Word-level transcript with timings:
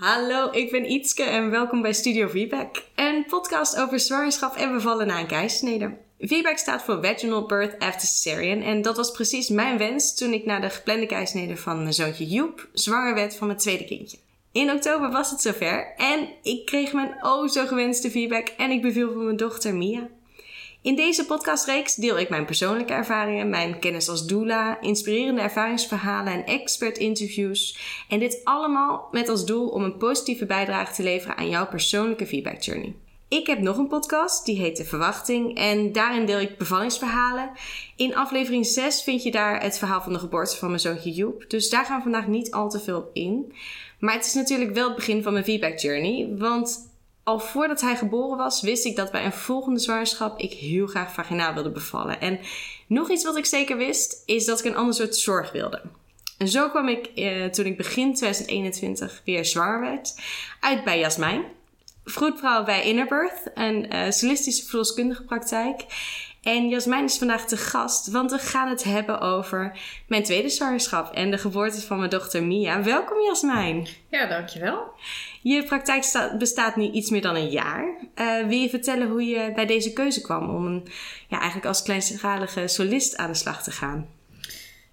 Hallo, 0.00 0.48
ik 0.50 0.70
ben 0.70 0.90
Ietske 0.90 1.22
en 1.22 1.50
welkom 1.50 1.82
bij 1.82 1.92
Studio 1.92 2.28
Feedback, 2.28 2.82
een 2.94 3.24
podcast 3.26 3.76
over 3.76 4.00
zwangerschap 4.00 4.56
en 4.56 4.72
bevallen 4.72 5.06
na 5.06 5.18
een 5.18 5.26
keizersnede. 5.26 5.96
Feedback 6.18 6.58
staat 6.58 6.82
voor 6.82 7.04
Vaginal 7.04 7.46
Birth 7.46 7.78
After 7.78 8.08
Cesarean 8.08 8.62
en 8.62 8.82
dat 8.82 8.96
was 8.96 9.10
precies 9.10 9.48
mijn 9.48 9.78
wens 9.78 10.14
toen 10.14 10.32
ik 10.32 10.44
na 10.44 10.60
de 10.60 10.70
geplande 10.70 11.06
keizersnede 11.06 11.56
van 11.56 11.82
mijn 11.82 11.94
zoontje 11.94 12.26
Joep 12.26 12.68
zwanger 12.72 13.14
werd 13.14 13.36
van 13.36 13.46
mijn 13.46 13.58
tweede 13.58 13.84
kindje. 13.84 14.18
In 14.52 14.70
oktober 14.70 15.10
was 15.10 15.30
het 15.30 15.40
zover 15.40 15.94
en 15.96 16.28
ik 16.42 16.66
kreeg 16.66 16.92
mijn 16.92 17.24
oh 17.24 17.48
zo 17.48 17.66
gewenste 17.66 18.10
feedback 18.10 18.48
en 18.48 18.70
ik 18.70 18.82
beviel 18.82 19.12
voor 19.12 19.22
mijn 19.22 19.36
dochter 19.36 19.74
Mia. 19.74 20.08
In 20.82 20.96
deze 20.96 21.26
podcastreeks 21.26 21.94
deel 21.94 22.18
ik 22.18 22.28
mijn 22.28 22.44
persoonlijke 22.44 22.92
ervaringen, 22.92 23.48
mijn 23.48 23.78
kennis 23.78 24.08
als 24.08 24.26
doula, 24.26 24.80
inspirerende 24.80 25.40
ervaringsverhalen 25.40 26.32
en 26.32 26.46
expert-interviews. 26.46 27.78
En 28.08 28.18
dit 28.18 28.40
allemaal 28.44 29.08
met 29.10 29.28
als 29.28 29.46
doel 29.46 29.68
om 29.68 29.82
een 29.82 29.96
positieve 29.96 30.46
bijdrage 30.46 30.92
te 30.92 31.02
leveren 31.02 31.36
aan 31.36 31.48
jouw 31.48 31.66
persoonlijke 31.66 32.26
feedback 32.26 32.62
journey. 32.62 32.94
Ik 33.28 33.46
heb 33.46 33.58
nog 33.58 33.78
een 33.78 33.88
podcast, 33.88 34.44
die 34.44 34.60
heet 34.60 34.76
De 34.76 34.84
Verwachting. 34.84 35.56
En 35.56 35.92
daarin 35.92 36.26
deel 36.26 36.40
ik 36.40 36.58
bevallingsverhalen. 36.58 37.50
In 37.96 38.16
aflevering 38.16 38.66
6 38.66 39.02
vind 39.02 39.22
je 39.22 39.30
daar 39.30 39.62
het 39.62 39.78
verhaal 39.78 40.02
van 40.02 40.12
de 40.12 40.18
geboorte 40.18 40.56
van 40.56 40.68
mijn 40.68 40.80
zoontje 40.80 41.12
Joep. 41.12 41.44
Dus 41.48 41.70
daar 41.70 41.84
gaan 41.84 41.96
we 41.96 42.02
vandaag 42.02 42.26
niet 42.26 42.50
al 42.50 42.70
te 42.70 42.80
veel 42.80 42.98
op 42.98 43.10
in. 43.12 43.52
Maar 43.98 44.14
het 44.14 44.26
is 44.26 44.34
natuurlijk 44.34 44.74
wel 44.74 44.86
het 44.86 44.96
begin 44.96 45.22
van 45.22 45.32
mijn 45.32 45.44
feedback 45.44 45.78
journey. 45.78 46.28
Want 46.38 46.89
al 47.30 47.38
voordat 47.38 47.80
hij 47.80 47.96
geboren 47.96 48.36
was, 48.36 48.60
wist 48.60 48.84
ik 48.84 48.96
dat 48.96 49.10
bij 49.10 49.24
een 49.24 49.32
volgende 49.32 49.80
zwangerschap 49.80 50.38
ik 50.38 50.52
heel 50.52 50.86
graag 50.86 51.12
vaginaal 51.12 51.54
wilde 51.54 51.70
bevallen. 51.70 52.20
En 52.20 52.40
nog 52.86 53.10
iets 53.10 53.24
wat 53.24 53.36
ik 53.36 53.46
zeker 53.46 53.76
wist, 53.76 54.22
is 54.26 54.44
dat 54.44 54.58
ik 54.58 54.64
een 54.64 54.76
ander 54.76 54.94
soort 54.94 55.16
zorg 55.16 55.52
wilde. 55.52 55.82
En 56.38 56.48
zo 56.48 56.68
kwam 56.70 56.88
ik 56.88 57.06
eh, 57.06 57.44
toen 57.44 57.66
ik 57.66 57.76
begin 57.76 58.14
2021 58.14 59.22
weer 59.24 59.44
zwanger 59.44 59.80
werd, 59.80 60.14
uit 60.60 60.84
bij 60.84 60.98
Jasmijn. 60.98 61.44
Vroedvrouw 62.04 62.64
bij 62.64 62.84
Innerbirth, 62.84 63.50
een 63.54 63.94
uh, 63.94 64.10
solistische 64.10 64.66
verloskundige 64.66 65.24
praktijk. 65.24 65.84
En 66.42 66.68
Jasmijn 66.68 67.04
is 67.04 67.18
vandaag 67.18 67.46
te 67.46 67.56
gast, 67.56 68.10
want 68.10 68.30
we 68.30 68.38
gaan 68.38 68.68
het 68.68 68.84
hebben 68.84 69.20
over 69.20 69.78
mijn 70.06 70.22
tweede 70.22 70.48
zwangerschap 70.48 71.14
en 71.14 71.30
de 71.30 71.38
geboorte 71.38 71.80
van 71.80 71.98
mijn 71.98 72.10
dochter 72.10 72.42
Mia. 72.42 72.82
Welkom 72.82 73.20
Jasmijn. 73.20 73.88
Ja, 74.08 74.26
dankjewel. 74.26 74.92
Je 75.42 75.64
praktijk 75.64 76.04
bestaat 76.38 76.76
nu 76.76 76.90
iets 76.90 77.10
meer 77.10 77.22
dan 77.22 77.36
een 77.36 77.50
jaar. 77.50 77.84
Uh, 78.14 78.46
wil 78.46 78.58
je 78.58 78.68
vertellen 78.68 79.08
hoe 79.08 79.24
je 79.24 79.52
bij 79.54 79.66
deze 79.66 79.92
keuze 79.92 80.20
kwam 80.20 80.48
om 80.48 80.66
een, 80.66 80.88
ja, 81.28 81.36
eigenlijk 81.36 81.66
als 81.66 81.82
kleinschalige 81.82 82.68
solist 82.68 83.16
aan 83.16 83.30
de 83.30 83.36
slag 83.36 83.62
te 83.62 83.70
gaan? 83.70 84.06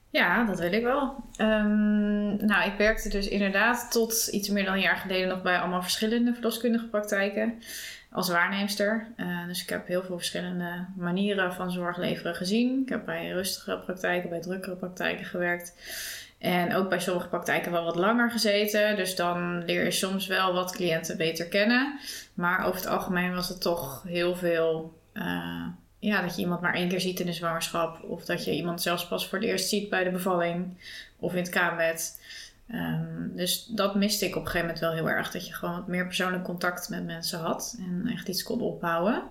Ja, 0.09 0.43
dat 0.43 0.59
wil 0.59 0.73
ik 0.73 0.83
wel. 0.83 1.15
Um, 1.37 2.45
nou, 2.45 2.71
ik 2.71 2.77
werkte 2.77 3.09
dus 3.09 3.27
inderdaad 3.27 3.91
tot 3.91 4.27
iets 4.31 4.49
meer 4.49 4.65
dan 4.65 4.73
een 4.73 4.79
jaar 4.79 4.97
geleden 4.97 5.27
nog 5.27 5.41
bij 5.41 5.59
allemaal 5.59 5.81
verschillende 5.81 6.33
verloskundige 6.33 6.87
praktijken 6.87 7.61
als 8.11 8.29
waarneemster. 8.29 9.07
Uh, 9.17 9.47
dus 9.47 9.61
ik 9.61 9.69
heb 9.69 9.87
heel 9.87 10.03
veel 10.03 10.17
verschillende 10.17 10.85
manieren 10.95 11.53
van 11.53 11.71
zorg 11.71 11.97
leveren 11.97 12.35
gezien. 12.35 12.81
Ik 12.81 12.89
heb 12.89 13.05
bij 13.05 13.29
rustige 13.29 13.81
praktijken, 13.85 14.29
bij 14.29 14.41
drukkere 14.41 14.75
praktijken 14.75 15.25
gewerkt. 15.25 15.73
En 16.38 16.75
ook 16.75 16.89
bij 16.89 16.99
sommige 16.99 17.27
praktijken 17.27 17.71
wel 17.71 17.83
wat 17.83 17.95
langer 17.95 18.31
gezeten. 18.31 18.95
Dus 18.95 19.16
dan 19.16 19.66
leer 19.66 19.83
je 19.83 19.91
soms 19.91 20.27
wel 20.27 20.53
wat 20.53 20.71
cliënten 20.71 21.17
beter 21.17 21.47
kennen. 21.47 21.99
Maar 22.33 22.66
over 22.66 22.80
het 22.80 22.89
algemeen 22.89 23.33
was 23.33 23.49
het 23.49 23.61
toch 23.61 24.03
heel 24.07 24.35
veel. 24.35 24.99
Uh, 25.13 25.65
ja, 25.99 26.21
dat 26.21 26.35
je 26.35 26.41
iemand 26.41 26.61
maar 26.61 26.73
één 26.73 26.89
keer 26.89 27.02
ziet 27.02 27.19
in 27.19 27.25
de 27.25 27.33
zwangerschap. 27.33 28.03
Of 28.03 28.25
dat 28.25 28.45
je 28.45 28.52
iemand 28.52 28.81
zelfs 28.81 29.08
pas 29.08 29.27
voor 29.27 29.38
het 29.38 29.47
eerst 29.47 29.69
ziet 29.69 29.89
bij 29.89 30.03
de 30.03 30.11
bevalling. 30.11 30.77
Of 31.19 31.31
in 31.31 31.38
het 31.38 31.49
kaambed. 31.49 32.21
Um, 32.71 33.31
dus 33.35 33.65
dat 33.65 33.95
miste 33.95 34.25
ik 34.25 34.35
op 34.35 34.41
een 34.41 34.47
gegeven 34.47 34.67
moment 34.67 34.80
wel 34.80 34.93
heel 34.93 35.09
erg. 35.09 35.31
Dat 35.31 35.47
je 35.47 35.53
gewoon 35.53 35.75
wat 35.75 35.88
meer 35.88 36.05
persoonlijk 36.05 36.43
contact 36.43 36.89
met 36.89 37.05
mensen 37.05 37.39
had. 37.39 37.77
En 37.80 38.08
echt 38.11 38.27
iets 38.27 38.43
kon 38.43 38.61
opbouwen. 38.61 39.23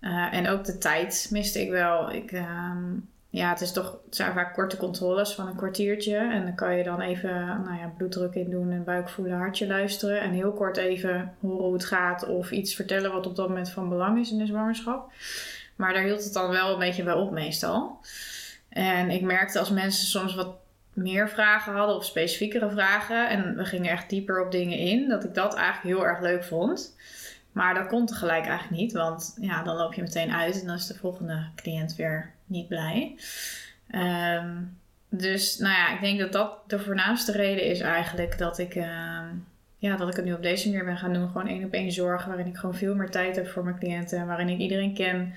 Uh, 0.00 0.34
en 0.34 0.48
ook 0.48 0.64
de 0.64 0.78
tijd 0.78 1.28
miste 1.30 1.60
ik 1.60 1.70
wel. 1.70 2.12
Ik, 2.12 2.32
um, 2.32 3.08
ja, 3.30 3.48
het, 3.48 3.60
is 3.60 3.72
toch, 3.72 3.98
zijn 4.10 4.32
vaak 4.32 4.54
korte 4.54 4.76
controles 4.76 5.34
van 5.34 5.46
een 5.46 5.56
kwartiertje. 5.56 6.16
En 6.16 6.42
dan 6.44 6.54
kan 6.54 6.76
je 6.76 6.84
dan 6.84 7.00
even 7.00 7.30
nou 7.64 7.78
ja, 7.78 7.92
bloeddruk 7.96 8.34
in 8.34 8.50
doen 8.50 8.70
en 8.70 8.84
buik 8.84 9.08
voelen, 9.08 9.38
hartje 9.38 9.66
luisteren. 9.66 10.20
En 10.20 10.30
heel 10.30 10.52
kort 10.52 10.76
even 10.76 11.34
horen 11.40 11.64
hoe 11.64 11.72
het 11.72 11.84
gaat 11.84 12.26
of 12.26 12.50
iets 12.50 12.74
vertellen 12.74 13.12
wat 13.12 13.26
op 13.26 13.36
dat 13.36 13.48
moment 13.48 13.70
van 13.70 13.88
belang 13.88 14.18
is 14.18 14.30
in 14.30 14.38
de 14.38 14.46
zwangerschap. 14.46 15.12
Maar 15.76 15.92
daar 15.92 16.02
hield 16.02 16.24
het 16.24 16.32
dan 16.32 16.50
wel 16.50 16.72
een 16.72 16.78
beetje 16.78 17.02
bij 17.02 17.12
op 17.12 17.30
meestal. 17.30 18.00
En 18.68 19.10
ik 19.10 19.22
merkte 19.22 19.58
als 19.58 19.70
mensen 19.70 20.06
soms 20.06 20.34
wat 20.34 20.56
meer 20.92 21.28
vragen 21.28 21.72
hadden 21.72 21.96
of 21.96 22.04
specifiekere 22.04 22.70
vragen. 22.70 23.28
En 23.28 23.56
we 23.56 23.64
gingen 23.64 23.90
echt 23.90 24.10
dieper 24.10 24.44
op 24.44 24.50
dingen 24.50 24.78
in. 24.78 25.08
Dat 25.08 25.24
ik 25.24 25.34
dat 25.34 25.54
eigenlijk 25.54 25.96
heel 25.96 26.06
erg 26.06 26.20
leuk 26.20 26.44
vond. 26.44 26.96
Maar 27.52 27.74
dat 27.74 27.86
kon 27.86 28.06
tegelijk 28.06 28.46
eigenlijk 28.46 28.82
niet. 28.82 28.92
Want 28.92 29.36
ja, 29.40 29.62
dan 29.62 29.76
loop 29.76 29.94
je 29.94 30.02
meteen 30.02 30.32
uit 30.32 30.60
en 30.60 30.66
dan 30.66 30.76
is 30.76 30.86
de 30.86 30.98
volgende 30.98 31.46
cliënt 31.56 31.96
weer 31.96 32.32
niet 32.50 32.68
blij. 32.68 33.16
Um, 33.94 34.78
dus 35.08 35.58
nou 35.58 35.74
ja, 35.74 35.94
ik 35.94 36.00
denk 36.00 36.18
dat 36.18 36.32
dat 36.32 36.58
de 36.66 36.78
voornaamste 36.78 37.32
reden 37.32 37.64
is 37.64 37.80
eigenlijk 37.80 38.38
dat 38.38 38.58
ik, 38.58 38.74
uh, 38.74 39.20
ja, 39.76 39.96
dat 39.96 40.08
ik 40.08 40.16
het 40.16 40.24
nu 40.24 40.32
op 40.32 40.42
deze 40.42 40.68
manier 40.68 40.84
ben 40.84 40.98
gaan 40.98 41.12
doen. 41.12 41.26
Gewoon 41.26 41.46
één 41.46 41.64
op 41.64 41.72
één 41.72 41.92
zorg, 41.92 42.24
waarin 42.24 42.46
ik 42.46 42.56
gewoon 42.56 42.74
veel 42.74 42.94
meer 42.94 43.10
tijd 43.10 43.36
heb 43.36 43.48
voor 43.48 43.64
mijn 43.64 43.78
cliënten. 43.78 44.26
Waarin 44.26 44.48
ik 44.48 44.58
iedereen 44.58 44.94
ken. 44.94 45.34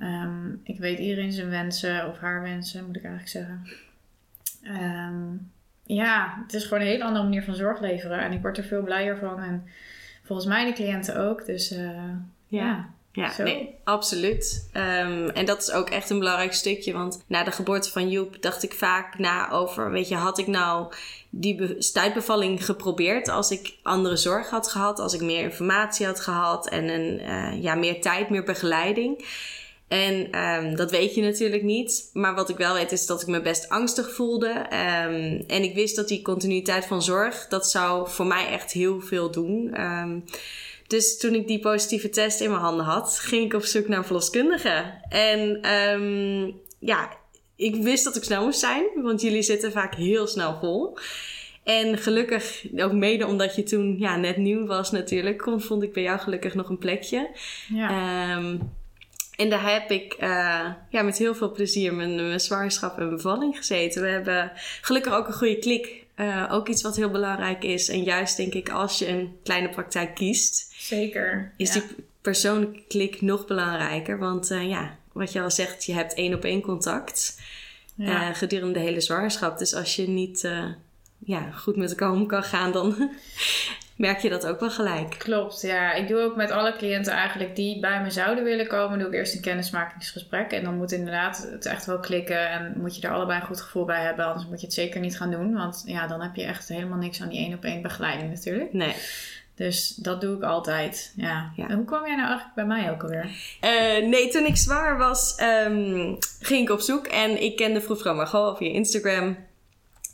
Um, 0.00 0.60
ik 0.64 0.78
weet 0.78 0.98
iedereen 0.98 1.32
zijn 1.32 1.48
wensen 1.48 2.08
of 2.08 2.18
haar 2.18 2.42
wensen, 2.42 2.86
moet 2.86 2.96
ik 2.96 3.04
eigenlijk 3.04 3.30
zeggen. 3.30 3.66
Um, 4.62 5.50
ja, 5.86 6.42
het 6.42 6.54
is 6.54 6.64
gewoon 6.64 6.80
een 6.80 6.88
hele 6.88 7.04
andere 7.04 7.24
manier 7.24 7.42
van 7.42 7.54
zorg 7.54 7.80
leveren. 7.80 8.20
En 8.20 8.32
ik 8.32 8.40
word 8.40 8.58
er 8.58 8.64
veel 8.64 8.82
blijer 8.82 9.18
van. 9.18 9.42
En 9.42 9.68
volgens 10.22 10.48
mij 10.48 10.64
de 10.64 10.72
cliënten 10.72 11.16
ook. 11.16 11.46
Dus 11.46 11.72
uh, 11.72 11.78
ja. 12.46 12.66
ja. 12.66 12.88
Ja, 13.16 13.32
nee, 13.42 13.74
absoluut. 13.84 14.68
Um, 14.72 15.28
en 15.28 15.44
dat 15.44 15.62
is 15.62 15.70
ook 15.70 15.90
echt 15.90 16.10
een 16.10 16.18
belangrijk 16.18 16.52
stukje. 16.52 16.92
Want 16.92 17.24
na 17.26 17.44
de 17.44 17.50
geboorte 17.50 17.90
van 17.90 18.08
Joep 18.08 18.42
dacht 18.42 18.62
ik 18.62 18.72
vaak 18.72 19.18
na 19.18 19.50
over... 19.50 19.90
weet 19.90 20.08
je, 20.08 20.14
had 20.14 20.38
ik 20.38 20.46
nou 20.46 20.92
die 21.30 21.74
stuitbevalling 21.78 22.64
geprobeerd... 22.64 23.28
als 23.28 23.50
ik 23.50 23.74
andere 23.82 24.16
zorg 24.16 24.50
had 24.50 24.68
gehad, 24.68 24.98
als 24.98 25.14
ik 25.14 25.20
meer 25.20 25.42
informatie 25.42 26.06
had 26.06 26.20
gehad... 26.20 26.68
en 26.68 26.88
een, 26.88 27.20
uh, 27.20 27.62
ja, 27.62 27.74
meer 27.74 28.00
tijd, 28.00 28.30
meer 28.30 28.44
begeleiding... 28.44 29.24
En 29.88 30.38
um, 30.38 30.76
dat 30.76 30.90
weet 30.90 31.14
je 31.14 31.22
natuurlijk 31.22 31.62
niet. 31.62 32.10
Maar 32.12 32.34
wat 32.34 32.48
ik 32.48 32.56
wel 32.56 32.74
weet 32.74 32.92
is 32.92 33.06
dat 33.06 33.22
ik 33.22 33.28
me 33.28 33.40
best 33.40 33.68
angstig 33.68 34.14
voelde. 34.14 34.48
Um, 34.48 35.44
en 35.46 35.62
ik 35.62 35.74
wist 35.74 35.96
dat 35.96 36.08
die 36.08 36.22
continuïteit 36.22 36.86
van 36.86 37.02
zorg, 37.02 37.46
dat 37.48 37.70
zou 37.70 38.10
voor 38.10 38.26
mij 38.26 38.48
echt 38.48 38.72
heel 38.72 39.00
veel 39.00 39.30
doen. 39.30 39.74
Dus 40.86 41.18
toen 41.18 41.34
ik 41.34 41.46
die 41.46 41.60
positieve 41.60 42.08
test 42.08 42.40
in 42.40 42.50
mijn 42.50 42.62
handen 42.62 42.84
had, 42.84 43.18
ging 43.18 43.44
ik 43.44 43.54
op 43.54 43.64
zoek 43.64 43.88
naar 43.88 43.98
een 43.98 44.04
verloskundige. 44.04 44.84
En 45.08 45.70
um, 45.72 46.60
ja, 46.78 47.16
ik 47.56 47.74
wist 47.74 48.04
dat 48.04 48.16
ik 48.16 48.24
snel 48.24 48.44
moest 48.44 48.60
zijn, 48.60 48.84
want 48.94 49.20
jullie 49.20 49.42
zitten 49.42 49.72
vaak 49.72 49.94
heel 49.94 50.26
snel 50.26 50.58
vol. 50.60 50.98
En 51.64 51.98
gelukkig, 51.98 52.64
ook 52.76 52.92
mede 52.92 53.26
omdat 53.26 53.56
je 53.56 53.62
toen 53.62 53.96
ja, 53.98 54.16
net 54.16 54.36
nieuw 54.36 54.66
was 54.66 54.90
natuurlijk, 54.90 55.48
vond 55.56 55.82
ik 55.82 55.92
bij 55.92 56.02
jou 56.02 56.18
gelukkig 56.18 56.54
nog 56.54 56.68
een 56.68 56.78
plekje. 56.78 57.30
Ja. 57.68 58.36
Um, 58.36 58.72
en 59.36 59.50
daar 59.50 59.72
heb 59.72 59.90
ik 59.90 60.16
uh, 60.20 60.66
ja, 60.90 61.02
met 61.02 61.18
heel 61.18 61.34
veel 61.34 61.52
plezier 61.52 61.94
mijn, 61.94 62.14
mijn 62.14 62.40
zwangerschap 62.40 62.98
en 62.98 63.10
bevalling 63.10 63.56
gezeten. 63.56 64.02
We 64.02 64.08
hebben 64.08 64.52
gelukkig 64.80 65.14
ook 65.14 65.26
een 65.26 65.32
goede 65.32 65.58
klik. 65.58 66.03
Uh, 66.16 66.48
ook 66.50 66.68
iets 66.68 66.82
wat 66.82 66.96
heel 66.96 67.10
belangrijk 67.10 67.64
is. 67.64 67.88
En 67.88 68.02
juist 68.02 68.36
denk 68.36 68.54
ik, 68.54 68.68
als 68.68 68.98
je 68.98 69.08
een 69.08 69.36
kleine 69.42 69.68
praktijk 69.68 70.14
kiest, 70.14 70.72
Zeker. 70.78 71.52
Is 71.56 71.70
die 71.70 71.82
persoonlijke 72.20 72.82
klik 72.88 73.20
nog 73.20 73.46
belangrijker? 73.46 74.18
Want 74.18 74.50
uh, 74.50 74.68
ja, 74.68 74.98
wat 75.12 75.32
je 75.32 75.40
al 75.40 75.50
zegt, 75.50 75.84
je 75.84 75.92
hebt 75.92 76.14
één 76.14 76.34
op 76.34 76.44
één 76.44 76.60
contact 76.60 77.40
ja. 77.94 78.28
uh, 78.28 78.36
gedurende 78.36 78.78
de 78.78 78.84
hele 78.84 79.00
zwangerschap. 79.00 79.58
Dus 79.58 79.74
als 79.74 79.96
je 79.96 80.08
niet 80.08 80.48
ja, 81.24 81.50
goed 81.50 81.76
met 81.76 81.90
elkaar 81.90 82.10
om 82.10 82.26
kan 82.26 82.42
gaan, 82.42 82.72
dan 82.72 83.10
merk 83.96 84.18
je 84.18 84.28
dat 84.28 84.46
ook 84.46 84.60
wel 84.60 84.70
gelijk. 84.70 85.14
Klopt, 85.18 85.60
ja. 85.60 85.92
Ik 85.92 86.08
doe 86.08 86.20
ook 86.20 86.36
met 86.36 86.50
alle 86.50 86.76
cliënten 86.76 87.12
eigenlijk 87.12 87.56
die 87.56 87.80
bij 87.80 88.02
me 88.02 88.10
zouden 88.10 88.44
willen 88.44 88.66
komen, 88.66 88.98
doe 88.98 89.08
ik 89.08 89.14
eerst 89.14 89.34
een 89.34 89.40
kennismakingsgesprek. 89.40 90.52
En 90.52 90.64
dan 90.64 90.76
moet 90.76 90.92
inderdaad 90.92 91.48
het 91.50 91.66
echt 91.66 91.86
wel 91.86 91.98
klikken 91.98 92.50
en 92.50 92.74
moet 92.76 92.96
je 92.96 93.06
er 93.06 93.14
allebei 93.14 93.40
een 93.40 93.46
goed 93.46 93.60
gevoel 93.60 93.84
bij 93.84 94.02
hebben. 94.02 94.24
Anders 94.24 94.46
moet 94.46 94.60
je 94.60 94.66
het 94.66 94.74
zeker 94.74 95.00
niet 95.00 95.16
gaan 95.16 95.30
doen, 95.30 95.54
want 95.54 95.82
ja, 95.86 96.06
dan 96.06 96.20
heb 96.20 96.34
je 96.34 96.44
echt 96.44 96.68
helemaal 96.68 96.98
niks 96.98 97.22
aan 97.22 97.28
die 97.28 97.38
één 97.38 97.54
op 97.54 97.64
één 97.64 97.82
begeleiding 97.82 98.30
natuurlijk. 98.30 98.72
Nee. 98.72 98.94
Dus 99.54 99.88
dat 99.88 100.20
doe 100.20 100.36
ik 100.36 100.42
altijd. 100.42 101.12
Ja. 101.16 101.52
ja. 101.56 101.68
En 101.68 101.76
hoe 101.76 101.84
kwam 101.84 102.06
jij 102.06 102.16
nou 102.16 102.28
eigenlijk 102.28 102.54
bij 102.54 102.64
mij 102.64 102.90
ook 102.90 103.02
alweer? 103.02 103.24
Uh, 103.24 104.08
nee, 104.08 104.28
toen 104.28 104.44
ik 104.44 104.56
zwaar 104.56 104.98
was, 104.98 105.40
um, 105.66 106.18
ging 106.40 106.62
ik 106.62 106.70
op 106.70 106.80
zoek. 106.80 107.06
En 107.06 107.42
ik 107.42 107.56
kende 107.56 107.80
vroeger 107.80 108.14
Margot 108.14 108.56
via 108.56 108.70
Instagram. 108.70 109.36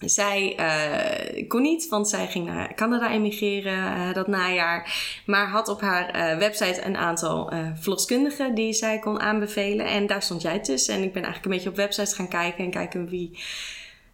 Zij 0.00 0.56
uh, 0.58 1.48
kon 1.48 1.62
niet, 1.62 1.88
want 1.88 2.08
zij 2.08 2.26
ging 2.26 2.46
naar 2.46 2.74
Canada 2.74 3.10
emigreren 3.10 3.96
uh, 3.96 4.14
dat 4.14 4.26
najaar. 4.26 4.94
Maar 5.26 5.48
had 5.48 5.68
op 5.68 5.80
haar 5.80 6.38
website 6.38 6.84
een 6.84 6.96
aantal 6.96 7.52
verloskundigen 7.80 8.54
die 8.54 8.72
zij 8.72 8.98
kon 8.98 9.20
aanbevelen. 9.20 9.86
En 9.86 10.06
daar 10.06 10.22
stond 10.22 10.42
jij 10.42 10.58
tussen. 10.58 10.94
En 10.94 11.02
ik 11.02 11.12
ben 11.12 11.22
eigenlijk 11.22 11.44
een 11.44 11.50
beetje 11.50 11.68
op 11.68 11.76
websites 11.76 12.14
gaan 12.14 12.28
kijken 12.28 12.64
en 12.64 12.70
kijken 12.70 13.08
wie 13.08 13.38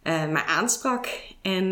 mij 0.03 0.43
aansprak. 0.47 1.07
En 1.41 1.71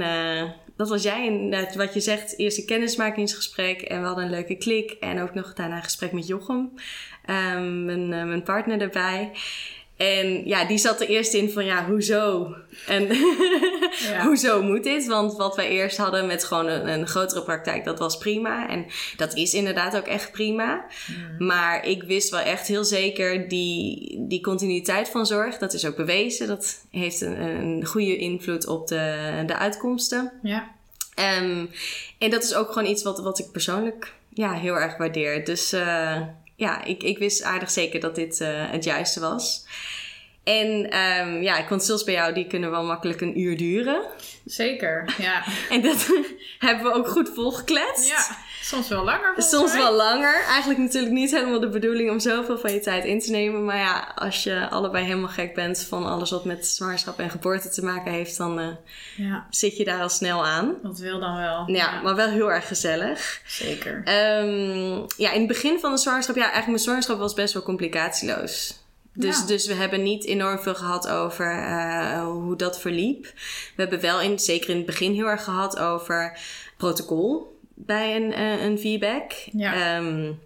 dat 0.78 0.90
was 0.90 1.04
jij. 1.04 1.28
En 1.28 1.78
wat 1.78 1.94
je 1.94 2.00
zegt, 2.00 2.38
eerst 2.38 2.58
een 2.58 2.66
kennismakingsgesprek. 2.66 3.82
En 3.82 4.00
we 4.02 4.08
hadden 4.08 4.24
een 4.24 4.30
leuke 4.30 4.56
klik. 4.56 4.92
En 4.92 5.22
ook 5.22 5.34
nog 5.34 5.54
daarna 5.54 5.76
een 5.76 5.84
gesprek 5.84 6.12
met 6.12 6.28
Jochem, 6.28 6.74
um, 7.30 7.86
mijn, 7.86 8.10
mijn 8.10 8.44
partner 8.44 8.82
erbij. 8.82 9.32
En 9.97 10.47
ja, 10.47 10.65
die 10.65 10.77
zat 10.77 11.01
er 11.01 11.07
eerst 11.07 11.33
in 11.33 11.51
van 11.51 11.65
ja, 11.65 11.86
hoezo? 11.86 12.56
En 12.88 13.07
ja. 14.12 14.24
hoezo 14.25 14.62
moet 14.62 14.83
dit? 14.83 15.07
Want 15.07 15.38
wat 15.38 15.56
wij 15.56 15.69
eerst 15.69 15.97
hadden 15.97 16.27
met 16.27 16.44
gewoon 16.44 16.68
een, 16.68 16.88
een, 16.88 17.07
grotere 17.07 17.44
praktijk, 17.44 17.83
dat 17.83 18.00
was 18.00 18.18
prima. 18.18 18.69
En 18.69 18.86
dat 19.18 19.33
is 19.33 19.53
inderdaad 19.53 19.95
ook 19.95 20.07
echt 20.07 20.31
prima. 20.31 20.86
Mm. 21.07 21.47
Maar 21.47 21.86
ik 21.86 22.03
wist 22.03 22.30
wel 22.30 22.39
echt 22.39 22.68
heel 22.68 22.83
zeker 22.83 23.47
die, 23.47 24.15
die 24.27 24.42
continuïteit 24.42 25.09
van 25.09 25.25
zorg, 25.25 25.57
dat 25.57 25.74
is 25.74 25.86
ook 25.86 25.95
bewezen. 25.95 26.47
Dat 26.47 26.86
heeft 26.92 27.21
een, 27.21 27.42
een 27.42 27.86
goede 27.86 28.18
invloed 28.18 28.68
op 28.68 28.88
de, 28.88 29.44
de 29.45 29.56
uitkomsten. 29.57 30.31
Ja. 30.42 30.74
Um, 31.42 31.69
en 32.18 32.30
dat 32.30 32.44
is 32.44 32.56
ook 32.56 32.71
gewoon 32.71 32.89
iets 32.89 33.03
wat, 33.03 33.19
wat 33.19 33.39
ik 33.39 33.51
persoonlijk 33.51 34.13
ja, 34.33 34.53
heel 34.53 34.75
erg 34.75 34.97
waardeer. 34.97 35.45
Dus 35.45 35.74
uh, 35.74 36.21
ja, 36.56 36.84
ik, 36.84 37.04
ik 37.04 37.18
wist 37.18 37.44
aardig 37.44 37.72
zeker 37.72 38.00
dat 38.00 38.16
dit 38.16 38.40
uh, 38.40 38.72
het 38.72 38.84
juiste 38.84 39.19
was. 39.19 39.66
En 40.44 40.98
um, 40.98 41.42
ja, 41.42 41.66
consults 41.68 42.04
bij 42.04 42.13
jou, 42.13 42.34
die 42.34 42.48
kunnen 42.48 42.72
wel 42.72 42.84
makkelijk 42.84 43.22
een 43.22 43.40
uur 43.40 43.57
duren. 43.57 44.06
Zeker, 44.46 45.16
ja. 45.18 45.44
en 45.69 45.81
dat 45.81 46.07
hebben 46.68 46.86
we 46.86 46.94
ook 46.94 47.07
goed 47.07 47.31
volgekletst. 47.34 48.10
Ja, 48.10 48.38
soms 48.66 48.88
wel 48.88 49.04
langer. 49.04 49.34
Soms 49.38 49.74
wel 49.74 49.94
langer. 49.94 50.44
Eigenlijk 50.44 50.80
natuurlijk 50.80 51.14
niet 51.14 51.32
helemaal 51.32 51.60
de 51.60 51.70
bedoeling 51.70 52.12
om 52.12 52.20
zoveel 52.20 52.58
van 52.58 52.74
je 52.74 52.80
tijd 52.80 53.06
in 53.06 53.20
te 53.20 53.32
nemen. 53.32 53.66
Maar 53.66 53.78
ja, 53.78 54.12
als 54.16 54.44
je 54.44 54.70
allebei 54.70 55.06
helemaal 55.06 55.30
gek 55.30 55.54
bent 55.54 55.80
van 55.80 56.06
alles 56.06 56.32
wat 56.32 56.46
met 56.46 56.68
zwangerschap 56.68 57.20
en 57.20 57.30
geboorte 57.30 57.70
te 57.70 57.84
maken 57.84 58.12
heeft, 58.12 58.38
dan 58.38 58.60
uh, 58.60 58.68
ja. 59.18 59.48
zit 59.50 59.78
je 59.78 59.84
daar 59.84 60.02
al 60.02 60.10
snel 60.10 60.46
aan. 60.46 60.76
Dat 60.84 61.00
wil 61.00 61.20
dan 61.20 61.36
wel. 61.36 61.64
Ja, 61.66 61.76
ja. 61.76 62.02
maar 62.02 62.16
wel 62.16 62.30
heel 62.30 62.52
erg 62.52 62.68
gezellig. 62.68 63.42
Zeker. 63.46 63.98
Um, 63.98 65.06
ja, 65.18 65.32
in 65.32 65.40
het 65.40 65.48
begin 65.48 65.80
van 65.80 65.92
de 65.92 65.98
zwangerschap, 65.98 66.36
ja, 66.36 66.42
eigenlijk 66.42 66.72
mijn 66.72 66.84
zwangerschap 66.84 67.20
was 67.20 67.34
best 67.34 67.54
wel 67.54 67.64
complicatieloos. 67.64 68.84
Dus, 69.18 69.46
dus 69.46 69.68
we 69.68 69.74
hebben 69.74 70.04
niet 70.04 70.26
enorm 70.26 70.60
veel 70.60 70.76
gehad 70.76 71.08
over 71.08 71.56
uh, 71.56 72.24
hoe 72.24 72.56
dat 72.56 72.80
verliep. 72.80 73.24
We 73.76 73.82
hebben 73.82 74.02
wel 74.02 74.22
in, 74.22 74.40
zeker 74.40 74.70
in 74.70 74.76
het 74.76 74.86
begin 74.86 75.14
heel 75.14 75.28
erg 75.28 75.44
gehad 75.44 75.80
over 75.80 76.38
protocol 76.78 77.55
bij 77.75 78.16
een, 78.16 78.31
uh, 78.31 78.63
een 78.63 78.77
feedback. 78.77 79.31
Ja. 79.51 79.98
Um, 79.98 80.39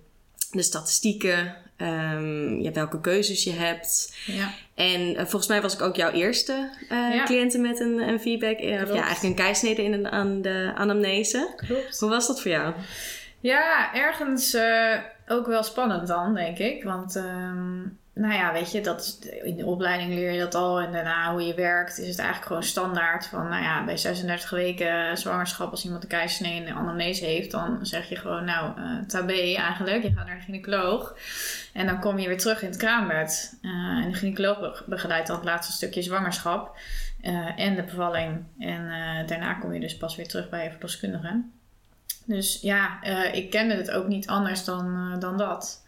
de 0.52 0.62
statistieken, 0.62 1.56
um, 1.78 2.62
ja, 2.62 2.72
welke 2.72 3.02
keuzes 3.02 3.44
je 3.44 3.52
hebt. 3.52 4.18
Ja. 4.26 4.52
En 4.76 5.02
uh, 5.02 5.18
volgens 5.18 5.48
mij 5.48 5.62
was 5.62 5.74
ik 5.74 5.82
ook 5.82 5.96
jouw 5.96 6.12
eerste 6.12 6.70
ja. 6.90 7.24
cliënten 7.24 7.62
met 7.62 7.80
een, 7.80 8.00
een 8.00 8.20
feedback. 8.20 8.60
Of 8.60 8.66
ja, 8.66 9.04
eigenlijk 9.04 9.24
een 9.24 9.36
keisnede 9.36 9.84
in 9.84 9.94
een, 9.94 10.08
aan 10.08 10.42
de 10.42 10.72
anamnese. 10.76 11.54
Klopt. 11.56 12.00
Hoe 12.00 12.10
was 12.10 12.28
dat 12.28 12.42
voor 12.42 12.52
jou? 12.52 12.74
Ja, 13.40 13.94
ergens 13.94 14.58
ook 15.28 15.48
wel 15.48 15.64
spannend 15.64 16.08
dan, 16.08 16.34
denk 16.34 16.58
ik. 16.58 16.84
Want 16.84 17.16
um, 17.16 17.98
nou 18.20 18.34
ja, 18.34 18.54
weet 18.54 18.72
je, 18.72 18.82
dat 18.82 19.02
is, 19.02 19.32
in 19.44 19.56
de 19.56 19.66
opleiding 19.66 20.14
leer 20.14 20.32
je 20.32 20.40
dat 20.40 20.56
al. 20.56 20.80
En 20.80 20.92
daarna 20.92 21.32
hoe 21.32 21.42
je 21.42 21.54
werkt, 21.54 22.00
is 22.00 22.08
het 22.08 22.18
eigenlijk 22.18 22.48
gewoon 22.48 22.64
standaard. 22.64 23.26
Van 23.26 23.48
nou 23.48 23.64
ja, 23.64 23.86
bij 23.86 23.98
36 23.98 24.50
weken 24.50 25.18
zwangerschap, 25.18 25.72
als 25.72 25.84
iemand 25.84 26.04
een 26.04 26.10
keizersnee 26.10 26.62
en 26.62 26.68
een 26.68 26.76
anamnese 26.76 27.26
heeft, 27.26 27.52
dan 27.52 27.86
zeg 27.86 28.10
je 28.10 28.16
gewoon, 28.16 28.46
nou, 28.46 28.80
uh, 28.80 29.00
tabé 29.08 29.56
eigenlijk. 29.56 30.04
Je 30.04 30.14
gaat 30.16 30.26
naar 30.26 30.36
de 30.36 30.42
gynaecoloog. 30.42 31.18
En 31.74 31.86
dan 31.86 32.00
kom 32.00 32.20
je 32.20 32.28
weer 32.28 32.38
terug 32.38 32.62
in 32.62 32.68
het 32.68 32.78
kraambed. 32.78 33.58
Uh, 33.62 33.72
en 33.72 34.12
de 34.12 34.18
gynaecoloog 34.18 34.84
begeleidt 34.86 35.28
dan 35.28 35.36
het 35.36 35.46
laatste 35.46 35.74
stukje 35.74 36.02
zwangerschap 36.02 36.78
uh, 37.22 37.60
en 37.60 37.76
de 37.76 37.84
bevalling. 37.84 38.44
En 38.60 38.88
daarna 39.28 39.54
kom 39.54 39.74
je 39.74 39.80
dus 39.80 39.98
pas 39.98 40.16
weer 40.16 40.28
terug 40.28 40.50
bij 40.50 40.64
je 40.64 40.72
verloskundige. 40.72 41.42
Dus 42.26 42.62
ja, 42.62 43.04
ik 43.32 43.50
kende 43.50 43.76
het 43.76 43.92
ook 43.92 44.08
niet 44.08 44.28
anders 44.28 44.64
dan, 44.64 45.16
dan 45.20 45.38
dat. 45.38 45.84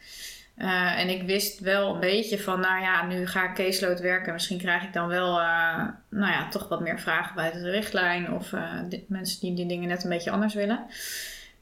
Uh, 0.58 1.00
en 1.00 1.10
ik 1.10 1.24
wist 1.24 1.60
wel 1.60 1.94
een 1.94 2.00
beetje 2.00 2.40
van, 2.40 2.60
nou 2.60 2.82
ja, 2.82 3.06
nu 3.06 3.28
ga 3.28 3.50
ik 3.50 3.56
caseload 3.56 4.00
werken. 4.00 4.34
Misschien 4.34 4.58
krijg 4.58 4.84
ik 4.84 4.94
dan 4.94 5.08
wel, 5.08 5.40
uh, 5.40 5.84
nou 6.10 6.32
ja, 6.32 6.48
toch 6.50 6.68
wat 6.68 6.82
meer 6.82 7.00
vragen 7.00 7.36
buiten 7.36 7.64
de 7.64 7.70
richtlijn. 7.70 8.34
Of 8.34 8.52
uh, 8.52 8.74
mensen 9.08 9.40
die 9.40 9.54
die 9.54 9.66
dingen 9.66 9.88
net 9.88 10.04
een 10.04 10.10
beetje 10.10 10.32
anders 10.32 10.54
willen. 10.54 10.86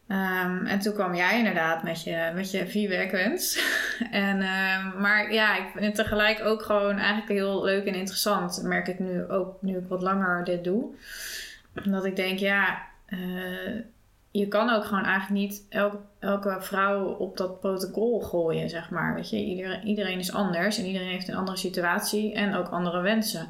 Um, 0.07 0.65
en 0.65 0.79
toen 0.79 0.93
kwam 0.93 1.15
jij 1.15 1.37
inderdaad 1.37 1.83
met 1.83 2.03
je, 2.03 2.31
met 2.35 2.51
je 2.51 2.67
vierwerkwens. 2.67 3.59
en, 4.11 4.37
uh, 4.37 4.95
maar 4.95 5.33
ja, 5.33 5.57
ik 5.57 5.67
vind 5.71 5.85
het 5.85 5.95
tegelijk 5.95 6.41
ook 6.43 6.61
gewoon 6.61 6.97
eigenlijk 6.97 7.29
heel 7.29 7.63
leuk 7.63 7.85
en 7.85 7.93
interessant. 7.93 8.63
Merk 8.63 8.87
ik 8.87 8.99
nu 8.99 9.25
ook, 9.25 9.61
nu 9.61 9.77
ik 9.77 9.87
wat 9.87 10.01
langer 10.01 10.43
dit 10.43 10.63
doe. 10.63 10.95
Omdat 11.85 12.05
ik 12.05 12.15
denk, 12.15 12.39
ja, 12.39 12.87
je 14.31 14.47
kan 14.47 14.69
ook 14.69 14.85
gewoon 14.85 15.03
eigenlijk 15.03 15.41
niet 15.41 15.65
elke, 16.19 16.57
vrouw 16.59 17.05
op 17.05 17.37
dat 17.37 17.59
protocol 17.59 18.19
gooien, 18.19 18.69
zeg 18.69 18.89
maar. 18.89 19.15
Weet 19.15 19.29
je, 19.29 19.37
iedereen, 19.37 19.87
iedereen 19.87 20.19
is 20.19 20.33
anders 20.33 20.77
en 20.77 20.85
iedereen 20.85 21.09
heeft 21.09 21.27
een 21.27 21.35
andere 21.35 21.57
situatie 21.57 22.33
en 22.33 22.55
ook 22.55 22.67
andere 22.67 23.01
wensen. 23.01 23.49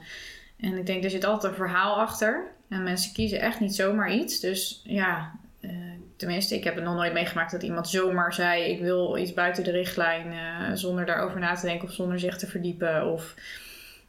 En 0.60 0.78
ik 0.78 0.86
denk, 0.86 1.04
er 1.04 1.10
zit 1.10 1.24
altijd 1.24 1.52
een 1.52 1.58
verhaal 1.58 1.96
achter. 1.96 2.52
En 2.70 2.84
mensen 2.84 3.14
kiezen 3.14 3.40
echt 3.40 3.60
niet 3.60 3.76
zomaar 3.76 4.12
iets. 4.14 4.40
Dus 4.40 4.82
ja, 4.84 5.32
uh, 5.62 5.72
tenminste, 6.16 6.56
ik 6.56 6.64
heb 6.64 6.76
het 6.76 6.84
nog 6.84 6.96
nooit 6.96 7.14
meegemaakt 7.14 7.52
dat 7.52 7.64
iemand 7.64 7.90
zomaar 7.90 8.34
zei: 8.34 8.64
Ik 8.64 8.80
wil 8.80 9.18
iets 9.18 9.34
buiten 9.34 9.64
de 9.64 9.72
richtlijn, 9.72 10.34
uh, 10.34 10.76
zonder 10.76 11.06
daarover 11.06 11.40
na 11.40 11.56
te 11.56 11.66
denken 11.66 11.88
of 11.88 11.94
zonder 11.94 12.20
zich 12.20 12.38
te 12.38 12.48
verdiepen 12.48 13.12
of 13.12 13.36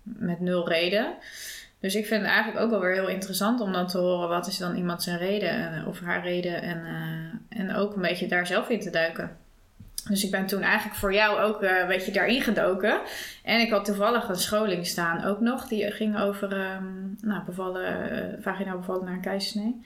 met 0.03 0.41
nul 0.41 0.69
reden. 0.69 1.15
Dus 1.81 1.95
ik 1.95 2.07
vind 2.07 2.23
het 2.23 2.31
eigenlijk 2.31 2.65
ook 2.65 2.71
wel 2.71 2.81
weer 2.81 2.95
heel 2.95 3.09
interessant 3.09 3.61
om 3.61 3.73
dan 3.73 3.87
te 3.87 3.99
horen 3.99 4.29
wat 4.29 4.47
is 4.47 4.59
dan 4.59 4.77
iemand 4.77 5.03
zijn 5.03 5.19
reden 5.19 5.73
eh, 5.73 5.89
of 5.89 6.01
haar 6.01 6.23
reden 6.23 6.63
en, 6.63 6.79
uh, 6.79 7.59
en 7.61 7.75
ook 7.75 7.95
een 7.95 8.03
beetje 8.03 8.27
daar 8.27 8.47
zelf 8.47 8.69
in 8.69 8.81
te 8.81 8.91
duiken. 8.91 9.37
Dus 10.09 10.25
ik 10.25 10.31
ben 10.31 10.47
toen 10.47 10.63
eigenlijk 10.63 10.99
voor 10.99 11.13
jou 11.13 11.41
ook 11.41 11.63
uh, 11.63 11.79
een 11.79 11.87
beetje 11.87 12.13
daarin 12.13 12.43
gedoken. 12.43 13.01
En 13.45 13.61
ik 13.61 13.71
had 13.71 13.85
toevallig 13.85 14.29
een 14.29 14.37
scholing 14.37 14.87
staan 14.87 15.25
ook 15.25 15.41
nog. 15.41 15.69
Die 15.69 15.91
ging 15.91 16.19
over 16.19 16.53
um, 16.53 17.17
nou, 17.21 17.45
bevallen, 17.45 18.39
vaginaal 18.43 18.79
bevallen 18.79 19.05
naar 19.05 19.15
een 19.15 19.21
keizersnee. 19.21 19.81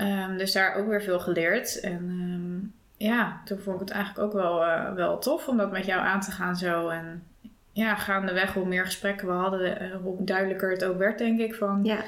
Um, 0.00 0.38
dus 0.38 0.52
daar 0.52 0.74
ook 0.74 0.88
weer 0.88 1.02
veel 1.02 1.20
geleerd. 1.20 1.80
En 1.80 2.02
um, 2.02 2.74
ja, 2.96 3.40
toen 3.44 3.58
vond 3.58 3.80
ik 3.80 3.88
het 3.88 3.96
eigenlijk 3.96 4.26
ook 4.26 4.32
wel, 4.32 4.64
wel 4.94 5.18
tof 5.18 5.48
om 5.48 5.56
dat 5.56 5.70
met 5.70 5.86
jou 5.86 6.00
aan 6.00 6.20
te 6.20 6.30
gaan 6.30 6.56
zo. 6.56 6.88
En 6.88 7.22
ja, 7.72 7.94
gaandeweg 7.94 8.52
hoe 8.52 8.66
meer 8.66 8.84
gesprekken 8.84 9.26
we 9.26 9.32
hadden, 9.32 9.80
eh, 9.80 9.96
hoe 10.02 10.24
duidelijker 10.24 10.70
het 10.70 10.84
ook 10.84 10.98
werd, 10.98 11.18
denk 11.18 11.40
ik. 11.40 11.54
Van, 11.54 11.80
ja. 11.82 12.04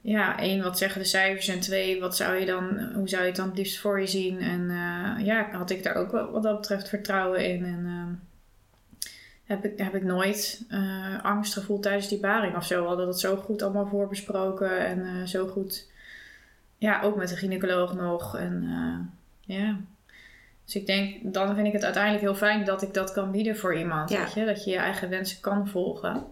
ja, 0.00 0.38
één, 0.38 0.62
wat 0.62 0.78
zeggen 0.78 1.00
de 1.00 1.06
cijfers? 1.06 1.48
En 1.48 1.60
twee, 1.60 2.00
wat 2.00 2.16
zou 2.16 2.36
je 2.36 2.46
dan, 2.46 2.90
hoe 2.94 3.08
zou 3.08 3.22
je 3.22 3.28
het 3.28 3.36
dan 3.36 3.48
het 3.48 3.56
liefst 3.56 3.78
voor 3.78 4.00
je 4.00 4.06
zien? 4.06 4.40
En 4.40 4.60
uh, 4.60 5.26
ja, 5.26 5.48
had 5.50 5.70
ik 5.70 5.82
daar 5.82 5.94
ook 5.94 6.10
wel, 6.12 6.30
wat 6.30 6.42
dat 6.42 6.60
betreft 6.60 6.88
vertrouwen 6.88 7.44
in. 7.44 7.64
En 7.64 7.84
uh, 7.84 8.04
heb, 9.44 9.64
ik, 9.64 9.78
heb 9.78 9.94
ik 9.94 10.02
nooit 10.02 10.64
uh, 10.70 11.24
angst 11.24 11.52
gevoeld 11.52 11.82
tijdens 11.82 12.08
die 12.08 12.20
baring 12.20 12.56
of 12.56 12.66
zo. 12.66 12.82
We 12.82 12.88
hadden 12.88 13.06
dat 13.06 13.20
zo 13.20 13.36
goed 13.36 13.62
allemaal 13.62 13.86
voorbesproken 13.86 14.86
en 14.86 15.28
zo 15.28 15.46
goed, 15.46 15.90
ja, 16.78 17.02
ook 17.02 17.16
met 17.16 17.28
de 17.28 17.36
gynaecoloog 17.36 17.94
nog. 17.94 18.36
En 18.36 18.68
ja, 19.40 19.76
dus 20.64 20.74
ik 20.74 20.86
denk, 20.86 21.16
dan 21.22 21.54
vind 21.54 21.66
ik 21.66 21.72
het 21.72 21.84
uiteindelijk 21.84 22.22
heel 22.22 22.34
fijn 22.34 22.64
dat 22.64 22.82
ik 22.82 22.94
dat 22.94 23.12
kan 23.12 23.30
bieden 23.30 23.56
voor 23.56 23.76
iemand. 23.76 24.10
Weet 24.10 24.32
je? 24.32 24.44
Dat 24.44 24.64
je 24.64 24.70
je 24.70 24.76
eigen 24.76 25.08
wensen 25.08 25.40
kan 25.40 25.68
volgen. 25.68 26.26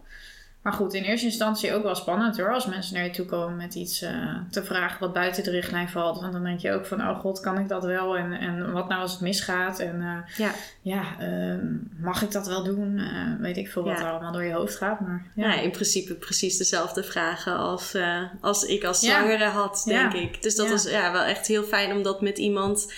Maar 0.63 0.73
goed, 0.73 0.95
in 0.95 1.03
eerste 1.03 1.27
instantie 1.27 1.75
ook 1.75 1.83
wel 1.83 1.95
spannend 1.95 2.37
hoor. 2.37 2.55
Als 2.55 2.67
mensen 2.67 2.95
naar 2.95 3.05
je 3.05 3.11
toe 3.11 3.27
komen 3.27 3.57
met 3.57 3.75
iets 3.75 4.03
uh, 4.03 4.39
te 4.51 4.65
vragen 4.65 5.01
wat 5.01 5.13
buiten 5.13 5.45
de 5.45 5.51
richtlijn 5.51 5.89
valt. 5.89 6.21
Want 6.21 6.33
dan 6.33 6.45
denk 6.45 6.61
je 6.61 6.73
ook 6.73 6.87
van, 6.87 7.01
oh 7.01 7.21
god, 7.21 7.41
kan 7.41 7.59
ik 7.59 7.69
dat 7.69 7.85
wel? 7.85 8.17
En, 8.17 8.33
en 8.33 8.73
wat 8.73 8.89
nou 8.89 9.01
als 9.01 9.13
het 9.13 9.21
misgaat? 9.21 9.79
En 9.79 9.97
uh, 10.01 10.37
ja, 10.37 10.51
ja 10.83 11.03
uh, 11.21 11.59
mag 11.99 12.23
ik 12.23 12.31
dat 12.31 12.47
wel 12.47 12.65
doen? 12.65 12.99
Eh, 12.99 13.41
weet 13.41 13.57
ik 13.57 13.69
veel 13.69 13.85
wat 13.85 13.99
er 13.99 14.11
allemaal 14.11 14.33
door 14.33 14.45
je 14.45 14.53
hoofd 14.53 14.77
gaat. 14.77 15.01
Maar, 15.01 15.27
ja. 15.35 15.53
ja 15.53 15.61
in 15.61 15.71
principe 15.71 16.15
precies 16.15 16.57
dezelfde 16.57 17.03
vragen 17.03 17.57
als, 17.57 17.97
als 18.41 18.65
ik 18.65 18.85
als 18.85 19.01
zwangere 19.01 19.49
had, 19.49 19.83
denk 19.87 20.13
ik. 20.13 20.43
Dus 20.43 20.57
dat 20.57 20.71
is 20.71 20.85
ja, 20.85 21.13
wel 21.13 21.23
echt 21.23 21.47
heel 21.47 21.65
fijn 21.65 21.93
om 21.93 22.03
dat 22.03 22.21
met 22.21 22.39
iemand 22.39 22.93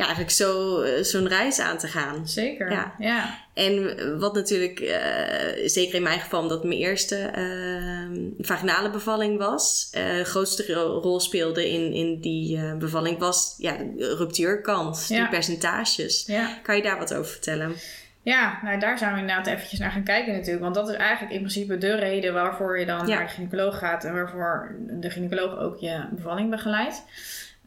ja, 0.00 0.06
eigenlijk 0.06 0.36
zo, 0.36 0.80
eh, 0.80 1.02
zo'n 1.02 1.28
reis 1.28 1.58
aan 1.58 1.78
te 1.78 1.88
gaan. 1.88 2.28
Zeker, 2.28 2.70
ja. 2.70 2.94
ja. 2.98 3.38
En 3.54 4.18
wat 4.18 4.34
natuurlijk, 4.34 4.80
uh, 4.80 5.68
zeker 5.68 5.94
in 5.94 6.02
mijn 6.02 6.20
geval, 6.20 6.40
omdat 6.40 6.64
mijn 6.64 6.78
eerste 6.78 7.30
uh, 7.36 8.20
vaginale 8.38 8.90
bevalling 8.90 9.38
was, 9.38 9.90
uh, 9.94 10.24
grootste 10.24 10.72
rol 10.72 11.20
speelde 11.20 11.70
in, 11.70 11.92
in 11.92 12.20
die 12.20 12.74
bevalling, 12.78 13.18
was 13.18 13.54
ja, 13.58 13.76
de 13.96 14.16
ruptuurkant, 14.16 15.08
die 15.08 15.28
percentages. 15.28 16.24
Ja. 16.26 16.58
Kan 16.62 16.76
je 16.76 16.82
daar 16.82 16.98
wat 16.98 17.14
over 17.14 17.30
vertellen? 17.30 17.74
Ja, 18.22 18.58
nou 18.62 18.78
daar 18.78 18.98
zijn 18.98 19.14
we 19.14 19.20
inderdaad 19.20 19.46
eventjes 19.46 19.78
naar 19.78 19.90
gaan 19.90 20.04
kijken 20.04 20.32
natuurlijk. 20.32 20.62
Want 20.62 20.74
dat 20.74 20.88
is 20.88 20.94
eigenlijk 20.94 21.32
in 21.32 21.40
principe 21.40 21.78
de 21.78 21.94
reden 21.94 22.32
waarvoor 22.32 22.78
je 22.78 22.86
dan 22.86 23.08
naar 23.08 23.26
de 23.26 23.32
gynaecoloog 23.32 23.78
gaat 23.78 24.04
en 24.04 24.12
waarvoor 24.12 24.76
de 24.90 25.10
gynaecoloog 25.10 25.58
ook 25.58 25.78
je 25.78 26.04
bevalling 26.10 26.50
begeleidt. 26.50 27.02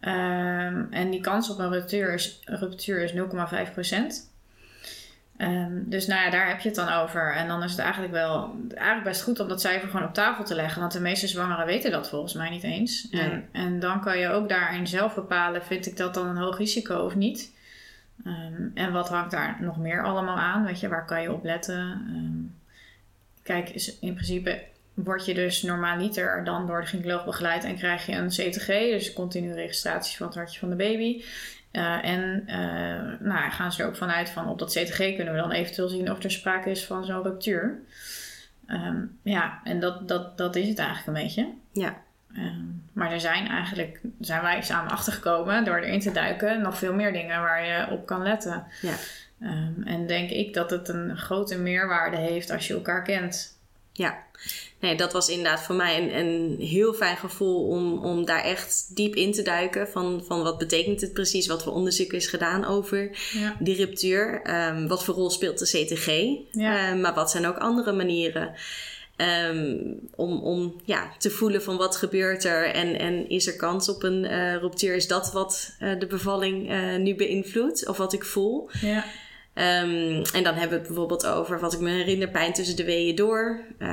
Um, 0.07 0.88
en 0.91 1.10
die 1.10 1.22
kans 1.22 1.50
op 1.50 1.60
een 1.60 1.69
ruptuur 1.69 2.13
is, 2.13 2.39
ruptuur 2.45 3.03
is 3.03 3.13
0,5%. 3.13 4.31
Ehm, 5.38 5.72
dus 5.86 6.07
nou 6.07 6.24
ja, 6.24 6.29
daar 6.29 6.48
heb 6.48 6.60
je 6.60 6.67
het 6.67 6.77
dan 6.77 6.89
over. 6.89 7.36
En 7.36 7.48
dan 7.48 7.63
is 7.63 7.72
het 7.72 7.79
eigenlijk 7.79 8.13
wel 8.13 8.55
eigenlijk 8.67 9.03
best 9.03 9.22
goed 9.22 9.39
om 9.39 9.48
dat 9.48 9.62
cijfer 9.62 9.89
gewoon 9.89 10.07
op 10.07 10.13
tafel 10.13 10.43
te 10.43 10.55
leggen. 10.55 10.79
Want 10.81 10.93
de 10.93 11.00
meeste 11.00 11.27
zwangeren 11.27 11.65
weten 11.65 11.91
dat 11.91 12.10
volgens 12.10 12.33
mij 12.33 12.50
niet 12.50 12.63
eens. 12.63 13.07
Nee. 13.12 13.22
En, 13.22 13.50
en 13.51 13.79
dan 13.79 14.01
kan 14.01 14.17
je 14.17 14.29
ook 14.29 14.50
daarin 14.50 14.88
zelf 14.88 15.15
bepalen, 15.15 15.63
vind 15.63 15.86
ik 15.86 15.98
dat 15.98 16.13
dan 16.13 16.27
een 16.27 16.38
hoog 16.38 16.57
risico 16.57 16.98
of 16.98 17.15
niet. 17.15 17.51
Ehm, 18.25 18.67
en 18.74 18.91
wat 18.91 19.10
hangt 19.10 19.31
daar 19.31 19.57
nog 19.60 19.77
meer 19.77 20.03
allemaal 20.03 20.38
aan? 20.38 20.65
Weet 20.65 20.79
je, 20.79 20.88
waar 20.88 21.05
kan 21.05 21.22
je 21.22 21.33
op 21.33 21.43
letten? 21.43 22.05
Ehm, 22.07 22.63
kijk, 23.43 23.69
is 23.69 24.00
in 24.00 24.13
principe 24.13 24.62
word 24.93 25.25
je 25.25 25.33
dus 25.33 25.62
normaliter 25.62 26.43
dan 26.43 26.67
door 26.67 26.81
de 26.81 26.88
gynaecoloog 26.88 27.25
begeleid 27.25 27.63
en 27.63 27.77
krijg 27.77 28.05
je 28.05 28.15
een 28.15 28.27
CTG, 28.27 28.67
dus 28.67 29.13
continue 29.13 29.53
registratie 29.53 30.17
van 30.17 30.27
het 30.27 30.35
hartje 30.35 30.59
van 30.59 30.69
de 30.69 30.75
baby. 30.75 31.23
Uh, 31.71 32.05
en 32.05 32.43
uh, 32.47 33.27
nou, 33.27 33.51
gaan 33.51 33.71
ze 33.71 33.81
er 33.81 33.88
ook 33.88 33.95
vanuit 33.95 34.29
van 34.29 34.50
op 34.50 34.59
dat 34.59 34.71
CTG 34.71 34.97
kunnen 34.97 35.33
we 35.33 35.39
dan 35.39 35.51
eventueel 35.51 35.88
zien 35.88 36.12
of 36.12 36.23
er 36.23 36.31
sprake 36.31 36.69
is 36.69 36.85
van 36.85 37.05
zo'n 37.05 37.23
ruptuur. 37.23 37.81
Um, 38.67 39.19
ja, 39.23 39.62
en 39.63 39.79
dat, 39.79 40.07
dat, 40.07 40.38
dat 40.38 40.55
is 40.55 40.67
het 40.67 40.77
eigenlijk 40.77 41.07
een 41.07 41.23
beetje. 41.23 41.53
Ja. 41.71 42.01
Um, 42.38 42.83
maar 42.93 43.12
er 43.12 43.19
zijn 43.19 43.47
eigenlijk, 43.47 44.01
zijn 44.19 44.41
wij 44.41 44.62
samen 44.62 44.91
achtergekomen 44.91 45.65
door 45.65 45.77
erin 45.77 46.00
te 46.00 46.12
duiken, 46.12 46.62
nog 46.62 46.77
veel 46.77 46.93
meer 46.93 47.13
dingen 47.13 47.41
waar 47.41 47.65
je 47.65 47.88
op 47.89 48.05
kan 48.05 48.23
letten. 48.23 48.65
Ja. 48.81 48.93
Um, 49.39 49.83
en 49.85 50.07
denk 50.07 50.29
ik 50.29 50.53
dat 50.53 50.69
het 50.69 50.89
een 50.89 51.17
grote 51.17 51.57
meerwaarde 51.57 52.17
heeft 52.17 52.50
als 52.50 52.67
je 52.67 52.73
elkaar 52.73 53.03
kent. 53.03 53.57
Ja, 53.91 54.17
nee, 54.84 54.96
dat 54.96 55.13
was 55.13 55.30
inderdaad 55.30 55.62
voor 55.62 55.75
mij 55.75 56.02
een, 56.02 56.18
een 56.18 56.56
heel 56.60 56.94
fijn 56.94 57.18
gevoel 57.18 57.68
om, 57.68 58.06
om 58.06 58.25
daar 58.25 58.44
echt 58.44 58.96
diep 58.96 59.16
in 59.16 59.32
te 59.32 59.42
duiken. 59.42 59.88
Van, 59.88 60.24
van 60.28 60.44
wat 60.44 60.58
betekent 60.58 61.02
het 61.02 61.13
precies, 61.13 61.48
wat 61.48 61.63
voor 61.63 61.74
onderzoek 61.74 62.13
is 62.13 62.28
gedaan 62.28 62.66
over 62.66 63.18
Ja. 63.34 63.56
die 63.60 63.75
ruptuur. 63.75 64.42
Um, 64.68 64.88
wat 64.88 65.04
voor 65.04 65.16
rol 65.16 65.30
speelt 65.30 65.60
de 65.60 65.66
CTG? 65.66 66.08
Ja. 66.52 66.92
Um, 66.92 67.02
maar 67.02 67.13
wat 67.13 67.32
zijn 67.32 67.46
ook 67.46 67.58
andere 67.58 67.92
manieren 67.92 68.54
um, 69.18 70.00
om, 70.16 70.40
om 70.40 70.82
ja, 70.86 71.12
te 71.18 71.30
voelen 71.30 71.63
van 71.63 71.78
wat 71.78 71.96
gebeurt 71.96 72.44
er 72.44 72.66
en, 72.66 73.00
en 73.00 73.30
is 73.30 73.48
er 73.48 73.56
kans 73.56 73.90
op 73.90 74.04
een 74.04 74.24
uh, 74.24 74.56
ruptuur? 74.56 74.96
Is 74.96 75.08
dat 75.08 75.32
wat 75.32 75.75
uh, 75.80 76.00
de 76.00 76.08
bevalling 76.08 76.72
uh, 76.72 76.96
nu 76.98 77.16
beïnvloedt 77.16 77.88
of 77.88 77.98
wat 77.98 78.13
ik 78.13 78.24
voel? 78.24 78.70
Ja. 78.82 79.06
Um, 79.55 80.22
en 80.33 80.43
dan 80.43 80.53
hebben 80.53 80.69
we 80.69 80.75
het 80.75 80.88
bijvoorbeeld 80.88 81.25
over 81.25 81.60
wat 81.60 81.74
ik 81.74 81.79
me 81.79 81.89
herinner, 81.89 82.29
pijn 82.29 82.53
tussen 82.53 82.75
de 82.75 82.83
weeën 82.83 83.15
door. 83.15 83.62
Uh, 83.79 83.88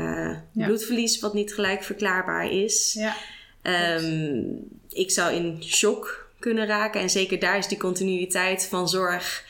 Ja. 0.53 0.67
Bloedverlies 0.67 1.21
wat 1.21 1.35
niet 1.35 1.55
gelijk 1.55 1.83
verklaarbaar 1.83 2.51
is. 2.53 2.93
Ja. 2.99 3.17
Um, 3.97 4.59
ik 4.93 5.11
zou 5.11 5.35
in 5.35 5.63
shock 5.65 6.29
kunnen 6.39 6.67
raken. 6.67 7.01
En 7.01 7.11
zeker 7.11 7.39
daar 7.39 7.59
is 7.59 7.67
die 7.69 7.79
continuïteit 7.79 8.67
van 8.71 8.89
zorg 8.89 9.45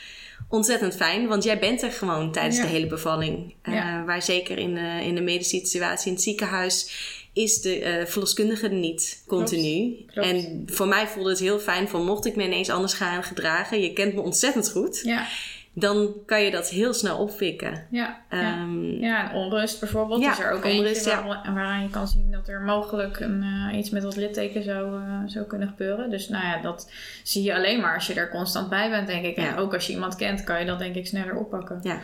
ontzettend 0.49 0.95
fijn. 0.95 1.27
Want 1.27 1.43
jij 1.43 1.59
bent 1.59 1.81
er 1.81 1.91
gewoon 1.91 2.31
tijdens 2.31 2.57
Ja. 2.57 2.61
de 2.63 2.69
hele 2.69 2.87
bevalling. 2.87 3.53
Uh, 3.63 3.73
Ja. 3.73 4.03
Waar 4.05 4.21
zeker 4.21 4.57
in, 4.57 4.75
uh, 4.75 5.01
in 5.07 5.15
de 5.15 5.21
medische 5.21 5.57
situatie 5.57 6.07
in 6.07 6.13
het 6.13 6.23
ziekenhuis 6.23 6.91
is 7.33 7.61
de 7.61 7.79
uh, 7.99 8.05
verloskundige 8.05 8.65
er 8.67 8.73
niet 8.73 9.23
continu. 9.27 9.95
Klopt. 10.13 10.27
En 10.27 10.63
voor 10.65 10.87
mij 10.87 11.07
voelde 11.07 11.29
het 11.29 11.39
heel 11.39 11.59
fijn 11.59 11.87
van 11.87 12.05
mocht 12.05 12.25
ik 12.25 12.35
me 12.35 12.43
ineens 12.43 12.69
anders 12.69 12.93
gaan 12.93 13.23
gedragen. 13.23 13.81
Je 13.81 13.93
kent 13.93 14.13
me 14.13 14.21
ontzettend 14.21 14.69
goed 14.71 14.99
Ja. 15.03 15.27
Dan 15.73 16.13
kan 16.25 16.41
je 16.43 16.51
dat 16.51 16.69
heel 16.69 16.93
snel 16.93 17.17
oppikken. 17.17 17.87
Ja. 17.91 18.21
Um, 18.29 18.99
Ja, 18.99 19.29
en 19.29 19.35
onrust 19.35 19.79
bijvoorbeeld 19.79 20.21
Ja, 20.21 20.31
is 20.31 20.39
er 20.39 20.51
ook 20.51 20.65
onrust, 20.65 20.95
eentje 20.95 21.09
ja. 21.09 21.27
waar- 21.27 21.53
waaraan 21.53 21.83
je 21.83 21.89
kan 21.89 22.07
zien 22.07 22.31
dat 22.31 22.47
er 22.47 22.61
mogelijk 22.61 23.19
een, 23.19 23.43
eh, 23.71 23.77
iets 23.77 23.89
met 23.89 24.01
dat 24.01 24.15
litteken 24.15 24.63
zou, 24.63 25.01
eh, 25.01 25.19
zou 25.25 25.45
kunnen 25.45 25.67
gebeuren. 25.67 26.09
Dus 26.09 26.29
nou 26.29 26.45
ja, 26.45 26.61
dat 26.61 26.91
zie 27.23 27.43
je 27.43 27.55
alleen 27.55 27.79
maar 27.81 27.93
als 27.95 28.07
je 28.07 28.13
er 28.13 28.29
constant 28.29 28.69
bij 28.69 28.89
bent, 28.89 29.07
denk 29.07 29.25
ik. 29.25 29.35
En 29.37 29.43
Ja. 29.43 29.57
ook 29.57 29.73
als 29.73 29.87
je 29.87 29.93
iemand 29.93 30.15
kent, 30.15 30.43
kan 30.43 30.59
je 30.59 30.65
dat 30.65 30.79
denk 30.79 30.95
ik 30.95 31.07
sneller 31.07 31.35
oppakken. 31.35 31.79
Ja. 31.83 32.01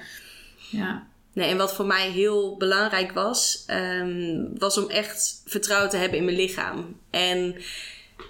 Ja. 0.72 1.04
Nee, 1.34 1.50
en 1.50 1.58
wat 1.58 1.74
voor 1.74 1.86
mij 1.86 2.10
heel 2.10 2.58
belangrijk 2.58 3.12
was, 3.12 3.66
um, 4.02 4.52
was 4.58 4.78
om 4.84 4.90
echt 4.90 5.42
vertrouwen 5.46 5.90
te 5.90 5.98
hebben 5.98 6.18
in 6.18 6.26
mijn 6.26 6.38
lichaam. 6.38 7.00
En 7.10 7.56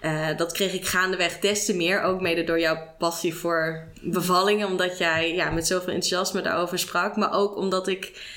uh, 0.02 0.38
dat 0.38 0.52
kreeg 0.52 0.74
ik 0.74 0.86
gaandeweg 0.86 1.40
des 1.40 1.66
te 1.66 1.76
meer, 1.76 2.02
ook 2.02 2.22
mede 2.22 2.44
door 2.44 2.60
jouw 2.60 2.94
passie 2.98 3.36
voor 3.36 3.88
bevallingen, 4.02 4.68
omdat 4.68 4.98
jij 4.98 5.34
ja, 5.34 5.50
met 5.50 5.68
zoveel 5.68 5.94
enthousiasme 5.94 6.42
daarover 6.42 6.80
sprak, 6.80 7.16
maar 7.16 7.34
ook 7.34 7.56
omdat 7.56 7.88
ik 7.88 8.36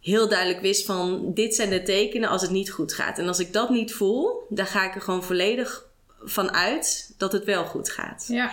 heel 0.00 0.28
duidelijk 0.28 0.60
wist 0.60 0.86
van 0.86 1.34
dit 1.34 1.54
zijn 1.54 1.70
de 1.70 1.82
tekenen 1.82 2.28
als 2.28 2.42
het 2.42 2.50
niet 2.50 2.70
goed 2.70 2.94
gaat. 2.94 3.18
En 3.18 3.28
als 3.28 3.38
ik 3.38 3.52
dat 3.52 3.70
niet 3.70 3.94
voel, 3.94 4.46
dan 4.48 4.66
ga 4.66 4.84
ik 4.84 4.94
er 4.94 5.00
gewoon 5.00 5.24
volledig 5.24 5.86
van 6.22 6.52
uit 6.52 7.14
dat 7.18 7.32
het 7.32 7.44
wel 7.44 7.64
goed 7.64 7.90
gaat. 7.90 8.24
Ja. 8.28 8.50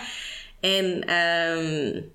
En 0.60 1.14
um, 1.14 2.12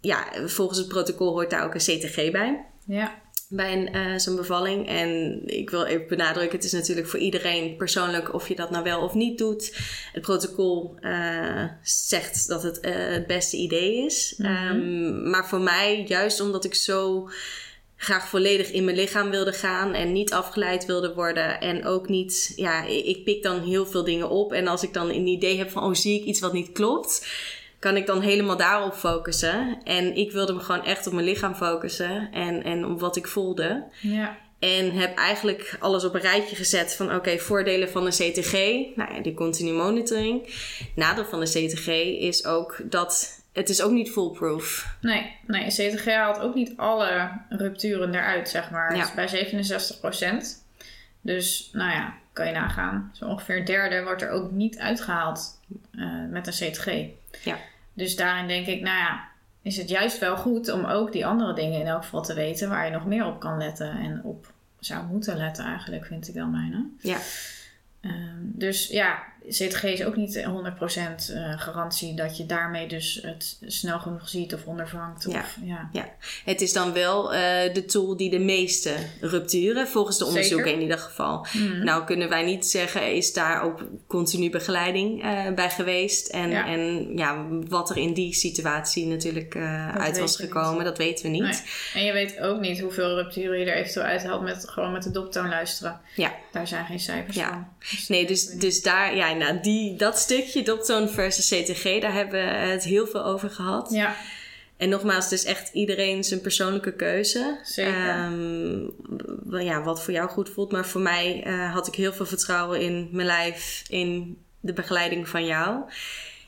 ja, 0.00 0.26
volgens 0.46 0.78
het 0.78 0.88
protocol 0.88 1.32
hoort 1.32 1.50
daar 1.50 1.64
ook 1.64 1.74
een 1.74 1.80
CTG 1.80 2.30
bij. 2.30 2.64
Ja. 2.86 3.18
Bij 3.52 3.72
een, 3.72 3.96
uh, 3.96 4.18
zo'n 4.18 4.36
bevalling. 4.36 4.88
En 4.88 5.40
ik 5.46 5.70
wil 5.70 5.84
even 5.84 6.08
benadrukken: 6.08 6.56
het 6.56 6.64
is 6.64 6.72
natuurlijk 6.72 7.08
voor 7.08 7.18
iedereen 7.18 7.76
persoonlijk 7.76 8.34
of 8.34 8.48
je 8.48 8.54
dat 8.54 8.70
nou 8.70 8.84
wel 8.84 9.00
of 9.00 9.14
niet 9.14 9.38
doet. 9.38 9.76
Het 10.12 10.22
protocol 10.22 10.94
uh, 11.00 11.64
zegt 11.82 12.48
dat 12.48 12.62
het 12.62 12.78
uh, 12.82 12.92
het 12.94 13.26
beste 13.26 13.56
idee 13.56 14.04
is. 14.04 14.34
Mhm. 14.36 14.76
Um, 14.76 15.30
maar 15.30 15.48
voor 15.48 15.60
mij, 15.60 16.04
juist 16.08 16.40
omdat 16.40 16.64
ik 16.64 16.74
zo 16.74 17.28
graag 17.96 18.28
volledig 18.28 18.70
in 18.70 18.84
mijn 18.84 18.96
lichaam 18.96 19.30
wilde 19.30 19.52
gaan 19.52 19.94
en 19.94 20.12
niet 20.12 20.32
afgeleid 20.32 20.86
wilde 20.86 21.14
worden. 21.14 21.60
En 21.60 21.86
ook 21.86 22.08
niet, 22.08 22.52
ja, 22.56 22.84
ik 22.84 23.24
pik 23.24 23.42
dan 23.42 23.60
heel 23.60 23.86
veel 23.86 24.04
dingen 24.04 24.30
op. 24.30 24.52
En 24.52 24.66
als 24.66 24.82
ik 24.82 24.92
dan 24.92 25.08
een 25.08 25.26
idee 25.26 25.58
heb 25.58 25.70
van, 25.70 25.82
oh, 25.82 25.94
zie 25.94 26.20
ik 26.20 26.26
iets 26.26 26.40
wat 26.40 26.52
niet 26.52 26.72
klopt, 26.72 27.26
kan 27.80 27.96
ik 27.96 28.06
dan 28.06 28.20
helemaal 28.20 28.56
daarop 28.56 28.94
focussen. 28.94 29.78
En 29.84 30.16
ik 30.16 30.32
wilde 30.32 30.52
me 30.52 30.60
gewoon 30.60 30.84
echt 30.84 31.06
op 31.06 31.12
mijn 31.12 31.24
lichaam 31.24 31.54
focussen 31.54 32.32
en, 32.32 32.62
en 32.62 32.84
op 32.84 33.00
wat 33.00 33.16
ik 33.16 33.26
voelde. 33.26 33.84
Ja. 34.00 34.36
En 34.58 34.92
heb 34.92 35.16
eigenlijk 35.16 35.76
alles 35.78 36.04
op 36.04 36.14
een 36.14 36.20
rijtje 36.20 36.56
gezet 36.56 36.96
van 36.96 37.06
oké, 37.06 37.16
okay, 37.16 37.38
voordelen 37.38 37.90
van 37.90 38.04
de 38.04 38.10
CTG. 38.10 38.52
Nou 38.96 39.14
ja, 39.14 39.20
die 39.22 39.34
continue 39.34 39.72
monitoring. 39.72 40.54
Nadeel 40.94 41.24
van 41.24 41.40
de 41.40 41.46
CTG 41.46 41.86
is 42.18 42.46
ook 42.46 42.76
dat 42.84 43.38
het 43.52 43.68
is 43.68 43.82
ook 43.82 43.90
niet 43.90 44.10
foolproof. 44.10 44.96
Nee, 45.00 45.36
nee, 45.46 45.66
CTG 45.66 46.04
haalt 46.04 46.40
ook 46.40 46.54
niet 46.54 46.72
alle 46.76 47.30
rupturen 47.48 48.14
eruit, 48.14 48.48
zeg 48.48 48.70
maar. 48.70 48.96
Ja. 48.96 48.98
Het 48.98 49.30
is 49.30 49.90
bij 49.90 50.32
67% 50.34 50.64
Dus, 51.20 51.70
nou 51.72 51.90
ja, 51.90 52.14
kan 52.32 52.46
je 52.46 52.52
nagaan. 52.52 53.10
Zo 53.14 53.24
ongeveer 53.24 53.56
een 53.56 53.64
derde 53.64 54.02
wordt 54.02 54.22
er 54.22 54.30
ook 54.30 54.50
niet 54.50 54.78
uitgehaald 54.78 55.59
uh, 55.92 56.28
met 56.30 56.46
een 56.46 56.52
CTG. 56.52 56.86
Ja. 57.44 57.58
Dus 57.92 58.16
daarin 58.16 58.48
denk 58.48 58.66
ik, 58.66 58.80
nou 58.80 58.98
ja, 58.98 59.28
is 59.62 59.76
het 59.76 59.88
juist 59.88 60.18
wel 60.18 60.36
goed 60.36 60.72
om 60.72 60.84
ook 60.84 61.12
die 61.12 61.26
andere 61.26 61.54
dingen 61.54 61.80
in 61.80 61.86
elk 61.86 62.02
geval 62.02 62.22
te 62.22 62.34
weten... 62.34 62.68
waar 62.68 62.84
je 62.84 62.90
nog 62.90 63.06
meer 63.06 63.26
op 63.26 63.40
kan 63.40 63.58
letten 63.58 63.90
en 63.90 64.22
op 64.24 64.52
zou 64.78 65.06
moeten 65.06 65.36
letten 65.36 65.64
eigenlijk, 65.64 66.04
vind 66.04 66.28
ik 66.28 66.34
dan 66.34 66.50
bijna. 66.50 66.84
Ja. 66.98 67.18
Um, 68.00 68.52
dus 68.54 68.86
ja, 68.86 69.22
CTG 69.48 69.82
is 69.84 70.04
ook 70.04 70.16
niet 70.16 70.36
100% 70.36 70.40
uh, 71.30 71.60
garantie 71.60 72.14
dat 72.14 72.36
je 72.36 72.46
daarmee 72.46 72.88
dus 72.88 73.18
het 73.22 73.56
snel 73.66 73.98
genoeg 73.98 74.28
ziet 74.28 74.54
of 74.54 74.64
ondervangt. 74.64 75.26
Of, 75.26 75.32
ja. 75.34 75.44
Ja. 75.64 75.88
ja, 75.92 76.08
het 76.44 76.60
is 76.60 76.72
dan 76.72 76.92
wel 76.92 77.34
uh, 77.34 77.40
de 77.72 77.84
tool 77.86 78.16
die 78.16 78.30
de 78.30 78.38
meeste 78.38 78.94
rupturen, 79.20 79.88
volgens 79.88 80.18
de 80.18 80.24
onderzoeken 80.24 80.64
Zeker. 80.66 80.80
in 80.80 80.88
ieder 80.88 80.98
geval. 81.04 81.46
Mm. 81.52 81.84
Nou 81.84 82.04
kunnen 82.04 82.28
wij 82.28 82.44
niet 82.44 82.66
zeggen, 82.66 83.14
is 83.14 83.32
daar 83.32 83.62
ook 83.62 83.86
continu 84.06 84.50
begeleiding 84.50 85.24
uh, 85.24 85.50
bij 85.54 85.70
geweest? 85.70 86.28
En 86.28 86.50
Ja. 86.50 86.66
en 86.66 87.12
ja, 87.16 87.46
wat 87.68 87.90
er 87.90 87.96
in 87.96 88.14
die 88.14 88.34
situatie 88.34 89.06
natuurlijk 89.06 89.54
uh, 89.54 89.96
uit 89.96 90.18
was 90.18 90.36
gekomen, 90.36 90.74
niet. 90.74 90.84
dat 90.84 90.98
weten 90.98 91.24
we 91.24 91.30
niet. 91.30 91.42
Nee. 91.42 91.60
En 91.94 92.04
je 92.04 92.12
weet 92.12 92.40
ook 92.40 92.60
niet 92.60 92.80
hoeveel 92.80 93.14
rupturen 93.14 93.58
je 93.58 93.64
er 93.64 93.76
eventueel 93.76 94.06
uithaalt 94.06 94.42
met 94.42 94.68
gewoon 94.68 94.92
met 94.92 95.02
de 95.02 95.10
doptoon 95.10 95.48
luisteren. 95.48 96.00
Ja. 96.16 96.34
Daar 96.52 96.66
zijn 96.66 96.86
geen 96.86 97.00
cijfers 97.00 97.36
Ja. 97.36 97.48
van. 97.48 97.66
Dus 97.90 98.08
Nee, 98.08 98.26
dus, 98.26 98.46
dus 98.46 98.82
daar, 98.82 99.16
ja, 99.16 99.29
nou, 99.36 99.60
die, 99.60 99.96
dat 99.96 100.18
stukje 100.18 100.62
Doptone 100.62 101.08
versus 101.08 101.48
CTG, 101.48 102.00
daar 102.00 102.12
hebben 102.12 102.40
we 102.40 102.50
het 102.50 102.84
heel 102.84 103.06
veel 103.06 103.24
over 103.24 103.50
gehad. 103.50 103.90
Ja, 103.90 104.16
En 104.76 104.88
nogmaals, 104.88 105.28
dus 105.28 105.44
echt 105.44 105.70
iedereen 105.72 106.24
zijn 106.24 106.40
persoonlijke 106.40 106.92
keuze. 106.92 107.58
Zeker. 107.62 108.24
Um, 108.24 108.92
ja, 109.50 109.82
wat 109.82 110.02
voor 110.02 110.12
jou 110.12 110.28
goed 110.28 110.48
voelt. 110.48 110.72
Maar 110.72 110.86
voor 110.86 111.00
mij 111.00 111.46
uh, 111.46 111.72
had 111.72 111.86
ik 111.86 111.94
heel 111.94 112.12
veel 112.12 112.26
vertrouwen 112.26 112.80
in 112.80 113.08
mijn 113.12 113.26
lijf, 113.26 113.84
in 113.88 114.38
de 114.60 114.72
begeleiding 114.72 115.28
van 115.28 115.46
jou. 115.46 115.82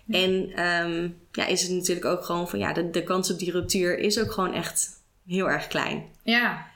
Ja. 0.05 0.19
En 0.19 0.65
um, 0.85 1.17
ja, 1.33 1.47
is 1.47 1.63
het 1.63 1.71
natuurlijk 1.71 2.07
ook 2.07 2.25
gewoon 2.25 2.49
van 2.49 2.59
ja, 2.59 2.73
de, 2.73 2.91
de 2.91 3.03
kans 3.03 3.31
op 3.31 3.39
die 3.39 3.53
ruptuur 3.53 3.99
is 3.99 4.21
ook 4.21 4.33
gewoon 4.33 4.55
echt 4.55 4.89
heel 5.27 5.51
erg 5.51 5.67
klein. 5.67 6.05
ja. 6.23 6.71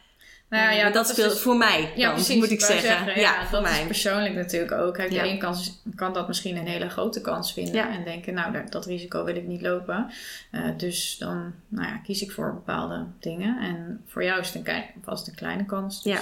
Nou 0.50 0.75
ja, 0.75 0.83
maar 0.83 0.93
dat, 0.93 1.07
is 1.07 1.12
speelt 1.12 1.31
dus- 1.33 1.41
voor 1.41 1.57
mij, 1.57 1.93
Ja, 1.97 2.07
dan, 2.07 2.15
precies. 2.15 2.37
moet 2.37 2.50
ik 2.50 2.61
zeggen. 2.61 3.07
ja, 3.07 3.15
ja, 3.21 3.43
voor 3.43 3.50
dat 3.53 3.62
mij. 3.62 3.81
is 3.81 3.87
persoonlijk 3.87 4.35
natuurlijk 4.35 4.73
ook. 4.73 4.95
Kijk, 4.95 5.11
de 5.11 5.29
een 5.29 5.38
kan, 5.38 5.57
kan 5.95 6.12
dat 6.12 6.29
misschien 6.29 6.57
een 6.57 6.67
hele 6.67 6.88
grote 6.88 7.21
kans 7.21 7.53
vinden. 7.53 7.88
En 7.91 8.05
denken, 8.05 8.35
nou, 8.35 8.53
dat, 8.53 8.73
dat 8.73 8.87
risico 8.87 9.25
wil 9.25 9.37
ik 9.37 9.47
niet 9.47 9.62
lopen. 9.62 10.11
Uh, 10.53 10.62
dus 10.76 11.17
dan 11.19 11.55
nou 11.69 11.88
ja, 11.88 11.97
kies 11.97 12.23
ik 12.23 12.33
voor 12.33 12.55
bepaalde 12.55 13.05
dingen. 13.21 13.59
En 13.61 14.03
voor 14.07 14.25
jou 14.25 14.41
is 14.41 14.47
het 14.47 14.57
een, 14.57 14.62
kei- 14.62 14.91
was 15.05 15.19
het 15.19 15.29
een 15.29 15.35
kleine 15.35 15.65
kans. 15.65 16.03
Dus, 16.03 16.12
Ja. 16.12 16.21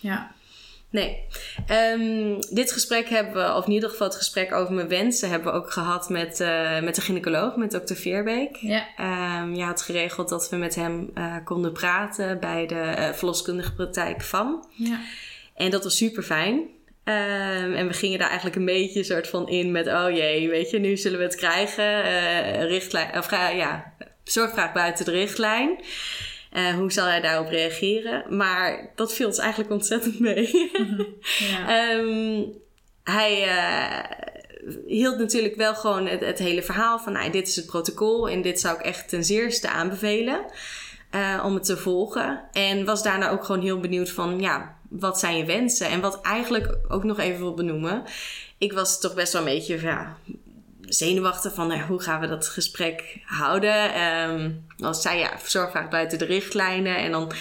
ja. 0.00 0.30
Nee. 0.90 1.24
Ehm, 1.66 2.40
dit 2.50 2.72
gesprek 2.72 3.08
hebben 3.08 3.34
we, 3.34 3.54
of 3.54 3.66
in 3.66 3.72
ieder 3.72 3.90
geval 3.90 4.06
het 4.06 4.16
gesprek 4.16 4.52
over 4.52 4.74
mijn 4.74 4.88
wensen, 4.88 5.28
hebben 5.28 5.52
we 5.52 5.58
ook 5.58 5.70
gehad 5.70 6.08
met, 6.08 6.40
uh, 6.40 6.80
met 6.80 6.94
de 6.94 7.00
gynaecoloog, 7.00 7.56
met 7.56 7.70
dokter 7.70 7.96
Veerbeek. 7.96 8.56
Ja. 8.56 8.86
Um, 9.40 9.54
je 9.54 9.62
had 9.62 9.82
geregeld 9.82 10.28
dat 10.28 10.50
we 10.50 10.56
met 10.56 10.74
hem 10.74 11.10
uh, 11.14 11.36
konden 11.44 11.72
praten 11.72 12.40
bij 12.40 12.66
de 12.66 12.94
uh, 12.98 13.12
verloskundige 13.12 13.74
praktijk 13.74 14.22
van. 14.22 14.68
Ja. 14.70 15.00
En 15.54 15.70
dat 15.70 15.84
was 15.84 15.96
super 15.96 16.22
fijn. 16.22 16.54
Um, 16.54 17.74
en 17.74 17.86
we 17.86 17.92
gingen 17.92 18.18
daar 18.18 18.28
eigenlijk 18.28 18.56
een 18.56 18.64
beetje 18.64 19.04
soort 19.04 19.28
van 19.28 19.48
in 19.48 19.72
met, 19.72 19.86
oh 19.86 20.10
jee, 20.10 20.48
weet 20.48 20.70
je, 20.70 20.78
nu 20.78 20.96
zullen 20.96 21.18
we 21.18 21.24
het 21.24 21.36
krijgen. 21.36 22.02
richtlijn, 22.66 23.18
of 23.18 23.30
ja, 23.30 23.92
zorgvraag 24.24 24.72
buiten 24.72 25.04
de 25.04 25.10
richtlijn. 25.10 25.78
Uh, 26.58 26.74
hoe 26.74 26.92
zal 26.92 27.06
hij 27.06 27.20
daarop 27.20 27.48
reageren? 27.48 28.36
Maar 28.36 28.90
dat 28.94 29.14
viel 29.14 29.26
ons 29.26 29.38
eigenlijk 29.38 29.70
ontzettend 29.70 30.20
mee. 30.20 30.70
ja. 31.50 31.92
um, 31.92 32.52
hij 33.18 33.46
uh, 33.46 34.72
hield 34.86 35.18
natuurlijk 35.18 35.54
wel 35.56 35.74
gewoon 35.74 36.06
het, 36.06 36.20
het 36.20 36.38
hele 36.38 36.62
verhaal 36.62 36.98
van... 36.98 37.12
Nou, 37.12 37.30
dit 37.30 37.48
is 37.48 37.56
het 37.56 37.66
protocol 37.66 38.28
en 38.28 38.42
dit 38.42 38.60
zou 38.60 38.78
ik 38.78 38.84
echt 38.84 39.08
ten 39.08 39.24
zeerste 39.24 39.68
aanbevelen... 39.68 40.44
Uh, 41.14 41.42
om 41.44 41.54
het 41.54 41.64
te 41.64 41.76
volgen. 41.76 42.40
En 42.52 42.84
was 42.84 43.02
daarna 43.02 43.30
ook 43.30 43.44
gewoon 43.44 43.62
heel 43.62 43.80
benieuwd 43.80 44.10
van... 44.10 44.40
ja, 44.40 44.76
wat 44.88 45.18
zijn 45.18 45.36
je 45.36 45.44
wensen? 45.44 45.88
En 45.88 46.00
wat 46.00 46.20
eigenlijk 46.20 46.76
ook 46.88 47.04
nog 47.04 47.18
even 47.18 47.38
wil 47.38 47.54
benoemen... 47.54 48.02
ik 48.58 48.72
was 48.72 49.00
toch 49.00 49.14
best 49.14 49.32
wel 49.32 49.42
een 49.42 49.48
beetje 49.48 49.80
ja, 49.80 50.16
zenuwachtig 50.88 51.54
van 51.54 51.68
nou, 51.68 51.80
hoe 51.80 52.02
gaan 52.02 52.20
we 52.20 52.26
dat 52.26 52.48
gesprek 52.48 53.20
houden. 53.24 54.02
Um, 54.02 54.66
als 54.78 55.02
zij 55.02 55.18
ja, 55.18 55.30
zorgvraag 55.44 55.88
buiten 55.88 56.18
de 56.18 56.24
richtlijnen. 56.24 56.96
En 56.96 57.10
dan 57.10 57.32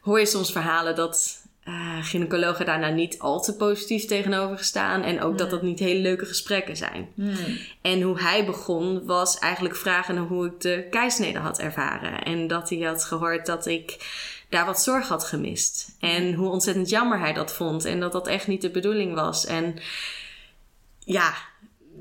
hoor 0.00 0.18
je 0.18 0.26
soms 0.26 0.52
verhalen 0.52 0.94
dat 0.94 1.40
uh, 1.64 2.04
gynaecologen 2.04 2.66
daar 2.66 2.78
nou 2.78 2.94
niet 2.94 3.18
al 3.18 3.42
te 3.42 3.56
positief 3.56 4.04
tegenover 4.04 4.64
staan. 4.64 5.02
En 5.02 5.20
ook 5.20 5.28
Hmm. 5.28 5.36
dat 5.36 5.50
dat 5.50 5.62
niet 5.62 5.78
hele 5.78 6.00
leuke 6.00 6.26
gesprekken 6.26 6.76
zijn. 6.76 7.08
Hmm. 7.14 7.58
En 7.82 8.00
hoe 8.00 8.20
hij 8.20 8.44
begon 8.44 9.06
was 9.06 9.38
eigenlijk 9.38 9.76
vragen 9.76 10.14
naar 10.14 10.24
hoe 10.24 10.46
ik 10.46 10.60
de 10.60 10.86
keisnede 10.90 11.38
had 11.38 11.58
ervaren. 11.58 12.22
En 12.22 12.46
dat 12.46 12.70
hij 12.70 12.78
had 12.78 13.04
gehoord 13.04 13.46
dat 13.46 13.66
ik 13.66 13.96
daar 14.48 14.66
wat 14.66 14.82
zorg 14.82 15.08
had 15.08 15.24
gemist. 15.24 15.96
En 16.00 16.34
hoe 16.34 16.50
ontzettend 16.50 16.88
jammer 16.88 17.18
hij 17.18 17.32
dat 17.32 17.52
vond. 17.52 17.84
En 17.84 18.00
dat 18.00 18.12
dat 18.12 18.26
echt 18.26 18.46
niet 18.46 18.62
de 18.62 18.70
bedoeling 18.70 19.14
was. 19.14 19.46
En 19.46 19.78
ja, 20.98 21.34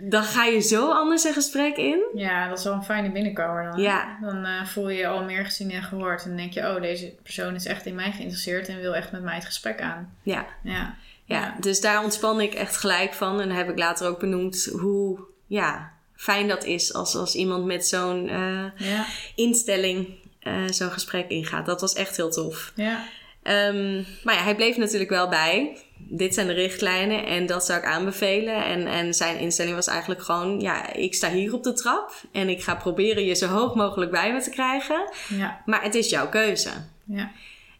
dan 0.10 0.24
ga 0.24 0.44
je 0.46 0.60
zo 0.60 0.92
anders 0.92 1.24
een 1.24 1.34
gesprek 1.34 1.78
in. 1.78 2.04
Ja, 2.14 2.48
dat 2.50 2.58
is 2.58 2.64
wel 2.64 2.74
een 2.74 2.84
fijne 2.84 3.12
binnenkomer 3.12 3.72
dan. 3.72 3.82
Ja. 3.82 4.18
Dan 4.22 4.46
eh, 4.46 4.66
voel 4.66 4.90
je 4.90 4.98
je 4.98 5.08
al 5.08 5.24
meer 5.24 5.46
gezien 5.46 5.72
en 5.72 5.84
gehoord. 5.84 6.22
En 6.24 6.28
dan 6.28 6.38
denk 6.38 6.54
je, 6.54 6.62
oh, 6.76 6.82
deze 6.82 7.14
persoon 7.24 7.56
is 7.56 7.66
echt 7.66 7.86
in 7.86 7.96
mij 7.96 8.12
geïnteresseerd 8.12 8.68
en 8.68 8.80
wil 8.80 8.96
echt 8.96 9.12
met 9.12 9.22
mij 9.22 9.36
het 9.36 9.46
gesprek 9.46 9.82
aan. 9.82 10.16
Ja, 10.24 10.46
Ja. 10.64 10.96
ja. 11.26 11.56
dus 11.60 11.82
daar 11.82 12.04
ontspan 12.04 12.42
ik 12.42 12.54
echt 12.54 12.78
gelijk 12.78 13.14
van. 13.14 13.42
En 13.42 13.50
heb 13.52 13.70
ik 13.70 13.78
later 13.78 14.08
ook 14.08 14.20
benoemd 14.20 14.70
hoe 14.80 15.20
ja, 15.48 15.92
fijn 16.16 16.48
dat 16.48 16.64
is 16.64 16.94
als, 16.94 17.16
als 17.16 17.36
iemand 17.36 17.66
met 17.66 17.88
zo'n 17.88 18.28
uh, 18.30 18.66
Ja. 18.76 19.06
instelling 19.36 20.08
uh, 20.44 20.54
zo'n 20.70 20.92
gesprek 20.92 21.30
ingaat. 21.30 21.66
Dat 21.66 21.82
was 21.82 21.94
echt 21.94 22.18
heel 22.18 22.32
tof. 22.32 22.72
Ja. 22.76 23.04
Um, 23.44 24.06
maar 24.24 24.36
ja, 24.36 24.44
hij 24.44 24.56
bleef 24.56 24.78
natuurlijk 24.78 25.10
wel 25.10 25.30
bij. 25.30 25.78
Dit 26.14 26.34
zijn 26.34 26.48
de 26.48 26.54
richtlijnen 26.54 27.26
en 27.26 27.46
dat 27.46 27.66
zou 27.66 27.80
ik 27.80 27.86
aanbevelen. 27.86 28.66
En, 28.66 28.88
en 28.88 29.14
zijn 29.14 29.40
instelling 29.40 29.76
was 29.76 29.88
eigenlijk 29.88 30.22
gewoon: 30.22 30.60
ja, 30.60 30.94
ik 30.94 31.14
sta 31.14 31.32
hier 31.32 31.54
op 31.54 31.64
de 31.64 31.74
trap 31.74 32.14
en 32.32 32.50
ik 32.50 32.64
ga 32.64 32.76
proberen 32.76 33.26
je 33.26 33.36
zo 33.36 33.48
hoog 33.48 33.76
mogelijk 33.76 34.12
bij 34.12 34.34
me 34.34 34.42
te 34.42 34.50
krijgen. 34.50 35.12
Ja. 35.28 35.62
Maar 35.66 35.84
het 35.84 35.96
is 35.96 36.10
jouw 36.10 36.30
keuze. 36.30 36.70
Ja. 37.06 37.32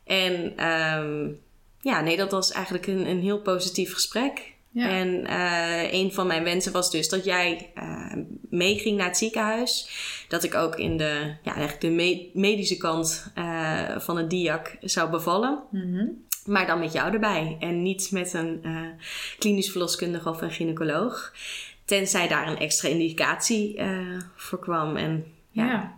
En 0.04 0.66
um, 0.68 1.40
ja, 1.82 2.02
nee, 2.02 2.18
dat 2.18 2.32
was 2.32 2.52
eigenlijk 2.52 2.88
een, 2.88 3.08
een 3.08 3.22
heel 3.22 3.40
positief 3.40 3.94
gesprek. 3.94 4.54
Ja. 4.74 4.90
En 4.90 5.08
uh, 5.08 5.94
een 5.94 6.14
van 6.14 6.28
mijn 6.28 6.44
wensen 6.44 6.72
was 6.72 6.92
dus 6.92 7.10
dat 7.10 7.26
jij 7.26 7.72
uh, 7.78 8.14
meeging 8.50 8.98
naar 8.98 9.08
het 9.08 9.18
ziekenhuis. 9.18 9.90
Dat 10.28 10.44
ik 10.44 10.56
ook 10.56 10.76
in 10.76 10.98
de, 10.98 11.36
ja, 11.44 11.52
eigenlijk 11.56 11.82
de 11.82 11.90
me 11.90 12.30
medische 12.34 12.78
kant 12.78 13.32
uh, 13.38 13.98
van 13.98 14.18
het 14.18 14.30
diak 14.30 14.78
zou 14.82 15.10
bevallen. 15.10 15.64
Mm 15.72 15.94
-hmm. 15.94 16.26
Maar 16.46 16.68
dan 16.68 16.80
met 16.80 16.94
jou 16.94 17.14
erbij. 17.14 17.58
En 17.60 17.82
niet 17.82 18.12
met 18.12 18.34
een 18.34 18.60
uh, 18.64 18.82
klinisch 19.40 19.70
verloskundige 19.72 20.30
of 20.30 20.42
een 20.42 20.52
gynaecoloog. 20.52 21.34
Tenzij 21.86 22.28
daar 22.28 22.48
een 22.48 22.58
extra 22.58 22.90
indicatie 22.90 23.78
uh, 23.78 24.22
voor 24.36 24.60
kwam. 24.60 24.98
En 24.98 25.26
ja, 25.50 25.66
ja. 25.66 25.94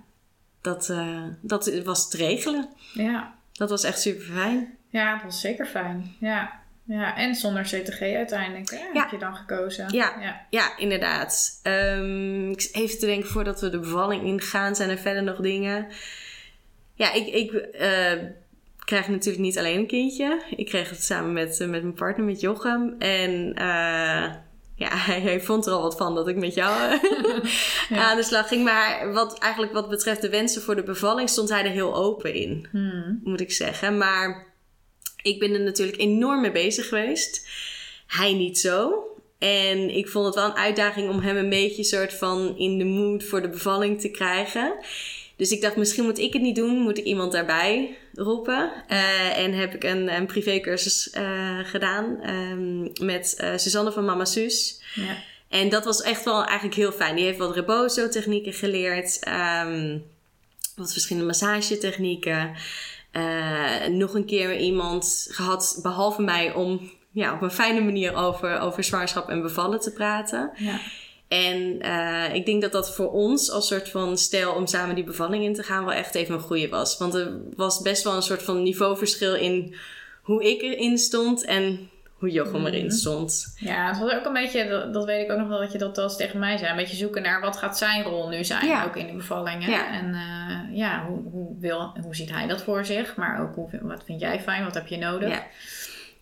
Dat, 0.61 0.89
uh, 0.89 1.23
dat 1.41 1.81
was 1.83 2.09
te 2.09 2.17
regelen. 2.17 2.69
Ja. 2.93 3.35
Dat 3.51 3.69
was 3.69 3.83
echt 3.83 4.01
super 4.01 4.25
fijn. 4.25 4.77
Ja, 4.89 5.13
dat 5.13 5.23
was 5.23 5.41
zeker 5.41 5.65
fijn. 5.65 6.15
Ja. 6.19 6.61
Ja, 6.85 7.17
en 7.17 7.35
zonder 7.35 7.63
CTG 7.63 8.01
uiteindelijk 8.01 8.69
hè? 8.69 8.77
Ja. 8.77 9.01
heb 9.01 9.11
je 9.11 9.17
dan 9.17 9.35
gekozen. 9.35 9.93
Ja, 9.93 10.13
ja. 10.19 10.45
ja 10.49 10.77
inderdaad. 10.77 11.59
Um, 11.63 12.51
ik 12.51 12.69
even 12.71 12.99
te 12.99 13.05
denken 13.05 13.29
voordat 13.29 13.61
we 13.61 13.69
de 13.69 13.79
bevalling 13.79 14.23
ingaan. 14.23 14.75
Zijn 14.75 14.89
er 14.89 14.97
verder 14.97 15.23
nog 15.23 15.37
dingen? 15.37 15.87
Ja, 16.93 17.13
ik, 17.13 17.27
ik 17.27 17.51
uh, 17.51 18.29
krijg 18.85 19.07
natuurlijk 19.07 19.43
niet 19.43 19.57
alleen 19.57 19.77
een 19.77 19.87
kindje. 19.87 20.41
Ik 20.55 20.65
kreeg 20.65 20.89
het 20.89 21.03
samen 21.03 21.33
met, 21.33 21.59
uh, 21.59 21.67
met 21.67 21.81
mijn 21.81 21.93
partner, 21.93 22.25
met 22.25 22.39
Jochem. 22.39 22.95
En 22.99 23.31
uh, 23.31 24.33
ja, 24.75 24.89
hij, 25.07 25.21
hij, 25.21 25.41
vond 25.41 25.65
er 25.65 25.73
al 25.73 25.81
wat 25.81 25.97
van 25.97 26.15
dat 26.15 26.27
ik 26.27 26.35
met 26.35 26.53
jou 26.53 26.99
ja. 27.89 28.09
aan 28.09 28.17
de 28.17 28.23
slag 28.23 28.47
ging. 28.47 28.63
Maar 28.63 29.13
wat 29.13 29.39
eigenlijk 29.39 29.73
wat 29.73 29.89
betreft 29.89 30.21
de 30.21 30.29
wensen 30.29 30.61
voor 30.61 30.75
de 30.75 30.83
bevalling 30.83 31.29
stond 31.29 31.49
hij 31.49 31.63
er 31.63 31.71
heel 31.71 31.95
open 31.95 32.33
in. 32.33 32.67
Hmm. 32.71 33.21
Moet 33.23 33.41
ik 33.41 33.51
zeggen. 33.51 33.97
Maar 33.97 34.53
ik 35.21 35.39
ben 35.39 35.53
er 35.53 35.61
natuurlijk 35.61 35.97
enorm 35.97 36.41
mee 36.41 36.51
bezig 36.51 36.87
geweest. 36.87 37.47
Hij 38.07 38.33
niet 38.33 38.59
zo. 38.59 39.03
En 39.39 39.95
ik 39.95 40.07
vond 40.07 40.25
het 40.25 40.35
wel 40.35 40.45
een 40.45 40.55
uitdaging 40.55 41.09
om 41.09 41.19
hem 41.19 41.37
een 41.37 41.49
beetje 41.49 41.83
soort 41.83 42.13
van 42.13 42.57
in 42.57 42.77
de 42.77 42.85
mood 42.85 43.23
voor 43.23 43.41
de 43.41 43.49
bevalling 43.49 44.01
te 44.01 44.09
krijgen. 44.09 44.75
Dus 45.35 45.51
ik 45.51 45.61
dacht, 45.61 45.75
misschien 45.75 46.03
moet 46.03 46.19
ik 46.19 46.33
het 46.33 46.41
niet 46.41 46.55
doen. 46.55 46.77
Moet 46.77 46.97
ik 46.97 47.05
iemand 47.05 47.31
daarbij 47.31 47.97
roepen. 48.15 48.71
Uh, 48.89 49.37
en 49.37 49.53
heb 49.53 49.73
ik 49.73 49.83
een, 49.83 50.15
een 50.15 50.25
privécursus 50.25 51.13
uh, 51.17 51.59
gedaan 51.63 52.29
um, 52.29 52.91
met 53.01 53.37
uh, 53.41 53.51
Suzanne 53.55 53.91
van 53.91 54.05
Mama 54.05 54.25
Sus. 54.25 54.81
Ja. 54.93 55.17
En 55.49 55.69
dat 55.69 55.85
was 55.85 56.01
echt 56.01 56.23
wel 56.23 56.43
eigenlijk 56.45 56.75
heel 56.75 56.91
fijn. 56.91 57.15
Die 57.15 57.25
heeft 57.25 57.37
wat 57.37 57.55
rebozo-technieken 57.55 58.53
geleerd. 58.53 59.27
Um, 59.65 60.03
wat 60.75 60.91
verschillende 60.91 61.27
massagetechnieken. 61.27 62.55
Nog 63.89 64.13
een 64.13 64.25
keer 64.25 64.57
iemand 64.57 65.27
gehad, 65.29 65.79
behalve 65.81 66.21
mij, 66.21 66.53
om 66.53 66.91
ja, 67.11 67.33
op 67.33 67.41
een 67.41 67.51
fijne 67.51 67.81
manier 67.81 68.15
over, 68.15 68.59
over 68.59 68.83
zwangerschap 68.83 69.29
en 69.29 69.41
bevallen 69.41 69.79
te 69.79 69.91
praten. 69.91 70.51
Ja. 70.55 70.79
En 71.33 71.85
uh, 71.85 72.33
ik 72.33 72.45
denk 72.45 72.61
dat 72.61 72.71
dat 72.71 72.95
voor 72.95 73.11
ons 73.11 73.51
als 73.51 73.67
soort 73.67 73.89
van 73.89 74.17
stijl 74.17 74.53
om 74.53 74.67
samen 74.67 74.95
die 74.95 75.03
bevalling 75.03 75.43
in 75.43 75.53
te 75.53 75.63
gaan 75.63 75.85
wel 75.85 75.93
echt 75.93 76.15
even 76.15 76.33
een 76.33 76.41
goede 76.41 76.69
was. 76.69 76.97
Want 76.97 77.13
er 77.13 77.31
was 77.55 77.81
best 77.81 78.03
wel 78.03 78.15
een 78.15 78.21
soort 78.21 78.43
van 78.43 78.63
niveauverschil 78.63 79.35
in 79.35 79.75
hoe 80.21 80.43
ik 80.43 80.61
erin 80.61 80.97
stond 80.97 81.45
en 81.45 81.89
hoe 82.13 82.29
Jochem 82.31 82.59
mm. 82.59 82.65
erin 82.65 82.91
stond. 82.91 83.55
Ja, 83.59 83.87
het 83.87 83.99
was 83.99 84.11
ook 84.11 84.25
een 84.25 84.33
beetje, 84.33 84.67
dat, 84.67 84.93
dat, 84.93 85.05
weet 85.05 85.23
ik 85.23 85.31
ook 85.31 85.37
nog 85.37 85.47
wel 85.47 85.59
dat 85.59 85.71
je 85.71 85.77
dat 85.77 85.95
wel 85.95 86.05
eens 86.05 86.17
tegen 86.17 86.39
mij 86.39 86.57
zei. 86.57 86.69
Een 86.69 86.77
beetje 86.77 86.95
zoeken 86.95 87.21
naar 87.21 87.41
wat 87.41 87.57
gaat 87.57 87.77
zijn 87.77 88.03
rol 88.03 88.29
nu 88.29 88.43
zijn, 88.43 88.67
ja. 88.67 88.85
ook 88.85 88.95
in 88.95 89.07
de 89.07 89.13
bevallingen. 89.13 89.69
Ja. 89.69 89.91
En 89.91 90.07
uh, 90.09 90.77
ja, 90.77 91.05
hoe, 91.05 91.21
hoe, 91.31 91.59
wil, 91.59 91.97
hoe 92.03 92.15
ziet 92.15 92.31
hij 92.31 92.47
dat 92.47 92.63
voor 92.63 92.85
zich? 92.85 93.15
Maar 93.15 93.41
ook 93.41 93.55
hoe, 93.55 93.69
wat 93.81 94.03
vind 94.05 94.19
jij 94.19 94.41
fijn, 94.41 94.63
wat 94.63 94.73
heb 94.73 94.87
je 94.87 94.97
nodig? 94.97 95.29
Ja. 95.29 95.43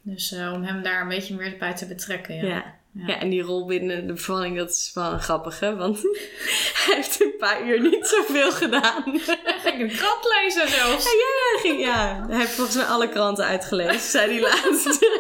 Dus 0.02 0.32
uh, 0.32 0.54
om 0.54 0.64
hem 0.64 0.84
daar 0.84 1.02
een 1.02 1.08
beetje 1.08 1.36
meer 1.36 1.56
bij 1.60 1.76
te 1.76 1.88
betrekken. 1.88 2.36
Ja. 2.46 2.80
Ja. 2.94 3.20
En 3.20 3.30
die 3.30 3.42
rol 3.42 3.66
binnen 3.66 4.08
de 4.08 4.14
bevalling, 4.14 4.58
dat 4.58 4.70
is 4.70 4.92
wel 4.94 5.18
grappig, 5.18 5.60
hè? 5.60 5.76
Want 5.76 6.02
hij 6.84 6.96
heeft 6.96 7.22
een 7.22 7.36
paar 7.38 7.68
uur 7.68 7.82
niet 7.82 8.08
zoveel 8.08 8.52
gedaan. 8.52 9.04
Hij 9.44 9.60
ging 9.64 9.82
een 9.82 9.98
krant 9.98 10.26
lezen 10.40 10.70
zelfs. 10.70 11.04
Ja, 11.04 11.12
ja, 11.12 11.52
hij, 11.52 11.60
ging, 11.62 11.80
ja. 11.80 12.26
hij 12.30 12.38
heeft 12.38 12.52
volgens 12.52 12.76
mij 12.76 12.86
alle 12.86 13.10
kranten 13.10 13.46
uitgelezen, 13.46 14.00
zei 14.00 14.32
die 14.32 14.42
laatste. 14.42 15.20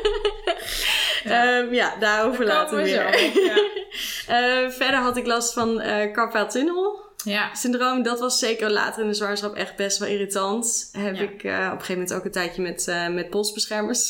ja, 1.23 1.57
um, 1.57 1.73
ja 1.73 1.95
daarover 1.99 2.45
later 2.45 2.77
weer. 2.77 3.13
Zo, 3.13 3.39
ja. 3.39 4.63
uh, 4.63 4.69
verder 4.79 4.99
had 4.99 5.17
ik 5.17 5.25
last 5.25 5.53
van 5.53 5.81
uh, 5.81 6.11
carpal 6.11 6.49
tunnel. 6.49 7.09
Ja. 7.23 7.55
Syndroom, 7.55 8.03
dat 8.03 8.19
was 8.19 8.39
zeker 8.39 8.71
later 8.71 9.01
in 9.01 9.07
de 9.07 9.13
zwangerschap 9.13 9.55
echt 9.55 9.75
best 9.75 9.97
wel 9.97 10.07
irritant. 10.07 10.89
Heb 10.91 11.15
ik 11.15 11.43
uh, 11.43 11.53
op 11.53 11.61
een 11.61 11.69
gegeven 11.69 11.93
moment 11.93 12.13
ook 12.13 12.25
een 12.25 12.31
tijdje 12.31 12.61
met, 12.61 12.85
uh, 12.89 13.07
met 13.07 13.29
polsbeschermers 13.29 14.07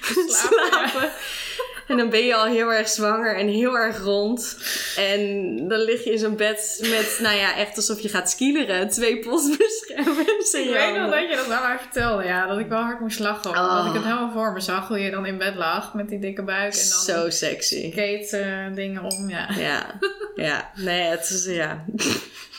Slapen, 0.00 0.30
slapen. 0.70 1.10
En 1.88 1.96
dan 1.96 2.10
ben 2.10 2.24
je 2.26 2.34
al 2.34 2.44
heel 2.46 2.72
erg 2.72 2.88
zwanger 2.88 3.36
en 3.36 3.48
heel 3.48 3.78
erg 3.78 3.98
rond. 4.02 4.56
En 4.96 5.20
dan 5.68 5.78
lig 5.78 6.04
je 6.04 6.12
in 6.12 6.18
zo'n 6.18 6.36
bed 6.36 6.78
met, 6.80 7.18
nou 7.22 7.36
ja, 7.36 7.56
echt 7.56 7.76
alsof 7.76 8.00
je 8.00 8.08
gaat 8.08 8.30
skileren. 8.30 8.88
Twee 8.88 9.18
polsbeschermers 9.18 10.52
in 10.52 10.62
Ik 10.68 10.70
weet 10.72 10.96
nog 10.96 11.10
dat 11.10 11.30
je 11.30 11.36
dat 11.36 11.50
aan 11.50 11.62
mij 11.68 11.78
vertelde, 11.78 12.24
ja. 12.24 12.46
Dat 12.46 12.58
ik 12.58 12.68
wel 12.68 12.80
hard 12.82 13.00
moest 13.00 13.18
lachen. 13.18 13.50
Omdat 13.50 13.80
Oh. 13.80 13.86
ik 13.86 13.92
het 13.94 14.02
helemaal 14.04 14.30
voor 14.32 14.52
me 14.52 14.60
zag. 14.60 14.88
Hoe 14.88 14.98
je 14.98 15.10
dan 15.10 15.26
in 15.26 15.38
bed 15.38 15.54
lag 15.54 15.94
met 15.94 16.08
die 16.08 16.18
dikke 16.18 16.42
buik. 16.42 16.72
En 16.74 16.88
dan 16.90 17.16
Zo 17.16 17.30
sexy. 17.30 17.90
skate 17.92 18.36
eh, 18.36 18.74
dingen 18.74 19.02
om, 19.02 19.30
ja. 19.30 19.48
Ja, 19.58 19.98
ja. 20.34 20.70
Nee, 20.74 21.02
het 21.02 21.30
is, 21.30 21.44
ja. 21.44 21.84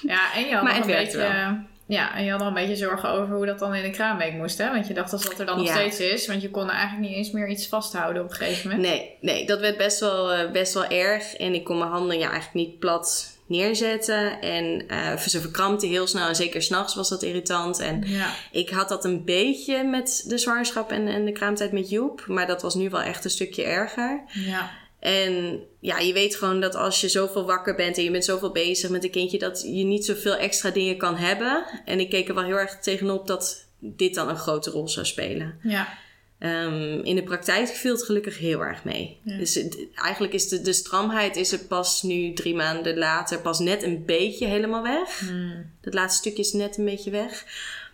Ja, 0.02 0.34
en 0.36 0.46
je 0.48 0.54
had 0.54 0.64
Maar 0.64 0.74
nog 0.78 0.88
een 0.88 0.96
beetje... 0.96 1.72
Ja, 1.94 2.16
en 2.16 2.24
je 2.24 2.32
had 2.32 2.42
al 2.42 2.48
een 2.48 2.54
beetje 2.54 2.76
zorgen 2.76 3.10
over 3.10 3.36
hoe 3.36 3.46
dat 3.46 3.60
dan 3.60 3.76
in 3.76 3.84
de 3.84 3.90
kraamweek 3.90 4.34
moest, 4.34 4.58
hè? 4.58 4.72
Want 4.72 4.88
je 4.88 4.94
dacht 4.94 5.12
dat 5.12 5.24
dat 5.24 5.40
er 5.40 5.46
dan 5.46 5.58
nog 5.58 5.68
Ja. 5.68 5.74
steeds 5.74 6.00
is. 6.00 6.28
Want 6.28 6.42
je 6.42 6.50
kon 6.50 6.64
er 6.70 6.76
eigenlijk 6.76 7.08
niet 7.10 7.18
eens 7.18 7.32
meer 7.32 7.48
iets 7.50 7.68
vasthouden 7.68 8.24
op 8.24 8.30
een 8.30 8.36
gegeven 8.36 8.70
moment. 8.70 8.88
Nee, 8.88 9.12
nee, 9.22 9.46
dat 9.46 9.60
werd 9.60 9.78
best 9.78 10.00
wel, 10.00 10.32
eh, 10.32 10.52
best 10.52 10.74
wel 10.74 10.86
erg. 10.88 11.36
En 11.36 11.54
ik 11.54 11.64
kon 11.64 11.78
mijn 11.78 11.90
handen 11.92 12.18
ja, 12.20 12.32
eigenlijk 12.32 12.68
niet 12.68 12.80
plat 12.80 13.32
neerzetten. 13.46 14.42
En 14.42 14.84
eh, 14.88 15.18
ze 15.18 15.42
verkrampte 15.42 15.86
heel 15.88 16.08
snel. 16.08 16.28
En 16.28 16.36
zeker 16.36 16.62
s'nachts 16.62 16.96
was 16.96 17.10
dat 17.10 17.24
irritant. 17.24 17.80
En 17.80 18.04
Ja, 18.06 18.30
ik 18.52 18.70
had 18.70 18.90
dat 18.90 19.06
een 19.06 19.24
beetje 19.26 19.84
met 19.84 20.24
de 20.28 20.38
zwangerschap 20.38 20.92
en, 20.92 21.08
en 21.08 21.26
de 21.26 21.32
kraamtijd 21.32 21.72
met 21.72 21.90
Joep. 21.90 22.24
Maar 22.28 22.48
dat 22.48 22.62
was 22.62 22.76
nu 22.76 22.90
wel 22.90 23.02
echt 23.02 23.24
een 23.26 23.30
stukje 23.32 23.64
erger. 23.64 24.24
ja, 24.28 24.72
En 25.04 25.60
ja, 25.80 26.00
je 26.00 26.14
weet 26.14 26.36
gewoon 26.36 26.60
dat 26.62 26.76
als 26.76 27.02
je 27.02 27.10
zoveel 27.10 27.46
wakker 27.46 27.76
bent 27.76 27.98
en 27.98 28.04
je 28.04 28.12
bent 28.12 28.26
zoveel 28.26 28.52
bezig 28.52 28.90
met 28.90 29.04
een 29.04 29.12
kindje, 29.12 29.40
dat 29.40 29.62
je 29.62 29.84
niet 29.84 30.06
zoveel 30.06 30.36
extra 30.36 30.70
dingen 30.70 30.98
kan 30.98 31.16
hebben. 31.16 31.66
En 31.86 32.00
ik 32.00 32.10
keek 32.10 32.28
er 32.28 32.36
wel 32.36 32.44
heel 32.44 32.58
erg 32.60 32.80
tegenop 32.80 33.28
dat 33.28 33.66
dit 33.80 34.14
dan 34.16 34.30
een 34.30 34.38
grote 34.38 34.70
rol 34.70 34.88
zou 34.88 35.06
spelen. 35.06 35.60
ja, 35.64 36.02
Ehm, 36.40 37.00
in 37.04 37.16
de 37.16 37.24
praktijk 37.24 37.68
viel 37.68 37.94
het 37.94 38.04
gelukkig 38.04 38.38
heel 38.38 38.60
erg 38.62 38.84
mee. 38.84 39.20
Ja. 39.24 39.38
Dus 39.38 39.56
het- 39.56 39.78
eigenlijk 39.96 40.34
is 40.34 40.48
de, 40.48 40.62
de 40.62 40.74
stramheid 40.74 41.36
is 41.36 41.52
er 41.52 41.60
pas 41.60 42.02
nu 42.02 42.34
drie 42.34 42.56
maanden 42.56 42.98
later 42.98 43.40
pas 43.40 43.60
net 43.60 43.84
een 43.84 44.06
beetje 44.06 44.46
helemaal 44.48 44.84
weg. 44.84 45.20
Hmm. 45.20 45.72
Het 45.82 45.94
laatste 45.94 46.20
stukje 46.20 46.44
is 46.44 46.54
net 46.54 46.78
een 46.78 46.86
beetje 46.86 47.12
weg. 47.12 47.46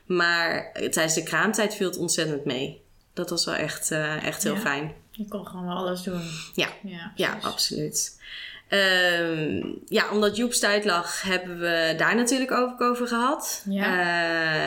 Maar 0.06 0.72
tijdens 0.74 1.14
de 1.14 1.24
kraamtijd 1.24 1.76
viel 1.76 1.88
het 1.88 1.98
ontzettend 1.98 2.46
mee. 2.46 2.82
Dat 3.14 3.30
was 3.30 3.46
wel 3.46 3.56
echt, 3.56 3.92
eh, 3.92 4.24
echt 4.26 4.44
heel 4.44 4.54
Ja. 4.54 4.60
fijn. 4.60 4.94
Je 5.20 5.28
kon 5.28 5.48
gewoon 5.48 5.66
wel 5.66 5.76
alles 5.76 6.04
doen. 6.04 6.22
Ja. 6.54 6.68
Ja, 7.16 7.38
absoluut. 7.42 8.18
Ehm, 8.68 9.62
ja, 9.88 10.12
omdat 10.12 10.36
Joep 10.36 10.54
stuit 10.54 10.86
lag, 10.86 11.22
hebben 11.22 11.60
we 11.60 11.94
daar 11.98 12.16
natuurlijk 12.16 12.52
ook 12.52 12.82
over 12.82 13.08
gehad. 13.08 13.64
Ja. 13.70 14.00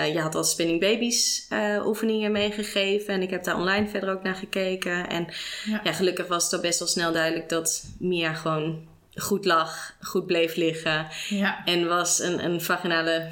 Eh, 0.05 0.13
je 0.13 0.21
had 0.21 0.35
al 0.35 0.45
Spinning 0.45 0.81
Babies 0.81 1.47
eh, 1.49 1.87
oefeningen 1.87 2.33
meegegeven. 2.33 3.15
En 3.15 3.23
ik 3.23 3.31
heb 3.31 3.45
daar 3.45 3.57
online 3.57 3.89
verder 3.89 4.11
ook 4.11 4.23
naar 4.23 4.35
gekeken. 4.35 5.09
En 5.09 5.27
Ja. 5.65 5.81
ja. 5.85 5.93
gelukkig 5.93 6.27
was 6.27 6.45
het 6.45 6.53
al 6.53 6.61
best 6.61 6.79
wel 6.79 6.89
snel 6.89 7.13
duidelijk 7.13 7.49
dat 7.49 7.85
Mia 7.99 8.33
gewoon 8.33 8.89
goed 9.15 9.45
lag, 9.45 9.95
goed 10.01 10.27
bleef 10.27 10.57
liggen. 10.57 11.07
Ja, 11.29 11.65
En 11.65 11.89
was 11.89 12.21
een, 12.21 12.45
een 12.45 12.61
vaginale 12.61 13.29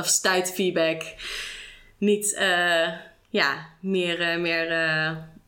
of 0.00 0.06
stuitfeedback 0.06 1.02
niet 1.98 2.34
eh, 2.34 2.88
ja, 3.28 3.66
meer, 3.80 4.40
meer 4.40 4.66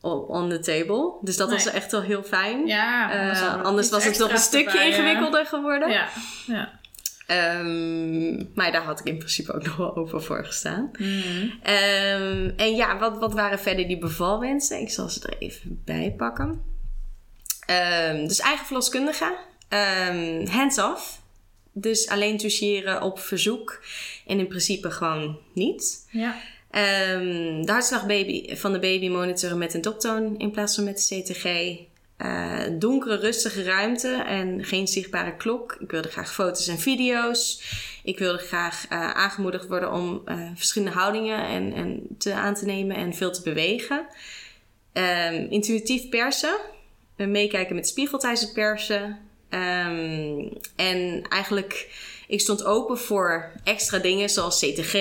on 0.01 0.49
the 0.49 0.59
table. 0.59 1.13
Dus 1.21 1.37
dat 1.37 1.51
was 1.51 1.67
echt 1.67 1.93
wel 1.93 2.03
heel 2.03 2.23
fijn. 2.23 2.67
ja 2.67 3.13
Eh, 3.13 3.55
nog 3.55 3.65
anders 3.65 3.91
was 3.91 4.05
het 4.05 4.19
nog 4.19 4.31
een 4.31 4.39
stukje 4.39 4.71
erbij, 4.71 4.89
ja. 4.89 4.97
ingewikkelder 4.97 5.47
geworden. 5.47 5.91
Ja, 5.91 6.09
ja. 6.47 6.79
Ehm, 7.27 8.45
maar 8.55 8.73
daar 8.73 8.83
had 8.83 9.01
ik 9.01 9.07
in 9.07 9.19
principe 9.19 9.53
ook 9.53 9.65
nog 9.65 9.77
wel 9.77 9.97
open 9.97 10.23
voor 10.23 10.45
gestaan. 10.45 10.91
Mhm. 10.99 11.49
Ehm, 11.63 12.51
en 12.57 12.75
ja, 12.75 12.99
wat, 12.99 13.19
wat 13.19 13.35
waren 13.35 13.59
verder 13.59 13.87
die 13.87 13.99
bevalwensen? 13.99 14.81
Ik 14.81 14.91
zal 14.91 15.09
ze 15.09 15.29
er 15.29 15.37
even 15.39 15.83
bij 15.85 16.15
pakken. 16.17 16.63
Ehm, 17.67 18.27
dus 18.27 18.41
eigen 18.41 18.67
verloskundige. 18.67 19.37
Ehm 19.69 20.47
hands-off. 20.47 21.21
Dus 21.73 22.09
alleen 22.09 22.39
toucheren 22.39 23.03
op 23.03 23.19
verzoek. 23.19 23.83
En 24.27 24.39
in 24.39 24.47
principe 24.47 24.91
gewoon 24.91 25.39
niet. 25.55 26.09
ja. 26.11 26.35
Ehm, 26.71 27.63
de 27.63 27.73
hartslag 27.73 28.07
baby, 28.07 28.55
van 28.57 28.73
de 28.73 28.79
baby 28.79 29.09
monitoren 29.09 29.59
met 29.59 29.75
een 29.75 29.81
doptoon 29.81 30.39
in 30.39 30.51
plaats 30.51 30.75
van 30.75 30.85
met 30.85 31.09
de 31.09 31.23
CTG. 31.23 31.79
Eh, 32.17 32.79
donkere, 32.79 33.17
rustige 33.17 33.63
ruimte 33.63 34.09
en 34.09 34.65
geen 34.65 34.89
zichtbare 34.89 35.37
klok. 35.37 35.77
Ik 35.81 35.91
wilde 35.91 36.09
graag 36.09 36.33
foto's 36.33 36.69
en 36.69 36.79
video's. 36.79 37.63
Ik 38.05 38.19
wilde 38.19 38.39
graag 38.39 38.87
eh, 38.89 39.11
aangemoedigd 39.11 39.67
worden 39.67 39.93
om 39.93 40.23
eh, 40.25 40.51
verschillende 40.55 40.95
houdingen 40.95 41.47
en, 41.47 41.73
en 41.73 42.07
te, 42.19 42.33
aan 42.33 42.55
te 42.55 42.65
nemen 42.65 42.97
en 42.97 43.15
veel 43.15 43.33
te 43.33 43.43
bewegen. 43.43 44.07
Ehm, 44.93 45.47
intuïtief 45.51 46.09
persen. 46.09 46.59
Meekijken 47.17 47.75
met 47.75 47.89
spiegel 47.89 48.19
tijdens 48.19 48.43
het 48.43 48.53
persen. 48.53 49.30
Ehm, 49.51 50.49
en 50.77 51.23
eigenlijk, 51.29 51.95
ik 52.29 52.41
stond 52.41 52.65
open 52.65 52.99
voor 52.99 53.53
extra 53.65 53.99
dingen 53.99 54.29
zoals 54.29 54.59
CTG 54.59 54.95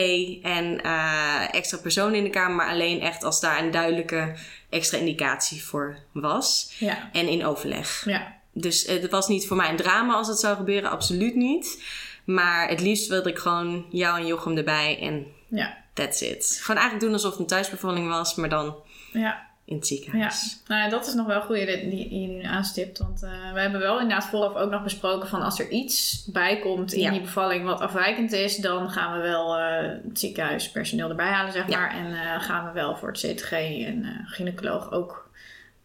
en 0.43 0.81
eh, 0.83 1.53
extra 1.53 1.77
personen 1.77 2.15
in 2.15 2.23
de 2.23 2.29
kamer. 2.29 2.55
Maar 2.55 2.69
alleen 2.69 3.01
echt 3.01 3.23
als 3.23 3.39
daar 3.39 3.63
een 3.63 3.71
duidelijke 3.71 4.35
extra 4.69 4.97
indicatie 4.97 5.63
voor 5.63 5.97
was. 6.11 6.73
Ja, 6.79 7.09
En 7.13 7.27
in 7.27 7.45
overleg. 7.45 8.01
ja, 8.05 8.37
Dus 8.53 8.85
eh, 8.85 9.01
het 9.01 9.11
was 9.11 9.27
niet 9.27 9.47
voor 9.47 9.57
mij 9.57 9.69
een 9.69 9.75
drama 9.75 10.13
als 10.13 10.27
het 10.27 10.39
zou 10.39 10.55
gebeuren, 10.55 10.89
absoluut 10.89 11.35
niet. 11.35 11.83
Maar 12.25 12.69
het 12.69 12.81
liefst 12.81 13.07
wilde 13.07 13.29
ik 13.29 13.37
gewoon 13.37 13.85
jou 13.89 14.19
en 14.19 14.25
Jochem 14.25 14.57
erbij 14.57 14.99
en 15.01 15.27
ja, 15.47 15.77
that's 15.93 16.21
it. 16.21 16.57
Gewoon 16.61 16.81
eigenlijk 16.81 16.99
doen 16.99 17.13
alsof 17.13 17.31
het 17.31 17.39
een 17.39 17.47
thuisbevalling 17.47 18.09
was, 18.09 18.35
maar 18.35 18.49
dan 18.49 18.75
ja. 19.13 19.47
In 19.69 19.75
het 19.75 19.87
Ja, 19.87 19.95
ziekenhuis. 19.95 20.59
nou 20.67 20.81
ja, 20.81 20.89
dat 20.89 21.07
is 21.07 21.13
nog 21.13 21.25
wel 21.27 21.41
goed 21.41 21.55
die, 21.55 21.89
die 21.89 22.21
je 22.21 22.27
nu 22.27 22.43
aanstipt. 22.43 22.97
Want 22.97 23.23
eh, 23.23 23.53
we 23.53 23.59
hebben 23.59 23.79
wel 23.79 23.99
inderdaad 23.99 24.25
vooraf 24.29 24.55
ook 24.55 24.69
nog 24.71 24.83
besproken 24.83 25.29
van 25.29 25.41
als 25.41 25.59
er 25.59 25.69
iets 25.69 26.25
bij 26.31 26.59
komt 26.59 26.93
in 26.93 27.01
Ja. 27.01 27.11
die 27.11 27.21
bevalling 27.21 27.65
wat 27.65 27.81
afwijkend 27.81 28.31
is, 28.31 28.57
dan 28.57 28.89
gaan 28.91 29.13
we 29.15 29.21
wel 29.27 29.57
eh, 29.57 29.87
het 30.07 30.19
ziekenhuispersoneel 30.19 31.09
erbij 31.09 31.31
halen, 31.31 31.51
zeg 31.51 31.67
Ja. 31.69 31.79
maar. 31.79 31.91
En 31.95 32.13
eh, 32.13 32.41
gaan 32.41 32.65
we 32.65 32.71
wel 32.71 32.95
voor 32.95 33.07
het 33.07 33.17
CTG 33.19 33.51
en 33.85 34.23
gynaecoloog 34.25 34.91
ook 34.91 35.29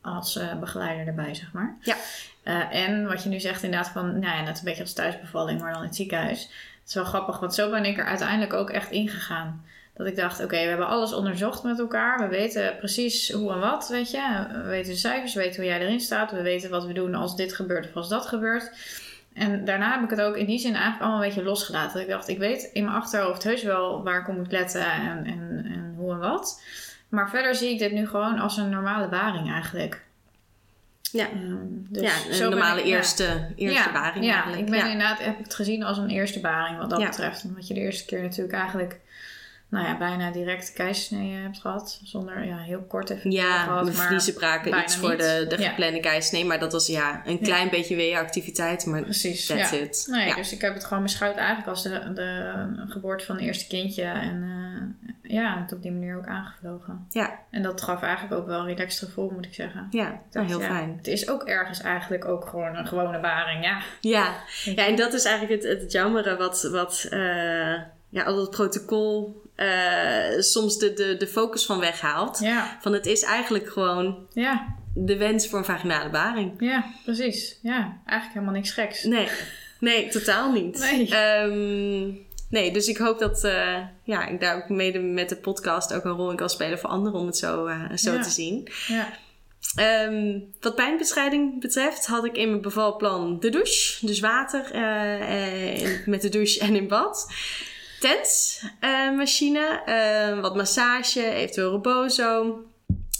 als 0.03 0.39
begeleider 0.61 1.07
erbij, 1.07 1.35
zeg 1.35 1.53
maar. 1.53 1.77
Ja. 1.81 1.97
En 2.71 3.07
wat 3.07 3.23
je 3.23 3.29
nu 3.29 3.41
zegt 3.41 3.63
inderdaad 3.63 3.89
van, 3.89 4.19
nou 4.19 4.37
ja, 4.37 4.43
net 4.43 4.59
een 4.59 4.65
beetje 4.65 4.83
als 4.83 4.93
thuisbevalling, 4.93 5.61
maar 5.61 5.73
dan 5.73 5.81
in 5.81 5.87
het 5.87 5.97
ziekenhuis. 5.97 6.43
Het 6.43 6.89
is 6.89 6.95
wel 6.95 7.05
grappig, 7.05 7.39
want 7.39 7.55
zo 7.55 7.71
ben 7.71 7.85
ik 7.85 7.99
er 7.99 8.05
uiteindelijk 8.05 8.53
ook 8.53 8.71
echt 8.71 8.91
ingegaan. 8.91 9.65
Dat 9.97 10.07
ik 10.07 10.17
dacht, 10.17 10.41
oké, 10.43 10.57
we 10.63 10.69
hebben 10.69 10.87
alles 10.87 11.13
onderzocht 11.15 11.63
met 11.63 11.79
elkaar. 11.79 12.19
We 12.19 12.29
weten 12.29 12.77
precies 12.79 13.33
hoe 13.33 13.53
en 13.53 13.59
wat, 13.61 13.89
weet 13.89 14.11
je. 14.11 14.47
We 14.53 14.69
weten 14.69 14.93
de 14.93 14.99
cijfers, 14.99 15.35
we 15.35 15.41
weten 15.41 15.57
hoe 15.57 15.71
jij 15.71 15.81
erin 15.81 16.01
staat. 16.01 16.31
We 16.31 16.43
weten 16.43 16.71
wat 16.71 16.87
we 16.87 16.93
doen 16.93 17.15
als 17.15 17.37
dit 17.37 17.55
gebeurt 17.55 17.87
of 17.89 17.97
als 17.97 18.09
dat 18.09 18.27
gebeurt. 18.27 18.71
En 19.35 19.65
daarna 19.65 19.93
heb 19.93 20.03
ik 20.03 20.11
het 20.11 20.21
ook 20.21 20.37
in 20.37 20.47
die 20.47 20.59
zin 20.59 20.73
eigenlijk 20.73 21.03
allemaal 21.03 21.21
een 21.23 21.27
beetje 21.29 21.43
losgelaten. 21.45 21.93
Dat 21.93 22.03
ik 22.03 22.09
dacht, 22.09 22.29
ik 22.29 22.39
weet 22.39 22.71
in 22.73 22.85
mijn 22.85 22.97
achterhoofd 22.97 23.43
heus 23.45 23.63
wel 23.63 24.03
waar 24.03 24.21
ik 24.21 24.29
op 24.29 24.37
moet 24.37 24.53
letten 24.53 24.85
en, 24.93 25.25
en, 25.27 25.65
en 25.65 25.95
hoe 25.97 26.13
en 26.13 26.19
wat. 26.19 26.63
Maar 27.09 27.31
verder 27.31 27.55
zie 27.55 27.71
ik 27.71 27.79
dit 27.79 27.93
nu 27.93 28.07
gewoon 28.07 28.39
als 28.39 28.57
een 28.57 28.69
normale 28.71 29.09
baring 29.09 29.51
eigenlijk. 29.53 30.03
Ja. 31.13 31.27
Ehm, 31.31 31.57
dus 31.89 32.03
ja, 32.03 32.45
een 32.45 32.51
normale 32.51 32.81
ik- 32.81 32.87
ja. 32.87 32.97
eerste, 32.97 33.53
eerste 33.57 33.89
ja, 33.89 33.93
baring 33.93 34.25
ja, 34.25 34.33
eigenlijk. 34.33 34.63
ik 34.63 34.71
ben 34.71 34.91
inderdaad, 34.91 35.19
heb 35.19 35.39
ik 35.39 35.45
het 35.45 35.55
gezien 35.55 35.83
als 35.83 35.99
een 35.99 36.09
eerste 36.11 36.41
baring 36.41 36.79
wat 36.79 36.91
dat 36.91 37.05
betreft. 37.05 37.45
Omdat 37.45 37.69
je 37.69 37.75
de 37.75 37.81
eerste 37.81 38.05
keer 38.05 38.23
natuurlijk 38.23 38.57
eigenlijk, 38.57 39.01
nou 39.69 39.87
ja, 39.87 39.99
bijna 39.99 40.31
direct 40.31 40.73
keizersnee 40.73 41.33
hebt 41.35 41.59
gehad. 41.61 42.01
Zonder, 42.05 42.45
ja, 42.45 42.59
heel 42.59 42.83
kort 42.83 43.11
even 43.11 43.31
Ja, 43.31 43.63
gehad. 43.63 43.85
mijn 43.85 43.97
maar 43.97 44.07
vliezen 44.07 44.35
braken 44.35 44.79
iets 44.79 44.97
voor 44.97 45.11
niet. 45.11 45.19
de, 45.19 45.45
de 45.49 45.63
Ja. 45.63 45.69
geplande 45.69 46.01
keizersnee. 46.01 46.45
Maar 46.45 46.59
dat 46.59 46.73
was 46.73 46.87
ja, 46.87 47.23
een 47.25 47.41
klein 47.41 47.71
beetje 47.71 47.97
weeactiviteit, 47.97 48.87
maar 48.87 49.03
Precies, 49.03 49.47
that's 49.47 49.71
ja. 49.71 49.77
it. 49.77 50.07
Nee, 50.11 50.27
ja. 50.27 50.35
dus 50.35 50.53
ik 50.53 50.61
heb 50.61 50.75
het 50.75 50.85
gewoon 50.85 51.03
beschouwd 51.03 51.37
eigenlijk 51.37 51.69
als 51.69 51.83
de, 51.83 52.13
de 52.15 52.53
geboorte 52.89 53.25
van 53.25 53.35
het 53.37 53.45
eerste 53.45 53.67
kindje. 53.67 54.03
En 54.03 54.43
eh, 54.43 55.33
ja, 55.33 55.61
het 55.61 55.73
op 55.73 55.83
die 55.83 55.93
manier 55.93 56.17
ook 56.17 56.27
aangevlogen. 56.27 57.07
ja, 57.11 57.39
En 57.51 57.63
dat 57.63 57.83
gaf 57.83 58.03
eigenlijk 58.03 58.35
ook 58.41 58.47
wel 58.47 58.61
een 58.61 58.67
relaxed 58.77 59.09
gevoel, 59.09 59.31
moet 59.31 59.45
ik 59.47 59.55
zeggen. 59.55 59.87
ja, 59.91 60.21
nou, 60.33 60.47
heel 60.47 60.61
Ja, 60.61 60.67
fijn. 60.67 60.95
Het 60.97 61.07
is 61.07 61.29
ook 61.29 61.43
ergens 61.43 61.81
eigenlijk 61.81 62.25
ook 62.25 62.47
gewoon 62.49 62.77
een 62.77 62.87
gewone 62.87 63.21
baring, 63.21 63.65
ja. 63.65 63.81
Ja. 64.01 64.35
ja, 64.65 64.87
en 64.87 64.97
dat 64.97 65.13
is 65.13 65.25
eigenlijk 65.25 65.63
het, 65.63 65.81
het 65.83 65.93
jammere 65.93 66.37
wat, 66.37 66.63
wat 66.73 67.07
eh, 67.11 67.75
ja, 68.15 68.23
al 68.25 68.41
het 68.41 68.51
protocol 68.51 69.43
eh, 69.55 70.39
soms 70.39 70.79
de, 70.79 70.93
de, 70.93 71.17
de 71.17 71.27
focus 71.27 71.67
van 71.67 71.79
weghaalt. 71.79 72.39
Ja, 72.39 72.79
Van 72.81 72.93
het 72.93 73.07
is 73.07 73.23
eigenlijk 73.23 73.69
gewoon 73.69 74.27
ja, 74.33 74.75
de 74.95 75.17
wens 75.17 75.49
voor 75.49 75.59
een 75.59 75.65
vaginale 75.65 76.11
baring. 76.11 76.53
ja, 76.59 76.85
precies. 77.05 77.59
Ja, 77.63 78.01
eigenlijk 78.07 78.33
helemaal 78.33 78.55
niks 78.61 78.71
geks. 78.71 79.03
Nee, 79.05 79.29
nee, 79.81 80.09
totaal 80.09 80.53
niet. 80.53 80.79
Nee. 80.79 81.09
Ehm, 81.15 82.13
nee, 82.49 82.73
dus 82.73 82.87
ik 82.89 82.97
hoop 82.97 83.19
dat 83.19 83.45
eh, 83.45 83.79
ja, 84.05 84.27
ik 84.27 84.41
daar 84.41 84.57
ook 84.57 84.69
mede 84.69 84.99
met 84.99 85.29
de 85.29 85.37
podcast 85.37 85.95
ook 85.95 86.05
een 86.05 86.11
rol 86.13 86.31
in 86.31 86.37
kan 86.37 86.51
spelen 86.51 86.79
voor 86.79 86.91
anderen 86.91 87.21
om 87.21 87.27
het 87.27 87.37
zo, 87.37 87.67
eh, 87.67 87.97
zo 87.97 88.13
Ja. 88.13 88.23
te 88.23 88.31
zien. 88.31 88.69
Ja, 88.87 89.09
Ehm, 89.75 90.39
wat 90.61 90.75
pijnbestrijding 90.75 91.61
betreft 91.61 92.07
had 92.07 92.25
ik 92.25 92.37
in 92.37 92.49
mijn 92.49 92.61
bevalplan 92.63 93.41
de 93.41 93.49
douche. 93.51 94.07
Dus 94.07 94.21
water 94.21 94.63
met 96.07 96.23
de 96.23 96.29
douche 96.29 96.61
en 96.61 96.77
in 96.77 96.89
bad. 96.89 97.27
Tentmachine, 98.05 99.83
eh, 99.85 100.41
wat 100.41 100.57
massage, 100.57 101.31
eventueel 101.31 101.71
rebozo. 101.71 102.59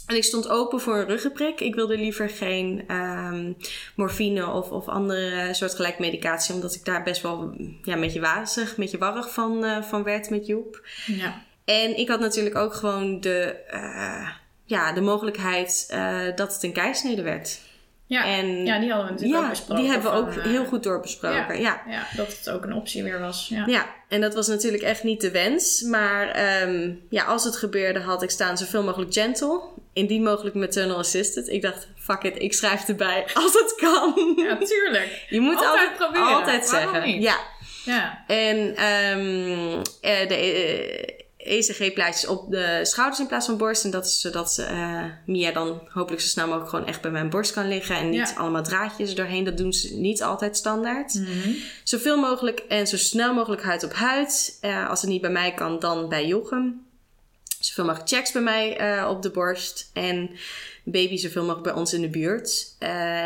En 0.07 0.15
ik 0.15 0.23
stond 0.23 0.49
open 0.49 0.79
voor 0.79 0.97
een 0.97 1.07
ruggenprik. 1.07 1.61
Ik 1.61 1.75
wilde 1.75 1.97
liever 1.97 2.29
geen 2.29 2.83
ehm, 2.87 3.53
morfine 3.95 4.47
of, 4.47 4.71
of 4.71 4.87
andere 4.87 5.53
soortgelijke 5.53 6.01
medicatie. 6.01 6.53
Omdat 6.53 6.75
ik 6.75 6.85
daar 6.85 7.03
best 7.03 7.21
wel 7.21 7.55
ja, 7.81 7.93
een 7.93 7.99
beetje 7.99 8.19
wazig, 8.19 8.69
een 8.69 8.75
beetje 8.77 8.97
warrig 8.97 9.33
van, 9.33 9.63
eh, 9.63 9.83
van 9.83 10.03
werd 10.03 10.29
met 10.29 10.45
Joep. 10.45 10.87
ja, 11.05 11.41
En 11.65 11.97
ik 11.97 12.07
had 12.07 12.19
natuurlijk 12.19 12.55
ook 12.55 12.73
gewoon 12.73 13.19
de, 13.19 13.41
eh, 13.67 14.29
ja, 14.65 14.93
de 14.93 15.01
mogelijkheid 15.01 15.85
eh, 15.89 16.21
dat 16.35 16.53
het 16.53 16.63
een 16.63 16.73
keisnede 16.73 17.21
werd. 17.21 17.59
Ja, 18.07 18.25
En 18.25 18.65
ja 18.65 18.79
die 18.79 18.89
hadden 18.89 19.05
we 19.07 19.11
natuurlijk 19.13 19.35
ook 19.39 19.43
ja, 19.43 19.49
besproken. 19.49 19.83
die 19.83 19.91
hebben 19.91 20.11
we 20.11 20.17
ook 20.17 20.33
van, 20.33 20.41
eh, 20.41 20.47
heel 20.49 20.65
goed 20.65 20.83
doorbesproken. 20.83 21.59
Ja. 21.59 21.81
Ja, 21.89 22.07
dat 22.15 22.27
het 22.37 22.49
ook 22.49 22.63
een 22.63 22.73
optie 22.73 23.03
weer 23.03 23.19
was. 23.19 23.47
Ja. 23.49 23.63
Ja, 23.65 23.85
en 24.09 24.21
dat 24.21 24.33
was 24.33 24.47
natuurlijk 24.47 24.83
echt 24.83 25.03
niet 25.03 25.21
de 25.21 25.31
wens. 25.31 25.81
Maar 25.81 26.29
ehm, 26.29 26.91
ja, 27.09 27.23
als 27.23 27.43
het 27.43 27.55
gebeurde, 27.55 27.99
had 27.99 28.23
ik 28.23 28.29
staan 28.29 28.57
zoveel 28.57 28.83
mogelijk 28.83 29.13
gentle. 29.13 29.61
Indien 29.93 30.23
mogelijk 30.23 30.55
maternal 30.55 30.97
assisted. 30.97 31.47
Ik 31.47 31.61
dacht, 31.61 31.87
fuck 31.97 32.23
it, 32.23 32.41
ik 32.41 32.53
schrijf 32.53 32.87
erbij 32.87 33.25
als 33.33 33.53
het 33.53 33.73
kan. 33.77 34.33
Ja, 34.35 34.57
tuurlijk. 34.57 35.25
Je 35.29 35.39
moet 35.39 35.55
Altijd 35.55 35.71
altijd, 35.71 35.97
proberen. 35.97 36.27
altijd 36.35 36.67
zeggen. 36.67 37.03
niet? 37.05 37.21
Ja, 37.23 37.37
Ja. 37.85 38.23
en 38.27 38.75
ehm, 38.75 39.81
eh, 40.01 40.27
de 40.27 40.35
eh, 40.35 41.13
ECG-plaatjes 41.45 42.27
op 42.27 42.51
de 42.51 42.79
schouders 42.83 43.19
in 43.19 43.27
plaats 43.27 43.45
van 43.45 43.57
borst. 43.57 43.83
En 43.83 43.91
dat 43.91 44.05
is 44.05 44.19
zodat 44.21 44.57
eh, 44.57 45.03
Mia 45.25 45.51
dan 45.51 45.81
hopelijk 45.89 46.21
zo 46.21 46.27
snel 46.27 46.45
mogelijk 46.47 46.69
gewoon 46.69 46.87
echt 46.87 47.01
bij 47.01 47.11
mijn 47.11 47.29
borst 47.29 47.53
kan 47.53 47.67
liggen. 47.67 47.95
En 47.95 48.09
niet 48.09 48.29
Ja. 48.29 48.35
allemaal 48.35 48.63
draadjes 48.63 49.15
doorheen. 49.15 49.43
Dat 49.43 49.57
doen 49.57 49.73
ze 49.73 49.95
niet 49.95 50.23
altijd 50.23 50.57
standaard. 50.57 51.13
Mhm. 51.13 51.49
Zoveel 51.83 52.17
mogelijk 52.17 52.59
en 52.59 52.87
zo 52.87 52.97
snel 52.97 53.33
mogelijk 53.33 53.63
huid 53.63 53.83
op 53.83 53.93
huid. 53.93 54.57
Eh, 54.61 54.89
als 54.89 55.01
het 55.01 55.09
niet 55.09 55.21
bij 55.21 55.31
mij 55.31 55.53
kan, 55.53 55.79
dan 55.79 56.09
bij 56.09 56.27
Jochem. 56.27 56.85
Zoveel 57.59 57.85
mogelijk 57.85 58.09
checks 58.09 58.31
bij 58.31 58.41
mij 58.41 58.77
eh, 58.77 59.09
op 59.09 59.21
de 59.21 59.29
borst. 59.31 59.89
En 59.93 60.29
baby 60.83 61.17
zoveel 61.17 61.41
mogelijk 61.41 61.63
bij 61.67 61.73
ons 61.75 61.93
in 61.93 62.01
de 62.01 62.09
buurt. 62.09 62.75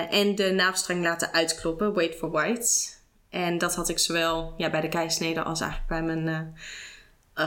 En 0.10 0.36
de 0.36 0.52
navelstreng 0.52 1.04
laten 1.04 1.34
uitkloppen. 1.34 1.94
Wait 1.94 2.16
for 2.16 2.32
white. 2.32 2.88
En 3.30 3.58
dat 3.58 3.76
had 3.76 3.90
ik 3.90 4.00
zowel 4.00 4.54
ja, 4.58 4.70
bij 4.70 4.82
de 4.82 4.90
keisnede 4.90 5.44
als 5.44 5.62
eigenlijk 5.62 5.90
bij 5.90 6.02
mijn 6.04 6.54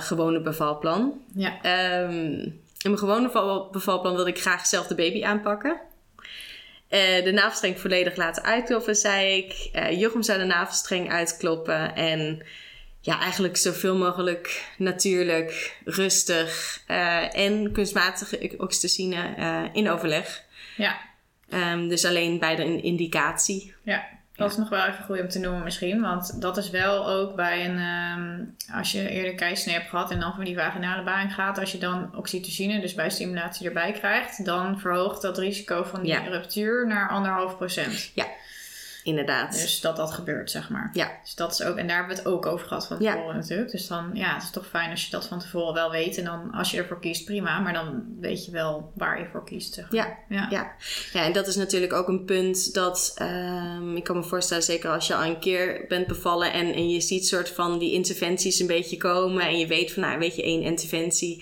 gewone 0.01 0.41
bevalplan. 0.41 1.21
Ja. 1.35 1.63
Ehm, 1.63 2.33
in 2.79 2.91
mijn 2.91 2.99
gewone 2.99 3.27
beval- 3.27 3.71
bevalplan 3.71 4.15
wilde 4.15 4.31
ik 4.31 4.41
graag 4.41 4.67
zelf 4.67 4.87
de 4.87 4.95
baby 4.95 5.25
aanpakken. 5.25 5.81
Eh, 6.89 7.25
de 7.25 7.33
navelstreng 7.33 7.81
volledig 7.81 8.17
laten 8.17 8.43
uitkloppen, 8.43 8.95
zei 8.95 9.37
ik. 9.37 9.69
Eh 9.73 9.99
Jochem 10.01 10.23
zou 10.23 10.39
de 10.39 10.45
navelstreng 10.45 11.11
uitkloppen. 11.11 11.95
En 11.95 12.47
ja, 13.01 13.21
eigenlijk 13.21 13.57
zoveel 13.57 13.97
mogelijk 13.97 14.73
natuurlijk, 14.79 15.77
rustig 15.85 16.83
eh, 16.87 17.37
en 17.37 17.73
kunstmatige 17.73 18.55
oxytocine 18.59 19.35
eh, 19.37 19.63
in 19.73 19.91
overleg. 19.91 20.43
Ja. 20.77 20.99
Ehm, 21.49 21.89
dus 21.89 22.05
alleen 22.05 22.39
bij 22.39 22.57
de 22.57 22.81
indicatie. 22.81 23.75
Ja, 23.83 24.05
dat 24.37 24.51
is 24.51 24.57
nog 24.57 24.69
wel 24.69 24.87
even 24.87 25.05
goed 25.05 25.21
om 25.21 25.29
te 25.29 25.39
noemen 25.39 25.63
misschien. 25.65 26.01
Want 26.01 26.41
dat 26.41 26.57
is 26.57 26.71
wel 26.71 27.09
ook 27.09 27.37
bij 27.37 27.65
een... 27.65 27.79
ehm, 27.79 28.45
als 28.79 28.93
je 28.93 29.09
eerder 29.09 29.35
keisnee 29.35 29.75
hebt 29.75 29.89
gehad 29.89 30.11
en 30.11 30.21
dan 30.21 30.35
voor 30.35 30.45
die 30.45 30.57
vaginale 30.57 31.03
baring 31.03 31.35
gaat... 31.35 31.59
als 31.59 31.73
je 31.73 31.79
dan 31.79 32.11
oxytocine, 32.17 32.81
dus 32.81 32.95
bij 32.95 33.11
stimulatie 33.11 33.67
erbij 33.67 33.93
krijgt... 33.93 34.45
dan 34.45 34.81
verhoogt 34.81 35.23
dat 35.23 35.39
risico 35.39 35.83
van 35.85 36.03
die 36.03 36.13
Ja. 36.13 36.21
ruptuur 36.23 36.87
naar 36.87 37.09
anderhalf 37.09 37.57
procent. 37.57 38.13
Inderdaad. 39.03 39.53
Dus 39.53 39.81
dat 39.81 39.97
dat 39.97 40.13
gebeurt, 40.13 40.51
zeg 40.51 40.71
maar. 40.71 40.91
Ja. 40.93 41.11
Dus 41.23 41.35
dat 41.35 41.53
is 41.53 41.63
ook... 41.63 41.77
En 41.77 41.87
daar 41.87 41.97
hebben 41.97 42.17
we 42.17 42.23
het 42.23 42.31
ook 42.31 42.47
over 42.47 42.67
gehad 42.67 42.87
van 42.87 42.97
Ja. 43.01 43.13
tevoren 43.15 43.37
natuurlijk. 43.37 43.71
Dus 43.71 43.87
dan, 43.87 44.11
ja, 44.13 44.35
het 44.35 44.43
is 44.43 44.51
toch 44.51 44.67
fijn 44.67 44.91
als 44.91 45.05
je 45.05 45.11
dat 45.11 45.27
van 45.27 45.39
tevoren 45.39 45.75
wel 45.75 45.91
weet. 45.91 46.19
En 46.19 46.25
dan, 46.25 46.51
als 46.53 46.71
je 46.71 46.77
ervoor 46.79 47.01
kiest, 47.01 47.25
prima. 47.25 47.59
Maar 47.61 47.73
dan 47.73 48.05
weet 48.21 48.45
je 48.45 48.51
wel 48.53 48.93
waar 48.95 49.19
je 49.19 49.27
voor 49.33 49.45
kiest, 49.45 49.75
zeg 49.75 49.91
maar. 49.91 50.25
Ja. 50.29 50.47
Ja. 50.51 50.73
Ja, 51.13 51.25
en 51.25 51.33
dat 51.33 51.47
is 51.47 51.57
natuurlijk 51.57 51.93
ook 51.93 52.09
een 52.09 52.25
punt 52.25 52.75
dat 52.75 53.13
ehm, 53.17 53.97
ik 53.97 54.05
kan 54.05 54.17
me 54.17 54.23
voorstellen, 54.23 54.63
zeker 54.63 54.91
als 54.91 55.07
je 55.07 55.15
al 55.15 55.25
een 55.25 55.39
keer 55.39 55.85
bent 55.89 56.07
bevallen 56.07 56.53
en, 56.53 56.75
en 56.75 56.91
je 56.91 57.01
ziet 57.01 57.27
soort 57.27 57.49
van 57.49 57.79
die 57.79 57.93
interventies 57.93 58.59
een 58.61 58.67
beetje 58.67 58.97
komen 58.97 59.43
en 59.47 59.59
je 59.59 59.67
weet 59.67 59.93
van, 59.93 60.03
nou, 60.03 60.19
weet 60.19 60.37
je, 60.37 60.43
één 60.43 60.63
interventie 60.63 61.37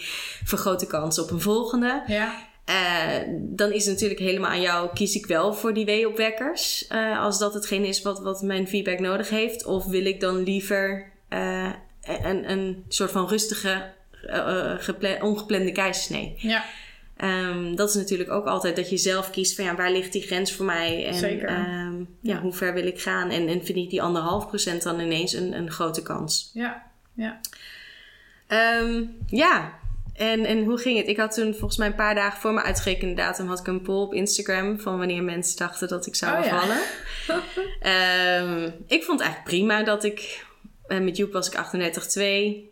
vergroot 0.45 0.81
de 0.81 0.87
kans 0.87 1.19
op 1.19 1.31
een 1.31 1.41
volgende. 1.41 2.03
ja. 2.07 2.49
Eh, 2.71 3.21
dan 3.33 3.73
is 3.73 3.85
het 3.85 3.95
natuurlijk 3.95 4.21
helemaal 4.21 4.51
aan 4.51 4.61
jou, 4.61 4.91
kies 4.95 5.15
ik 5.15 5.27
wel 5.27 5.55
voor 5.55 5.75
die 5.75 5.85
weeopwekkers, 5.85 6.87
eh, 6.87 7.23
als 7.23 7.39
dat 7.39 7.55
hetgeen 7.55 7.85
is 7.85 8.03
wat, 8.03 8.21
wat 8.21 8.43
mijn 8.43 8.69
feedback 8.69 8.99
nodig 8.99 9.29
heeft, 9.31 9.65
of 9.65 9.87
wil 9.87 10.05
ik 10.05 10.21
dan 10.21 10.43
liever 10.43 11.13
eh, 11.29 11.73
een, 12.03 12.51
een 12.51 12.85
soort 12.89 13.11
van 13.11 13.29
rustige, 13.29 13.93
gepla- 14.79 15.19
ongeplande 15.23 15.73
keizersnee. 15.73 16.35
ja. 16.39 16.65
Ehm, 17.17 17.75
dat 17.75 17.89
is 17.89 17.95
natuurlijk 17.95 18.31
ook 18.31 18.47
altijd 18.47 18.77
dat 18.77 18.91
je 18.91 18.97
zelf 18.97 19.31
kiest 19.31 19.55
van 19.55 19.65
ja, 19.65 19.75
waar 19.75 19.93
ligt 19.93 20.13
die 20.13 20.23
grens 20.23 20.53
voor 20.53 20.67
mij? 20.67 21.07
En 21.07 21.15
Zeker. 21.15 21.49
ehm, 21.49 22.05
ja, 22.21 22.41
hoe 22.41 22.53
ver 22.53 22.75
wil 22.75 22.87
ik 22.87 23.01
gaan? 23.01 23.31
En, 23.31 23.49
en 23.49 23.65
vind 23.65 23.79
ik 23.79 23.91
die 23.91 24.03
anderhalf 24.03 24.49
procent 24.49 24.83
dan 24.83 25.01
ineens 25.01 25.33
een, 25.33 25.53
een 25.53 25.71
grote 25.71 26.03
kans? 26.03 26.51
ja. 26.55 26.83
ja. 27.15 27.41
Ehm, 28.47 29.03
ja, 29.27 29.79
en, 30.21 30.45
en 30.45 30.65
hoe 30.65 30.79
ging 30.79 30.99
het? 30.99 31.09
Ik 31.09 31.17
had 31.17 31.35
toen 31.35 31.55
volgens 31.55 31.77
mij 31.77 31.87
een 31.87 31.95
paar 31.95 32.15
dagen 32.15 32.41
voor 32.41 32.53
mijn 32.53 32.67
uitgerekende 32.67 33.15
datum 33.15 33.47
had 33.47 33.59
ik 33.59 33.67
een 33.67 33.83
poll 33.83 34.03
op 34.03 34.15
Instagram 34.15 34.81
van 34.81 34.99
wanneer 34.99 35.23
mensen 35.23 35.57
dachten 35.57 35.89
dat 35.89 36.07
ik 36.07 36.15
zou 36.15 36.39
Oh 36.39 36.45
ja. 36.45 36.51
bevallen. 36.51 36.81
Ehm, 37.81 38.71
ik 38.87 39.05
vond 39.05 39.21
het 39.21 39.29
eigenlijk 39.29 39.45
prima 39.45 39.83
dat 39.83 40.05
ik, 40.05 40.45
eh, 40.87 40.99
met 40.99 41.17
Joep 41.17 41.33
was 41.33 41.49
ik 41.49 41.55
38,2. 41.55 42.71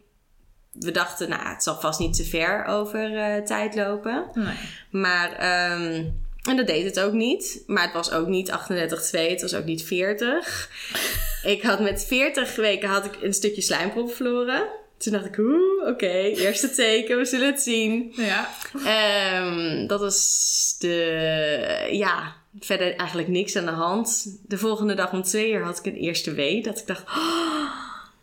We 0.72 0.90
dachten, 0.90 1.28
nou, 1.28 1.48
het 1.48 1.62
zal 1.62 1.80
vast 1.80 1.98
niet 1.98 2.16
te 2.16 2.24
ver 2.24 2.64
over 2.64 3.16
eh, 3.16 3.42
tijd 3.42 3.74
lopen. 3.74 4.30
Nee. 4.34 4.54
Maar, 4.90 5.32
ehm, 5.32 6.04
en 6.42 6.56
dat 6.56 6.66
deed 6.66 6.84
het 6.84 7.00
ook 7.00 7.12
niet. 7.12 7.62
Maar 7.66 7.82
het 7.82 7.92
was 7.92 8.12
ook 8.12 8.26
niet 8.26 8.50
38,2, 8.50 9.30
het 9.30 9.42
was 9.42 9.54
ook 9.54 9.64
niet 9.64 9.82
40. 9.84 10.70
ik 11.42 11.62
had 11.62 11.80
met 11.80 12.04
40 12.04 12.56
weken 12.56 12.88
had 12.88 13.04
ik 13.04 13.22
een 13.22 13.34
stukje 13.34 13.62
slijmprop 13.62 14.12
verloren. 14.12 14.68
Toen 14.98 15.12
dacht 15.12 15.24
ik, 15.24 15.38
oeh, 15.38 15.86
oké, 15.88 16.12
eerste 16.22 16.70
teken, 16.70 17.18
we 17.18 17.24
zullen 17.24 17.46
het 17.46 17.60
zien. 17.60 18.12
Ja. 18.16 18.50
Ehm, 18.84 19.86
dat 19.86 20.00
was 20.00 20.76
de, 20.78 21.88
ja, 21.90 22.34
verder 22.60 22.94
eigenlijk 22.96 23.28
niks 23.28 23.56
aan 23.56 23.64
de 23.64 23.70
hand. 23.70 24.38
De 24.46 24.58
volgende 24.58 24.94
dag 24.94 25.12
om 25.12 25.22
twee 25.22 25.50
uur 25.52 25.62
had 25.64 25.78
ik 25.78 25.84
een 25.86 26.00
eerste 26.00 26.32
wee. 26.34 26.62
Dat 26.62 26.78
ik 26.78 26.86
dacht, 26.86 27.02
oh, 27.08 27.70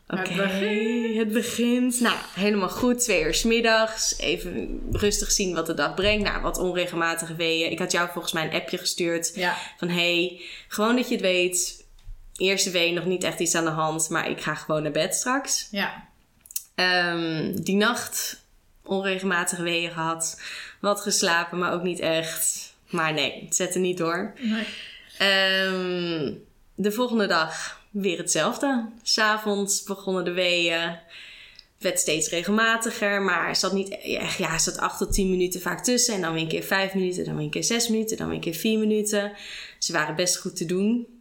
oké, 0.08 0.30
Het 0.32 0.36
begint. 0.38 1.18
het 1.18 1.32
begint. 1.32 2.00
Nou, 2.00 2.16
helemaal 2.34 2.70
goed. 2.70 3.00
Twee 3.00 3.24
uur 3.24 3.34
's 3.34 3.44
middags. 3.44 4.18
Even 4.20 4.82
rustig 4.92 5.32
zien 5.32 5.56
wat 5.56 5.66
de 5.66 5.74
dag 5.74 5.94
brengt. 5.94 6.24
Nou, 6.24 6.42
wat 6.42 6.58
onregelmatige 6.58 7.36
weeën. 7.36 7.72
Ik 7.72 7.80
had 7.80 7.92
jou 7.92 8.10
volgens 8.12 8.34
mij 8.34 8.44
een 8.44 8.62
appje 8.62 8.78
gestuurd. 8.78 9.32
Ja. 9.36 9.56
Van, 9.78 9.90
hey, 9.90 10.42
gewoon 10.68 10.96
dat 10.96 11.08
je 11.08 11.14
het 11.14 11.24
weet. 11.24 11.84
Eerste 12.38 12.72
wee, 12.72 12.92
nog 12.94 13.06
niet 13.06 13.24
echt 13.24 13.40
iets 13.40 13.56
aan 13.56 13.66
de 13.66 13.70
hand. 13.70 14.10
Maar 14.10 14.30
ik 14.30 14.42
ga 14.42 14.56
gewoon 14.56 14.84
naar 14.84 14.92
bed 14.92 15.16
straks. 15.16 15.68
Ja. 15.72 16.14
Ehm, 16.76 17.52
die 17.56 17.76
nacht 17.76 18.44
onregelmatige 18.84 19.64
weeën 19.64 19.92
gehad. 19.92 20.42
Wat 20.80 21.02
geslapen, 21.02 21.58
maar 21.58 21.74
ook 21.74 21.84
niet 21.84 22.00
echt. 22.00 22.74
Maar 22.90 23.14
nee, 23.14 23.44
het 23.46 23.56
zette 23.56 23.80
niet 23.80 23.98
door. 23.98 24.34
Nee. 24.40 24.66
Ehm, 25.18 26.34
de 26.76 26.92
volgende 26.92 27.28
dag 27.28 27.82
weer 27.92 28.18
hetzelfde. 28.18 28.90
S'avonds 29.04 29.84
begonnen 29.84 30.24
de 30.26 30.32
weeën. 30.32 30.98
Werd 31.78 32.00
steeds 32.00 32.30
regelmatiger, 32.30 33.22
maar 33.22 33.56
zat 33.56 33.74
niet 33.74 33.90
echt, 34.02 34.38
ja, 34.38 34.58
zat 34.58 34.78
8 34.78 34.98
tot 34.98 35.14
10 35.14 35.30
minuten 35.30 35.62
vaak 35.62 35.84
tussen. 35.84 36.14
En 36.14 36.22
dan 36.22 36.34
weer 36.34 36.42
een 36.42 36.48
keer 36.48 36.64
5 36.64 36.94
minuten, 36.94 37.26
dan 37.26 37.36
weer 37.36 37.44
een 37.44 37.52
keer 37.52 37.64
6 37.64 37.88
minuten, 37.88 38.18
dan 38.18 38.28
weer 38.28 38.36
een 38.36 38.42
keer 38.42 38.54
4 38.54 38.80
minuten. 38.80 39.32
Ze 39.80 39.94
waren 39.94 40.16
best 40.16 40.38
goed 40.38 40.56
te 40.56 40.66
doen. 40.66 41.15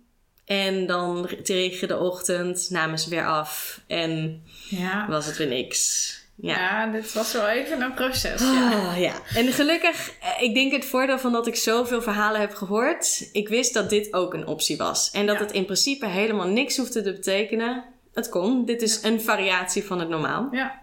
En 0.44 0.87
dan 0.87 1.28
tegen 1.42 1.88
de 1.88 1.98
ochtend 1.98 2.70
namen 2.70 2.98
ze 2.98 3.11
weer 3.11 3.26
af 3.26 3.80
en 3.87 4.42
Ja. 4.68 5.07
was 5.09 5.26
het 5.26 5.37
weer 5.37 5.46
niks. 5.48 6.12
Ja. 6.37 6.54
Ja, 6.59 6.87
dit 6.92 7.12
was 7.12 7.33
wel 7.33 7.48
even 7.48 7.80
een 7.83 7.94
proces. 7.94 8.40
Ja. 8.40 8.70
Ah, 8.90 8.98
ja. 9.00 9.14
En 9.35 9.52
gelukkig, 9.52 10.11
eh, 10.20 10.42
ik 10.42 10.54
denk 10.54 10.72
het 10.72 10.85
voordeel 10.85 11.18
van 11.18 11.33
dat 11.33 11.46
ik 11.46 11.57
zoveel 11.57 12.02
verhalen 12.02 12.40
heb 12.40 12.54
gehoord. 12.54 13.28
Ik 13.33 13.48
wist 13.48 13.74
dat 13.74 13.90
dit 13.90 14.12
ook 14.12 14.35
een 14.35 14.46
optie 14.46 14.76
was. 14.76 15.11
En 15.11 15.26
dat 15.26 15.37
Ja. 15.38 15.42
het 15.42 15.52
in 15.52 15.64
principe 15.64 16.07
helemaal 16.07 16.48
niks 16.48 16.76
hoefde 16.76 17.02
te 17.02 17.12
betekenen. 17.12 17.85
Het 18.14 18.28
kon. 18.28 18.64
Dit 18.64 18.83
is 18.83 19.02
een 19.02 19.20
variatie 19.20 19.85
van 19.85 19.98
het 19.98 20.09
normaal. 20.09 20.48
Ja. 20.50 20.83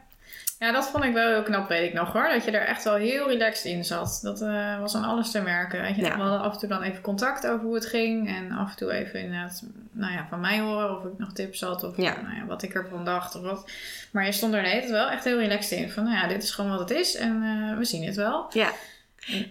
Ja, 0.66 0.72
dat 0.72 0.90
vond 0.90 1.04
ik 1.04 1.14
wel 1.14 1.30
heel 1.30 1.44
knap, 1.44 1.68
weet 1.68 1.88
ik 1.88 1.94
nog 1.94 2.14
hoor. 2.14 2.30
Dat 2.30 2.46
je 2.46 2.52
er 2.52 2.68
echt 2.68 2.84
wel 2.84 2.96
heel 2.96 3.28
relaxed 3.28 3.66
in 3.66 3.86
zat. 3.86 4.20
Dat 4.24 4.42
eh, 4.42 4.80
was 4.80 4.96
aan 4.96 5.04
alles 5.04 5.32
te 5.32 5.42
merken. 5.42 5.82
Weet 5.82 5.96
je, 5.96 6.02
Ja. 6.02 6.16
We 6.16 6.22
hadden 6.22 6.42
af 6.42 6.54
en 6.54 6.60
toe 6.60 6.70
dan 6.70 6.82
even 6.82 7.02
contact 7.02 7.48
over 7.48 7.66
hoe 7.66 7.76
het 7.76 7.86
ging. 7.86 8.28
En 8.36 8.52
af 8.52 8.70
en 8.72 8.78
toe 8.78 8.92
even 8.92 9.20
inderdaad, 9.20 9.64
nou 9.92 10.14
ja, 10.14 10.26
van 10.30 10.40
mij 10.40 10.60
horen 10.60 10.98
of 10.98 11.04
ik 11.06 11.18
nog 11.18 11.34
tips 11.34 11.62
had. 11.62 11.84
Of 11.84 11.98
Ja. 11.98 12.16
nou 12.22 12.36
ja, 12.36 12.46
wat 12.46 12.64
ik 12.64 12.74
ervan 12.74 13.06
dacht 13.06 13.36
of 13.36 13.42
wat. 13.42 13.72
Maar 14.12 14.26
je 14.26 14.32
stond 14.32 14.54
er 14.54 14.62
net 14.62 14.90
wel 14.90 15.10
echt 15.10 15.24
heel 15.24 15.40
relaxed 15.40 15.80
in. 15.80 15.90
Van 15.92 16.04
nou 16.04 16.16
ja, 16.16 16.28
dit 16.28 16.44
is 16.44 16.52
gewoon 16.52 16.72
wat 16.72 16.80
het 16.80 16.92
is. 16.92 17.16
En 17.16 17.44
eh, 17.44 17.78
we 17.78 17.86
zien 17.86 18.04
het 18.06 18.16
wel. 18.16 18.46
Ja. 18.50 18.70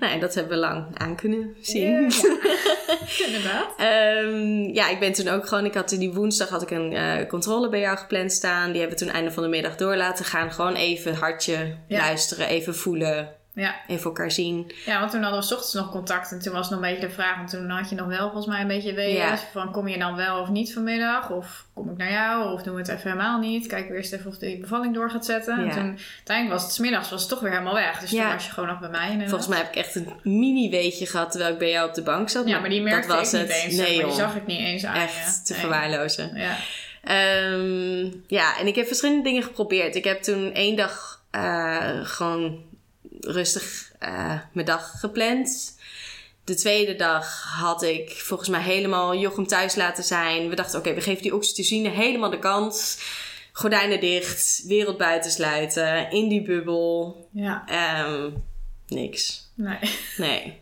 Nou, 0.00 0.12
en 0.12 0.20
dat 0.20 0.34
hebben 0.34 0.52
we 0.52 0.58
lang 0.58 0.98
aan 0.98 1.16
kunnen 1.16 1.56
zien. 1.60 1.90
Ja, 1.90 2.00
inderdaad. 3.26 3.74
Ehm, 3.76 4.74
ja, 4.74 4.88
ik 4.88 4.98
ben 5.00 5.12
toen 5.12 5.28
ook 5.28 5.46
gewoon... 5.48 5.64
Ik 5.64 5.74
had 5.74 5.88
die 5.88 6.12
woensdag 6.12 6.48
had 6.48 6.62
ik 6.62 6.70
een 6.70 6.92
eh, 6.92 7.28
controle 7.28 7.68
bij 7.68 7.80
jou 7.80 7.98
gepland 7.98 8.32
staan. 8.32 8.70
Die 8.70 8.80
hebben 8.80 8.98
we 8.98 9.04
toen 9.04 9.14
einde 9.14 9.30
van 9.30 9.42
de 9.42 9.48
middag 9.48 9.76
door 9.76 9.96
laten 9.96 10.24
gaan. 10.24 10.52
Gewoon 10.52 10.74
even 10.74 11.14
hartje 11.14 11.76
Ja. 11.88 11.98
luisteren, 11.98 12.46
even 12.48 12.74
voelen. 12.74 13.28
Ja. 13.54 13.74
Even 13.86 14.04
elkaar 14.04 14.30
zien. 14.30 14.72
ja, 14.86 14.98
want 14.98 15.10
toen 15.10 15.22
hadden 15.22 15.40
we 15.40 15.46
's 15.46 15.52
ochtends 15.52 15.74
nog 15.74 15.90
contact. 15.90 16.32
En 16.32 16.40
toen 16.40 16.52
was 16.52 16.68
het 16.68 16.70
nog 16.78 16.84
een 16.84 16.92
beetje 16.94 17.06
de 17.06 17.12
vraag. 17.14 17.36
Want 17.36 17.50
toen 17.50 17.68
had 17.70 17.88
je 17.90 17.94
nog 17.96 18.06
wel 18.06 18.20
volgens 18.24 18.46
mij 18.46 18.60
een 18.60 18.66
beetje 18.68 18.94
weeën. 18.94 19.14
Ja. 19.16 19.38
Van 19.52 19.72
kom 19.72 19.88
je 19.88 19.98
dan 19.98 20.16
wel 20.16 20.40
of 20.40 20.48
niet 20.48 20.72
vanmiddag? 20.72 21.30
Of 21.30 21.66
kom 21.74 21.90
ik 21.90 21.96
naar 21.96 22.10
jou? 22.12 22.52
Of 22.52 22.62
doen 22.62 22.74
we 22.74 22.80
het 22.80 22.88
even 22.88 23.10
helemaal 23.10 23.38
niet? 23.38 23.66
Kijken 23.66 23.90
we 23.90 23.96
eerst 23.96 24.12
even 24.12 24.26
of 24.30 24.36
die 24.38 24.58
bevalling 24.58 24.94
door 24.94 25.10
gaat 25.10 25.24
zetten. 25.24 25.56
Ja. 25.56 25.62
En 25.64 25.70
toen 25.70 25.98
uiteindelijk 26.16 26.56
was 26.58 26.62
het 26.62 26.72
's 26.72 26.78
middags 26.78 27.10
was 27.10 27.20
het 27.20 27.30
toch 27.30 27.40
weer 27.40 27.50
helemaal 27.50 27.74
weg. 27.74 27.98
Dus 28.00 28.10
Ja. 28.10 28.22
toen 28.24 28.32
was 28.32 28.46
je 28.46 28.52
gewoon 28.52 28.68
nog 28.68 28.80
bij 28.80 28.88
mij. 28.90 29.02
inderdaad. 29.10 29.28
Volgens 29.28 29.48
mij 29.48 29.58
heb 29.58 29.68
ik 29.68 29.76
echt 29.76 29.94
een 29.94 30.12
mini 30.22 30.70
weetje 30.70 31.06
gehad 31.06 31.30
terwijl 31.30 31.52
ik 31.52 31.58
bij 31.58 31.70
jou 31.70 31.88
op 31.88 31.94
de 31.94 32.02
bank 32.02 32.28
zat. 32.28 32.48
Ja, 32.48 32.58
maar 32.60 32.70
die 32.70 32.82
merkte 32.82 33.08
dat 33.08 33.16
was 33.16 33.32
ik 33.34 33.40
niet 33.40 33.52
het. 33.52 33.62
eens. 33.64 33.76
Nee, 33.76 33.96
maar 33.96 34.06
die 34.06 34.14
zag 34.14 34.34
ik 34.36 34.46
niet 34.46 34.60
eens 34.60 34.84
aan 34.84 34.94
Echt 34.94 35.36
je. 35.38 35.42
te 35.44 35.52
Nee. 35.52 35.60
verwaarlozen. 35.60 36.30
Ja. 36.36 36.56
Ehm, 37.04 38.10
ja, 38.26 38.58
en 38.58 38.66
ik 38.66 38.74
heb 38.74 38.86
verschillende 38.86 39.22
dingen 39.22 39.42
geprobeerd. 39.42 39.94
Ik 39.94 40.04
heb 40.04 40.22
toen 40.22 40.52
één 40.54 40.76
dag 40.76 41.18
eh, 41.30 41.88
gewoon 42.02 42.68
rustig 43.20 43.92
eh, 43.98 44.38
mijn 44.52 44.66
dag 44.66 44.90
gepland. 45.00 45.78
De 46.44 46.54
tweede 46.54 46.96
dag 46.96 47.42
had 47.58 47.82
ik 47.82 48.10
volgens 48.10 48.48
mij 48.48 48.60
helemaal 48.62 49.16
Jochem 49.16 49.46
thuis 49.46 49.74
laten 49.74 50.04
zijn. 50.04 50.48
We 50.48 50.54
dachten, 50.54 50.78
oké, 50.78 50.94
we 50.94 51.00
geven 51.00 51.22
die 51.22 51.34
oxytocine 51.34 51.88
helemaal 51.88 52.30
de 52.30 52.38
kans. 52.38 52.98
Gordijnen 53.52 54.00
dicht, 54.00 54.62
wereld 54.66 54.96
buiten 54.98 55.30
sluiten, 55.30 56.10
in 56.10 56.28
die 56.28 56.42
bubbel. 56.42 57.28
ja, 57.32 57.64
Ehm, 57.66 58.30
niks. 58.88 59.50
nee. 59.54 59.78
Nee. 60.16 60.60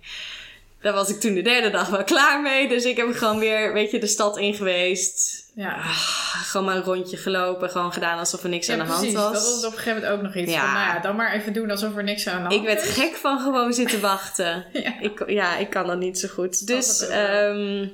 Daar 0.89 0.97
was 0.97 1.09
ik 1.09 1.21
toen 1.21 1.35
de 1.35 1.43
derde 1.43 1.71
dag 1.71 1.89
wel 1.89 2.05
klaar 2.05 2.41
mee. 2.43 2.69
Dus 2.69 2.85
ik 2.85 2.97
heb 2.97 3.15
gewoon 3.17 3.39
weer, 3.39 3.73
weet 3.73 3.91
je, 3.91 3.99
de 3.99 4.07
stad 4.07 4.39
in 4.39 4.55
geweest. 4.55 5.47
Ja. 5.55 5.81
Gewoon 5.83 6.67
maar 6.67 6.77
een 6.77 6.83
rondje 6.83 7.17
gelopen. 7.17 7.71
Gewoon 7.71 7.93
gedaan 7.93 8.19
alsof 8.19 8.43
er 8.43 8.49
niks 8.49 8.67
Ja, 8.67 8.73
aan 8.73 8.79
de 8.79 8.85
precies. 8.85 9.15
hand 9.15 9.35
Dat 9.35 9.43
was. 9.43 9.55
was 9.55 9.65
op 9.65 9.73
een 9.73 9.79
gegeven 9.79 9.95
moment 10.03 10.13
ook 10.19 10.23
nog 10.23 10.35
iets 10.43 10.53
Ja. 10.53 10.61
van, 10.61 10.73
nou 10.73 10.87
ja, 10.95 11.01
dan 11.01 11.17
maar 11.17 11.33
even 11.33 11.53
doen 11.53 11.71
alsof 11.71 11.97
er 11.97 12.05
niks 12.05 12.27
aan 12.27 12.35
de 12.37 12.41
hand 12.49 12.53
Ik 12.55 12.63
werd 12.63 12.83
gek 12.83 13.15
van 13.17 13.39
gewoon 13.41 13.73
zitten 13.73 14.01
wachten. 14.13 14.65
Ja. 14.73 15.01
Ik, 15.01 15.23
ja, 15.31 15.57
ik 15.57 15.71
kan 15.71 15.87
dat 15.87 15.99
niet 15.99 16.19
zo 16.19 16.29
goed. 16.29 16.67
Dus, 16.67 17.07
ehm, 17.09 17.87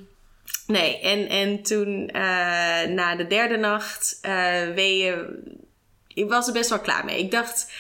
nee. 0.67 1.01
En, 1.01 1.29
en 1.29 1.63
toen, 1.63 2.09
eh, 2.09 2.23
na 2.89 3.17
de 3.17 3.27
derde 3.29 3.57
nacht, 3.57 4.19
eh 4.23 4.63
weeën... 4.75 5.17
Ik 6.15 6.29
was 6.29 6.47
er 6.47 6.53
best 6.53 6.71
wel 6.71 6.81
klaar 6.81 7.05
mee. 7.05 7.19
Ik 7.19 7.31
dacht, 7.31 7.73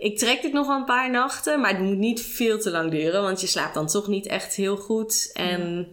ik 0.00 0.18
trek 0.18 0.42
dit 0.42 0.52
nog 0.52 0.68
een 0.68 0.84
paar 0.84 1.10
nachten. 1.10 1.60
Maar 1.60 1.70
het 1.70 1.80
moet 1.80 1.98
niet 1.98 2.22
veel 2.22 2.58
te 2.58 2.70
lang 2.70 2.90
duren. 2.90 3.22
Want 3.22 3.40
je 3.40 3.46
slaapt 3.46 3.74
dan 3.74 3.86
toch 3.86 4.08
niet 4.08 4.26
echt 4.26 4.54
heel 4.54 4.76
goed. 4.76 5.30
En 5.32 5.88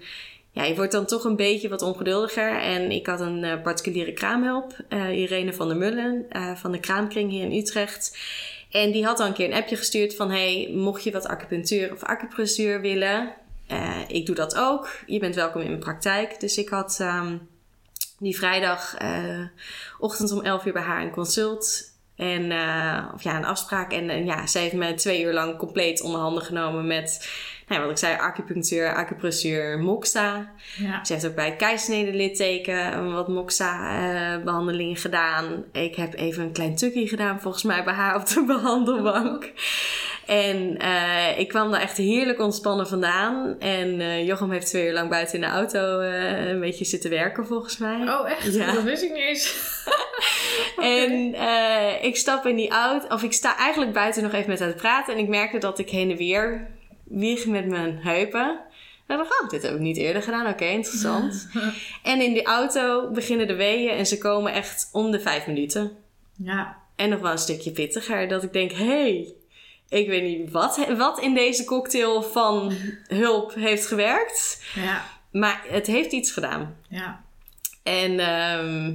ja, 0.51 0.63
je 0.63 0.75
wordt 0.75 0.91
dan 0.91 1.05
toch 1.05 1.23
een 1.23 1.35
beetje 1.35 1.69
wat 1.69 1.81
ongeduldiger. 1.81 2.59
En 2.59 2.91
ik 2.91 3.07
had 3.07 3.19
een 3.19 3.43
eh, 3.43 3.61
particuliere 3.61 4.13
kraamhulp. 4.13 4.75
eh, 4.89 5.19
Irene 5.19 5.53
van 5.53 5.67
der 5.67 5.77
Mullen 5.77 6.25
eh, 6.29 6.55
van 6.55 6.71
de 6.71 6.79
Kraamkring 6.79 7.31
hier 7.31 7.43
in 7.43 7.57
Utrecht. 7.57 8.17
En 8.71 8.91
die 8.91 9.05
had 9.05 9.19
al 9.19 9.27
een 9.27 9.33
keer 9.33 9.47
een 9.47 9.57
appje 9.57 9.75
gestuurd 9.75 10.15
van... 10.15 10.31
hey, 10.31 10.71
mocht 10.73 11.03
je 11.03 11.11
wat 11.11 11.27
acupunctuur 11.27 11.93
of 11.93 12.03
acupressuur 12.03 12.81
willen... 12.81 13.33
ik 14.07 14.25
doe 14.25 14.35
dat 14.35 14.55
ook. 14.55 14.89
Je 15.05 15.19
bent 15.19 15.35
welkom 15.35 15.61
in 15.61 15.67
mijn 15.67 15.79
praktijk. 15.79 16.39
Dus 16.39 16.57
ik 16.57 16.69
had 16.69 16.97
ehm, 16.99 17.37
die 18.19 18.37
vrijdag 18.37 18.95
eh, 18.95 19.45
ochtend 19.99 20.31
om 20.31 20.41
11 20.41 20.65
uur 20.65 20.73
bij 20.73 20.81
haar 20.81 21.01
een 21.01 21.11
consult... 21.11 21.95
En, 22.17 22.51
eh, 22.51 23.05
of 23.13 23.23
ja, 23.23 23.37
een 23.37 23.45
afspraak. 23.45 23.91
En 23.91 24.09
eh, 24.09 24.25
ja, 24.25 24.47
zij 24.47 24.61
heeft 24.61 24.73
me 24.73 24.93
twee 24.93 25.23
uur 25.23 25.33
lang 25.33 25.57
compleet 25.57 26.01
onder 26.01 26.19
handen 26.21 26.43
genomen 26.43 26.87
met, 26.87 27.29
nou, 27.67 27.81
wat 27.81 27.91
ik 27.91 27.97
zei, 27.97 28.17
acupunctuur, 28.17 28.93
acupressuur, 28.93 29.79
moxa. 29.79 30.51
Ja. 30.77 31.05
Ze 31.05 31.13
heeft 31.13 31.27
ook 31.27 31.35
bij 31.35 31.45
het 31.45 31.55
keizersnede-litteken 31.55 32.91
eh, 32.91 33.13
wat 33.13 33.27
moxa-behandelingen 33.27 34.95
gedaan. 34.95 35.63
Ik 35.71 35.95
heb 35.95 36.13
even 36.13 36.43
een 36.43 36.51
klein 36.51 36.75
tukkie 36.75 37.07
gedaan, 37.07 37.41
volgens 37.41 37.63
mij, 37.63 37.83
bij 37.83 37.93
haar 37.93 38.15
op 38.15 38.27
de 38.27 38.43
behandelbank. 38.55 39.51
En 40.27 40.77
eh, 40.77 41.39
ik 41.39 41.47
kwam 41.47 41.71
daar 41.71 41.81
echt 41.81 41.97
heerlijk 41.97 42.39
ontspannen 42.39 42.87
vandaan. 42.87 43.55
En 43.59 43.99
eh 43.99 44.25
Jochem 44.27 44.51
heeft 44.51 44.67
twee 44.67 44.87
uur 44.87 44.93
lang 44.93 45.09
buiten 45.09 45.35
in 45.35 45.41
de 45.41 45.47
auto 45.47 45.99
eh, 45.99 46.47
een 46.47 46.59
beetje 46.59 46.85
zitten 46.85 47.09
werken, 47.09 47.45
volgens 47.45 47.77
mij. 47.77 48.01
Oh, 48.07 48.29
echt? 48.29 48.53
Ja. 48.53 48.71
Dat 48.71 48.83
wist 48.83 49.03
ik 49.03 49.11
niet 49.11 49.27
eens. 49.27 49.55
En 50.77 51.33
eh, 51.49 52.03
ik 52.03 52.15
stap 52.15 52.45
in 52.45 52.55
die 52.55 52.69
auto, 52.69 53.07
of 53.07 53.23
ik 53.23 53.33
sta 53.33 53.57
eigenlijk 53.57 53.93
buiten 53.93 54.23
nog 54.23 54.33
even 54.33 54.49
met 54.49 54.59
haar 54.59 54.69
te 54.69 54.75
praten. 54.75 55.13
En 55.13 55.19
ik 55.19 55.27
merkte 55.27 55.57
dat 55.57 55.79
ik 55.79 55.89
heen 55.89 56.11
en 56.11 56.17
weer 56.17 56.67
wieg 57.09 57.45
met 57.45 57.65
mijn 57.65 57.97
heupen. 57.97 58.59
En 59.07 59.19
ik 59.19 59.27
dacht, 59.27 59.41
oh, 59.41 59.49
dit 59.49 59.61
heb 59.61 59.73
ik 59.73 59.79
niet 59.79 59.97
eerder 59.97 60.21
gedaan. 60.21 60.47
Oké, 60.47 60.65
interessant. 60.65 61.47
en 62.03 62.21
in 62.21 62.33
die 62.33 62.45
auto 62.45 63.11
beginnen 63.11 63.47
de 63.47 63.55
weeën 63.55 63.97
en 63.97 64.05
ze 64.05 64.17
komen 64.17 64.53
echt 64.53 64.89
om 64.91 65.11
de 65.11 65.19
vijf 65.19 65.47
minuten. 65.47 65.91
Ja. 66.35 66.77
En 66.95 67.09
nog 67.09 67.19
wel 67.19 67.31
een 67.31 67.37
stukje 67.37 67.71
pittiger. 67.71 68.27
Dat 68.27 68.43
ik 68.43 68.53
denk, 68.53 68.71
hé, 68.71 68.85
hey, 68.85 69.33
ik 69.89 70.07
weet 70.07 70.23
niet 70.23 70.51
wat, 70.51 70.87
wat 70.97 71.19
in 71.19 71.33
deze 71.33 71.63
cocktail 71.63 72.23
van 72.23 72.73
hulp 73.07 73.53
heeft 73.53 73.87
gewerkt. 73.87 74.63
Ja. 74.75 75.05
Maar 75.31 75.63
het 75.67 75.87
heeft 75.87 76.11
iets 76.11 76.31
gedaan. 76.31 76.77
Ja. 76.89 77.23
En 77.83 78.19
ehm, 78.19 78.93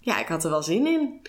ja, 0.00 0.20
ik 0.20 0.26
had 0.26 0.44
er 0.44 0.50
wel 0.50 0.62
zin 0.62 0.86
in. 0.86 1.20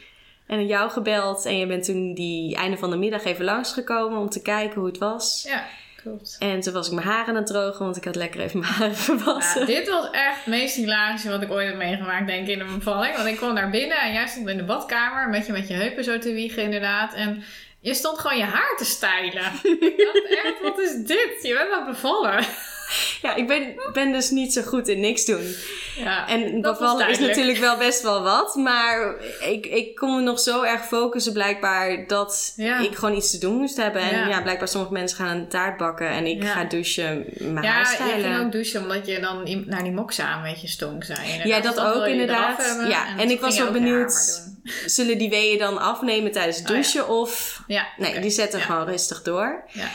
En 0.47 0.65
jou 0.65 0.89
gebeld. 0.89 1.45
En 1.45 1.57
je 1.57 1.67
bent 1.67 1.83
toen 1.83 2.13
die 2.13 2.55
einde 2.55 2.77
van 2.77 2.89
de 2.89 2.97
middag 2.97 3.23
even 3.23 3.45
langsgekomen 3.45 4.19
om 4.19 4.29
te 4.29 4.41
kijken 4.41 4.79
hoe 4.79 4.89
het 4.89 4.97
was. 4.97 5.43
Ja, 5.47 5.65
klopt. 6.01 6.35
En 6.39 6.59
toen 6.59 6.73
was 6.73 6.87
ik 6.87 6.93
mijn 6.93 7.07
haren 7.07 7.27
aan 7.27 7.35
het 7.35 7.47
drogen, 7.47 7.85
want 7.85 7.97
ik 7.97 8.03
had 8.03 8.15
lekker 8.15 8.39
even 8.39 8.59
mijn 8.59 8.71
haren 8.71 8.95
gewassen. 8.95 9.59
Ja, 9.59 9.65
dit 9.65 9.89
was 9.89 10.09
echt 10.11 10.37
het 10.37 10.45
meest 10.45 10.75
hilarische 10.75 11.29
wat 11.29 11.41
ik 11.41 11.51
ooit 11.51 11.67
heb 11.67 11.77
meegemaakt, 11.77 12.27
denk 12.27 12.47
ik, 12.47 12.53
in 12.53 12.59
een 12.59 12.75
bevalling. 12.75 13.15
Want 13.15 13.27
ik 13.27 13.35
kwam 13.35 13.53
naar 13.53 13.69
binnen 13.69 14.01
en 14.01 14.13
jij 14.13 14.27
stond 14.27 14.47
in 14.47 14.57
de 14.57 14.63
badkamer 14.63 15.29
met 15.29 15.45
je 15.45 15.51
met 15.51 15.67
je 15.67 15.73
heupen 15.73 16.03
zo 16.03 16.19
te 16.19 16.33
wiegen, 16.33 16.63
inderdaad. 16.63 17.13
En 17.13 17.43
je 17.79 17.93
stond 17.93 18.19
gewoon 18.19 18.37
je 18.37 18.43
haar 18.43 18.75
te 18.77 18.85
stylen. 18.85 19.51
ik 19.63 20.11
dacht 20.13 20.43
echt, 20.43 20.61
wat 20.61 20.79
is 20.79 20.95
dit? 20.95 21.39
Je 21.41 21.53
bent 21.53 21.71
aan 21.71 21.85
het 21.85 21.89
bevallen. 21.89 22.45
Ja, 23.21 23.35
ik 23.35 23.47
ben, 23.47 23.73
ben 23.93 24.11
dus 24.11 24.29
niet 24.29 24.53
zo 24.53 24.61
goed 24.61 24.87
in 24.87 24.99
niks 24.99 25.25
doen. 25.25 25.55
Ja, 25.97 26.27
En 26.27 26.61
dat 26.61 26.77
bevallen 26.79 27.09
is 27.09 27.19
natuurlijk 27.19 27.57
wel 27.57 27.77
best 27.77 28.01
wel 28.01 28.21
wat. 28.23 28.55
Maar 28.55 29.15
ik, 29.49 29.65
ik 29.65 29.95
kon 29.95 30.15
me 30.15 30.21
nog 30.21 30.39
zo 30.39 30.61
erg 30.63 30.85
focussen 30.85 31.33
blijkbaar 31.33 32.07
dat 32.07 32.53
Ja. 32.55 32.79
ik 32.79 32.95
gewoon 32.95 33.15
iets 33.15 33.31
te 33.31 33.37
doen 33.37 33.55
moest 33.55 33.77
hebben. 33.77 34.01
En 34.01 34.15
Ja. 34.19 34.27
ja, 34.27 34.41
blijkbaar 34.41 34.67
sommige 34.67 34.93
mensen 34.93 35.17
gaan 35.17 35.37
een 35.37 35.47
taart 35.47 35.77
bakken 35.77 36.09
en 36.09 36.25
ik 36.25 36.43
Ja. 36.43 36.49
ga 36.49 36.63
douchen, 36.63 37.25
mijn 37.37 37.65
haar 37.65 37.97
Ja, 37.99 38.05
je 38.15 38.21
ging 38.23 38.39
ook 38.39 38.51
douchen 38.51 38.81
omdat 38.81 39.07
je 39.07 39.19
dan 39.19 39.65
naar 39.65 39.83
die 39.83 39.91
moxa 39.91 40.35
een 40.37 40.51
beetje 40.51 40.67
stonk, 40.67 41.03
zei 41.03 41.19
je. 41.41 41.47
Ja, 41.47 41.59
dat 41.59 41.79
ook 41.79 41.93
wil 41.93 42.05
je 42.05 42.11
inderdaad. 42.11 42.85
Ja, 42.87 43.17
en 43.17 43.29
ik 43.29 43.39
was 43.41 43.57
wel 43.57 43.67
ook 43.67 43.73
benieuwd-. 43.73 44.47
Zullen 44.85 45.17
die 45.17 45.29
weeën 45.29 45.57
dan 45.57 45.77
afnemen 45.77 46.31
tijdens 46.31 46.57
het 46.57 46.69
Oh, 46.69 46.75
ja. 46.75 46.81
douchen 46.81 47.07
of... 47.07 47.61
Ja, 47.67 47.87
Nee, 47.97 48.19
die 48.19 48.29
zetten 48.29 48.59
Ja. 48.59 48.65
gewoon 48.65 48.85
rustig 48.85 49.21
door. 49.21 49.63
Ja. 49.67 49.87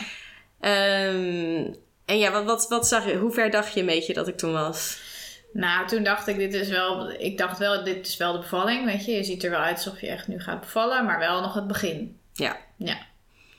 Ehm, 0.60 1.72
en 2.04 2.18
ja, 2.18 2.30
wat, 2.30 2.44
wat, 2.44 2.68
wat 2.68 2.88
zag 2.88 3.06
je? 3.06 3.16
Hoe 3.16 3.32
ver 3.32 3.50
dacht 3.50 3.74
je 3.74 3.80
een 3.80 3.86
beetje 3.86 4.14
dat 4.14 4.28
ik 4.28 4.36
toen 4.36 4.52
was? 4.52 4.98
Nou, 5.52 5.86
toen 5.86 6.02
dacht 6.02 6.26
ik, 6.26 6.36
dit 6.36 6.54
is 6.54 6.68
wel... 6.68 7.10
Ik 7.10 7.38
dacht 7.38 7.58
wel, 7.58 7.84
dit 7.84 8.06
is 8.06 8.16
wel 8.16 8.32
de 8.32 8.38
bevalling, 8.38 8.84
weet 8.84 9.04
je. 9.04 9.12
Je 9.12 9.24
ziet 9.24 9.44
er 9.44 9.50
wel 9.50 9.60
uit 9.60 9.76
alsof 9.76 10.00
je 10.00 10.08
echt 10.08 10.28
nu 10.28 10.40
gaat 10.40 10.60
bevallen, 10.60 11.04
maar 11.04 11.18
wel 11.18 11.40
nog 11.40 11.54
het 11.54 11.66
begin. 11.66 12.18
Ja. 12.32 12.56
Ja. 12.76 12.96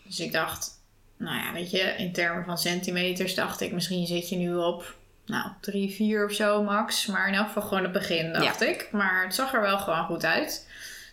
Dus 0.03 0.19
ik 0.19 0.31
dacht, 0.31 0.71
nou 1.17 1.37
ja, 1.37 1.53
weet 1.53 1.71
je, 1.71 1.79
in 1.97 2.13
termen 2.13 2.45
van 2.45 2.57
centimeters 2.57 3.35
dacht 3.35 3.61
ik, 3.61 3.71
misschien 3.71 4.07
zit 4.07 4.29
je 4.29 4.35
nu 4.35 4.55
op, 4.55 4.95
nou, 5.25 5.49
drie, 5.61 5.91
vier 5.91 6.25
of 6.25 6.31
zo 6.31 6.63
max. 6.63 7.05
Maar 7.05 7.27
in 7.27 7.33
elk 7.33 7.47
geval 7.47 7.61
gewoon 7.61 7.83
het 7.83 7.91
begin, 7.91 8.33
dacht 8.33 8.61
ik. 8.61 8.89
Maar 8.91 9.23
het 9.23 9.35
zag 9.35 9.53
er 9.53 9.61
wel 9.61 9.79
gewoon 9.79 10.05
goed 10.05 10.25
uit. 10.25 10.67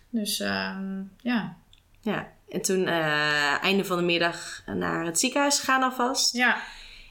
Dus, 0.09 0.39
ehm, 0.39 1.01
ja. 1.21 1.55
Ja. 2.01 2.27
En 2.49 2.61
toen 2.61 2.87
eh, 2.87 3.63
einde 3.63 3.85
van 3.85 3.97
de 3.97 4.03
middag 4.03 4.61
naar 4.65 5.05
het 5.05 5.19
ziekenhuis 5.19 5.59
gegaan 5.59 5.83
alvast. 5.83 6.33
Ja, 6.33 6.57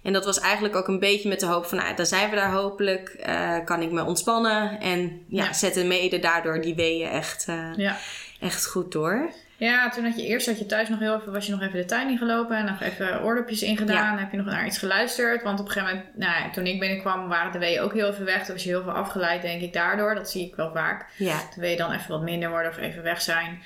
En 0.02 0.12
dat 0.12 0.24
was 0.24 0.40
eigenlijk 0.40 0.76
ook 0.76 0.88
een 0.88 0.98
beetje 0.98 1.28
met 1.28 1.40
de 1.40 1.46
hoop 1.46 1.66
van, 1.66 1.78
nou, 1.78 1.94
dan 1.96 2.06
zijn 2.06 2.30
we 2.30 2.36
daar 2.36 2.52
hopelijk. 2.52 3.08
eh, 3.08 3.56
kan 3.64 3.82
ik 3.82 3.90
me 3.90 4.04
ontspannen. 4.04 4.80
En 4.80 5.24
ja, 5.28 5.44
Ja. 5.44 5.52
zetten 5.52 5.86
mede 5.88 6.18
daardoor 6.18 6.60
die 6.60 6.74
weeën 6.74 7.08
echt, 7.08 7.44
eh, 7.48 7.70
ja. 7.76 7.96
echt 8.40 8.66
goed 8.66 8.92
door. 8.92 9.30
Ja, 9.56 9.88
toen 9.90 10.04
had 10.04 10.16
je 10.16 10.26
eerst 10.26 10.46
dat 10.46 10.58
je 10.58 10.66
thuis 10.66 10.88
nog 10.88 10.98
heel 10.98 11.16
even, 11.16 11.32
was 11.32 11.46
je 11.46 11.52
nog 11.52 11.60
even 11.62 11.78
de 11.78 11.84
tuin 11.84 12.08
in 12.10 12.18
gelopen 12.18 12.56
en 12.56 12.64
nog 12.64 12.80
even 12.80 13.22
oordopjes 13.22 13.62
ingedaan. 13.62 14.14
Ja. 14.14 14.18
Heb 14.18 14.30
je 14.30 14.36
nog 14.36 14.46
naar 14.46 14.66
iets 14.66 14.78
geluisterd? 14.78 15.42
Want 15.42 15.60
op 15.60 15.66
een 15.66 15.72
gegeven 15.72 15.94
moment, 15.96 16.16
nou 16.16 16.42
ja, 16.44 16.50
toen 16.50 16.66
ik 16.66 16.80
binnenkwam, 16.80 17.28
waren 17.28 17.52
de 17.52 17.58
weeën 17.58 17.80
ook 17.80 17.92
heel 17.92 18.08
even 18.10 18.24
weg. 18.24 18.44
Toen 18.44 18.54
was 18.54 18.62
je 18.64 18.68
heel 18.68 18.82
veel 18.82 18.92
afgeleid, 18.92 19.42
denk 19.42 19.62
ik, 19.62 19.72
daardoor. 19.72 20.14
Dat 20.14 20.30
zie 20.30 20.46
ik 20.46 20.54
wel 20.54 20.70
vaak. 20.72 21.06
Ja. 21.16 21.36
De 21.54 21.60
weeën 21.60 21.76
dan 21.76 21.92
even 21.92 22.10
wat 22.10 22.22
minder 22.22 22.50
worden 22.50 22.70
of 22.70 22.78
even 22.78 23.02
weg 23.02 23.22
zijn. 23.22 23.62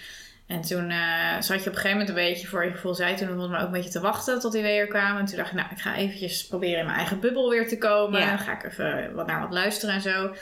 En 0.46 0.60
toen 0.60 0.90
eh, 0.90 1.40
zat 1.40 1.62
je 1.62 1.70
op 1.70 1.74
een 1.76 1.80
gegeven 1.80 1.90
moment 1.90 2.08
een 2.08 2.14
beetje, 2.14 2.46
voor 2.46 2.64
je 2.64 2.70
gevoel 2.70 2.94
zei 2.94 3.14
toen 3.14 3.28
volgens 3.28 3.48
mij 3.48 3.60
ook 3.60 3.66
een 3.66 3.72
beetje 3.72 3.90
te 3.90 4.00
wachten 4.00 4.38
tot 4.38 4.52
die 4.52 4.62
weeën 4.62 4.80
er 4.80 4.86
kwamen. 4.86 5.20
En 5.20 5.26
toen 5.26 5.36
dacht 5.36 5.50
ik, 5.50 5.56
nou, 5.56 5.68
ik 5.70 5.78
ga 5.78 5.94
eventjes 5.94 6.46
proberen 6.46 6.78
in 6.78 6.84
mijn 6.84 6.96
eigen 6.96 7.20
bubbel 7.20 7.50
weer 7.50 7.68
te 7.68 7.78
komen. 7.78 8.20
Ja. 8.20 8.28
Dan 8.28 8.38
ga 8.38 8.52
ik 8.52 8.64
even 8.64 9.14
wat 9.14 9.26
naar 9.26 9.40
wat 9.40 9.52
luisteren 9.52 9.94
en 9.94 10.00
zo. 10.00 10.34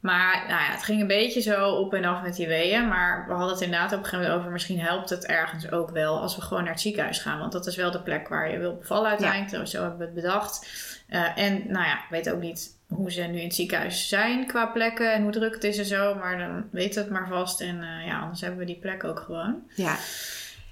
Maar 0.00 0.44
nou 0.48 0.60
ja, 0.60 0.70
het 0.70 0.82
ging 0.82 1.00
een 1.00 1.06
beetje 1.06 1.40
zo 1.40 1.70
op 1.70 1.94
en 1.94 2.04
af 2.04 2.22
met 2.22 2.36
die 2.36 2.46
weeën. 2.46 2.88
Maar 2.88 3.24
we 3.26 3.32
hadden 3.32 3.52
het 3.52 3.60
inderdaad 3.60 3.92
op 3.92 3.98
een 3.98 4.04
gegeven 4.04 4.24
moment 4.24 4.40
over... 4.40 4.52
misschien 4.52 4.80
helpt 4.80 5.10
het 5.10 5.26
ergens 5.26 5.70
ook 5.70 5.90
wel 5.90 6.20
als 6.20 6.36
we 6.36 6.42
gewoon 6.42 6.62
naar 6.62 6.72
het 6.72 6.80
ziekenhuis 6.80 7.18
gaan. 7.18 7.38
Want 7.38 7.52
dat 7.52 7.66
is 7.66 7.76
wel 7.76 7.90
de 7.90 8.02
plek 8.02 8.28
waar 8.28 8.50
je 8.50 8.58
wil 8.58 8.76
bevallen 8.76 9.08
uiteindelijk. 9.08 9.68
Zo 9.68 9.80
hebben 9.80 9.98
we 9.98 10.04
het 10.04 10.14
bedacht. 10.14 10.68
Eh, 11.08 11.38
en 11.38 11.52
nou 11.54 11.86
ja, 11.86 11.94
ik 11.94 12.10
weet 12.10 12.30
ook 12.30 12.40
niet 12.40 12.75
hoe 12.88 13.12
ze 13.12 13.22
nu 13.22 13.38
in 13.38 13.44
het 13.44 13.54
ziekenhuis 13.54 14.08
zijn 14.08 14.46
qua 14.46 14.66
plekken... 14.66 15.12
en 15.12 15.22
hoe 15.22 15.32
druk 15.32 15.54
het 15.54 15.64
is 15.64 15.78
en 15.78 15.84
zo. 15.84 16.14
Maar 16.14 16.38
dan 16.38 16.68
weet 16.70 16.94
het 16.94 17.10
maar 17.10 17.28
vast. 17.28 17.60
En 17.60 17.82
eh, 17.82 18.06
ja, 18.06 18.20
anders 18.20 18.40
hebben 18.40 18.58
we 18.58 18.64
die 18.66 18.78
plek 18.78 19.04
ook 19.04 19.20
gewoon. 19.20 19.62
Ja. 19.74 19.96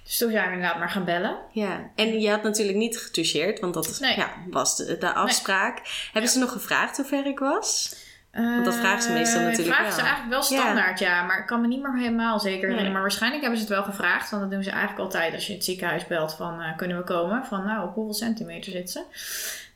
Dus 0.04 0.18
toen 0.18 0.30
zijn 0.30 0.48
we 0.48 0.54
inderdaad 0.54 0.78
maar 0.78 0.90
gaan 0.90 1.04
bellen. 1.04 1.36
Ja, 1.52 1.90
en 1.94 2.20
je 2.20 2.30
had 2.30 2.42
natuurlijk 2.42 2.78
niet 2.78 2.98
getoucheerd, 2.98 3.60
want 3.60 3.74
dat 3.74 3.98
Nee. 4.00 4.16
ja, 4.16 4.30
was 4.50 4.76
de, 4.76 4.98
de 4.98 5.12
afspraak. 5.12 5.80
Hebben 6.12 6.30
ze 6.30 6.38
nog 6.38 6.52
gevraagd 6.52 6.96
hoe 6.96 7.06
ver 7.06 7.26
ik 7.26 7.38
was? 7.38 7.96
Want 8.32 8.64
dat 8.64 8.76
vragen 8.76 9.02
ze 9.02 9.12
meestal 9.12 9.40
Eh, 9.40 9.46
natuurlijk 9.46 9.76
vragen 9.76 9.92
ze 9.92 10.00
eigenlijk 10.00 10.30
wel 10.30 10.42
standaard, 10.42 10.98
ja. 10.98 11.22
Maar 11.22 11.38
ik 11.38 11.46
kan 11.46 11.60
me 11.60 11.66
niet 11.66 11.82
meer 11.82 11.96
helemaal 11.96 12.40
zeker 12.40 12.52
herinneren. 12.54 12.82
Nee. 12.84 12.92
Maar 12.92 13.00
waarschijnlijk 13.00 13.42
hebben 13.42 13.60
ze 13.60 13.66
het 13.66 13.74
wel 13.74 13.84
gevraagd. 13.84 14.30
Want 14.30 14.42
dat 14.42 14.50
doen 14.50 14.62
ze 14.62 14.70
eigenlijk 14.70 15.00
altijd 15.00 15.34
als 15.34 15.46
je 15.46 15.52
het 15.52 15.64
ziekenhuis 15.64 16.06
belt 16.06 16.34
van... 16.34 16.60
eh, 16.60 16.76
kunnen 16.76 16.96
we 16.96 17.04
komen? 17.04 17.44
Van 17.44 17.64
nou, 17.64 17.88
op 17.88 17.94
hoeveel 17.94 18.14
centimeter 18.14 18.72
zit 18.72 18.90
ze? 18.90 19.02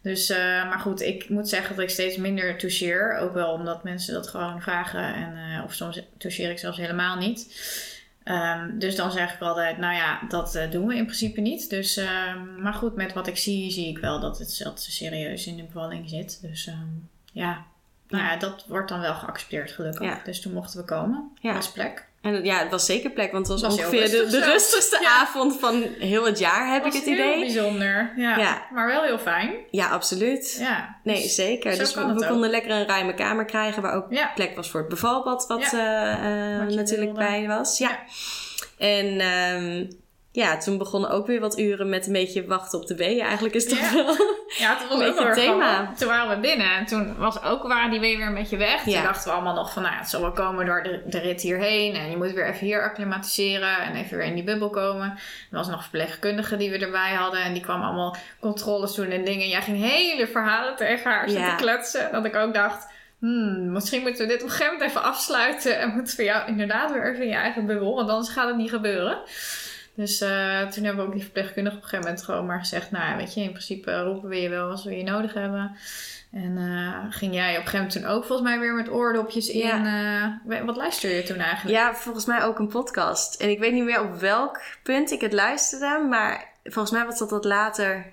Dus, 0.09 0.31
eh, 0.31 0.69
maar 0.69 0.79
goed, 0.79 1.01
ik 1.01 1.29
moet 1.29 1.49
zeggen 1.49 1.75
dat 1.75 1.85
ik 1.85 1.91
steeds 1.91 2.17
minder 2.17 2.59
toucheer. 2.59 3.17
Ook 3.17 3.33
wel 3.33 3.53
omdat 3.53 3.85
mensen 3.85 4.15
dat 4.15 4.29
gewoon 4.29 4.63
vragen. 4.63 5.15
En, 5.15 5.37
eh, 5.37 5.65
of 5.65 5.75
soms 5.75 6.03
toucheer 6.19 6.51
ik 6.51 6.59
zelfs 6.59 6.79
helemaal 6.79 7.17
niet. 7.17 7.47
Ehm, 8.25 8.79
dus 8.79 8.97
dan 8.97 9.13
zeg 9.13 9.35
ik 9.35 9.41
altijd, 9.41 9.79
nou 9.79 9.95
ja, 9.95 10.21
dat 10.29 10.55
eh, 10.55 10.71
doen 10.71 10.87
we 10.87 10.97
in 10.97 11.05
principe 11.05 11.41
niet. 11.41 11.71
Dus, 11.71 11.97
ehm, 11.97 12.63
maar 12.63 12.75
goed, 12.75 12.97
met 12.97 13.13
wat 13.13 13.27
ik 13.27 13.37
zie, 13.37 13.71
zie 13.71 13.89
ik 13.89 13.99
wel 13.99 14.21
dat 14.21 14.39
het, 14.39 14.61
dat 14.63 14.83
ze 14.83 14.93
serieus 14.93 15.47
in 15.47 15.57
de 15.57 15.63
bevalling 15.63 16.09
zit. 16.09 16.39
Dus 16.43 16.67
ehm, 16.67 16.89
ja. 17.33 17.65
Nou 18.09 18.25
ja, 18.25 18.37
dat 18.37 18.65
wordt 18.67 18.89
dan 18.89 19.01
wel 19.01 19.15
geaccepteerd 19.15 19.71
gelukkig. 19.71 20.07
Ja. 20.07 20.21
Dus 20.25 20.41
toen 20.41 20.53
mochten 20.53 20.81
we 20.81 20.85
komen. 20.85 21.31
Ja. 21.41 21.55
Was 21.55 21.73
plek. 21.73 22.08
En 22.23 22.45
ja, 22.45 22.59
het 22.59 22.71
was 22.71 22.87
zeker 22.87 23.11
plek, 23.11 23.33
want 23.33 23.49
het 23.49 23.61
was, 23.61 23.71
Was 23.71 23.81
heel 23.81 23.89
ongeveer 23.89 24.11
de, 24.11 24.17
rustig 24.17 24.31
de 24.31 24.37
zelfs. 24.47 24.53
rustigste 24.53 24.99
Ja. 25.03 25.21
avond 25.21 25.57
van 25.61 25.83
heel 25.99 26.25
het 26.25 26.39
jaar, 26.39 26.73
heb 26.73 26.83
was 26.83 26.95
ik 26.95 27.01
het 27.05 27.15
heel 27.15 27.31
idee. 27.33 27.41
bijzonder. 27.41 28.13
Ja. 28.17 28.39
Ja. 28.39 28.67
Maar 28.73 28.87
wel 28.87 29.03
heel 29.03 29.19
fijn. 29.19 29.55
Ja, 29.71 29.89
absoluut. 29.89 30.57
Ja. 30.61 30.97
Nee, 31.03 31.23
Dus- 31.23 31.35
zeker. 31.35 31.79
Dus 31.79 31.95
we, 31.95 32.01
konden 32.29 32.51
lekker 32.51 32.71
een 32.71 32.87
ruime 32.87 33.15
kamer 33.15 33.45
krijgen, 33.45 33.83
waar 33.83 33.95
ook 33.95 34.07
Ja. 34.11 34.31
plek 34.35 34.57
was 34.57 34.71
voor 34.71 34.81
het 34.81 34.89
bevalbad, 34.89 35.47
wat 35.47 35.73
eh, 35.73 36.13
eh, 36.53 36.65
Wat 36.65 36.75
natuurlijk 36.75 37.13
bij 37.15 37.47
was. 37.47 37.79
Ja. 37.79 37.89
Ja. 37.89 37.99
En 38.87 39.21
ehm, 39.21 39.85
ja, 40.33 40.57
toen 40.57 40.79
begonnen 40.79 41.11
ook 41.11 41.27
weer 41.27 41.41
wat 41.41 41.59
uren 41.59 41.89
met 41.89 42.07
een 42.07 42.13
beetje 42.13 42.47
wachten 42.47 42.79
op 42.79 42.87
de 42.87 42.97
weeën. 42.97 43.25
Eigenlijk 43.25 43.55
is 43.55 43.69
dat 43.69 43.79
Ja. 43.79 43.93
wel... 43.95 44.17
Ja, 44.59 44.77
het 44.77 44.89
was 44.89 44.99
Een 44.99 45.15
beetje 45.15 45.31
thema. 45.33 45.93
Toen 45.99 46.09
waren 46.09 46.35
we 46.35 46.41
binnen 46.41 46.71
en 46.71 46.87
toen 46.87 47.17
was 47.17 47.43
ook, 47.43 47.63
waren 47.63 47.91
die 47.91 48.01
weer 48.01 48.27
een 48.27 48.35
beetje 48.35 48.57
weg. 48.57 48.85
Ja. 48.85 48.93
Toen 48.95 49.03
dachten 49.03 49.29
we 49.29 49.35
allemaal 49.35 49.55
nog 49.55 49.73
van, 49.73 49.83
nou 49.83 49.95
ja, 49.95 50.01
het 50.01 50.09
zal 50.09 50.21
wel 50.21 50.33
komen 50.33 50.67
door 50.67 50.83
de, 50.83 51.03
de 51.07 51.19
rit 51.19 51.41
hierheen. 51.41 51.95
En 51.95 52.11
je 52.11 52.17
moet 52.17 52.33
weer 52.33 52.47
even 52.47 52.67
hier 52.67 52.83
acclimatiseren 52.83 53.79
en 53.79 53.95
even 53.95 54.17
weer 54.17 54.27
in 54.27 54.35
die 54.35 54.45
bubbel 54.45 54.71
komen. 54.71 55.11
Er 55.51 55.57
was 55.57 55.69
nog 55.69 55.81
verpleegkundige 55.81 56.57
die 56.57 56.71
we 56.71 56.79
erbij 56.79 57.15
hadden. 57.15 57.43
En 57.43 57.53
die 57.53 57.63
kwam 57.63 57.83
allemaal 57.83 58.17
controles 58.41 58.95
doen 58.95 59.11
en 59.11 59.25
dingen. 59.25 59.49
Jij 59.49 59.63
ging 59.63 59.91
hele 59.91 60.27
verhalen 60.27 60.77
tegen 60.77 61.11
haar 61.11 61.29
zitten 61.29 61.57
kletsen. 61.57 62.13
Dat 62.13 62.25
ik 62.25 62.37
ook 62.37 62.55
dacht, 62.55 62.87
hmm, 63.19 63.73
misschien 63.73 64.03
moeten 64.03 64.27
we 64.27 64.33
dit 64.33 64.43
op 64.43 64.49
een 64.49 64.51
gegeven 64.55 64.73
moment 64.73 64.91
even 64.91 65.03
afsluiten. 65.03 65.79
En 65.79 65.91
moeten 65.95 66.17
we 66.17 66.25
jou 66.25 66.49
inderdaad 66.49 66.93
weer 66.93 67.11
even 67.11 67.23
in 67.23 67.29
je 67.29 67.35
eigen 67.35 67.67
bubbel. 67.67 67.95
Want 67.95 68.11
anders 68.11 68.29
gaat 68.29 68.47
het 68.49 68.57
niet 68.57 68.71
gebeuren. 68.71 69.19
Dus 69.99 70.21
eh, 70.21 70.67
toen 70.67 70.85
hebben 70.85 71.03
we 71.03 71.09
ook 71.09 71.13
die 71.13 71.23
verpleegkundige 71.23 71.77
op 71.77 71.83
een 71.83 71.89
gegeven 71.89 72.11
moment 72.11 72.25
gewoon 72.27 72.47
maar 72.47 72.59
gezegd... 72.59 72.91
Nou 72.91 73.17
weet 73.17 73.35
je, 73.35 73.41
in 73.41 73.51
principe 73.51 74.03
roepen 74.03 74.29
we 74.29 74.41
je 74.41 74.49
wel 74.49 74.71
als 74.71 74.85
we 74.85 74.97
je 74.97 75.03
nodig 75.03 75.35
hebben. 75.35 75.77
En 76.33 76.59
eh, 76.59 77.05
ging 77.19 77.35
jij 77.35 77.51
op 77.51 77.57
een 77.57 77.69
gegeven 77.69 77.79
moment 77.79 77.93
toen 77.93 78.05
ook 78.05 78.25
volgens 78.25 78.49
mij 78.49 78.59
weer 78.59 78.75
met 78.75 78.91
oordopjes 78.91 79.49
in. 79.49 79.87
eh, 79.87 80.65
wat 80.65 80.77
luister 80.77 81.11
je 81.11 81.23
toen 81.23 81.37
eigenlijk? 81.37 81.79
Ja, 81.79 81.95
volgens 81.95 82.25
mij 82.25 82.43
ook 82.43 82.59
een 82.59 82.69
podcast. 82.69 83.35
En 83.35 83.51
ik 83.51 83.59
weet 83.59 83.73
niet 83.73 83.85
meer 83.85 84.01
op 84.01 84.15
welk 84.21 84.61
punt 84.83 85.11
ik 85.11 85.21
het 85.21 85.33
luisterde, 85.33 86.07
maar 86.09 86.49
volgens 86.65 86.95
mij 86.95 87.05
was 87.05 87.19
dat 87.19 87.31
wat 87.31 87.45
later 87.45 88.13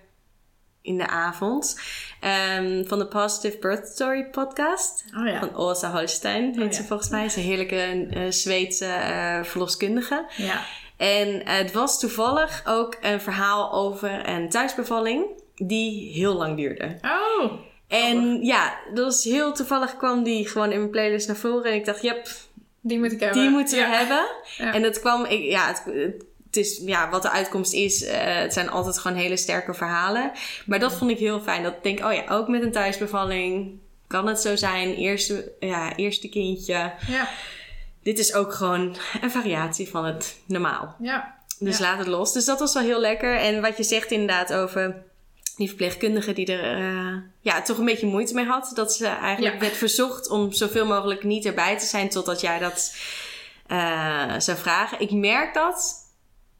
in 0.82 0.98
de 0.98 1.08
avond. 1.08 1.80
Ehm, 2.20 2.86
van 2.86 3.00
de 3.00 3.08
Positive 3.08 3.58
Birth 3.58 3.88
Story 3.88 4.24
podcast. 4.24 5.06
Oh 5.18 5.28
ja. 5.28 5.40
Van 5.40 5.56
Åsa 5.56 5.92
Holstein 5.92 6.44
heet 6.60 6.72
Oh, 6.72 6.72
ze 6.72 6.84
volgens 6.84 7.10
mij. 7.10 7.30
Ze 7.30 7.40
is 7.40 7.46
een 7.46 7.52
heerlijke 7.52 8.32
Zweedse 8.32 9.40
verloskundige. 9.44 10.26
Ja. 10.36 10.62
En 10.98 11.46
eh, 11.46 11.58
het 11.58 11.72
was 11.72 12.00
toevallig 12.00 12.62
ook 12.66 12.98
een 13.02 13.22
verhaal 13.22 13.74
over 13.74 14.30
een 14.30 14.50
thuisbevalling 14.50 15.26
die 15.56 16.14
heel 16.14 16.34
lang 16.34 16.58
duurde. 16.58 16.98
Oh, 17.02 17.52
En 17.88 18.44
ja, 18.44 18.74
dat 18.94 19.04
was 19.06 19.24
heel 19.24 19.54
toevallig 19.54 19.98
kwam 19.98 20.24
die 20.24 20.48
gewoon 20.48 20.72
in 20.72 20.78
mijn 20.80 20.90
playlist 20.92 21.28
naar 21.28 21.36
voren. 21.36 21.64
En 21.72 21.74
ik 21.74 21.86
dacht, 21.86 22.02
yep, 22.02 22.28
die 22.82 23.00
moet 23.00 23.12
ik 23.12 23.20
hebben. 23.20 23.42
die 23.42 23.50
moeten 23.50 23.76
we 23.78 23.84
Ja. 23.84 23.90
hebben. 23.98 24.26
Ja. 24.58 24.74
En 24.74 24.82
dat 24.82 25.00
kwam, 25.00 25.26
ik, 25.26 25.42
ja, 25.44 25.68
het, 25.68 25.84
het 26.46 26.56
is, 26.58 26.82
ja, 26.86 27.10
wat 27.10 27.22
de 27.22 27.30
uitkomst 27.32 27.74
is, 27.74 28.04
eh, 28.04 28.36
het 28.36 28.54
zijn 28.54 28.70
altijd 28.70 28.98
gewoon 29.00 29.18
hele 29.18 29.38
sterke 29.38 29.74
verhalen. 29.74 30.32
Maar 30.66 30.80
dat 30.80 30.94
vond 30.94 31.12
ik 31.12 31.18
heel 31.20 31.40
fijn. 31.42 31.64
Dat 31.64 31.74
ik 31.74 31.84
denk, 31.84 32.00
oh 32.06 32.14
ja, 32.14 32.24
ook 32.30 32.48
met 32.48 32.62
een 32.64 32.72
thuisbevalling 32.72 33.80
kan 34.08 34.28
het 34.28 34.42
zo 34.42 34.56
zijn. 34.56 34.94
Eerste, 34.96 35.52
ja, 35.60 35.96
eerste 35.96 36.30
kindje. 36.30 36.92
Ja, 37.08 37.30
Dit 38.06 38.20
is 38.20 38.34
ook 38.34 38.54
gewoon 38.54 38.96
een 39.22 39.32
variatie 39.32 39.90
van 39.90 40.06
het 40.06 40.40
normaal. 40.46 40.96
ja. 41.00 41.34
Dus 41.60 41.78
Ja. 41.78 41.84
laat 41.84 41.98
het 41.98 42.08
los. 42.08 42.34
Dus 42.34 42.46
dat 42.46 42.60
was 42.60 42.74
wel 42.74 42.84
heel 42.84 43.00
lekker. 43.00 43.36
En 43.38 43.62
wat 43.62 43.78
je 43.78 43.84
zegt 43.84 44.12
inderdaad 44.12 44.54
over 44.54 45.04
die 45.56 45.68
verpleegkundige 45.68 46.34
die 46.34 46.52
er 46.54 46.78
eh, 46.78 47.18
ja, 47.42 47.62
toch 47.62 47.78
een 47.78 47.86
beetje 47.86 48.08
moeite 48.08 48.34
mee 48.34 48.46
had. 48.46 48.72
Dat 48.74 48.94
ze 48.94 49.08
eigenlijk 49.08 49.54
Ja. 49.56 49.60
werd 49.62 49.74
verzocht 49.78 50.30
om 50.30 50.52
zoveel 50.54 50.86
mogelijk 50.86 51.24
niet 51.24 51.46
erbij 51.46 51.78
te 51.78 51.86
zijn 51.86 52.10
totdat 52.10 52.42
jij 52.42 52.60
dat 52.60 52.96
eh, 53.68 54.34
zou 54.38 54.58
vragen. 54.58 55.00
Ik 55.00 55.12
merk 55.12 55.54
dat 55.54 55.94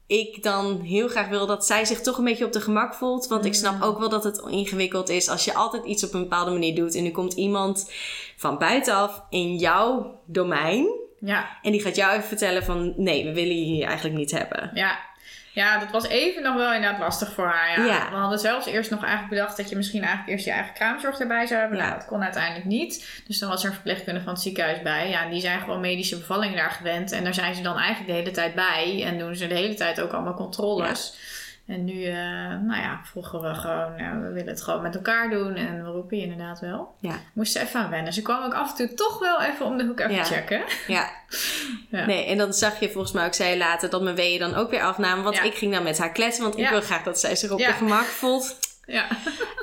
ik 0.06 0.42
dan 0.42 0.80
heel 0.80 1.08
graag 1.08 1.28
wil 1.28 1.46
dat 1.46 1.66
zij 1.66 1.84
zich 1.84 2.00
toch 2.00 2.18
een 2.18 2.24
beetje 2.24 2.44
op 2.44 2.52
de 2.52 2.60
gemak 2.60 2.94
voelt. 2.94 3.26
Want 3.26 3.44
ik 3.44 3.52
Mm. 3.52 3.58
snap 3.58 3.82
ook 3.82 3.98
wel 3.98 4.08
dat 4.08 4.24
het 4.24 4.42
ingewikkeld 4.48 5.08
is 5.08 5.28
als 5.28 5.44
je 5.44 5.54
altijd 5.54 5.84
iets 5.84 6.04
op 6.04 6.14
een 6.14 6.20
bepaalde 6.22 6.50
manier 6.50 6.74
doet. 6.74 6.94
En 6.94 7.02
nu 7.02 7.10
komt 7.10 7.32
iemand 7.32 7.90
van 8.36 8.58
buitenaf 8.58 9.22
in 9.30 9.56
jouw 9.56 10.20
domein. 10.26 11.04
Ja, 11.26 11.48
En 11.62 11.72
die 11.72 11.82
gaat 11.82 11.96
jou 11.96 12.12
even 12.16 12.28
vertellen 12.28 12.64
van 12.64 12.92
nee, 12.96 13.24
we 13.24 13.32
willen 13.32 13.56
je 13.58 13.64
hier 13.64 13.86
eigenlijk 13.86 14.16
niet 14.16 14.30
hebben. 14.30 14.70
ja. 14.74 14.98
Ja, 15.52 15.78
dat 15.78 15.90
was 15.90 16.08
even 16.08 16.42
nog 16.42 16.54
wel 16.54 16.72
inderdaad 16.74 16.98
lastig 17.00 17.32
voor 17.32 17.46
haar. 17.46 17.80
Ja. 17.80 17.86
Ja. 17.86 18.10
We 18.10 18.16
hadden 18.16 18.38
zelfs 18.38 18.66
eerst 18.66 18.90
nog 18.90 19.00
eigenlijk 19.00 19.30
bedacht 19.32 19.56
dat 19.56 19.68
je 19.68 19.76
misschien 19.76 20.00
eigenlijk 20.00 20.30
eerst 20.30 20.44
je 20.44 20.50
eigen 20.50 20.74
kraamzorg 20.74 21.18
erbij 21.18 21.46
zou 21.46 21.60
hebben. 21.60 21.78
Ja. 21.78 21.84
Nou, 21.84 21.98
dat 21.98 22.06
kon 22.06 22.22
uiteindelijk 22.22 22.64
niet. 22.64 23.22
Dus 23.26 23.38
dan 23.38 23.48
was 23.48 23.62
er 23.62 23.68
een 23.68 23.74
verpleegkundige 23.74 24.24
van 24.24 24.34
het 24.34 24.42
ziekenhuis 24.42 24.82
bij. 24.82 25.08
Ja, 25.08 25.24
en 25.24 25.30
die 25.30 25.40
zijn 25.40 25.60
gewoon 25.60 25.80
medische 25.80 26.18
bevallingen 26.18 26.56
daar 26.56 26.70
gewend. 26.70 27.12
En 27.12 27.24
daar 27.24 27.34
zijn 27.34 27.54
ze 27.54 27.62
dan 27.62 27.76
eigenlijk 27.78 28.06
de 28.06 28.16
hele 28.18 28.30
tijd 28.30 28.54
bij. 28.54 29.02
En 29.04 29.18
doen 29.18 29.36
ze 29.36 29.46
de 29.46 29.54
hele 29.54 29.74
tijd 29.74 30.00
ook 30.00 30.12
allemaal 30.12 30.34
controles. 30.34 31.16
En 31.66 31.84
nu, 31.84 32.04
eh, 32.04 32.14
nou 32.62 32.80
ja, 32.80 33.00
vroegen 33.04 33.40
we 33.40 33.54
gewoon, 33.54 33.94
we 34.22 34.32
willen 34.32 34.48
het 34.48 34.62
gewoon 34.62 34.82
met 34.82 34.94
elkaar 34.94 35.30
doen. 35.30 35.54
En 35.54 35.84
we 35.84 35.90
roepen 35.90 36.16
je 36.16 36.22
inderdaad 36.22 36.60
wel. 36.60 36.94
Ja. 37.00 37.18
Moest 37.32 37.52
ze 37.52 37.60
even 37.60 37.80
aan 37.80 37.90
wennen. 37.90 38.12
Ze 38.12 38.22
kwam 38.22 38.44
ook 38.44 38.54
af 38.54 38.70
en 38.70 38.76
toe 38.76 38.96
toch 38.96 39.18
wel 39.18 39.42
even 39.42 39.66
om 39.66 39.76
de 39.78 39.84
hoek 39.84 40.00
even 40.00 40.14
Ja. 40.14 40.24
checken. 40.24 40.62
Ja. 40.86 41.10
Ja. 41.90 42.06
Nee, 42.06 42.26
en 42.26 42.38
dan 42.38 42.52
zag 42.52 42.80
je 42.80 42.90
volgens 42.90 43.12
mij 43.12 43.26
ook 43.26 43.34
zij 43.34 43.58
later 43.58 43.90
dat 43.90 44.02
mijn 44.02 44.16
weeën 44.16 44.38
dan 44.38 44.54
ook 44.54 44.70
weer 44.70 44.82
afnamen. 44.82 45.24
Want 45.24 45.44
ik 45.44 45.54
ging 45.54 45.72
dan 45.72 45.82
met 45.82 45.98
haar 45.98 46.12
kletsen, 46.12 46.42
want 46.42 46.58
ik 46.58 46.68
wil 46.68 46.80
graag 46.80 47.02
dat 47.02 47.20
zij 47.20 47.36
zich 47.36 47.50
op 47.50 47.62
haar 47.62 47.74
gemak 47.74 48.04
voelt. 48.04 48.58
Ja. 48.86 49.06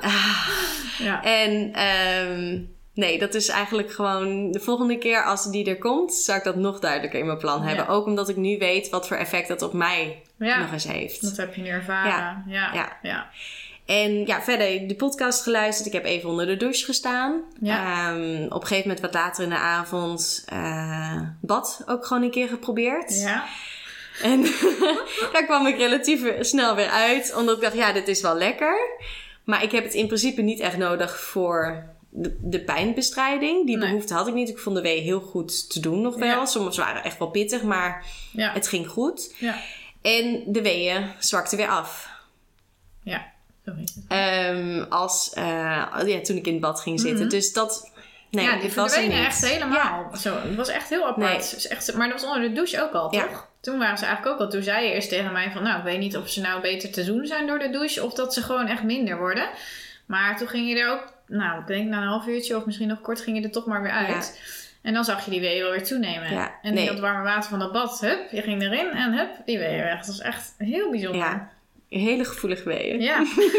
Ah. 0.00 0.48
ja. 0.98 1.22
En 1.22 1.72
ehm, 1.72 2.60
nee, 2.94 3.18
dat 3.18 3.34
is 3.34 3.48
eigenlijk 3.48 3.92
gewoon 3.92 4.50
de 4.52 4.60
volgende 4.60 4.98
keer 4.98 5.24
als 5.24 5.50
die 5.50 5.68
er 5.68 5.78
komt, 5.78 6.14
zou 6.14 6.38
ik 6.38 6.44
dat 6.44 6.56
nog 6.56 6.78
duidelijker 6.78 7.18
in 7.18 7.26
mijn 7.26 7.38
plan 7.38 7.62
hebben. 7.62 7.88
Ook 7.88 8.06
omdat 8.06 8.28
ik 8.28 8.36
nu 8.36 8.58
weet 8.58 8.88
wat 8.88 9.06
voor 9.06 9.16
effect 9.16 9.48
dat 9.48 9.62
op 9.62 9.72
mij 9.72 10.22
Ja. 10.46 10.60
nog 10.60 10.72
eens 10.72 10.84
heeft. 10.86 11.22
Dat 11.22 11.36
heb 11.36 11.54
je 11.54 11.62
nu 11.62 11.68
ervaren. 11.68 12.44
Ja. 12.46 12.70
Ja. 12.74 12.96
Ja. 13.02 13.30
En 13.86 14.26
ja, 14.26 14.42
verder 14.42 14.88
de 14.88 14.94
podcast 14.94 15.42
geluisterd. 15.42 15.86
Ik 15.86 15.92
heb 15.92 16.04
even 16.04 16.28
onder 16.28 16.46
de 16.46 16.56
douche 16.56 16.84
gestaan. 16.84 17.40
Ja. 17.60 18.08
Ehm, 18.10 18.44
op 18.44 18.60
een 18.60 18.66
gegeven 18.66 18.88
moment 18.88 19.00
wat 19.00 19.14
later 19.14 19.42
in 19.44 19.48
de 19.50 19.56
avond 19.58 20.44
eh, 20.48 21.20
bad 21.40 21.82
ook 21.86 22.06
gewoon 22.06 22.22
een 22.22 22.30
keer 22.30 22.48
geprobeerd. 22.48 23.20
Ja. 23.20 23.44
En 24.22 24.42
daar 25.32 25.44
kwam 25.44 25.66
ik 25.66 25.76
relatief 25.76 26.20
snel 26.40 26.74
weer 26.74 26.88
uit. 26.88 27.34
Omdat 27.36 27.56
ik 27.56 27.62
dacht, 27.62 27.74
ja, 27.74 27.92
dit 27.92 28.08
is 28.08 28.20
wel 28.20 28.34
lekker. 28.36 28.76
Maar 29.44 29.62
ik 29.62 29.70
heb 29.72 29.84
het 29.84 29.94
in 29.94 30.06
principe 30.06 30.42
niet 30.42 30.60
echt 30.60 30.76
nodig 30.76 31.20
voor 31.20 31.84
de, 32.10 32.36
de 32.40 32.60
pijnbestrijding. 32.60 33.66
Die 33.66 33.76
Nee. 33.76 33.88
behoefte 33.88 34.14
had 34.14 34.26
ik 34.28 34.34
niet. 34.34 34.48
Ik 34.48 34.58
vond 34.58 34.76
de 34.76 34.82
wee 34.82 35.00
heel 35.00 35.20
goed 35.20 35.70
te 35.70 35.80
doen 35.80 36.00
nog 36.00 36.14
wel. 36.16 36.28
Ja. 36.28 36.46
Sommige 36.46 36.80
waren 36.80 37.04
echt 37.04 37.18
wel 37.18 37.28
pittig, 37.30 37.62
maar 37.62 38.04
Ja. 38.32 38.52
het 38.52 38.68
ging 38.68 38.88
goed. 38.88 39.34
Ja. 39.38 39.54
En 40.04 40.42
de 40.46 40.62
weeën 40.62 41.10
zwakten 41.18 41.56
weer 41.56 41.68
af. 41.68 42.08
Ja. 43.02 43.26
Zo 43.64 43.74
heet 43.74 43.94
het. 43.94 44.04
Ehm, 44.08 44.84
als, 44.88 45.32
eh, 45.32 45.44
ja, 46.06 46.20
toen 46.22 46.36
ik 46.36 46.46
in 46.46 46.52
het 46.52 46.60
bad 46.62 46.80
ging 46.80 47.00
zitten. 47.00 47.20
Mhm. 47.20 47.28
Dus 47.28 47.52
dat... 47.52 47.92
Nee, 48.30 48.44
ja, 48.44 48.54
die 48.54 48.64
er 48.64 48.70
verdwenen 48.70 49.16
niet. 49.16 49.26
echt 49.26 49.44
helemaal. 49.48 50.16
Zo, 50.16 50.34
het 50.42 50.54
was 50.54 50.68
echt 50.68 50.88
heel 50.88 51.06
apart. 51.06 51.28
Nee. 51.28 51.36
Is 51.36 51.68
echt, 51.68 51.94
maar 51.94 52.08
dat 52.08 52.20
was 52.20 52.30
onder 52.30 52.48
de 52.48 52.54
douche 52.54 52.82
ook 52.82 52.92
al, 52.92 53.14
Ja. 53.14 53.26
toch? 53.26 53.48
Toen 53.60 53.78
waren 53.78 53.98
ze 53.98 54.04
eigenlijk 54.04 54.34
ook 54.34 54.40
al. 54.42 54.50
Toen 54.50 54.62
zei 54.62 54.86
je 54.86 54.92
eerst 54.92 55.08
tegen 55.08 55.32
mij 55.32 55.50
van... 55.52 55.62
Nou, 55.62 55.78
ik 55.78 55.84
weet 55.84 55.98
niet 55.98 56.16
of 56.16 56.28
ze 56.28 56.40
nou 56.40 56.60
beter 56.60 56.90
te 56.92 57.04
doen 57.04 57.26
zijn 57.26 57.46
door 57.46 57.58
de 57.58 57.70
douche... 57.70 58.04
of 58.04 58.12
dat 58.14 58.34
ze 58.34 58.42
gewoon 58.42 58.66
echt 58.66 58.82
minder 58.82 59.18
worden. 59.18 59.48
Maar 60.06 60.36
toen 60.36 60.48
ging 60.48 60.68
je 60.68 60.78
er 60.78 60.90
ook... 60.90 61.12
Nou, 61.26 61.60
ik 61.60 61.66
denk 61.66 61.88
na 61.88 62.02
een 62.02 62.08
half 62.08 62.26
uurtje 62.26 62.56
of 62.56 62.64
misschien 62.66 62.88
nog 62.88 63.00
kort... 63.00 63.20
ging 63.20 63.36
je 63.38 63.42
er 63.42 63.50
toch 63.50 63.66
maar 63.66 63.82
weer 63.82 63.90
uit. 63.90 64.40
En 64.84 64.94
dan 64.94 65.04
zag 65.04 65.24
je 65.24 65.30
die 65.30 65.40
weeën 65.40 65.62
wel 65.62 65.70
weer 65.70 65.84
toenemen. 65.84 66.32
Ja, 66.32 66.54
en 66.62 66.74
nee. 66.74 66.86
dat 66.86 66.98
warme 67.00 67.22
water 67.22 67.50
van 67.50 67.58
dat 67.58 67.72
bad, 67.72 68.00
hup, 68.00 68.30
je 68.30 68.42
ging 68.42 68.62
erin 68.62 68.90
en 68.90 69.12
hup, 69.18 69.30
die 69.44 69.58
weeën 69.58 69.82
weg. 69.82 69.96
Dat 69.96 70.06
was 70.06 70.20
echt 70.20 70.54
heel 70.58 70.90
bijzonder. 70.90 71.20
Ja, 71.20 71.50
hele 71.88 72.24
gevoelige 72.24 72.68
weeën. 72.68 73.00
Ja. 73.00 73.16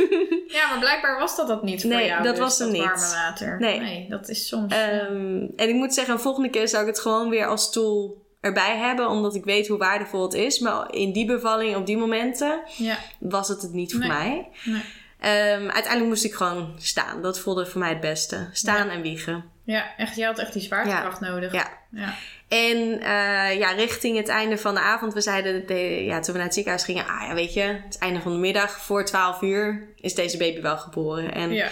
ja, 0.58 0.70
maar 0.70 0.80
blijkbaar 0.80 1.20
was 1.20 1.36
dat 1.36 1.48
dat 1.48 1.64
niet 1.64 1.82
voor 1.82 1.90
Nee, 1.90 2.06
jou. 2.06 2.24
dat 2.24 2.32
dus, 2.36 2.44
was 2.44 2.58
dat 2.58 2.72
niet. 2.72 2.84
warme 2.84 3.10
water. 3.14 3.60
Nee. 3.60 4.06
dat 4.10 4.30
is 4.30 4.48
soms... 4.48 4.74
Ehm, 4.74 5.46
en 5.56 5.70
ik 5.70 5.74
moet 5.76 5.94
zeggen, 5.94 6.16
de 6.16 6.22
volgende 6.22 6.50
keer 6.50 6.68
zou 6.68 6.82
ik 6.84 6.90
het 6.90 7.00
gewoon 7.00 7.30
weer 7.30 7.46
als 7.48 7.72
tool 7.72 8.24
erbij 8.42 8.78
hebben, 8.78 9.10
omdat 9.10 9.36
ik 9.36 9.44
weet 9.46 9.68
hoe 9.68 9.78
waardevol 9.78 10.22
het 10.24 10.34
is. 10.34 10.60
Maar 10.60 10.94
in 10.94 11.12
die 11.12 11.26
bevalling, 11.26 11.76
op 11.76 11.86
die 11.86 11.98
momenten, 11.98 12.60
Ja. 12.78 12.98
was 13.20 13.48
het 13.48 13.62
het 13.62 13.74
niet 13.74 13.92
voor 13.92 14.00
Nee. 14.00 14.10
mij. 14.10 14.48
Nee. 14.64 14.82
Ehm, 15.20 15.62
uiteindelijk 15.64 16.06
moest 16.06 16.24
ik 16.26 16.34
gewoon 16.34 16.74
staan. 16.78 17.22
Dat 17.22 17.40
voelde 17.40 17.66
voor 17.66 17.80
mij 17.80 17.90
het 17.90 18.00
beste. 18.00 18.50
Staan 18.52 18.90
en 18.90 19.02
wiegen. 19.02 19.44
Ja, 19.66 19.86
echt, 19.98 20.16
je 20.16 20.26
had 20.26 20.40
echt 20.40 20.54
die 20.54 20.62
zwaartekracht 20.62 21.20
nodig. 21.20 21.54
Ja. 21.54 21.68
Ja. 21.92 22.14
En 22.48 23.00
eh, 23.02 23.58
ja, 23.60 23.70
richting 23.72 24.18
het 24.18 24.28
einde 24.28 24.58
van 24.58 24.74
de 24.74 24.80
avond, 24.80 25.14
we 25.14 25.22
zeiden 25.22 25.68
de- 25.68 26.04
ja, 26.06 26.20
toen 26.20 26.32
we 26.32 26.38
naar 26.38 26.44
het 26.44 26.54
ziekenhuis 26.54 26.84
gingen, 26.84 27.08
ah 27.08 27.28
ja, 27.28 27.34
weet 27.34 27.54
je, 27.54 27.62
het 27.62 27.98
einde 27.98 28.20
van 28.22 28.32
de 28.32 28.38
middag, 28.38 28.72
voor 28.82 29.06
12 29.06 29.42
uur 29.42 29.88
is 30.02 30.14
deze 30.16 30.38
baby 30.38 30.62
wel 30.62 30.78
geboren. 30.78 31.34
En 31.34 31.52
Ja. 31.54 31.70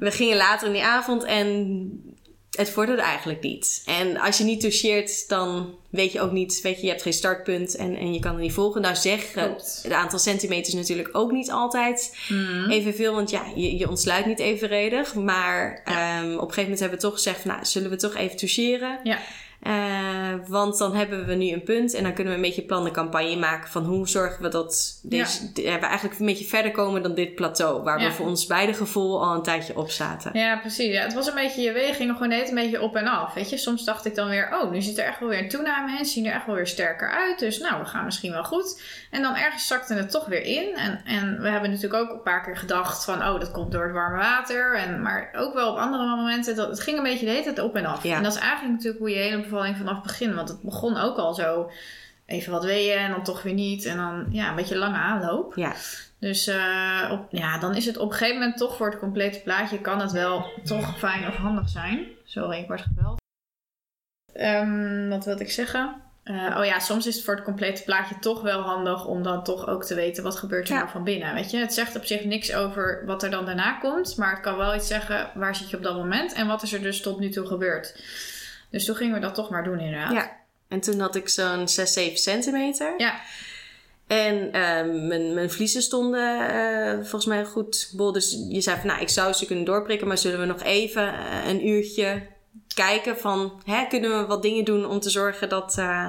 we 0.00 0.10
gingen 0.10 0.36
later 0.36 0.66
in 0.66 0.72
die 0.72 0.84
avond 0.84 1.24
en 1.24 1.88
het 2.56 2.70
vorderde 2.70 3.02
eigenlijk 3.02 3.40
niet. 3.42 3.82
En 3.86 4.16
als 4.20 4.38
je 4.38 4.44
niet 4.44 4.60
toucheert, 4.60 5.28
dan 5.28 5.74
weet 5.90 6.12
je 6.12 6.20
ook 6.20 6.32
niet, 6.32 6.60
weet 6.62 6.76
je, 6.76 6.82
je 6.82 6.88
hebt 6.88 7.02
geen 7.02 7.12
startpunt 7.12 7.76
en, 7.76 7.96
en 7.96 8.12
je 8.12 8.20
kan 8.20 8.32
het 8.32 8.40
niet 8.40 8.52
volgen. 8.52 8.80
Nou 8.80 8.96
zeg, 8.96 9.30
Klopt. 9.30 9.80
het 9.82 9.92
aantal 9.92 10.18
centimeters 10.18 10.74
natuurlijk 10.74 11.08
ook 11.12 11.32
niet 11.32 11.50
altijd 11.50 12.16
Mhm. 12.28 12.70
evenveel, 12.70 13.14
want 13.14 13.30
ja, 13.30 13.42
je, 13.54 13.76
je 13.76 13.88
ontsluit 13.88 14.26
niet 14.26 14.38
evenredig. 14.38 15.14
Maar 15.14 15.82
ehm, 15.84 16.24
op 16.24 16.32
een 16.32 16.38
gegeven 16.38 16.62
moment 16.62 16.80
hebben 16.80 16.98
we 16.98 17.04
toch 17.04 17.14
gezegd, 17.14 17.40
van, 17.40 17.50
nou, 17.50 17.64
zullen 17.64 17.90
we 17.90 17.96
toch 17.96 18.14
even 18.14 18.36
toucheren? 18.36 18.98
Ja. 19.02 19.18
Eh, 19.64 20.34
want 20.48 20.78
dan 20.78 20.94
hebben 20.94 21.26
we 21.26 21.34
nu 21.34 21.52
een 21.52 21.62
punt 21.62 21.94
en 21.94 22.02
dan 22.02 22.12
kunnen 22.14 22.32
we 22.32 22.38
een 22.38 22.44
beetje 22.44 22.62
plan 22.62 22.84
de 22.84 22.90
campagne 22.90 23.36
maken 23.36 23.68
van 23.70 23.84
hoe 23.84 24.08
zorgen 24.08 24.42
we 24.42 24.48
dat 24.48 25.00
deze, 25.02 25.52
de- 25.52 25.62
ja, 25.62 25.78
we 25.80 25.86
eigenlijk 25.86 26.20
een 26.20 26.26
beetje 26.26 26.44
verder 26.44 26.70
komen 26.72 27.02
dan 27.02 27.14
dit 27.14 27.34
plateau, 27.34 27.82
waar 27.82 28.00
Ja. 28.00 28.06
we 28.06 28.12
voor 28.12 28.26
ons 28.26 28.46
beide 28.46 28.74
gevoel 28.74 29.24
al 29.24 29.34
een 29.34 29.42
tijdje 29.42 29.76
op 29.76 29.90
zaten. 29.90 30.30
Ja, 30.38 30.56
precies. 30.58 30.92
Ja, 30.92 31.02
het 31.02 31.14
was 31.14 31.26
een 31.26 31.34
beetje, 31.34 31.62
je 31.62 31.72
wegen 31.72 31.94
gingen 31.94 32.14
gewoon 32.14 32.28
net 32.28 32.48
een 32.48 32.54
beetje 32.54 32.80
op 32.82 32.96
en 32.96 33.06
af. 33.06 33.34
Weet 33.34 33.50
je, 33.50 33.56
soms 33.56 33.84
dacht 33.84 34.04
ik 34.04 34.14
dan 34.14 34.28
weer, 34.28 34.48
oh, 34.60 34.70
nu 34.70 34.82
zit 34.82 34.98
er 34.98 35.04
echt 35.04 35.20
wel 35.20 35.28
weer 35.28 35.38
een 35.38 35.48
toename 35.48 35.98
in. 35.98 36.04
Zien 36.04 36.26
er 36.26 36.32
echt 36.32 36.46
wel 36.46 36.54
weer 36.54 36.66
sterker 36.66 37.10
uit. 37.10 37.38
Dus 37.38 37.58
nou, 37.58 37.80
we 37.80 37.86
gaan 37.86 38.04
misschien 38.04 38.32
wel 38.32 38.44
goed. 38.44 38.82
En 39.10 39.22
dan 39.22 39.34
ergens 39.36 39.66
zakte 39.66 39.94
het 39.94 40.10
toch 40.10 40.26
weer 40.26 40.42
in. 40.42 40.76
En, 40.76 41.00
en 41.04 41.40
we 41.40 41.48
hebben 41.48 41.70
natuurlijk 41.70 42.02
ook 42.02 42.10
een 42.10 42.22
paar 42.22 42.42
keer 42.44 42.56
gedacht 42.56 43.04
van, 43.04 43.18
oh, 43.28 43.40
dat 43.40 43.50
komt 43.50 43.72
door 43.72 43.82
het 43.84 43.92
warme 43.92 44.16
water. 44.18 44.74
En, 44.76 45.02
maar 45.02 45.30
ook 45.36 45.54
wel 45.54 45.70
op 45.70 45.76
andere 45.78 46.06
momenten, 46.16 46.56
dat, 46.56 46.68
het 46.68 46.80
ging 46.80 46.96
een 46.96 47.02
beetje 47.02 47.24
de 47.26 47.30
hele 47.32 47.42
tijd 47.44 47.58
op 47.60 47.76
en 47.76 47.84
af. 47.86 48.04
En 48.04 48.22
dat 48.22 48.34
is 48.34 48.40
eigenlijk 48.40 48.72
natuurlijk 48.72 48.98
hoe 48.98 49.10
je 49.10 49.16
hele 49.16 49.36
bevalling 49.54 49.76
vanaf 49.76 49.94
het 49.94 50.02
begin. 50.06 50.34
Want 50.34 50.48
het 50.48 50.62
begon 50.62 50.96
ook 50.96 51.16
al 51.16 51.34
zo, 51.34 51.70
even 52.26 52.52
wat 52.52 52.64
weeën 52.64 52.98
en 52.98 53.10
dan 53.10 53.22
toch 53.22 53.42
weer 53.42 53.54
niet. 53.54 53.84
En 53.84 53.96
dan, 53.96 54.26
ja, 54.30 54.48
een 54.48 54.56
beetje 54.56 54.78
lange 54.78 54.96
aanloop. 54.96 55.52
Ja, 55.56 55.72
Dus 56.18 56.46
eh, 56.46 57.08
op, 57.12 57.26
ja, 57.30 57.58
dan 57.58 57.74
is 57.74 57.86
het 57.86 57.96
op 57.96 58.10
een 58.10 58.16
gegeven 58.16 58.38
moment 58.40 58.58
toch 58.58 58.76
voor 58.76 58.90
het 58.90 58.98
complete 58.98 59.40
plaatje 59.40 59.80
kan 59.80 60.00
het 60.00 60.12
wel 60.12 60.46
toch 60.64 60.98
fijn 60.98 61.26
of 61.28 61.36
handig 61.36 61.68
zijn. 61.68 62.06
Sorry, 62.24 62.58
ik 62.58 62.66
word 62.66 62.80
gebeld. 62.80 63.22
Ehm, 64.32 65.08
wat 65.08 65.24
wilde 65.24 65.42
ik 65.42 65.50
zeggen? 65.50 66.02
Eh, 66.24 66.56
oh 66.58 66.64
ja, 66.64 66.78
soms 66.78 67.06
is 67.06 67.14
het 67.14 67.24
voor 67.24 67.34
het 67.34 67.44
complete 67.44 67.82
plaatje 67.84 68.18
toch 68.18 68.42
wel 68.42 68.60
handig 68.60 69.06
om 69.06 69.22
dan 69.22 69.42
toch 69.44 69.66
ook 69.68 69.84
te 69.84 69.94
weten 69.94 70.22
wat 70.22 70.36
gebeurt 70.36 70.68
er 70.68 70.74
Ja. 70.74 70.78
nou 70.80 70.90
van 70.90 71.04
binnen. 71.04 71.34
Weet 71.34 71.50
je, 71.50 71.56
het 71.58 71.74
zegt 71.74 71.96
op 71.96 72.04
zich 72.04 72.24
niks 72.24 72.54
over 72.54 73.02
wat 73.06 73.22
er 73.22 73.30
dan 73.30 73.44
daarna 73.46 73.72
komt, 73.72 74.16
maar 74.16 74.30
het 74.30 74.40
kan 74.40 74.56
wel 74.56 74.74
iets 74.74 74.86
zeggen 74.86 75.30
waar 75.34 75.56
zit 75.56 75.70
je 75.70 75.76
op 75.76 75.82
dat 75.82 75.96
moment 75.96 76.32
en 76.32 76.46
wat 76.46 76.62
is 76.62 76.72
er 76.72 76.82
dus 76.82 77.00
tot 77.00 77.18
nu 77.18 77.28
toe 77.28 77.46
gebeurd. 77.46 77.94
Dus 78.74 78.84
toen 78.84 78.96
gingen 78.96 79.14
we 79.14 79.20
dat 79.20 79.34
toch 79.34 79.50
maar 79.50 79.64
doen 79.64 79.80
inderdaad. 79.80 80.12
ja. 80.12 80.36
En 80.68 80.80
toen 80.80 81.00
had 81.00 81.14
ik 81.14 81.28
zo'n 81.28 81.68
6, 81.68 81.92
7 81.92 82.18
centimeter. 82.18 82.94
Ja. 82.96 83.20
En 84.06 84.52
ehm, 84.52 85.06
mijn, 85.06 85.34
mijn 85.34 85.50
vliezen 85.50 85.82
stonden 85.82 86.48
eh, 86.48 86.92
volgens 86.94 87.26
mij 87.26 87.44
goed 87.44 87.92
bol. 87.96 88.12
Dus 88.12 88.44
je 88.48 88.60
zei 88.60 88.76
van, 88.76 88.86
nou, 88.86 89.00
ik 89.00 89.08
zou 89.08 89.32
ze 89.32 89.46
kunnen 89.46 89.64
doorprikken, 89.64 90.08
maar 90.08 90.18
zullen 90.18 90.40
we 90.40 90.46
nog 90.46 90.62
even 90.62 91.14
eh, 91.14 91.48
een 91.48 91.68
uurtje 91.68 92.22
kijken 92.74 93.18
van, 93.18 93.62
hè, 93.64 93.86
kunnen 93.86 94.18
we 94.20 94.26
wat 94.26 94.42
dingen 94.42 94.64
doen 94.64 94.86
om 94.86 95.00
te 95.00 95.10
zorgen 95.10 95.48
dat, 95.48 95.78
eh, 95.78 96.06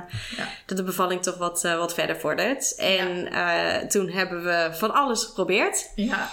dat 0.65 0.77
de 0.77 0.83
bevalling 0.83 1.21
toch 1.23 1.37
wat, 1.37 1.63
eh, 1.63 1.77
wat 1.77 1.93
verder 1.93 2.17
vordert. 2.19 2.75
En 2.75 3.31
eh, 3.31 3.87
toen 3.87 4.09
hebben 4.09 4.43
we 4.43 4.69
van 4.71 4.93
alles 4.93 5.23
geprobeerd. 5.23 5.91
Ja. 5.95 6.29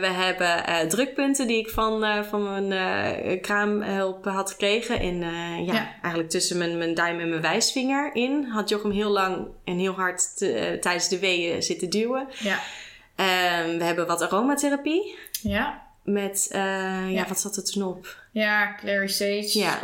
We 0.00 0.06
hebben 0.06 0.88
drukpunten 0.88 1.46
die 1.46 1.58
ik 1.58 1.68
van, 1.70 2.24
van 2.24 2.66
mijn 2.68 3.40
kraamhulp 3.40 4.24
had 4.24 4.50
gekregen. 4.50 5.00
En 5.00 5.16
ja, 5.64 5.88
eigenlijk 5.92 6.30
tussen 6.30 6.58
mijn, 6.58 6.78
mijn 6.78 6.94
duim 6.94 7.20
en 7.20 7.28
mijn 7.28 7.42
wijsvinger 7.42 8.14
in. 8.14 8.44
Had 8.44 8.68
Jochem 8.68 8.90
heel 8.90 9.10
lang 9.10 9.46
en 9.64 9.78
heel 9.78 9.94
hard 9.94 10.36
te- 10.36 10.76
tijdens 10.80 11.08
de 11.08 11.18
weeën 11.18 11.62
zitten 11.62 11.90
duwen. 11.90 12.28
Ja. 12.38 12.58
Ehm, 13.16 13.78
we 13.78 13.84
hebben 13.84 14.06
wat 14.06 14.22
aromatherapie. 14.22 15.18
Ja. 15.42 15.88
Met, 16.02 16.48
eh, 16.52 16.60
ja. 16.60 17.06
Ja. 17.08 17.26
wat 17.28 17.40
zat 17.40 17.56
er 17.56 17.64
toen 17.64 17.82
op? 17.82 18.16
Ja, 18.32 18.74
Clary 18.74 19.06
Sage, 19.06 19.58
Ja. 19.58 19.74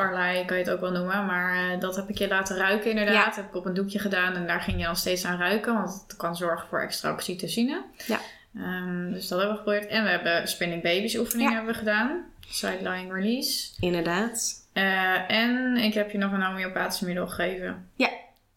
Kan 0.46 0.56
je 0.56 0.62
het 0.62 0.70
ook 0.70 0.80
wel 0.80 0.90
noemen. 0.90 1.26
Maar 1.26 1.72
eh, 1.72 1.80
dat 1.80 1.96
heb 1.96 2.08
ik 2.08 2.18
je 2.18 2.28
laten 2.28 2.56
ruiken 2.56 2.90
inderdaad. 2.90 3.26
Dat 3.26 3.36
heb 3.36 3.46
ik 3.46 3.54
op 3.54 3.66
een 3.66 3.74
doekje 3.74 3.98
gedaan 3.98 4.34
en 4.34 4.46
daar 4.46 4.60
ging 4.60 4.78
je 4.78 4.84
dan 4.84 4.96
steeds 4.96 5.24
aan 5.24 5.38
ruiken. 5.38 5.74
Want 5.74 6.04
het 6.06 6.16
kan 6.16 6.36
zorgen 6.36 6.68
voor 6.68 6.80
extra 6.80 7.12
oxytocine. 7.12 7.82
Ja. 8.06 8.18
Ehm, 8.56 9.12
dus 9.12 9.28
dat 9.28 9.38
hebben 9.38 9.56
we 9.56 9.62
geprobeerd. 9.62 9.90
En 9.90 10.04
we 10.04 10.10
hebben 10.10 10.48
spinning 10.48 10.82
babies 10.82 11.16
oefeningen 11.16 11.54
hebben 11.54 11.72
we 11.72 11.78
gedaan. 11.78 12.24
Side 12.48 12.78
lying 12.82 13.12
release. 13.12 13.70
Inderdaad. 13.80 14.68
Eh, 14.72 15.30
en 15.30 15.76
ik 15.76 15.94
heb 15.94 16.10
je 16.10 16.18
nog 16.18 16.32
een 16.32 16.42
homeopathische 16.42 17.04
middel 17.04 17.26
gegeven. 17.28 17.88
Ja. 17.94 18.10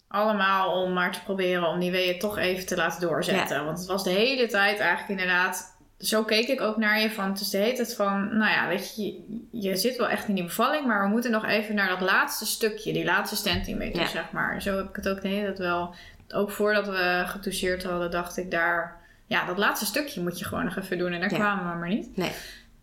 Allemaal 0.07 0.83
om 0.83 0.93
maar 0.93 1.11
te 1.11 1.23
proberen 1.23 1.67
om 1.67 1.79
die 1.79 1.91
weeën 1.91 2.19
toch 2.19 2.37
even 2.37 2.65
te 2.65 2.75
laten 2.75 3.01
doorzetten. 3.01 3.65
Want 3.65 3.77
het 3.77 3.87
was 3.87 4.03
de 4.03 4.09
hele 4.09 4.47
tijd 4.47 4.79
eigenlijk 4.79 5.09
inderdaad... 5.21 5.77
Zo 5.99 6.23
keek 6.23 6.47
ik 6.47 6.61
ook 6.61 6.77
naar 6.77 6.99
je 6.99 7.11
van... 7.11 7.29
Het 7.29 7.51
de 7.51 7.57
hele 7.57 7.73
tijd 7.75 7.95
van... 7.95 8.37
Nou 8.37 8.51
ja, 8.51 8.67
weet 8.67 8.95
je, 8.95 9.19
je, 9.51 9.75
zit 9.75 9.97
wel 9.97 10.09
echt 10.09 10.27
in 10.27 10.33
die 10.35 10.43
bevalling... 10.43 10.85
Maar 10.85 11.01
we 11.03 11.07
moeten 11.09 11.31
nog 11.31 11.45
even 11.45 11.75
naar 11.75 11.89
dat 11.89 12.01
laatste 12.01 12.45
stukje. 12.45 12.93
Die 12.93 13.05
laatste 13.05 13.35
centimeter, 13.35 14.01
Ja. 14.01 14.07
zeg 14.07 14.31
maar. 14.31 14.61
Zo 14.61 14.75
heb 14.77 14.89
ik 14.89 14.95
het 14.95 15.09
ook 15.09 15.21
de 15.21 15.27
hele 15.27 15.45
tijd 15.45 15.57
wel... 15.57 15.95
Ook 16.29 16.51
voordat 16.51 16.85
we 16.87 17.23
getoucheerd 17.25 17.83
hadden, 17.83 18.11
dacht 18.11 18.37
ik 18.37 18.51
daar... 18.51 18.97
Ja, 19.27 19.45
dat 19.45 19.57
laatste 19.57 19.85
stukje 19.85 20.21
moet 20.21 20.39
je 20.39 20.45
gewoon 20.45 20.63
nog 20.65 20.77
even 20.77 20.97
doen. 20.97 21.11
En 21.13 21.19
daar 21.19 21.29
Ja. 21.31 21.35
kwamen 21.37 21.73
we 21.73 21.79
maar 21.79 21.89
niet. 21.89 22.17
Nee. 22.17 22.31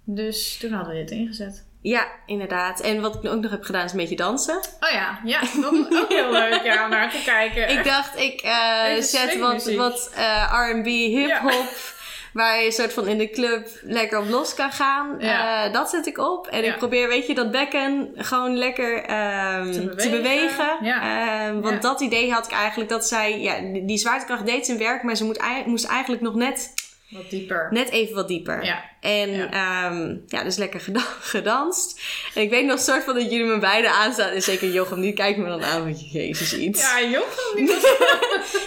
Dus 0.05 0.57
toen 0.59 0.73
hadden 0.73 0.95
we 0.95 1.01
dit 1.01 1.11
ingezet. 1.11 1.65
Ja, 1.81 2.07
inderdaad. 2.27 2.81
En 2.81 3.01
wat 3.01 3.15
ik 3.15 3.31
ook 3.31 3.41
nog 3.41 3.51
heb 3.51 3.63
gedaan 3.65 3.85
is 3.85 3.91
een 3.93 3.97
beetje 3.99 4.17
dansen. 4.17 4.57
Oh 4.57 4.91
ja, 4.93 5.21
ja, 5.25 5.41
dat 5.41 5.73
ook 5.93 6.09
heel 6.09 6.33
leuk 6.33 6.63
ja, 6.73 6.85
om 6.85 6.91
naar 6.91 7.11
te 7.11 7.23
kijken. 7.25 7.69
Ik 7.79 7.85
dacht, 7.85 8.19
ik 8.19 8.41
eh, 8.41 9.01
zet 9.01 9.39
wat, 9.39 9.73
wat 9.75 10.13
eh, 10.15 10.71
R&B, 10.71 10.87
hip-hop. 10.87 11.69
Waar 12.37 12.63
je 12.63 12.71
soort 12.73 12.93
van 12.93 13.09
in 13.09 13.19
de 13.19 13.31
club 13.31 13.69
lekker 13.83 14.19
op 14.19 14.29
los 14.29 14.55
kan 14.55 14.73
gaan. 14.73 15.17
Ja. 15.19 15.65
Eh, 15.67 15.73
dat 15.73 15.91
zet 15.91 16.07
ik 16.07 16.19
op. 16.19 16.47
En 16.47 16.63
Ja. 16.63 16.73
ik 16.73 16.79
probeer, 16.79 17.09
weet 17.09 17.27
je, 17.27 17.35
dat 17.35 17.51
bekken 17.51 18.11
gewoon 18.15 18.57
lekker 18.57 19.03
ehm, 19.05 19.73
Te 19.73 19.95
te 19.95 20.11
bewegen. 20.11 20.77
Ja. 20.81 21.01
Ehm, 21.47 21.61
want 21.61 21.83
dat 21.83 22.01
idee 22.01 22.33
had 22.33 22.45
ik 22.47 22.53
eigenlijk 22.53 22.91
dat 22.91 23.07
zij, 23.09 23.41
ja, 23.41 23.55
die 23.87 23.97
zwaartekracht 23.99 24.47
deed 24.47 24.67
zijn 24.67 24.79
werk. 24.79 25.03
Maar 25.03 25.17
ze 25.17 25.25
moet, 25.25 25.41
moest 25.67 25.87
eigenlijk 25.87 26.23
nog 26.23 26.35
net, 26.35 26.75
Wat 27.11 27.31
dieper. 27.31 27.67
net 27.71 27.91
even 27.91 28.15
wat 28.15 28.29
dieper. 28.29 28.65
Ja. 28.65 28.85
En 29.07 29.31
Ja. 29.31 29.49
ja. 29.51 29.93
ja, 30.27 30.43
dus 30.45 30.57
lekker 30.57 30.81
geda- 30.81 31.01
gedanst. 31.35 32.01
En 32.35 32.43
ik 32.43 32.51
weet 32.51 32.65
nog 32.65 32.81
soort 32.81 33.05
van 33.05 33.15
dat 33.15 33.23
jullie 33.31 33.45
me 33.47 33.59
beiden 33.59 33.91
aanstaan. 33.91 34.29
En 34.31 34.43
zeker 34.43 34.69
Jochem, 34.71 35.01
die 35.01 35.13
kijkt 35.13 35.39
me 35.39 35.49
dan 35.49 35.65
aan. 35.65 35.85
Want 35.85 36.13
jezus 36.13 36.55
iets. 36.57 36.81
Ja, 36.83 37.01
Jochem, 37.09 37.57
die 37.57 37.67
was... 37.75 37.85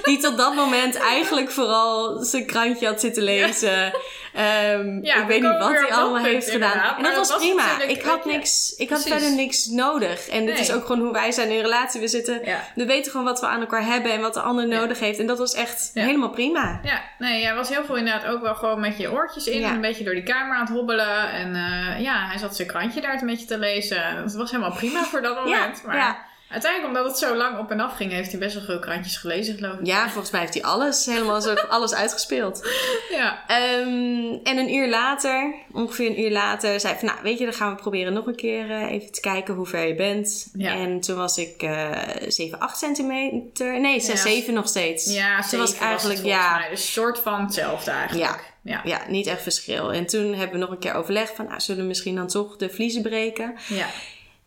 Die 0.04 0.18
tot 0.18 0.38
dat 0.38 0.56
moment 0.56 0.96
eigenlijk 0.96 1.52
vooral 1.52 2.20
zijn 2.24 2.46
krantje 2.46 2.86
had 2.88 3.00
zitten 3.00 3.24
lezen. 3.24 3.94
Ehm, 4.34 5.00
Ja, 5.06 5.16
ik 5.16 5.22
we 5.22 5.26
weet 5.28 5.42
niet 5.42 5.58
wat 5.60 5.72
hij 5.72 5.92
allemaal 5.92 6.24
heeft 6.24 6.50
gedaan. 6.50 6.98
En 6.98 7.04
dat 7.04 7.16
was 7.16 7.30
was 7.30 7.38
prima. 7.38 7.82
Ik 7.82 8.02
had, 8.02 8.26
niks, 8.26 8.74
ik 8.78 8.90
had 8.90 9.02
precies. 9.02 9.20
verder 9.20 9.38
niks 9.38 9.66
nodig. 9.66 10.28
En 10.28 10.46
dit 10.46 10.60
is 10.60 10.72
ook 10.72 10.86
gewoon 10.86 11.02
hoe 11.02 11.12
wij 11.14 11.32
zijn 11.32 11.50
in 11.50 11.62
relatie. 11.62 12.02
We, 12.02 12.08
zitten, 12.08 12.42
Ja. 12.46 12.64
we 12.76 12.86
weten 12.86 13.12
gewoon 13.12 13.26
wat 13.26 13.40
we 13.40 13.46
aan 13.48 13.60
elkaar 13.60 13.86
hebben 13.86 14.12
en 14.12 14.22
wat 14.22 14.34
de 14.34 14.42
ander 14.42 14.68
Ja. 14.68 14.80
nodig 14.80 15.00
heeft. 15.00 15.20
En 15.20 15.28
dat 15.28 15.38
was 15.38 15.54
echt 15.54 15.92
helemaal 15.94 16.30
prima. 16.30 16.80
Ja, 16.84 17.02
nee, 17.18 17.42
jij 17.42 17.56
was 17.56 17.70
heel 17.70 17.84
veel 17.86 17.96
inderdaad 17.98 18.26
ook 18.26 18.42
wel 18.42 18.56
gewoon 18.56 18.80
met 18.80 18.98
je 18.98 19.12
oortjes 19.12 19.48
in. 19.48 19.60
Ja. 19.60 19.72
Een 19.72 19.82
beetje 19.82 20.04
door 20.04 20.14
die 20.14 20.24
kamer 20.34 20.56
aan 20.56 20.66
het 20.66 20.74
hobbelen. 20.76 21.32
En 21.32 21.56
eh, 21.56 22.02
ja, 22.02 22.28
hij 22.28 22.38
zat 22.38 22.56
zijn 22.56 22.68
krantje 22.68 23.02
daar 23.02 23.22
een 23.22 23.28
beetje 23.28 23.46
te 23.46 23.58
lezen. 23.58 24.04
Het 24.04 24.36
was 24.36 24.52
helemaal 24.52 24.74
prima 24.76 25.04
voor 25.04 25.22
dat 25.22 25.36
moment. 25.44 25.84
maar 25.86 25.96
ja. 25.96 26.18
uiteindelijk, 26.50 26.94
omdat 26.98 27.12
het 27.12 27.20
zo 27.20 27.36
lang 27.36 27.58
op 27.58 27.72
en 27.72 27.80
af 27.80 27.96
ging, 27.96 28.12
heeft 28.12 28.32
hij 28.32 28.40
best 28.40 28.54
wel 28.56 28.64
veel 28.64 28.80
krantjes 28.80 29.18
gelezen, 29.18 29.56
geloof 29.58 29.80
ik. 29.80 29.86
ja, 29.86 30.10
volgens 30.10 30.32
mij 30.32 30.42
heeft 30.42 30.54
hij 30.54 30.64
alles, 30.64 31.06
helemaal 31.06 31.42
zo, 31.42 31.54
alles 31.70 31.94
uitgespeeld. 31.94 32.70
Ja. 33.10 33.44
Ehm, 33.48 34.34
en 34.44 34.58
een 34.58 34.74
uur 34.74 34.90
later, 34.90 35.54
ongeveer 35.72 36.10
een 36.10 36.22
uur 36.22 36.32
later, 36.32 36.80
zei 36.80 36.94
ik 36.94 37.00
van, 37.00 37.08
nou 37.08 37.20
weet 37.24 37.38
je, 37.38 37.44
dan 37.46 37.54
gaan 37.54 37.76
we 37.76 37.82
proberen 37.82 38.14
nog 38.14 38.26
een 38.26 38.36
keer 38.36 38.72
eh, 38.72 38.92
even 38.92 39.12
te 39.12 39.22
kijken 39.22 39.54
hoe 39.54 39.66
ver 39.66 39.88
je 39.88 39.96
bent. 39.96 40.50
Ja. 40.54 40.72
En 40.72 41.00
toen 41.00 41.18
was 41.18 41.38
ik 41.38 41.64
eh 41.64 41.92
7, 42.28 42.60
8 42.60 42.78
centimeter, 42.78 43.80
nee 43.80 44.00
6, 44.00 44.24
Ja. 44.24 44.30
7 44.30 44.54
nog 44.54 44.68
steeds. 44.68 45.14
Ja, 45.14 45.42
toen 45.42 45.60
was 45.60 45.74
ik 45.74 45.80
eigenlijk, 45.80 46.20
het 46.20 46.28
ja, 46.28 46.58
mij. 46.58 46.72
Een 46.72 46.78
soort 46.78 47.20
van 47.20 47.42
hetzelfde 47.42 47.92
eigenlijk. 47.92 48.30
Ja. 48.30 48.40
Ja, 48.84 49.02
niet 49.08 49.28
echt 49.28 49.42
verschil. 49.42 49.94
En 49.94 50.06
toen 50.06 50.34
hebben 50.34 50.60
we 50.60 50.66
nog 50.66 50.70
een 50.70 50.80
keer 50.80 50.94
overlegd 50.94 51.36
van, 51.36 51.46
nou 51.46 51.60
zullen 51.60 51.82
we 51.82 51.88
misschien 51.88 52.16
dan 52.16 52.28
toch 52.28 52.56
de 52.56 52.70
vliezen 52.70 53.02
breken. 53.02 53.56
Ja. 53.68 53.88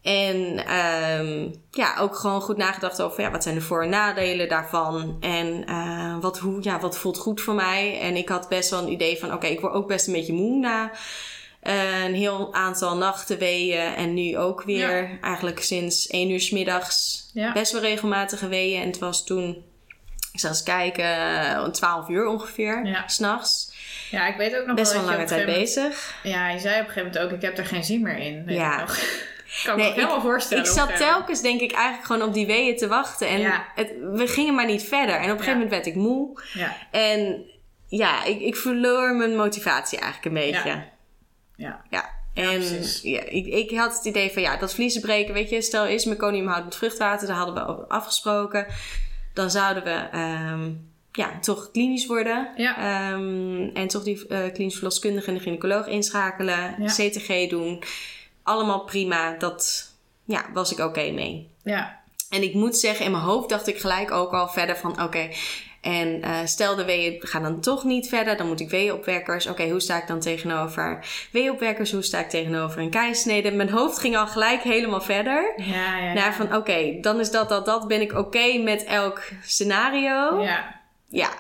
En 0.03 0.67
ehm, 0.67 1.49
ja, 1.71 1.97
ook 1.99 2.17
gewoon 2.17 2.41
goed 2.41 2.57
nagedacht 2.57 3.03
over 3.03 3.23
ja, 3.23 3.31
wat 3.31 3.43
zijn 3.43 3.55
de 3.55 3.61
voor- 3.61 3.83
en 3.83 3.89
nadelen 3.89 4.49
daarvan. 4.49 5.17
En 5.21 5.65
eh, 5.67 6.17
wat, 6.21 6.39
hoe, 6.39 6.59
ja, 6.63 6.81
wat 6.81 6.99
voelt 6.99 7.19
goed 7.19 7.41
voor 7.41 7.55
mij. 7.55 8.01
En 8.01 8.17
ik 8.17 8.29
had 8.29 8.49
best 8.49 8.71
wel 8.71 8.83
een 8.83 8.93
idee 8.93 9.19
van 9.19 9.33
oké, 9.33 9.47
ik 9.47 9.61
word 9.61 9.73
ook 9.75 9.89
best 9.89 10.07
een 10.07 10.13
beetje 10.13 10.33
moe 10.33 10.59
na 10.59 10.91
Eh, 11.63 12.05
een 12.05 12.15
heel 12.15 12.55
aantal 12.55 12.97
nachten 12.97 13.39
weeën 13.39 13.95
en 13.95 14.15
nu 14.15 14.39
ook 14.39 14.63
weer. 14.63 15.19
Eigenlijk 15.21 15.61
sinds 15.63 16.07
1 16.11 16.31
uur 16.31 16.41
's 16.41 16.51
middags 16.51 17.31
Ja. 17.35 17.53
best 17.53 17.73
wel 17.73 17.81
regelmatig 17.81 18.41
weeën. 18.41 18.81
En 18.81 18.87
het 18.87 18.99
was 18.99 19.25
toen, 19.25 19.65
ik 20.33 20.41
zal 20.41 20.51
eens 20.51 20.63
kijken, 20.63 21.05
eh, 21.05 21.65
12 21.65 22.09
uur 22.09 22.27
ongeveer, 22.27 22.87
Ja. 22.87 23.09
s 23.09 23.15
s'nachts. 23.15 23.72
Ja, 24.11 24.27
ik 24.27 24.37
weet 24.37 24.57
ook 24.57 24.67
nog 24.67 24.77
Best 24.77 24.93
wel 24.93 25.03
lange 25.03 25.25
tijd 25.25 25.41
moment- 25.47 25.59
bezig. 25.59 26.15
Ja, 26.23 26.49
je 26.49 26.59
zei 26.59 26.75
op 26.75 26.87
een 26.87 26.93
gegeven 26.93 27.13
moment 27.13 27.19
ook, 27.33 27.37
ik 27.39 27.43
heb 27.43 27.59
er 27.59 27.67
geen 27.67 27.85
zin 27.85 28.03
meer 28.03 28.17
in. 28.17 28.45
Weet 28.45 28.57
Ja. 28.57 28.73
ik 28.83 28.87
nog. 28.87 28.99
kan 29.65 29.77
Nee, 29.77 29.85
me 29.85 29.91
ook 29.91 29.97
helemaal 29.97 30.21
voorstellen. 30.21 30.65
Ik 30.65 30.71
zat 30.71 30.97
telkens, 30.97 31.41
denk 31.43 31.61
ik, 31.61 31.73
eigenlijk 31.73 32.07
gewoon 32.07 32.23
op 32.23 32.35
die 32.35 32.47
weeën 32.47 32.77
te 32.77 32.89
wachten. 32.89 33.29
En 33.29 33.41
Ja. 33.41 33.67
het, 33.75 33.93
we 34.13 34.27
gingen 34.27 34.55
maar 34.55 34.67
niet 34.67 34.83
verder. 34.85 35.15
En 35.15 35.23
op 35.23 35.39
een 35.39 35.45
gegeven 35.45 35.47
Ja. 35.47 35.53
moment 35.53 35.71
werd 35.71 35.87
ik 35.87 35.95
moe. 35.95 36.43
Ja, 36.53 36.77
En 36.91 37.45
ja, 37.87 38.25
ik, 38.25 38.41
ik 38.41 38.57
verloor 38.57 39.15
mijn 39.15 39.37
motivatie 39.37 39.99
eigenlijk 39.99 40.37
een 40.37 40.53
beetje. 40.53 40.85
Ja. 41.57 41.83
ja. 41.91 42.11
En 42.35 42.63
ja, 43.03 43.23
ik, 43.25 43.47
ik 43.47 43.79
had 43.79 43.95
het 43.97 44.05
idee 44.05 44.31
van 44.33 44.43
ja, 44.43 44.57
dat 44.57 44.75
vliezen 44.75 45.01
breken, 45.01 45.35
weet 45.35 45.51
je, 45.51 45.63
stel 45.63 45.87
is 45.87 46.05
meconiumhout 46.05 46.65
met 46.65 46.77
vruchtwater, 46.77 47.27
daar 47.27 47.37
hadden 47.37 47.55
we 47.55 47.67
over 47.67 47.87
afgesproken. 47.87 48.67
Dan 49.35 49.51
zouden 49.51 49.85
we 49.85 50.09
ehm, 50.13 50.71
ja, 51.13 51.39
toch 51.41 51.71
klinisch 51.71 52.07
worden. 52.07 52.49
Ja. 52.57 52.77
Ehm, 52.77 53.69
en 53.75 53.89
toch 53.89 54.03
die 54.03 54.27
eh 54.29 54.53
klinisch 54.53 54.75
verloskundige 54.75 55.29
en 55.29 55.35
de 55.35 55.41
gynaecoloog 55.41 55.87
inschakelen, 55.87 56.75
Ja. 56.79 56.87
CTG 56.87 57.49
doen. 57.51 57.83
Allemaal 58.43 58.85
prima, 58.85 59.35
dat 59.39 59.91
ja, 60.25 60.45
was 60.53 60.73
ik 60.73 60.79
oké 60.79 61.11
mee. 61.11 61.51
ja. 61.65 62.01
En 62.31 62.43
ik 62.43 62.55
moet 62.55 62.77
zeggen, 62.77 63.05
in 63.05 63.11
mijn 63.11 63.23
hoofd 63.23 63.49
dacht 63.49 63.67
ik 63.67 63.79
gelijk 63.81 64.11
ook 64.11 64.33
al 64.33 64.49
verder 64.49 64.77
van 64.77 65.03
oké. 65.03 65.29
en 65.81 66.23
eh, 66.23 66.39
stel 66.45 66.75
de 66.77 66.85
weeën 66.85 67.17
gaan 67.27 67.43
dan 67.43 67.61
toch 67.61 67.85
niet 67.85 68.09
verder, 68.09 68.37
dan 68.37 68.47
moet 68.47 68.61
ik 68.61 68.71
weeënopwekkers. 68.71 69.47
Oké, 69.47 69.69
hoe 69.69 69.81
sta 69.81 69.97
ik 70.01 70.07
dan 70.07 70.21
tegenover 70.21 71.05
weeënopwekkers? 71.33 71.93
Hoe 71.93 72.03
sta 72.03 72.19
ik 72.19 72.29
tegenover 72.29 72.79
een 72.81 72.91
keisnede? 72.91 73.51
Mijn 73.51 73.71
hoofd 73.71 73.99
ging 73.99 74.17
al 74.17 74.27
gelijk 74.27 74.63
helemaal 74.63 75.01
verder. 75.01 75.53
Ja, 75.57 75.65
ja, 75.99 75.99
ja. 75.99 76.13
Naar 76.13 76.35
van 76.35 76.55
oké, 76.57 76.99
dan 77.01 77.21
is 77.21 77.31
dat, 77.31 77.49
dat, 77.49 77.67
dat. 77.67 77.89
Ben 77.89 78.01
ik 78.01 78.13
oké 78.13 78.59
met 78.59 78.85
elk 78.85 79.23
scenario? 79.45 80.43
Ja. 80.43 80.81
Ja. 81.13 81.31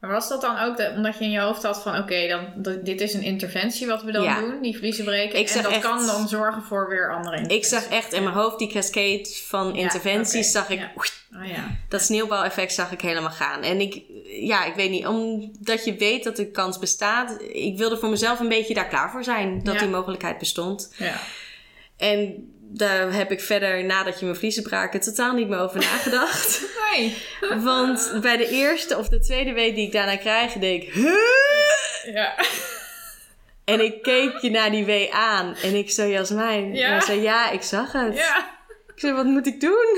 Maar 0.00 0.10
was 0.10 0.28
dat 0.28 0.40
dan 0.40 0.58
ook 0.58 0.76
de- 0.76 0.92
omdat 0.96 1.18
je 1.18 1.24
in 1.24 1.30
je 1.30 1.40
hoofd 1.40 1.62
had 1.62 1.82
van... 1.82 1.98
oké, 1.98 2.28
dan 2.28 2.46
dit 2.84 3.00
is 3.00 3.14
een 3.14 3.22
interventie 3.22 3.86
wat 3.86 4.02
we 4.02 4.12
dan 4.12 4.22
Ja. 4.22 4.40
doen, 4.40 4.62
die 4.62 4.76
vliezen 4.76 5.04
breken. 5.04 5.38
Ik 5.38 5.48
en 5.50 5.62
dat 5.62 5.72
echt- 5.72 5.80
kan 5.82 6.06
dan 6.06 6.28
zorgen 6.28 6.62
voor 6.62 6.88
weer 6.88 7.14
andere 7.14 7.40
Ik 7.46 7.64
zag 7.64 7.88
echt 7.88 8.12
in 8.12 8.22
mijn 8.22 8.34
hoofd 8.34 8.58
die 8.58 8.72
cascade 8.72 9.28
van 9.46 9.76
interventies. 9.76 10.50
Zag 10.50 10.70
ik, 10.70 10.78
ja. 10.78 10.90
Oh 11.40 11.46
ja. 11.46 11.70
dat 11.88 12.02
sneeuwbaleffect 12.02 12.72
zag 12.72 12.92
ik 12.92 13.00
helemaal 13.00 13.30
gaan. 13.30 13.62
En 13.62 13.80
ik, 13.80 14.02
ja, 14.24 14.64
ik 14.64 14.74
weet 14.74 14.90
niet, 14.90 15.06
omdat 15.06 15.84
je 15.84 15.94
weet 15.96 16.24
dat 16.24 16.36
de 16.36 16.50
kans 16.50 16.78
bestaat. 16.78 17.40
Ik 17.52 17.76
wilde 17.78 17.96
voor 17.96 18.08
mezelf 18.08 18.40
een 18.40 18.48
beetje 18.48 18.74
daar 18.74 18.88
klaar 18.88 19.10
voor 19.10 19.24
zijn. 19.24 19.62
Dat 19.64 19.78
die 19.78 19.88
mogelijkheid 19.88 20.38
bestond. 20.38 20.94
Ja. 20.96 21.14
En 21.96 22.50
daar 22.60 23.12
heb 23.12 23.30
ik 23.30 23.40
verder, 23.40 23.84
nadat 23.84 24.18
je 24.18 24.24
mijn 24.24 24.36
vliezen 24.36 24.62
braken, 24.62 25.00
totaal 25.00 25.34
niet 25.34 25.48
meer 25.48 25.58
over 25.58 25.80
nagedacht. 25.80 26.60
Nee. 26.92 27.16
Want 27.62 28.12
bij 28.20 28.36
de 28.36 28.48
eerste 28.48 28.98
of 28.98 29.08
de 29.08 29.18
tweede 29.20 29.52
week 29.52 29.74
die 29.74 29.86
ik 29.86 29.92
daarna 29.92 30.16
krijg, 30.16 30.52
denk 30.52 30.82
ik... 30.82 30.92
"Huh?" 30.92 32.14
Ja. 32.14 32.34
En 33.64 33.80
ik 33.84 34.02
keek 34.02 34.36
je 34.40 34.50
naar 34.50 34.70
die 34.70 34.84
wee 34.84 35.14
aan. 35.14 35.56
En 35.62 35.74
ik 35.74 35.90
zo, 35.90 36.06
Jasmijn. 36.06 36.74
Ja. 36.74 36.94
En 36.94 37.02
zei, 37.02 37.20
ja, 37.20 37.50
ik 37.50 37.62
zag 37.62 37.92
het. 37.92 38.16
Ja. 38.16 38.51
Ik 38.94 39.00
zei, 39.00 39.12
wat 39.12 39.24
moet 39.24 39.46
ik 39.46 39.60
doen? 39.60 39.96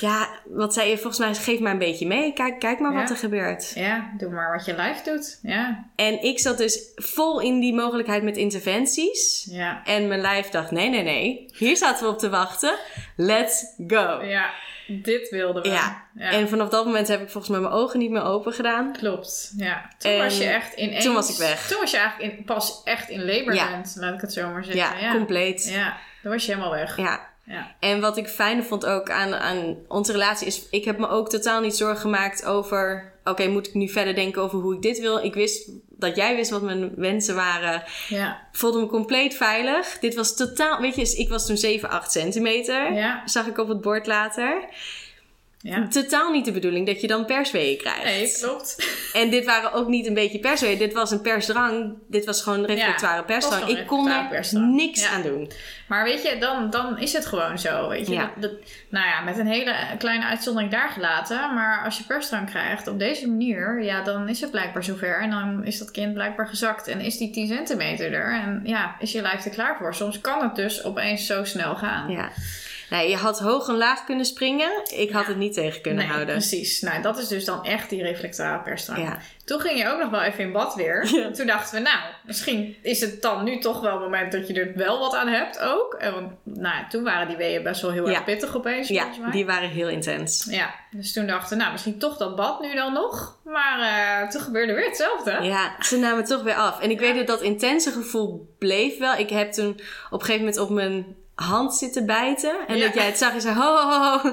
Ja, 0.00 0.28
wat 0.44 0.74
zei 0.74 0.88
je? 0.90 0.98
Volgens 0.98 1.18
mij, 1.18 1.34
geef 1.34 1.60
maar 1.60 1.72
een 1.72 1.78
beetje 1.78 2.06
mee. 2.06 2.32
Kijk, 2.32 2.58
kijk 2.58 2.78
maar 2.80 2.92
wat 2.94 3.10
er 3.10 3.16
gebeurt. 3.16 3.72
Ja, 3.74 4.10
doe 4.18 4.30
maar 4.30 4.52
wat 4.56 4.64
je 4.64 4.74
lijf 4.74 5.02
doet. 5.02 5.38
Ja. 5.42 5.84
En 5.96 6.22
ik 6.22 6.38
zat 6.38 6.58
dus 6.58 6.92
vol 6.94 7.40
in 7.40 7.60
die 7.60 7.74
mogelijkheid 7.74 8.22
met 8.22 8.36
interventies. 8.36 9.46
Ja. 9.50 9.84
En 9.84 10.08
mijn 10.08 10.20
lijf 10.20 10.48
dacht, 10.48 10.70
nee, 10.70 10.88
nee, 10.88 11.02
nee. 11.02 11.46
Hier 11.56 11.76
zaten 11.76 12.04
we 12.06 12.12
op 12.12 12.18
te 12.18 12.30
wachten. 12.30 12.74
Let's 13.16 13.64
go. 13.86 14.22
Ja. 14.22 14.50
Dit 14.86 15.28
wilden 15.28 15.62
we. 15.62 15.68
Ja. 15.68 16.02
En 16.14 16.48
vanaf 16.48 16.68
dat 16.68 16.84
moment 16.84 17.08
heb 17.08 17.20
ik 17.22 17.30
volgens 17.30 17.52
mij 17.52 17.60
mijn 17.60 17.72
ogen 17.72 17.98
niet 17.98 18.10
meer 18.10 18.22
open 18.24 18.52
gedaan. 18.52 18.92
Klopt, 18.92 19.52
ja. 19.56 19.90
Toen 19.98 20.10
En 20.12 20.18
was 20.18 20.38
je 20.38 20.44
echt 20.44 20.74
ineens... 20.74 21.04
toen 21.04 21.14
was 21.14 21.30
ik 21.30 21.36
weg. 21.36 21.68
Toen 21.68 21.80
was 21.80 21.90
je 21.90 21.96
eigenlijk 21.96 22.38
in, 22.38 22.44
pas 22.44 22.80
echt 22.84 23.08
in 23.08 23.24
labor 23.24 23.54
Ja. 23.54 23.70
bent, 23.70 23.94
laat 23.98 24.14
ik 24.14 24.20
het 24.20 24.32
zo 24.32 24.48
maar 24.50 24.66
Ja, 24.66 24.72
zeggen. 24.72 25.00
Ja, 25.00 25.12
compleet. 25.12 25.68
Ja, 25.68 25.96
dan 26.22 26.32
was 26.32 26.46
je 26.46 26.52
helemaal 26.52 26.72
weg. 26.74 26.96
Ja. 26.96 27.28
Ja. 27.50 27.74
En 27.80 28.00
wat 28.00 28.16
ik 28.16 28.28
fijn 28.28 28.64
vond 28.64 28.86
ook 28.86 29.10
aan, 29.10 29.34
aan 29.34 29.76
onze 29.88 30.12
relatie 30.12 30.46
is... 30.46 30.68
Ik 30.70 30.84
heb 30.84 30.98
me 30.98 31.08
ook 31.08 31.28
totaal 31.28 31.60
niet 31.60 31.76
zorgen 31.76 32.00
gemaakt 32.00 32.44
over... 32.44 33.12
Oké, 33.24 33.48
moet 33.48 33.66
ik 33.66 33.74
nu 33.74 33.88
verder 33.88 34.14
denken 34.14 34.42
over 34.42 34.58
hoe 34.58 34.74
ik 34.74 34.82
dit 34.82 35.00
wil? 35.00 35.18
Ik 35.18 35.34
wist 35.34 35.70
dat 35.88 36.16
jij 36.16 36.36
wist 36.36 36.50
wat 36.50 36.62
mijn 36.62 36.92
wensen 36.96 37.34
waren. 37.34 37.82
Ja. 38.08 38.48
voelde 38.52 38.80
me 38.80 38.86
compleet 38.86 39.34
veilig. 39.34 39.98
Dit 39.98 40.14
was 40.14 40.36
totaal, 40.36 40.80
weet 40.80 40.94
je, 40.94 41.16
ik 41.16 41.28
was 41.28 41.46
toen 41.46 41.56
7, 41.56 41.90
8 41.90 42.12
centimeter. 42.12 42.92
Ja. 42.92 43.22
Zag 43.24 43.46
ik 43.46 43.58
op 43.58 43.68
het 43.68 43.80
bord 43.80 44.06
later. 44.06 44.64
Ja. 45.62 45.86
Totaal 45.88 46.30
niet 46.32 46.44
de 46.44 46.52
bedoeling 46.52 46.86
dat 46.86 47.00
je 47.00 47.06
dan 47.06 47.24
persweeën 47.24 47.78
krijgt. 47.78 48.04
Nee, 48.04 48.32
klopt. 48.40 48.76
En 49.20 49.30
dit 49.30 49.44
waren 49.44 49.72
ook 49.72 49.88
niet 49.88 50.06
een 50.06 50.14
beetje 50.14 50.38
persweeën. 50.38 50.78
Dit 50.78 50.92
was 50.92 51.10
een 51.10 51.20
persdrang. 51.20 51.94
Dit 52.08 52.24
was 52.24 52.42
gewoon 52.42 52.64
reflectoire 52.64 53.16
Ja, 53.16 53.22
persdrang. 53.22 53.68
Ik 53.68 53.86
kon 53.86 54.08
er 54.08 54.26
persdrang. 54.28 54.74
niks 54.74 55.02
Ja. 55.02 55.08
aan 55.10 55.22
doen. 55.22 55.50
Maar 55.88 56.04
weet 56.04 56.22
je, 56.22 56.36
dan, 56.38 56.70
dan 56.70 56.98
is 56.98 57.12
het 57.12 57.26
gewoon 57.26 57.58
zo. 57.58 57.88
Weet 57.88 58.06
je? 58.06 58.12
Ja. 58.12 58.20
Dat, 58.20 58.50
dat- 58.50 58.60
nou 58.88 59.06
ja, 59.06 59.20
met 59.20 59.38
een 59.38 59.46
hele 59.46 59.74
kleine 59.98 60.24
uitzondering 60.24 60.72
daar 60.72 60.88
gelaten. 60.90 61.54
Maar 61.54 61.84
als 61.84 61.98
je 61.98 62.04
persdrang 62.04 62.50
krijgt 62.50 62.86
op 62.88 62.98
deze 62.98 63.28
manier, 63.28 63.82
ja, 63.82 64.02
dan 64.02 64.28
is 64.28 64.40
het 64.40 64.50
blijkbaar 64.50 64.84
zover. 64.84 65.20
En 65.20 65.30
dan 65.30 65.64
is 65.64 65.78
dat 65.78 65.90
kind 65.90 66.14
blijkbaar 66.14 66.46
gezakt. 66.46 66.86
En 66.88 67.00
is 67.00 67.16
die 67.16 67.30
10 67.30 67.46
centimeter 67.46 68.12
er. 68.12 68.32
En 68.32 68.60
ja, 68.64 68.96
is 68.98 69.12
je 69.12 69.22
lijf 69.22 69.44
er 69.44 69.50
klaar 69.50 69.76
voor. 69.76 69.94
Soms 69.94 70.20
kan 70.20 70.42
het 70.42 70.56
dus 70.56 70.84
opeens 70.84 71.26
zo 71.26 71.44
snel 71.44 71.76
gaan. 71.76 72.10
Ja. 72.10 72.30
Nee, 72.90 73.08
je 73.08 73.16
had 73.16 73.38
hoog 73.40 73.68
en 73.68 73.76
laag 73.76 74.04
kunnen 74.04 74.24
springen. 74.24 74.70
Ik 74.94 75.10
had 75.10 75.22
Ja. 75.22 75.28
het 75.28 75.36
niet 75.36 75.52
tegen 75.52 75.80
kunnen 75.80 76.04
nee, 76.04 76.12
houden. 76.12 76.34
precies. 76.34 76.80
Nou, 76.80 77.02
dat 77.02 77.18
is 77.18 77.28
dus 77.28 77.44
dan 77.44 77.64
echt 77.64 77.90
die 77.90 78.02
reflectoire 78.02 78.58
persdrang. 78.62 78.98
Ja. 79.02 79.18
Toen 79.44 79.60
ging 79.60 79.78
je 79.78 79.88
ook 79.88 79.98
nog 80.00 80.10
wel 80.10 80.22
even 80.22 80.44
in 80.44 80.52
bad 80.52 80.74
weer. 80.74 81.08
Ja. 81.14 81.30
Toen 81.30 81.46
dachten 81.46 81.74
we, 81.76 81.80
nou, 81.88 81.98
misschien 82.24 82.76
is 82.82 83.00
het 83.00 83.22
dan 83.22 83.44
nu 83.44 83.58
toch 83.58 83.80
wel 83.80 83.92
het 83.92 84.00
moment 84.00 84.32
dat 84.32 84.48
je 84.48 84.54
er 84.54 84.72
wel 84.76 84.98
wat 84.98 85.14
aan 85.14 85.28
hebt 85.28 85.58
ook. 85.58 85.94
En 85.94 86.12
want, 86.14 86.32
nou, 86.44 86.88
toen 86.88 87.02
waren 87.04 87.28
die 87.28 87.36
weeën 87.36 87.62
best 87.62 87.82
wel 87.82 87.90
heel 87.92 88.08
erg 88.08 88.24
pittig 88.24 88.56
opeens, 88.56 88.88
Ja, 88.88 89.06
die 89.30 89.46
waren 89.46 89.68
heel 89.68 89.88
intens. 89.88 90.46
Ja, 90.50 90.74
dus 90.90 91.12
toen 91.12 91.26
dachten 91.26 91.48
we, 91.56 91.56
nou, 91.56 91.72
misschien 91.72 91.98
toch 91.98 92.16
dat 92.16 92.36
bad 92.36 92.60
nu 92.60 92.74
dan 92.74 92.92
nog. 92.92 93.38
Maar 93.44 93.80
eh, 93.80 94.28
toen 94.28 94.40
gebeurde 94.40 94.72
weer 94.72 94.84
hetzelfde. 94.86 95.38
Ja, 95.42 95.74
ze 95.80 95.96
namen 95.96 96.24
toch 96.24 96.42
weer 96.42 96.54
af. 96.54 96.80
En 96.80 96.90
ik 96.90 96.98
weet 97.00 97.16
dat 97.16 97.26
dat 97.26 97.40
intense 97.42 97.90
gevoel 97.90 98.54
bleef 98.58 98.98
wel. 98.98 99.14
Ik 99.14 99.30
heb 99.30 99.52
toen 99.52 99.70
op 100.10 100.20
een 100.20 100.26
gegeven 100.26 100.38
moment 100.38 100.58
op 100.58 100.70
mijn 100.70 101.16
hand 101.42 101.74
zitten 101.74 102.06
bijten. 102.06 102.54
En 102.66 102.76
Ja. 102.76 102.84
dat 102.84 102.94
jij 102.94 103.06
het 103.06 103.18
zag 103.18 103.32
en 103.32 103.40
zei, 103.40 103.54
ho, 103.54 103.76
ho, 103.76 104.00
ho. 104.00 104.18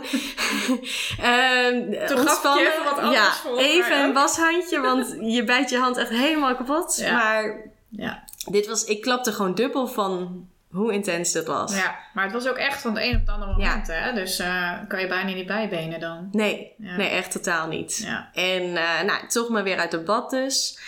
Ehm, 1.21 2.07
Toen 2.07 2.17
je 2.23 2.71
even 2.73 2.83
wat 2.83 2.97
anders 2.99 3.15
ja, 3.15 3.31
voor, 3.33 3.57
even 3.57 4.03
een 4.03 4.13
washandje, 4.13 4.79
want 4.81 5.15
je 5.35 5.43
bijt 5.43 5.69
je 5.69 5.77
hand 5.77 5.97
echt 5.97 6.09
helemaal 6.09 6.55
kapot. 6.55 6.97
Ja. 6.97 7.11
Maar 7.13 7.61
Ja. 7.89 8.23
dit 8.49 8.67
was, 8.67 8.83
ik 8.83 9.01
klapte 9.01 9.31
gewoon 9.31 9.55
dubbel 9.55 9.87
van 9.87 10.45
hoe 10.71 10.93
intens 10.93 11.31
dit 11.31 11.47
was. 11.47 11.75
ja, 11.75 11.95
maar 12.13 12.23
het 12.23 12.33
was 12.33 12.47
ook 12.47 12.57
echt 12.57 12.81
van 12.81 12.95
het 12.95 13.03
een 13.03 13.13
op 13.15 13.19
het 13.19 13.29
andere 13.29 13.51
Ja. 13.61 13.67
moment, 13.69 13.87
hè. 13.87 14.13
Dus 14.13 14.39
eh, 14.39 14.71
kan 14.87 14.99
je 14.99 15.07
bijna 15.07 15.31
niet 15.33 15.47
bijbenen 15.47 15.99
dan. 15.99 16.29
Nee, 16.31 16.73
Ja. 16.77 16.95
nee, 16.95 17.09
echt 17.09 17.31
totaal 17.31 17.67
niet. 17.67 17.97
Ja. 17.97 18.29
En 18.33 18.77
eh, 18.77 19.01
nou, 19.05 19.27
toch 19.27 19.49
maar 19.49 19.63
weer 19.63 19.77
uit 19.79 19.91
het 19.91 20.05
bad 20.05 20.29
dus. 20.29 20.79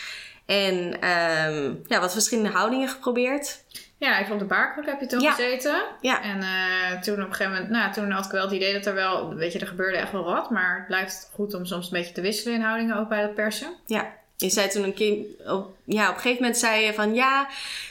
En 0.46 1.02
ehm, 1.02 1.74
ja, 1.88 2.00
wat 2.00 2.12
verschillende 2.14 2.50
houdingen 2.50 2.90
geprobeerd. 2.90 3.64
Ja, 4.00 4.20
even 4.20 4.34
op 4.34 4.40
de 4.40 4.46
baarkruk 4.46 4.86
heb 4.86 5.00
je 5.00 5.06
toen 5.06 5.20
Ja. 5.22 5.32
gezeten. 5.32 5.82
Ja. 6.02 6.22
En 6.24 6.42
eh, 6.42 7.02
toen 7.02 7.14
op 7.22 7.28
een 7.28 7.34
gegeven 7.36 7.52
moment, 7.54 7.70
nou, 7.70 7.94
toen 7.94 8.12
had 8.12 8.26
ik 8.26 8.32
wel 8.32 8.44
het 8.44 8.52
idee 8.52 8.74
dat 8.74 8.86
er 8.86 8.94
wel, 8.94 9.36
weet 9.36 9.54
je, 9.54 9.60
er 9.60 9.68
gebeurde 9.68 9.98
echt 9.98 10.12
wel 10.12 10.24
wat. 10.24 10.50
Maar 10.50 10.76
het 10.78 10.88
blijft 10.88 11.30
goed 11.34 11.54
om 11.54 11.66
soms 11.66 11.86
een 11.86 11.98
beetje 11.98 12.14
te 12.14 12.22
wisselen 12.22 12.54
in 12.56 12.62
houdingen, 12.62 12.98
ook 12.98 13.10
bij 13.10 13.22
dat 13.22 13.36
persen. 13.36 13.70
Ja, 13.86 14.14
je 14.38 14.50
zei 14.50 14.68
toen 14.70 14.84
een 14.84 14.94
keer, 14.94 15.18
op, 15.46 15.76
ja, 15.84 16.10
op 16.10 16.16
een 16.16 16.22
gegeven 16.22 16.42
moment 16.42 16.60
zei 16.60 16.86
je 16.86 16.94
van 16.94 17.14
ja, 17.14 17.48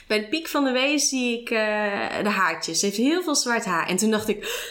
bij 0.07 0.19
de 0.19 0.27
piek 0.27 0.47
van 0.47 0.63
de 0.63 0.71
wees 0.71 1.09
zie 1.09 1.41
ik 1.41 1.49
eh, 1.49 2.23
de 2.23 2.29
haartjes. 2.29 2.79
Ze 2.79 2.85
heeft 2.85 2.97
heel 2.97 3.23
veel 3.23 3.35
zwart 3.35 3.65
haar. 3.65 3.87
En 3.87 3.97
toen 3.97 4.11
dacht 4.11 4.27
ik, 4.27 4.67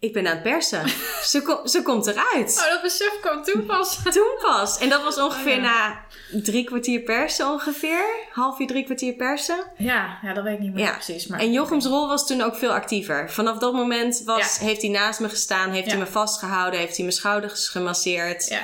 ik 0.00 0.12
ben 0.12 0.26
aan 0.26 0.32
het 0.34 0.42
persen. 0.42 0.88
ze, 1.32 1.60
ze 1.64 1.82
komt 1.82 2.06
eruit. 2.06 2.58
Oh, 2.64 2.70
dat 2.72 2.82
besef 2.82 3.20
kwam 3.20 3.42
toen 3.42 3.66
pas. 3.66 3.98
Toen 4.12 4.36
pas. 4.40 4.78
En 4.78 4.88
dat 4.88 5.02
was 5.02 5.18
ongeveer 5.18 5.56
Oh, 5.56 5.62
ja. 5.62 5.88
na 5.88 6.00
drie 6.42 6.64
kwartier 6.64 7.00
persen 7.00 7.46
ongeveer. 7.46 8.04
Half 8.32 8.58
uur, 8.58 8.66
drie 8.66 8.84
kwartier 8.84 9.12
persen. 9.12 9.58
Ja, 9.76 10.18
ja, 10.22 10.32
dat 10.34 10.44
weet 10.44 10.54
ik 10.54 10.60
niet 10.60 10.74
meer 10.74 10.84
Ja. 10.84 10.92
precies. 10.92 11.26
Maar... 11.26 11.40
En 11.40 11.52
Jochems 11.52 11.84
rol 11.86 12.08
was 12.08 12.26
toen 12.26 12.40
ook 12.42 12.56
veel 12.56 12.72
actiever. 12.72 13.30
Vanaf 13.30 13.58
dat 13.58 13.72
moment 13.72 14.22
was, 14.24 14.58
heeft 14.58 14.82
hij 14.82 14.90
naast 14.90 15.20
me 15.20 15.28
gestaan, 15.28 15.70
heeft 15.70 15.86
hij 15.86 15.98
me 15.98 16.06
vastgehouden, 16.06 16.80
heeft 16.80 16.96
hij 16.96 17.04
mijn 17.04 17.16
schouders 17.16 17.68
gemasseerd. 17.68 18.48
Ja, 18.48 18.60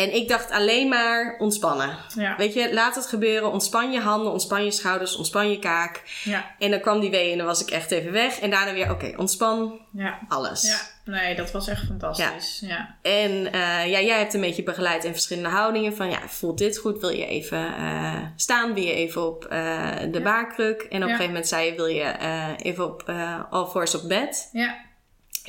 En 0.00 0.14
ik 0.14 0.28
dacht 0.28 0.50
alleen 0.50 0.88
maar 0.88 1.36
ontspannen. 1.38 1.96
ja, 2.14 2.36
Weet 2.36 2.54
je, 2.54 2.74
laat 2.74 2.94
het 2.94 3.06
gebeuren. 3.06 3.52
Ontspan 3.52 3.92
je 3.92 4.00
handen, 4.00 4.32
ontspan 4.32 4.64
je 4.64 4.70
schouders, 4.70 5.16
ontspan 5.16 5.50
je 5.50 5.58
kaak. 5.58 6.02
ja, 6.24 6.54
En 6.58 6.70
dan 6.70 6.80
kwam 6.80 7.00
die 7.00 7.10
wee 7.10 7.32
en 7.32 7.38
dan 7.38 7.46
was 7.46 7.62
ik 7.62 7.70
echt 7.70 7.90
even 7.90 8.12
weg. 8.12 8.38
En 8.38 8.50
daarna 8.50 8.72
weer, 8.72 8.90
oké, 8.90 9.12
ontspan 9.16 9.80
ja. 9.92 10.18
alles. 10.28 10.62
Ja, 10.62 10.78
Nee, 11.10 11.34
dat 11.34 11.50
was 11.50 11.68
echt 11.68 11.86
fantastisch. 11.86 12.62
Ja. 12.66 12.96
En 13.02 13.52
eh, 13.52 13.90
ja, 13.90 14.00
jij 14.00 14.18
hebt 14.18 14.34
een 14.34 14.40
beetje 14.40 14.62
begeleid 14.62 15.04
in 15.04 15.12
verschillende 15.12 15.48
houdingen. 15.48 15.96
Van 15.96 16.10
ja, 16.10 16.28
voelt 16.28 16.58
dit 16.58 16.78
goed? 16.78 17.00
Wil 17.00 17.10
je 17.10 17.26
even 17.26 17.76
eh, 17.76 18.16
staan? 18.36 18.74
Wil 18.74 18.82
je 18.82 18.92
even 18.92 19.26
op 19.26 19.44
eh, 19.44 19.96
de 20.10 20.20
baarkruk? 20.20 20.82
En 20.82 20.96
op 20.96 21.02
een 21.02 21.08
gegeven 21.08 21.26
moment 21.26 21.48
zei 21.48 21.66
je, 21.66 21.74
wil 21.74 21.86
je 21.86 22.14
even 22.62 22.84
op 22.84 23.12
all 23.50 23.66
fours 23.66 23.94
op 23.94 24.08
bed? 24.08 24.48
ja. 24.52 24.88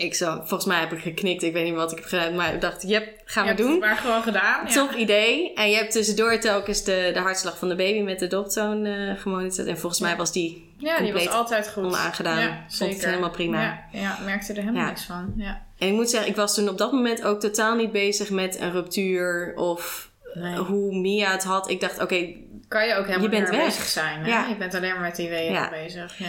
Ik 0.01 0.13
zo, 0.15 0.35
volgens 0.35 0.65
mij 0.65 0.79
heb 0.79 0.91
ik 0.91 0.99
geknikt. 0.99 1.43
Ik 1.43 1.53
weet 1.53 1.63
niet 1.65 1.73
wat 1.73 1.91
ik 1.91 1.97
heb 1.97 2.07
gedaan. 2.07 2.35
Maar 2.35 2.53
ik 2.53 2.61
dacht, 2.61 2.83
yep, 2.83 3.21
gaan 3.25 3.47
we 3.47 3.53
doen. 3.53 3.71
het 3.71 3.79
maar 3.79 3.95
gewoon 3.97 4.21
gedaan. 4.23 4.65
Ja. 4.67 4.73
Top 4.73 4.91
idee. 4.91 5.53
En 5.53 5.69
je 5.69 5.75
hebt 5.75 5.91
tussendoor 5.91 6.39
telkens 6.39 6.83
de, 6.83 7.09
de 7.13 7.19
hartslag 7.19 7.57
van 7.57 7.69
de 7.69 7.75
baby 7.75 8.01
met 8.01 8.19
de 8.19 8.27
doptoon 8.27 8.85
eh 8.85 9.19
gemonitord. 9.19 9.67
En 9.67 9.77
volgens 9.77 10.01
mij 10.01 10.15
was 10.15 10.31
die 10.31 10.73
Ja, 10.77 10.99
die 10.99 11.13
was 11.13 11.29
altijd 11.29 11.69
goed. 11.69 11.83
onaangedaan. 11.83 12.39
Ja, 12.39 12.65
Vond 12.69 12.93
het 12.93 13.05
helemaal 13.05 13.29
prima. 13.29 13.61
Ja, 13.61 13.99
ja, 13.99 14.17
merkte 14.25 14.53
er 14.53 14.59
helemaal 14.59 14.81
Ja. 14.81 14.87
niks 14.87 15.03
van. 15.03 15.33
Ja. 15.37 15.61
En 15.77 15.87
ik 15.87 15.93
moet 15.93 16.09
zeggen, 16.09 16.29
ik 16.29 16.35
was 16.35 16.55
toen 16.55 16.69
op 16.69 16.77
dat 16.77 16.91
moment 16.91 17.23
ook 17.23 17.39
totaal 17.39 17.75
niet 17.75 17.91
bezig 17.91 18.29
met 18.29 18.59
een 18.59 18.71
ruptuur 18.71 19.53
of 19.55 20.09
Nee. 20.33 20.55
hoe 20.55 20.95
Mia 20.95 21.31
het 21.31 21.43
had. 21.43 21.69
Ik 21.69 21.79
dacht, 21.79 22.01
oké, 22.01 22.27
Kan 22.67 22.87
je 22.87 22.93
ook 22.95 23.05
helemaal 23.05 23.23
Je 23.23 23.29
bent 23.29 23.49
weg. 23.49 23.65
bezig 23.65 23.83
zijn. 23.83 24.19
Hè? 24.23 24.29
Ja. 24.29 24.47
Je 24.47 24.55
bent 24.55 24.75
alleen 24.75 24.91
maar 24.91 25.01
met 25.01 25.15
die 25.15 25.29
weeën 25.29 25.67
bezig. 25.71 26.17
Ja. 26.17 26.25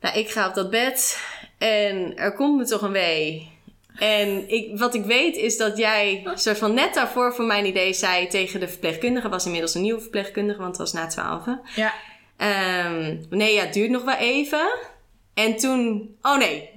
Nou, 0.00 0.18
ik 0.18 0.30
ga 0.30 0.48
op 0.48 0.54
dat 0.54 0.70
bed 0.70 1.20
en 1.58 2.16
er 2.16 2.32
komt 2.32 2.56
me 2.56 2.64
toch 2.66 2.82
een 2.82 2.92
wee. 2.92 3.54
En 3.98 4.48
ik, 4.48 4.78
wat 4.78 4.94
ik 4.94 5.04
weet 5.04 5.36
is 5.36 5.56
dat 5.56 5.76
jij 5.76 6.26
soort 6.34 6.58
van 6.58 6.74
net 6.74 6.94
daarvoor 6.94 7.34
voor 7.34 7.44
mijn 7.44 7.66
idee 7.66 7.92
zei 7.92 8.26
tegen 8.26 8.60
de 8.60 8.68
verpleegkundige, 8.68 9.28
was 9.28 9.44
inmiddels 9.44 9.74
een 9.74 9.82
nieuwe 9.82 10.00
verpleegkundige, 10.00 10.58
want 10.58 10.70
het 10.70 10.78
was 10.78 10.92
na 10.92 11.06
twaalf. 11.06 11.44
ja. 11.74 11.94
Ehm, 12.36 13.16
nee, 13.30 13.54
ja, 13.54 13.60
het 13.60 13.72
duurt 13.72 13.90
nog 13.90 14.04
wel 14.04 14.16
even. 14.16 14.68
En 15.34 15.56
toen, 15.56 16.16
oh 16.22 16.38
nee, 16.38 16.70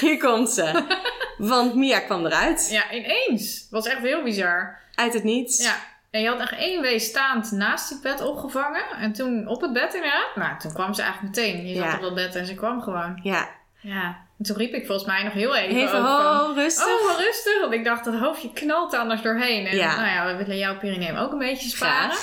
hier 0.00 0.18
komt 0.18 0.50
ze. 0.50 0.84
Want 1.38 1.74
Mia 1.74 1.98
kwam 2.00 2.26
eruit, 2.26 2.68
ja, 2.70 2.92
ineens. 2.92 3.66
Was 3.70 3.86
echt 3.86 4.00
heel 4.00 4.22
bizar. 4.22 4.78
uit 4.94 5.12
het 5.14 5.24
niets. 5.24 5.64
Ja. 5.64 5.76
En 6.10 6.20
je 6.20 6.28
had 6.28 6.40
echt 6.40 6.52
één 6.56 6.82
wee 6.82 6.98
staand 6.98 7.50
naast 7.52 7.90
het 7.90 8.00
bed 8.02 8.20
opgevangen. 8.20 8.84
En 9.00 9.12
toen 9.12 9.46
op 9.48 9.60
het 9.60 9.72
bed 9.72 9.94
inderdaad. 9.94 10.28
Nou, 10.34 10.58
toen 10.58 10.72
kwam 10.72 10.94
ze 10.94 11.02
eigenlijk 11.02 11.36
meteen. 11.36 11.66
Je 11.66 11.74
zat 11.74 11.84
Ja. 11.84 11.94
op 11.94 12.00
dat 12.00 12.14
bed 12.14 12.34
en 12.36 12.46
ze 12.46 12.54
kwam 12.54 12.82
gewoon. 12.82 13.20
Ja, 13.22 13.48
Ja. 13.80 14.16
En 14.38 14.44
toen 14.46 14.56
riep 14.56 14.72
ik 14.72 14.86
volgens 14.86 15.06
mij 15.06 15.22
nog 15.22 15.32
heel 15.32 15.56
even. 15.56 15.76
even 15.76 15.98
ook 15.98 16.06
van, 16.06 16.36
ho, 16.36 16.52
rustig. 16.54 16.86
Oh, 16.86 17.18
rustig. 17.18 17.60
Want 17.60 17.72
ik 17.72 17.84
dacht, 17.84 18.04
dat 18.04 18.14
hoofdje 18.14 18.52
knalt 18.52 18.94
anders 18.94 19.22
doorheen. 19.22 19.66
En 19.66 19.76
Ja. 19.76 19.96
nou 19.96 20.08
ja, 20.08 20.26
we 20.26 20.36
willen 20.36 20.58
jouw 20.58 20.78
perineum 20.78 21.16
ook 21.16 21.32
een 21.32 21.38
beetje 21.38 21.68
sparen. 21.68 22.16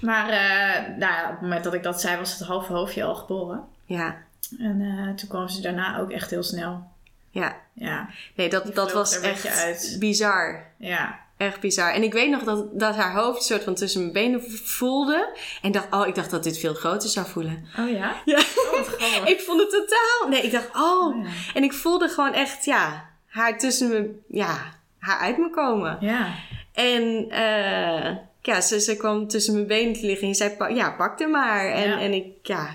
Maar 0.00 0.28
eh, 0.28 0.88
nou 0.96 1.12
ja, 1.12 1.24
op 1.24 1.30
het 1.30 1.40
moment 1.40 1.64
dat 1.64 1.74
ik 1.74 1.82
dat 1.82 2.00
zei, 2.00 2.16
was 2.16 2.38
het 2.38 2.48
halve 2.48 2.72
hoofdje 2.72 3.04
al 3.04 3.14
geboren. 3.14 3.64
Ja, 3.84 4.16
En 4.58 4.80
eh, 4.80 5.14
toen 5.14 5.28
kwam 5.28 5.48
ze 5.48 5.60
daarna 5.60 5.98
ook 5.98 6.10
echt 6.10 6.30
heel 6.30 6.42
snel. 6.42 6.90
ja. 7.30 7.56
Ja, 7.74 8.08
Nee, 8.34 8.48
Die 8.48 8.60
dat, 8.60 8.74
dat 8.74 8.92
was 8.92 9.20
echt 9.20 9.46
uit. 9.64 9.96
bizar. 9.98 10.66
ja. 10.76 11.18
Echt 11.46 11.60
bizar. 11.60 11.92
En 11.92 12.02
ik 12.02 12.12
weet 12.12 12.30
nog 12.30 12.42
dat, 12.42 12.66
dat 12.80 12.94
haar 12.94 13.14
hoofd 13.14 13.42
soort 13.44 13.62
van 13.64 13.74
tussen 13.74 14.00
mijn 14.00 14.12
benen 14.12 14.42
voelde. 14.64 15.36
En 15.62 15.72
dacht, 15.72 15.86
oh, 15.92 16.06
ik 16.06 16.14
dacht 16.14 16.30
dat 16.30 16.42
dit 16.44 16.58
veel 16.58 16.74
groter 16.74 17.08
zou 17.08 17.26
voelen. 17.26 17.66
Oh 17.78 17.90
ja? 17.90 18.14
Ja. 18.24 18.38
Oh. 18.72 19.28
Ik 19.28 19.40
vond 19.40 19.60
het 19.60 19.70
totaal... 19.70 20.28
Nee, 20.28 20.42
ik 20.42 20.52
dacht, 20.52 20.68
oh. 20.74 21.06
Oh, 21.06 21.24
ja. 21.24 21.30
En 21.54 21.62
ik 21.62 21.72
voelde 21.72 22.08
gewoon 22.08 22.32
echt, 22.32 22.64
ja, 22.64 23.10
haar 23.26 23.58
tussen 23.58 23.88
me... 23.88 24.20
Ja, 24.28 24.58
haar 24.98 25.18
uit 25.18 25.38
me 25.38 25.50
komen. 25.50 25.96
Ja. 26.00 26.34
En 26.72 27.30
eh, 27.30 28.16
ja, 28.40 28.60
ze, 28.60 28.80
ze 28.80 28.96
kwam 28.96 29.28
tussen 29.28 29.54
mijn 29.54 29.66
benen 29.66 29.92
te 29.92 30.06
liggen 30.06 30.28
en 30.28 30.34
zei, 30.34 30.74
ja, 30.74 30.90
pak 30.90 31.20
er 31.20 31.30
maar. 31.30 31.66
En, 31.66 31.88
Ja. 31.88 32.00
en 32.00 32.12
ik, 32.12 32.26
ja, 32.42 32.68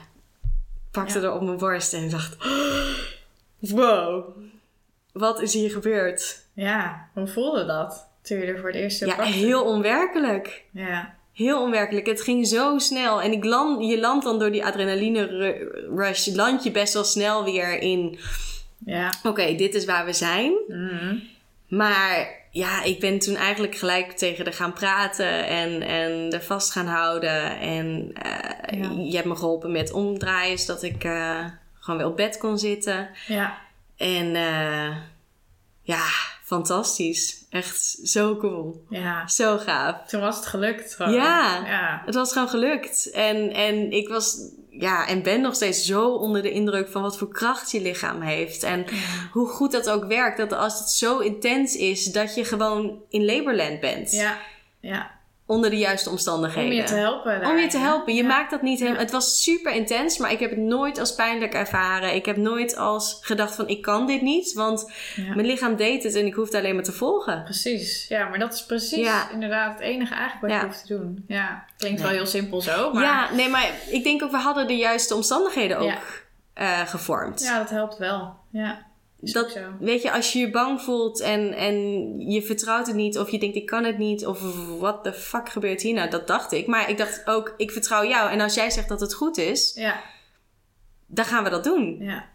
pakte 0.91 1.19
Ja. 1.19 1.25
er 1.25 1.33
op 1.33 1.41
mijn 1.41 1.57
borst 1.57 1.93
en 1.93 2.09
dacht, 2.09 2.37
wow, 3.59 4.25
wat 5.11 5.41
is 5.41 5.53
hier 5.53 5.69
gebeurd? 5.71 6.45
Ja, 6.53 7.09
hoe 7.13 7.27
voelde 7.27 7.65
dat? 7.65 8.06
Toen 8.27 8.37
je 8.37 8.45
er 8.45 8.57
voor 8.59 8.67
het 8.69 8.77
eerst 8.77 8.99
Ja, 8.99 9.15
pakte? 9.15 9.31
heel 9.31 9.63
onwerkelijk. 9.63 10.63
Ja. 10.71 11.15
Heel 11.33 11.61
onwerkelijk. 11.61 12.05
Het 12.07 12.21
ging 12.21 12.47
zo 12.47 12.77
snel. 12.77 13.21
En 13.21 13.31
ik 13.31 13.43
land, 13.43 13.85
je 13.89 13.99
landt 13.99 14.25
dan 14.25 14.39
door 14.39 14.51
die 14.51 14.65
adrenaline 14.65 15.23
ru- 15.25 15.95
rush, 15.95 16.27
land 16.27 16.63
je 16.63 16.71
best 16.71 16.93
wel 16.93 17.03
snel 17.03 17.43
weer 17.43 17.79
in, 17.81 18.19
Ja. 18.85 19.13
oké, 19.23 19.55
dit 19.55 19.75
is 19.75 19.85
waar 19.85 20.05
we 20.05 20.13
zijn. 20.13 20.53
Mhm. 20.67 21.15
Maar 21.67 22.29
ja, 22.51 22.83
ik 22.83 22.99
ben 22.99 23.19
toen 23.19 23.35
eigenlijk 23.35 23.75
gelijk 23.75 24.11
tegen 24.11 24.43
haar 24.45 24.53
gaan 24.53 24.73
praten 24.73 25.47
en, 25.47 25.81
en 25.81 26.31
er 26.31 26.41
vast 26.43 26.71
gaan 26.71 26.87
houden. 26.87 27.59
En 27.59 28.11
eh, 28.13 28.79
Ja. 28.81 28.89
je 29.03 29.15
hebt 29.15 29.27
me 29.27 29.35
geholpen 29.35 29.71
met 29.71 29.91
omdraaien, 29.91 30.57
zodat 30.57 30.83
ik 30.83 31.03
eh, 31.03 31.45
gewoon 31.79 31.99
weer 31.99 32.07
op 32.09 32.17
bed 32.17 32.37
kon 32.37 32.57
zitten. 32.57 33.09
Ja. 33.27 33.57
En 33.97 34.35
eh, 34.35 34.95
ja, 35.81 36.03
fantastisch. 36.43 37.45
Echt 37.57 37.99
zo 38.03 38.37
cool. 38.37 38.85
Ja. 38.89 39.27
Zo 39.27 39.57
gaaf. 39.57 40.07
Toen 40.07 40.21
was 40.21 40.35
het 40.35 40.45
gelukt. 40.45 40.95
gewoon. 40.95 41.13
Ja. 41.13 41.65
Ja. 41.65 42.01
Het 42.05 42.15
was 42.15 42.31
gewoon 42.31 42.49
gelukt. 42.49 43.11
En, 43.11 43.53
en 43.53 43.91
ik 43.91 44.07
was, 44.07 44.37
ja, 44.69 45.07
en 45.07 45.23
ben 45.23 45.41
nog 45.41 45.55
steeds 45.55 45.85
zo 45.85 46.09
onder 46.09 46.41
de 46.41 46.51
indruk 46.51 46.89
van 46.89 47.01
wat 47.01 47.17
voor 47.17 47.29
kracht 47.29 47.71
je 47.71 47.81
lichaam 47.81 48.21
heeft. 48.21 48.63
En 48.63 48.85
hoe 49.31 49.47
goed 49.47 49.71
dat 49.71 49.89
ook 49.89 50.05
werkt. 50.05 50.37
Dat 50.37 50.53
als 50.53 50.79
het 50.79 50.89
zo 50.89 51.19
intens 51.19 51.75
is, 51.75 52.05
dat 52.05 52.35
je 52.35 52.45
gewoon 52.45 53.01
in 53.09 53.25
laborland 53.25 53.79
bent. 53.79 54.11
Ja. 54.11 54.37
Ja. 54.79 55.16
Onder 55.47 55.69
de 55.69 55.77
juiste 55.77 56.07
Om 56.09 56.13
omstandigheden. 56.15 56.75
je 56.75 56.83
te 56.83 56.93
helpen. 56.95 57.45
Om 57.45 57.57
je 57.57 57.67
te 57.67 57.77
helpen. 57.77 58.13
Je 58.15 58.21
Ja. 58.21 58.27
maakt 58.27 58.51
dat 58.51 58.61
niet 58.61 58.79
helemaal. 58.79 58.99
Het 59.01 59.11
was 59.11 59.43
super 59.43 59.71
intens, 59.73 60.17
maar 60.17 60.31
ik 60.31 60.39
heb 60.39 60.49
het 60.49 60.59
nooit 60.59 60.99
als 60.99 61.15
pijnlijk 61.15 61.53
ervaren. 61.53 62.15
Ik 62.15 62.25
heb 62.25 62.37
nooit 62.37 62.75
als 62.77 63.17
gedacht 63.21 63.55
van 63.55 63.67
ik 63.67 63.81
kan 63.81 64.05
dit 64.07 64.21
niet, 64.21 64.53
want 64.53 64.91
Ja. 65.15 65.35
mijn 65.35 65.47
lichaam 65.47 65.75
deed 65.75 66.03
het 66.03 66.15
en 66.15 66.25
ik 66.25 66.33
hoefde 66.33 66.57
alleen 66.57 66.75
maar 66.75 66.83
te 66.83 66.91
volgen. 66.91 67.43
Precies. 67.43 68.07
Ja, 68.07 68.27
maar 68.27 68.39
dat 68.39 68.53
is 68.53 68.65
precies 68.65 68.97
Ja. 69.05 69.29
inderdaad 69.31 69.71
het 69.73 69.81
enige 69.81 70.13
eigenlijk 70.13 70.41
wat 70.53 70.61
je 70.61 70.67
hoeft 70.67 70.85
te 70.87 70.97
doen. 70.97 71.23
Ja. 71.27 71.65
Klinkt 71.77 72.01
wel 72.01 72.09
heel 72.11 72.25
simpel 72.25 72.61
zo, 72.61 72.93
maar 72.93 73.03
Ja, 73.03 73.33
nee, 73.33 73.49
maar 73.49 73.71
ik 73.89 74.03
denk 74.03 74.23
ook 74.23 74.31
we 74.31 74.37
hadden 74.37 74.67
de 74.67 74.75
juiste 74.77 75.15
omstandigheden 75.15 75.77
ook 75.77 76.25
eh, 76.53 76.81
gevormd. 76.87 77.41
ja, 77.41 77.57
dat 77.57 77.69
helpt 77.69 77.97
wel. 77.97 78.35
Ja. 78.51 78.85
Dat, 79.19 79.59
weet 79.79 80.01
je, 80.01 80.11
als 80.11 80.33
je 80.33 80.39
je 80.39 80.49
bang 80.51 80.81
voelt 80.81 81.21
en, 81.21 81.53
en 81.53 81.75
je 82.19 82.41
vertrouwt 82.41 82.87
het 82.87 82.95
niet, 82.95 83.17
of 83.17 83.29
je 83.29 83.39
denkt 83.39 83.55
ik 83.55 83.65
kan 83.65 83.83
het 83.83 83.97
niet, 83.97 84.25
of 84.25 84.41
wat 84.79 85.03
de 85.03 85.13
fuck 85.13 85.49
gebeurt 85.49 85.81
hier 85.81 85.93
nou? 85.93 86.09
Dat 86.09 86.27
dacht 86.27 86.51
ik. 86.51 86.67
Maar 86.67 86.89
ik 86.89 86.97
dacht 86.97 87.27
ook, 87.27 87.53
ik 87.57 87.71
vertrouw 87.71 88.05
jou. 88.07 88.31
En 88.31 88.41
als 88.41 88.53
jij 88.53 88.69
zegt 88.69 88.87
dat 88.87 88.99
het 88.99 89.13
goed 89.13 89.37
is, 89.37 89.73
Ja. 89.75 90.01
dan 91.05 91.25
gaan 91.25 91.43
we 91.43 91.49
dat 91.49 91.63
doen. 91.63 91.97
Ja. 91.99 92.25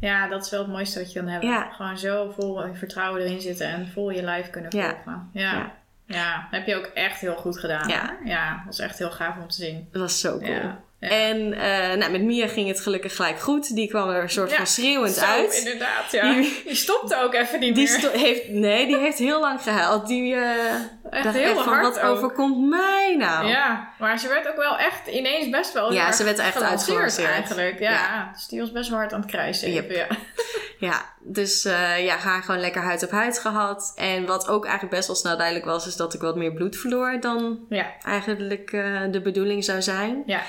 Ja, 0.00 0.28
dat 0.28 0.44
is 0.44 0.50
wel 0.50 0.60
het 0.60 0.70
mooiste 0.70 0.98
wat 0.98 1.12
je 1.12 1.18
kan 1.18 1.28
hebben. 1.28 1.48
Ja. 1.50 1.70
Gewoon 1.70 1.98
zo 1.98 2.30
vol 2.38 2.62
vertrouwen 2.74 3.22
erin 3.22 3.40
zitten 3.40 3.66
en 3.66 3.88
vol 3.92 4.10
je 4.10 4.22
lijf 4.22 4.50
kunnen 4.50 4.70
volgen. 4.70 5.30
Ja. 5.32 5.40
Ja. 5.42 5.74
ja. 6.06 6.48
heb 6.50 6.66
je 6.66 6.76
ook 6.76 6.84
echt 6.94 7.20
heel 7.20 7.36
goed 7.36 7.58
gedaan. 7.58 7.88
Ja. 7.88 8.16
Ja, 8.24 8.56
dat 8.56 8.64
was 8.66 8.78
echt 8.78 8.98
heel 8.98 9.10
gaaf 9.10 9.36
om 9.36 9.48
te 9.48 9.56
zien. 9.56 9.88
Dat 9.92 10.00
was 10.00 10.20
zo 10.20 10.38
cool. 10.38 10.60
Ja. 11.02 11.08
En 11.08 11.52
eh, 11.52 11.96
nou, 11.98 12.10
met 12.12 12.22
Mia 12.22 12.46
ging 12.48 12.68
het 12.68 12.80
gelukkig 12.80 13.16
gelijk 13.16 13.40
goed. 13.40 13.74
Die 13.74 13.88
kwam 13.88 14.08
er 14.08 14.22
een 14.22 14.30
soort 14.30 14.50
Ja, 14.50 14.56
van 14.56 14.66
schreeuwend 14.66 15.14
Zo, 15.14 15.24
uit. 15.24 15.54
inderdaad, 15.54 16.12
ja. 16.12 16.32
Die- 16.34 16.62
Die, 16.66 16.74
stopte 16.74 17.16
ook 17.22 17.34
even 17.34 17.60
niet 17.60 17.74
Die 17.74 17.88
meer. 17.90 18.10
heeft, 18.10 18.48
nee, 18.48 18.86
die 18.86 18.96
heeft 18.96 19.18
heel 19.18 19.40
lang 19.40 19.62
gehuild. 19.62 20.06
Die 20.06 20.34
eh, 20.34 20.40
echt 21.10 21.24
dacht 21.24 21.36
heel 21.36 21.54
echt 21.54 21.62
van, 21.62 21.80
wat 21.80 22.00
ook. 22.00 22.10
overkomt 22.16 22.68
mij 22.68 23.14
nou? 23.18 23.46
Ja, 23.46 23.88
maar 23.98 24.18
ze 24.18 24.28
werd 24.28 24.48
ook 24.48 24.56
wel 24.56 24.78
echt 24.78 25.06
ineens 25.06 25.48
best 25.50 25.72
wel 25.72 25.92
Ja, 25.92 26.12
ze 26.12 26.24
werd 26.24 26.38
echt 26.38 26.52
gelanceerd 26.56 26.98
uitgelanceerd. 26.98 27.28
eigenlijk. 27.30 27.78
Ja, 27.78 27.90
Ja. 27.90 28.30
dus 28.34 28.46
die 28.46 28.60
was 28.60 28.72
best 28.72 28.88
wel 28.88 28.98
hard 28.98 29.12
aan 29.12 29.20
het 29.20 29.30
krijsen. 29.30 29.72
Yep. 29.72 29.90
Ja. 29.90 30.06
Ja, 30.78 31.02
dus 31.20 31.64
eh, 31.64 32.04
ja, 32.04 32.16
haar 32.16 32.42
gewoon 32.42 32.60
lekker 32.60 32.82
huid 32.82 33.02
op 33.04 33.10
huid 33.10 33.38
gehad. 33.38 33.92
En 33.96 34.26
wat 34.26 34.48
ook 34.48 34.64
eigenlijk 34.64 34.94
best 34.94 35.06
wel 35.06 35.16
snel 35.16 35.36
duidelijk 35.36 35.66
was, 35.66 35.86
is 35.86 35.96
dat 35.96 36.14
ik 36.14 36.20
wat 36.20 36.36
meer 36.36 36.52
bloed 36.52 36.76
verloor 36.76 37.20
dan 37.20 37.58
eigenlijk 38.02 38.70
de 39.10 39.20
bedoeling 39.22 39.64
zou 39.64 39.82
zijn. 39.82 40.22
ja, 40.26 40.40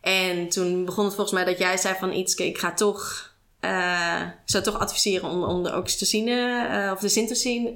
En 0.00 0.48
toen 0.48 0.84
begon 0.84 1.04
het 1.04 1.14
volgens 1.14 1.36
mij 1.36 1.44
dat 1.44 1.58
jij 1.58 1.76
zei 1.76 1.94
van 1.98 2.12
iets, 2.12 2.34
ik 2.34 2.58
ga 2.58 2.74
toch, 2.74 3.32
eh, 3.60 4.20
ik 4.22 4.50
zou 4.50 4.64
toch 4.64 4.78
adviseren 4.78 5.28
om, 5.30 5.42
om 5.44 5.62
de 5.62 5.76
oxytocine 5.76 6.66
eh, 6.70 6.92
of 6.92 7.00
de 7.00 7.08
syntocine. 7.08 7.74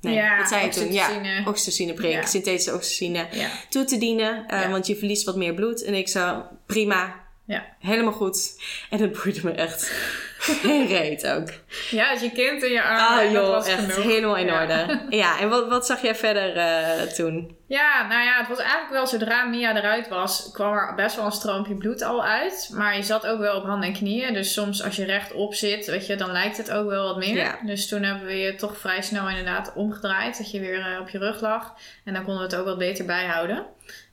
Nee, 0.00 0.14
Ja, 0.14 0.38
wat 0.38 0.48
zei 0.48 0.64
je 0.64 0.70
toen? 0.70 0.92
Ja, 0.92 1.04
oxytocine. 1.06 1.48
oxytocineprik, 1.48 2.12
Ja. 2.12 2.26
synthetische 2.26 2.74
oxytocine 2.74 3.26
ja. 3.30 3.50
toe 3.70 3.84
te 3.84 3.98
dienen. 3.98 4.46
eh, 4.48 4.60
Ja. 4.60 4.70
Want 4.70 4.86
je 4.86 4.96
verliest 4.96 5.24
wat 5.24 5.36
meer 5.36 5.54
bloed. 5.54 5.82
En 5.82 5.94
ik 5.94 6.08
zou, 6.08 6.42
prima, 6.66 7.24
Ja. 7.44 7.66
helemaal 7.78 8.12
goed. 8.12 8.60
En 8.90 9.00
het 9.00 9.12
boeide 9.22 9.40
me 9.44 9.50
echt 9.50 9.92
geen 10.62 10.86
reet 10.86 11.26
ook. 11.28 11.48
Ja, 11.90 12.10
als 12.10 12.20
je 12.20 12.30
kind 12.32 12.62
in 12.62 12.72
je 12.72 12.82
armen. 12.82 13.26
Ah 13.26 13.32
joh, 13.32 13.48
was 13.48 13.66
echt 13.66 13.92
genoeg. 13.92 14.12
helemaal 14.12 14.36
in 14.36 14.46
Ja. 14.46 14.60
orde. 14.60 15.00
Ja, 15.08 15.38
en 15.40 15.48
wat, 15.48 15.68
wat 15.68 15.86
zag 15.86 16.02
jij 16.02 16.14
verder 16.14 16.56
eh, 16.56 17.02
toen? 17.02 17.56
Ja, 17.68 18.06
nou 18.08 18.24
ja, 18.24 18.38
het 18.38 18.48
was 18.48 18.58
eigenlijk 18.58 18.90
wel 18.90 19.06
zodra 19.06 19.44
Mia 19.44 19.76
eruit 19.76 20.08
was, 20.08 20.50
kwam 20.52 20.72
er 20.72 20.94
best 20.94 21.16
wel 21.16 21.24
een 21.24 21.32
stroompje 21.32 21.74
bloed 21.74 22.02
al 22.02 22.24
uit. 22.24 22.70
Maar 22.72 22.96
je 22.96 23.02
zat 23.02 23.26
ook 23.26 23.38
wel 23.38 23.56
op 23.56 23.64
handen 23.64 23.88
en 23.88 23.94
knieën. 23.94 24.34
Dus 24.34 24.52
soms 24.52 24.82
als 24.82 24.96
je 24.96 25.04
rechtop 25.04 25.54
zit, 25.54 25.86
weet 25.86 26.06
je, 26.06 26.16
dan 26.16 26.32
lijkt 26.32 26.56
het 26.56 26.70
ook 26.70 26.88
wel 26.88 27.04
wat 27.04 27.16
meer. 27.16 27.36
Ja. 27.36 27.58
Dus 27.64 27.88
toen 27.88 28.02
hebben 28.02 28.26
we 28.26 28.36
je 28.38 28.54
toch 28.54 28.76
vrij 28.78 29.02
snel 29.02 29.28
inderdaad 29.28 29.72
omgedraaid. 29.74 30.38
Dat 30.38 30.50
je 30.50 30.60
weer 30.60 30.80
eh, 30.80 31.00
op 31.00 31.08
je 31.08 31.18
rug 31.18 31.40
lag. 31.40 31.74
En 32.04 32.14
dan 32.14 32.24
konden 32.24 32.42
we 32.42 32.48
het 32.50 32.58
ook 32.60 32.66
wat 32.66 32.78
beter 32.78 33.04
bijhouden. 33.04 33.66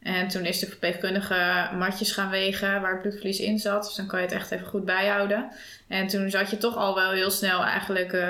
En 0.04 0.28
toen 0.28 0.46
is 0.46 0.60
de 0.60 0.68
verpleegkundige 0.68 1.70
matjes 1.78 2.12
gaan 2.12 2.30
wegen 2.30 2.82
waar 2.82 2.92
het 2.92 3.02
bloedverlies 3.02 3.40
in 3.40 3.60
zat. 3.60 3.84
Dus 3.84 3.96
dan 3.96 4.08
kan 4.08 4.20
je 4.20 4.26
het 4.26 4.36
echt 4.36 4.52
even 4.52 4.68
goed 4.68 4.86
bijhouden. 4.86 5.52
En 5.88 6.08
toen 6.08 6.30
zat 6.30 6.50
je 6.50 6.58
toch 6.58 6.76
al 6.76 6.96
wel 6.96 7.12
heel 7.12 7.32
snel 7.32 7.64
eigenlijk 7.64 8.14
uh, 8.14 8.22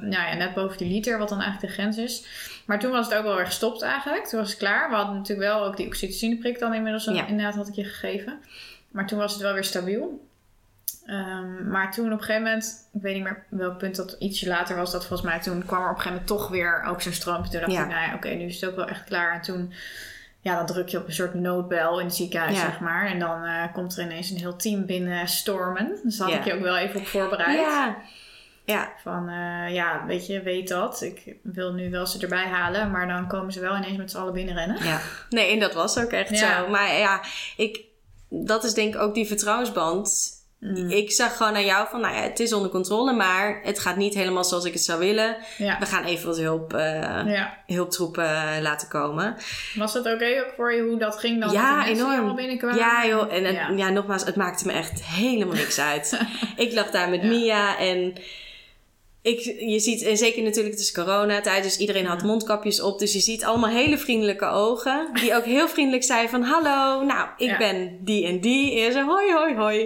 nou 0.00 0.10
ja, 0.10 0.34
net 0.34 0.54
boven 0.54 0.78
die 0.78 0.88
liter, 0.88 1.18
wat 1.18 1.28
dan 1.28 1.40
eigenlijk 1.40 1.74
de 1.74 1.80
grens 1.80 1.96
is. 1.96 2.26
Maar 2.66 2.78
toen 2.78 2.90
was 2.90 3.08
het 3.08 3.18
ook 3.18 3.24
wel 3.24 3.36
weer 3.36 3.46
gestopt 3.46 3.82
eigenlijk. 3.82 4.26
Toen 4.26 4.40
was 4.40 4.48
het 4.48 4.58
klaar. 4.58 4.88
We 4.88 4.94
hadden 4.94 5.16
natuurlijk 5.16 5.48
wel 5.48 5.64
ook 5.64 5.76
die 5.76 5.86
oxytocineprik 5.86 6.58
dan 6.58 6.74
inmiddels 6.74 7.04
ja. 7.04 7.26
inderdaad 7.26 7.54
had 7.54 7.68
ik 7.68 7.74
je 7.74 7.84
gegeven. 7.84 8.40
Maar 8.88 9.06
toen 9.06 9.18
was 9.18 9.32
het 9.32 9.42
wel 9.42 9.52
weer 9.52 9.64
stabiel. 9.64 10.30
Um, 11.06 11.68
maar 11.68 11.92
toen 11.92 12.12
op 12.12 12.18
een 12.18 12.24
gegeven 12.24 12.42
moment, 12.42 12.88
ik 12.92 13.02
weet 13.02 13.14
niet 13.14 13.22
meer 13.22 13.44
welk 13.48 13.78
punt 13.78 13.96
dat 13.96 14.16
ietsje 14.18 14.48
later 14.48 14.76
was, 14.76 14.92
dat 14.92 15.06
volgens 15.06 15.28
mij 15.28 15.40
toen 15.40 15.64
kwam 15.66 15.82
er 15.82 15.90
op 15.90 15.96
een 15.96 16.02
gegeven 16.02 16.22
moment 16.22 16.26
toch 16.26 16.48
weer 16.48 16.82
ook 16.88 17.02
zo'n 17.02 17.12
stroom. 17.12 17.42
Toen 17.42 17.60
dacht 17.60 17.72
ik, 17.72 17.78
nou 17.78 17.90
ja, 17.90 18.14
oké, 18.14 18.28
nu 18.28 18.44
is 18.44 18.60
het 18.60 18.70
ook 18.70 18.76
wel 18.76 18.88
echt 18.88 19.04
klaar. 19.04 19.34
En 19.34 19.40
toen, 19.40 19.72
ja, 20.42 20.56
dan 20.56 20.66
druk 20.66 20.88
je 20.88 20.98
op 20.98 21.06
een 21.06 21.12
soort 21.12 21.34
noodbel 21.34 21.98
in 21.98 22.06
het 22.06 22.14
ziekenhuis, 22.14 22.58
zeg 22.58 22.80
maar. 22.80 23.06
En 23.06 23.18
dan 23.18 23.44
uh, 23.44 23.72
komt 23.72 23.96
er 23.96 24.04
ineens 24.04 24.30
een 24.30 24.36
heel 24.38 24.56
team 24.56 24.86
binnen 24.86 25.28
stormen. 25.28 26.00
Dus 26.02 26.16
daar 26.16 26.28
had 26.28 26.38
ik 26.38 26.44
je 26.44 26.54
ook 26.54 26.60
wel 26.60 26.76
even 26.76 27.00
op 27.00 27.06
voorbereid. 27.06 27.58
Ja. 27.58 27.96
Ja. 28.64 28.92
Van, 29.02 29.28
uh, 29.28 29.74
ja, 29.74 30.06
weet 30.06 30.26
je, 30.26 30.42
weet 30.42 30.68
dat. 30.68 31.02
Ik 31.02 31.36
wil 31.42 31.72
nu 31.72 31.90
wel 31.90 32.06
ze 32.06 32.18
erbij 32.18 32.46
halen, 32.46 32.90
maar 32.90 33.06
dan 33.06 33.28
komen 33.28 33.52
ze 33.52 33.60
wel 33.60 33.76
ineens 33.76 33.96
met 33.96 34.10
z'n 34.10 34.18
allen 34.18 34.32
binnenrennen. 34.32 34.84
Ja. 34.84 35.00
Nee, 35.30 35.52
en 35.52 35.60
dat 35.60 35.74
was 35.74 35.98
ook 35.98 36.10
echt 36.10 36.38
zo. 36.38 36.68
Maar 36.68 36.98
ja, 36.98 37.20
ik, 37.56 37.80
dat 38.28 38.64
is 38.64 38.74
denk 38.74 38.94
ik 38.94 39.00
ook 39.00 39.14
die 39.14 39.26
vertrouwensband 39.26 40.30
Mm. 40.62 40.90
Ik 40.90 41.10
zag 41.10 41.36
gewoon 41.36 41.54
aan 41.54 41.64
jou 41.64 41.88
van, 41.90 42.00
nou 42.00 42.14
ja, 42.14 42.20
het 42.20 42.40
is 42.40 42.52
onder 42.52 42.70
controle, 42.70 43.12
maar 43.12 43.60
het 43.62 43.78
gaat 43.78 43.96
niet 43.96 44.14
helemaal 44.14 44.44
zoals 44.44 44.64
ik 44.64 44.72
het 44.72 44.82
zou 44.82 44.98
willen. 44.98 45.36
We 45.58 45.86
gaan 45.86 46.04
even 46.04 46.26
wat 46.26 46.38
hulp, 46.38 46.74
uh, 46.74 47.40
hulptroepen 47.66 48.62
laten 48.62 48.88
komen. 48.88 49.36
Was 49.74 49.92
dat 49.92 50.06
oké 50.06 50.44
ook 50.46 50.52
voor 50.56 50.74
je 50.74 50.82
hoe 50.82 50.98
dat 50.98 51.18
ging 51.18 51.40
dan? 51.40 51.52
Ja, 51.52 51.86
enorm. 51.86 52.38
Ja, 52.76 53.06
joh. 53.06 53.32
En, 53.32 53.44
en 53.44 53.76
ja. 53.76 53.88
nogmaals, 53.88 54.24
het 54.24 54.36
maakte 54.36 54.66
me 54.66 54.72
echt 54.72 55.04
helemaal 55.04 55.54
niks 55.54 55.80
uit. 55.80 56.20
ik 56.56 56.72
lag 56.72 56.90
daar 56.90 57.08
met 57.08 57.22
Mia 57.22 57.78
en 57.78 58.14
ik, 59.22 59.40
je 59.58 59.78
ziet, 59.78 60.02
en 60.02 60.16
zeker 60.16 60.42
natuurlijk, 60.42 60.74
het 60.74 60.82
is 60.82 60.92
coronatijd, 60.92 61.62
dus 61.62 61.78
iedereen 61.78 62.06
had 62.06 62.22
mondkapjes 62.22 62.80
op. 62.80 62.98
Dus 62.98 63.12
je 63.12 63.20
ziet 63.20 63.44
allemaal 63.44 63.70
hele 63.70 63.98
vriendelijke 63.98 64.46
ogen. 64.46 65.10
Die 65.14 65.34
ook 65.34 65.44
heel 65.44 65.68
vriendelijk 65.68 66.04
zei 66.04 66.28
van, 66.28 66.42
hallo, 66.42 67.04
nou, 67.04 67.28
ik 67.36 67.58
ben 67.58 67.98
die 68.00 68.26
en 68.26 68.40
die. 68.40 68.80
En 68.80 68.92
ze, 68.92 69.04
hoi, 69.04 69.32
hoi, 69.32 69.54
hoi. 69.54 69.80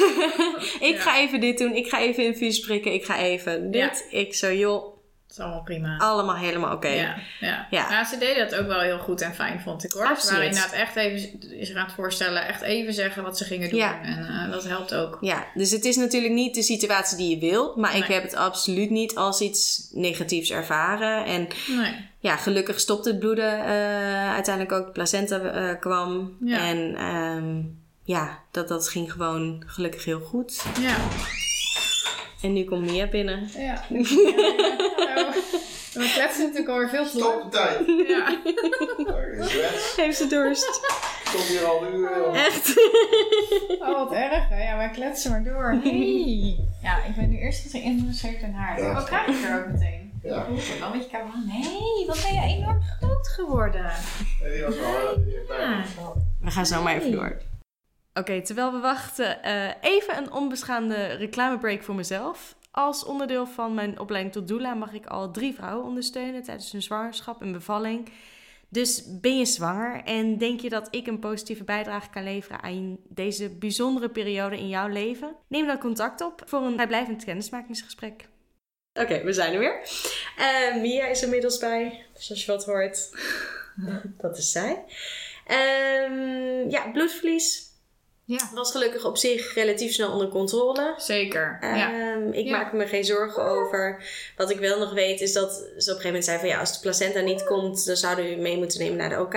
ik 0.90 0.96
ga 0.98 1.18
even 1.18 1.40
dit 1.40 1.58
doen, 1.58 1.74
ik 1.74 1.88
ga 1.88 2.00
even 2.00 2.24
infuus 2.24 2.60
prikken, 2.60 2.92
ik 2.92 3.04
ga 3.04 3.18
even 3.18 3.70
dit. 3.70 4.06
Ik 4.10 4.34
zo, 4.34 4.52
joh, 4.52 4.99
is 5.30 5.38
allemaal 5.38 5.62
prima. 5.62 5.96
Allemaal 5.98 6.36
helemaal 6.36 6.72
oké. 6.72 6.88
Ja, 6.88 7.16
ja. 7.40 7.66
ja. 7.70 8.04
ze 8.04 8.18
deden 8.18 8.48
dat 8.48 8.58
ook 8.58 8.66
wel 8.66 8.80
heel 8.80 8.98
goed 8.98 9.20
en 9.20 9.34
fijn, 9.34 9.60
vond 9.60 9.84
ik 9.84 9.92
hoor. 9.92 10.06
Absoluut. 10.06 10.22
Ze 10.22 10.32
waren 10.32 10.46
inderdaad 10.46 10.72
echt 10.72 10.96
even, 10.96 11.58
is 11.58 11.70
er 11.70 11.76
aan 11.76 11.84
het 11.84 11.94
voorstellen, 11.94 12.46
echt 12.46 12.60
even 12.60 12.94
zeggen 12.94 13.22
wat 13.22 13.38
ze 13.38 13.44
gingen 13.44 13.70
doen. 13.70 13.78
Ja. 13.78 14.02
En 14.02 14.18
uh, 14.18 14.50
dat 14.50 14.64
helpt 14.64 14.94
ook. 14.94 15.18
Ja, 15.20 15.46
dus 15.54 15.70
het 15.70 15.84
is 15.84 15.96
natuurlijk 15.96 16.32
niet 16.32 16.54
de 16.54 16.62
situatie 16.62 17.16
die 17.16 17.30
je 17.30 17.50
wilt. 17.50 17.76
Maar 17.76 17.96
ik 17.96 18.04
heb 18.04 18.22
het 18.22 18.34
absoluut 18.34 18.90
niet 18.90 19.14
als 19.14 19.40
iets 19.40 19.88
negatiefs 19.92 20.50
ervaren. 20.50 21.24
En 21.24 21.48
nee. 21.68 22.08
ja, 22.18 22.36
gelukkig 22.36 22.80
stopte 22.80 23.08
het 23.08 23.18
bloeden. 23.18 23.58
Uh, 23.58 24.32
uiteindelijk 24.32 24.74
ook 24.74 24.86
de 24.86 24.92
placenta 24.92 25.40
uh, 25.40 25.80
kwam. 25.80 26.36
Ja. 26.44 26.58
En 26.58 27.04
um, 27.04 27.78
ja, 28.04 28.38
dat, 28.50 28.68
dat 28.68 28.88
ging 28.88 29.12
gewoon 29.12 29.62
gelukkig 29.66 30.04
heel 30.04 30.20
goed. 30.20 30.62
Ja. 30.80 30.96
En 32.42 32.52
nu 32.52 32.64
komt 32.64 32.90
Mia 32.90 33.06
binnen. 33.06 33.48
Ja. 33.58 33.84
We 35.92 36.10
kletsen 36.14 36.42
natuurlijk 36.42 36.68
alweer 36.68 36.88
veel 36.88 37.04
te 37.04 37.08
Stop 37.08 37.42
de 37.42 37.48
tijd. 37.48 37.86
Ja. 38.08 38.38
Heeft 39.96 40.16
ze 40.16 40.26
dorst. 40.26 40.80
Stop 41.24 41.40
hier 41.40 41.64
al 41.64 41.82
nu. 41.82 41.98
Uh... 41.98 42.44
Echt? 42.46 42.74
Oh, 43.78 43.98
wat 43.98 44.12
erg. 44.12 44.48
Hè? 44.48 44.62
Ja, 44.62 44.76
wij 44.76 44.90
kletsen 44.90 45.30
maar 45.30 45.44
door. 45.44 45.78
Hey. 45.82 46.56
Ja, 46.82 47.04
ik 47.04 47.14
ben 47.16 47.30
nu 47.30 47.38
eerst 47.38 47.70
geïnteresseerd 47.70 48.42
in 48.42 48.52
haar. 48.52 48.80
Ja. 48.82 48.90
Oh, 48.90 49.04
krijg 49.04 49.26
ik 49.26 49.48
er 49.48 49.58
ook 49.58 49.66
meteen? 49.72 50.12
Ja. 50.22 50.46
Oeh, 50.50 50.60
dan 50.78 50.92
een 50.92 50.98
beetje 50.98 51.10
camera. 51.10 51.42
Nee, 51.46 52.06
wat 52.06 52.22
ben 52.22 52.34
je 52.34 52.56
enorm 52.56 52.80
groot 52.98 53.28
geworden. 53.28 53.92
Nee, 54.42 54.52
die 54.52 54.62
was 54.62 54.76
wel... 54.76 55.24
Ja. 55.58 55.82
We 56.40 56.50
gaan 56.50 56.66
zo 56.66 56.82
maar 56.82 56.94
even 56.94 57.12
door. 57.12 57.36
Oké, 58.20 58.42
terwijl 58.42 58.72
we 58.72 58.78
wachten, 58.78 59.38
uh, 59.44 59.70
even 59.80 60.16
een 60.16 60.32
onbeschaamde 60.32 61.04
reclamebreak 61.04 61.82
voor 61.82 61.94
mezelf. 61.94 62.56
Als 62.70 63.04
onderdeel 63.04 63.46
van 63.46 63.74
mijn 63.74 64.00
opleiding 64.00 64.34
tot 64.34 64.48
doula 64.48 64.74
mag 64.74 64.92
ik 64.92 65.06
al 65.06 65.30
drie 65.30 65.54
vrouwen 65.54 65.86
ondersteunen 65.86 66.42
tijdens 66.42 66.72
hun 66.72 66.82
zwangerschap 66.82 67.42
en 67.42 67.52
bevalling. 67.52 68.08
Dus 68.68 69.20
ben 69.20 69.38
je 69.38 69.44
zwanger 69.44 70.02
en 70.04 70.38
denk 70.38 70.60
je 70.60 70.68
dat 70.68 70.88
ik 70.90 71.06
een 71.06 71.18
positieve 71.18 71.64
bijdrage 71.64 72.10
kan 72.10 72.24
leveren 72.24 72.62
aan 72.62 72.98
deze 73.08 73.48
bijzondere 73.48 74.08
periode 74.08 74.58
in 74.58 74.68
jouw 74.68 74.88
leven? 74.88 75.36
Neem 75.48 75.66
dan 75.66 75.78
contact 75.78 76.20
op 76.20 76.42
voor 76.46 76.60
een 76.60 76.74
vrijblijvend 76.74 77.24
kennismakingsgesprek. 77.24 78.28
Oké, 78.92 79.24
we 79.24 79.32
zijn 79.32 79.52
er 79.52 79.58
weer. 79.58 79.80
Uh, 80.38 80.82
Mia 80.82 81.06
is 81.06 81.22
inmiddels 81.22 81.58
bij, 81.58 82.04
dus 82.14 82.30
als 82.30 82.44
je 82.44 82.52
wat 82.52 82.64
hoort, 82.64 83.10
dat 84.22 84.38
is 84.38 84.52
zij. 84.52 84.84
Um, 85.48 86.70
ja, 86.70 86.90
bloedverlies 86.90 87.69
ja. 88.30 88.50
Was 88.54 88.70
gelukkig 88.70 89.04
op 89.04 89.16
zich 89.16 89.54
relatief 89.54 89.92
snel 89.92 90.12
onder 90.12 90.28
controle. 90.28 90.94
Zeker. 90.96 91.58
Ja. 91.60 92.14
Um, 92.14 92.32
ik 92.32 92.50
maak 92.50 92.72
me 92.72 92.86
geen 92.86 93.04
zorgen 93.04 93.44
over. 93.44 94.02
Wat 94.36 94.50
ik 94.50 94.58
wel 94.58 94.78
nog 94.78 94.92
weet 94.92 95.20
is 95.20 95.32
dat 95.32 95.52
ze 95.52 95.62
op 95.62 95.66
een 95.76 95.82
gegeven 95.82 96.04
moment 96.04 96.24
zei 96.24 96.38
van 96.38 96.48
ja, 96.48 96.58
als 96.58 96.72
de 96.72 96.80
placenta 96.80 97.20
niet 97.20 97.44
komt, 97.44 97.86
dan 97.86 97.96
zouden 97.96 98.24
we 98.24 98.36
mee 98.36 98.56
moeten 98.56 98.80
nemen 98.80 98.96
naar 98.96 99.08
de 99.08 99.20
OK. 99.20 99.34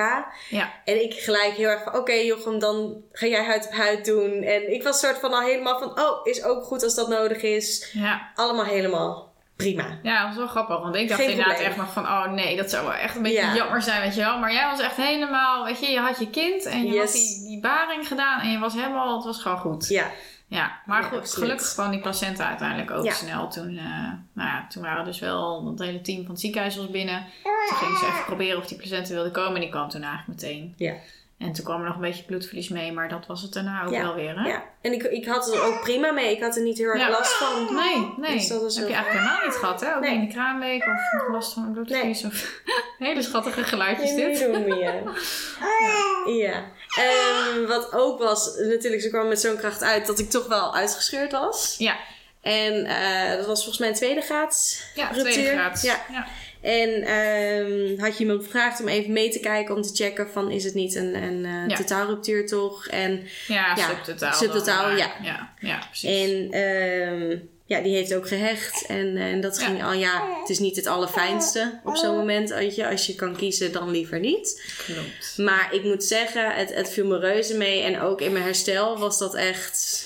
Ja. 0.49 0.73
En 0.85 1.03
ik 1.03 1.13
gelijk 1.13 1.53
heel 1.53 1.69
erg 1.69 1.83
van 1.83 1.91
oké 1.91 2.01
okay, 2.01 2.25
Jochem, 2.25 2.59
dan 2.59 3.03
ga 3.11 3.27
jij 3.27 3.43
huid 3.43 3.65
op 3.65 3.71
huid 3.71 4.05
doen. 4.05 4.41
En 4.41 4.73
ik 4.73 4.83
was 4.83 4.99
soort 4.99 5.17
van 5.17 5.33
al 5.33 5.41
helemaal 5.41 5.79
van 5.79 5.99
oh, 5.99 6.27
is 6.27 6.43
ook 6.43 6.63
goed 6.63 6.83
als 6.83 6.95
dat 6.95 7.07
nodig 7.07 7.41
is. 7.41 7.89
Ja. 7.93 8.31
Allemaal 8.35 8.65
helemaal 8.65 9.32
prima. 9.55 9.99
Ja, 10.03 10.19
dat 10.19 10.27
was 10.27 10.37
wel 10.37 10.47
grappig. 10.47 10.79
Want 10.79 10.95
ik 10.95 11.07
dacht 11.07 11.21
Geen 11.21 11.29
inderdaad 11.29 11.59
echt 11.59 11.77
nog 11.77 11.93
van... 11.93 12.03
Oh 12.03 12.31
nee, 12.31 12.55
dat 12.55 12.69
zou 12.69 12.85
wel 12.85 12.93
echt 12.93 13.15
een 13.15 13.21
beetje 13.21 13.51
jammer 13.55 13.81
zijn, 13.81 14.01
weet 14.01 14.15
je 14.15 14.21
wel. 14.21 14.39
Maar 14.39 14.53
jij 14.53 14.65
was 14.69 14.79
echt 14.79 14.95
helemaal... 14.95 15.63
Weet 15.63 15.79
je, 15.79 15.91
je 15.91 15.99
had 15.99 16.19
je 16.19 16.29
kind 16.29 16.65
en 16.65 16.85
je 16.85 16.99
had 16.99 17.11
die, 17.11 17.47
die 17.47 17.59
baring 17.59 18.07
gedaan. 18.07 18.39
En 18.39 18.51
je 18.51 18.59
was 18.59 18.73
helemaal... 18.73 19.15
Het 19.15 19.25
was 19.25 19.41
gewoon 19.41 19.57
goed. 19.57 19.87
Ja. 19.87 20.11
Ja, 20.47 20.81
maar 20.85 21.03
goed, 21.03 21.33
gelukkig 21.33 21.73
kwam 21.73 21.91
die 21.91 21.99
placenta 21.99 22.47
uiteindelijk 22.47 22.91
ook 22.91 23.11
snel. 23.11 23.49
Toen, 23.49 23.73
uh, 23.73 23.83
nou 24.33 24.49
ja, 24.49 24.65
toen 24.69 24.83
waren 24.83 25.05
dus 25.05 25.19
wel... 25.19 25.65
Het 25.65 25.79
hele 25.79 26.01
team 26.01 26.21
van 26.21 26.31
het 26.31 26.39
ziekenhuis 26.39 26.77
was 26.77 26.89
binnen. 26.89 27.25
Toen 27.67 27.77
gingen 27.77 27.97
ze 27.97 28.05
even 28.05 28.25
proberen 28.25 28.57
of 28.57 28.65
die 28.65 28.77
placenta 28.77 29.13
wilde 29.13 29.31
komen. 29.31 29.55
En 29.55 29.61
die 29.61 29.69
kwam 29.69 29.89
toen 29.89 30.03
eigenlijk 30.03 30.41
meteen. 30.41 30.73
Ja. 30.77 30.93
En 31.43 31.53
toen 31.53 31.65
kwam 31.65 31.79
er 31.79 31.85
nog 31.85 31.95
een 31.95 32.01
beetje 32.01 32.23
bloedverlies 32.23 32.69
mee, 32.69 32.91
maar 32.91 33.09
dat 33.09 33.25
was 33.25 33.41
het 33.41 33.53
daarna 33.53 33.83
ook 33.83 33.89
wel 33.89 34.15
weer. 34.15 34.39
Hè? 34.39 34.47
Ja, 34.47 34.63
en 34.81 34.93
ik, 34.93 35.03
ik 35.03 35.25
had 35.25 35.53
er 35.53 35.63
ook 35.63 35.81
prima 35.81 36.11
mee. 36.11 36.31
Ik 36.35 36.41
had 36.41 36.55
er 36.55 36.61
niet 36.61 36.77
heel 36.77 36.87
erg 36.87 37.09
last 37.09 37.33
van. 37.33 37.51
Nee, 37.83 38.13
nee. 38.17 38.33
Dus 38.33 38.47
dat 38.47 38.75
heb 38.75 38.87
je 38.87 38.93
eigenlijk 38.93 39.25
helemaal 39.25 39.45
niet 39.45 39.55
gehad, 39.55 39.81
hè? 39.81 39.95
Ook 39.95 40.01
nee. 40.01 40.13
in 40.13 40.25
de 40.25 40.33
kraamweek 40.33 40.81
of 40.81 41.21
nog 41.21 41.31
last 41.31 41.53
van 41.53 41.71
bloedverlies. 41.73 42.21
Nee. 42.21 42.31
Of... 42.31 42.61
Hele 43.07 43.21
schattige 43.21 43.63
geluidjes 43.63 44.11
nee, 44.11 44.25
dit. 44.25 44.39
Doen, 44.39 44.77
ja. 44.79 44.93
ja. 46.25 46.63
Um, 47.55 47.67
wat 47.67 47.93
ook 47.93 48.19
was, 48.19 48.57
natuurlijk, 48.57 49.01
ze 49.01 49.09
kwam 49.09 49.27
met 49.27 49.39
zo'n 49.39 49.57
kracht 49.57 49.83
uit 49.83 50.05
dat 50.05 50.19
ik 50.19 50.29
toch 50.29 50.47
wel 50.47 50.75
uitgescheurd 50.75 51.31
was. 51.31 51.75
Ja. 51.77 51.95
En 52.41 52.85
uh, 52.85 53.29
dat 53.37 53.45
was 53.45 53.59
volgens 53.59 53.77
mij 53.77 53.87
een 53.87 53.93
tweede 53.93 54.21
graad. 54.21 54.83
Ja, 54.95 55.11
tweede 55.11 55.45
graad. 55.45 55.81
Ja. 55.81 56.25
En 56.63 56.89
um, 56.89 57.99
had 57.99 58.17
je 58.17 58.23
iemand 58.23 58.43
gevraagd 58.43 58.81
om 58.81 58.87
even 58.87 59.13
mee 59.13 59.29
te 59.29 59.39
kijken 59.39 59.75
om 59.75 59.81
te 59.81 59.93
checken 59.93 60.29
van 60.29 60.51
is 60.51 60.63
het 60.63 60.73
niet 60.73 60.95
een, 60.95 61.23
een 61.23 61.45
uh, 61.45 61.67
ja. 61.67 61.75
totaalruptuur 61.75 62.47
toch? 62.47 62.87
En, 62.87 63.23
ja, 63.47 63.75
ja 63.75 63.87
subtotaal. 63.87 64.33
Subtotaal, 64.33 64.89
ja. 64.89 65.11
ja. 65.21 65.53
Ja, 65.59 65.77
precies. 65.89 66.09
En 66.09 66.59
um, 66.59 67.49
ja, 67.73 67.81
die 67.81 67.95
heeft 67.95 68.13
ook 68.13 68.27
gehecht. 68.27 68.85
En, 68.85 69.17
en 69.17 69.41
dat 69.41 69.59
ging 69.59 69.83
al, 69.83 69.93
ja, 69.93 70.39
het 70.39 70.49
is 70.49 70.59
niet 70.59 70.75
het 70.75 70.87
allerfijnste 70.87 71.79
op 71.83 71.95
zo'n 71.95 72.15
moment. 72.15 72.49
Weet 72.49 72.75
je, 72.75 72.87
als 72.87 73.05
je 73.05 73.15
kan 73.15 73.35
kiezen, 73.35 73.71
dan 73.71 73.91
liever 73.91 74.19
niet. 74.19 74.73
Klopt. 74.85 75.37
Maar 75.37 75.73
ik 75.73 75.83
moet 75.83 76.03
zeggen, 76.03 76.55
het, 76.55 76.73
het 76.73 76.89
viel 76.89 77.05
me 77.05 77.19
reuze 77.19 77.57
mee. 77.57 77.81
En 77.81 78.01
ook 78.01 78.21
in 78.21 78.31
mijn 78.31 78.43
herstel 78.43 78.97
was 78.97 79.17
dat 79.17 79.35
echt 79.35 80.03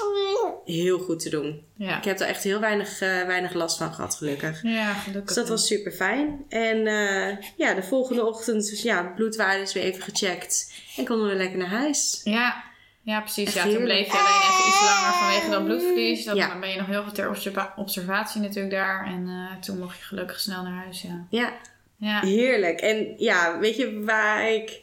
heel 0.65 0.99
goed 0.99 1.19
te 1.19 1.29
doen. 1.29 1.65
Ja. 1.75 1.97
Ik 1.97 2.03
heb 2.03 2.19
er 2.19 2.27
echt 2.27 2.43
heel 2.43 2.59
weinig, 2.59 3.01
uh, 3.01 3.25
weinig 3.25 3.53
last 3.53 3.77
van 3.77 3.93
gehad, 3.93 4.15
gelukkig. 4.15 4.59
Ja, 4.63 4.93
gelukkig. 4.93 5.25
Dus 5.25 5.35
dat 5.35 5.47
was 5.47 5.67
super 5.67 5.91
fijn. 5.91 6.45
En 6.49 6.77
uh, 6.77 7.37
ja, 7.55 7.73
de 7.73 7.83
volgende 7.83 8.25
ochtend, 8.25 8.69
dus 8.69 8.81
ja, 8.81 9.03
bloedwaarde 9.15 9.61
is 9.61 9.73
weer 9.73 9.83
even 9.83 10.01
gecheckt. 10.01 10.71
En 10.97 11.05
konden 11.05 11.29
we 11.29 11.35
lekker 11.35 11.57
naar 11.57 11.67
huis. 11.67 12.21
Ja, 12.23 12.63
ja, 13.07 13.21
precies. 13.21 13.53
ja, 13.53 13.63
toen 13.63 13.83
bleef 13.83 14.05
je 14.05 14.17
alleen 14.17 14.41
even 14.49 14.67
iets 14.67 14.81
langer 14.81 15.13
vanwege 15.13 15.49
dat 15.49 15.63
bloedverlies. 15.63 16.25
Dan 16.25 16.35
ja. 16.35 16.59
ben 16.59 16.69
je 16.69 16.77
nog 16.77 16.87
heel 16.87 17.03
veel 17.03 17.11
ter 17.11 17.29
observatie 17.75 18.41
natuurlijk 18.41 18.73
daar. 18.73 19.05
En 19.05 19.27
uh, 19.27 19.61
toen 19.61 19.79
mocht 19.79 19.97
je 19.97 20.03
gelukkig 20.03 20.39
snel 20.39 20.63
naar 20.63 20.83
huis, 20.83 21.01
ja. 21.01 21.25
Ja. 21.29 21.53
ja. 21.97 22.19
Heerlijk. 22.19 22.79
En 22.79 23.13
ja, 23.17 23.59
weet 23.59 23.75
je 23.75 24.03
waar 24.03 24.51
ik... 24.51 24.79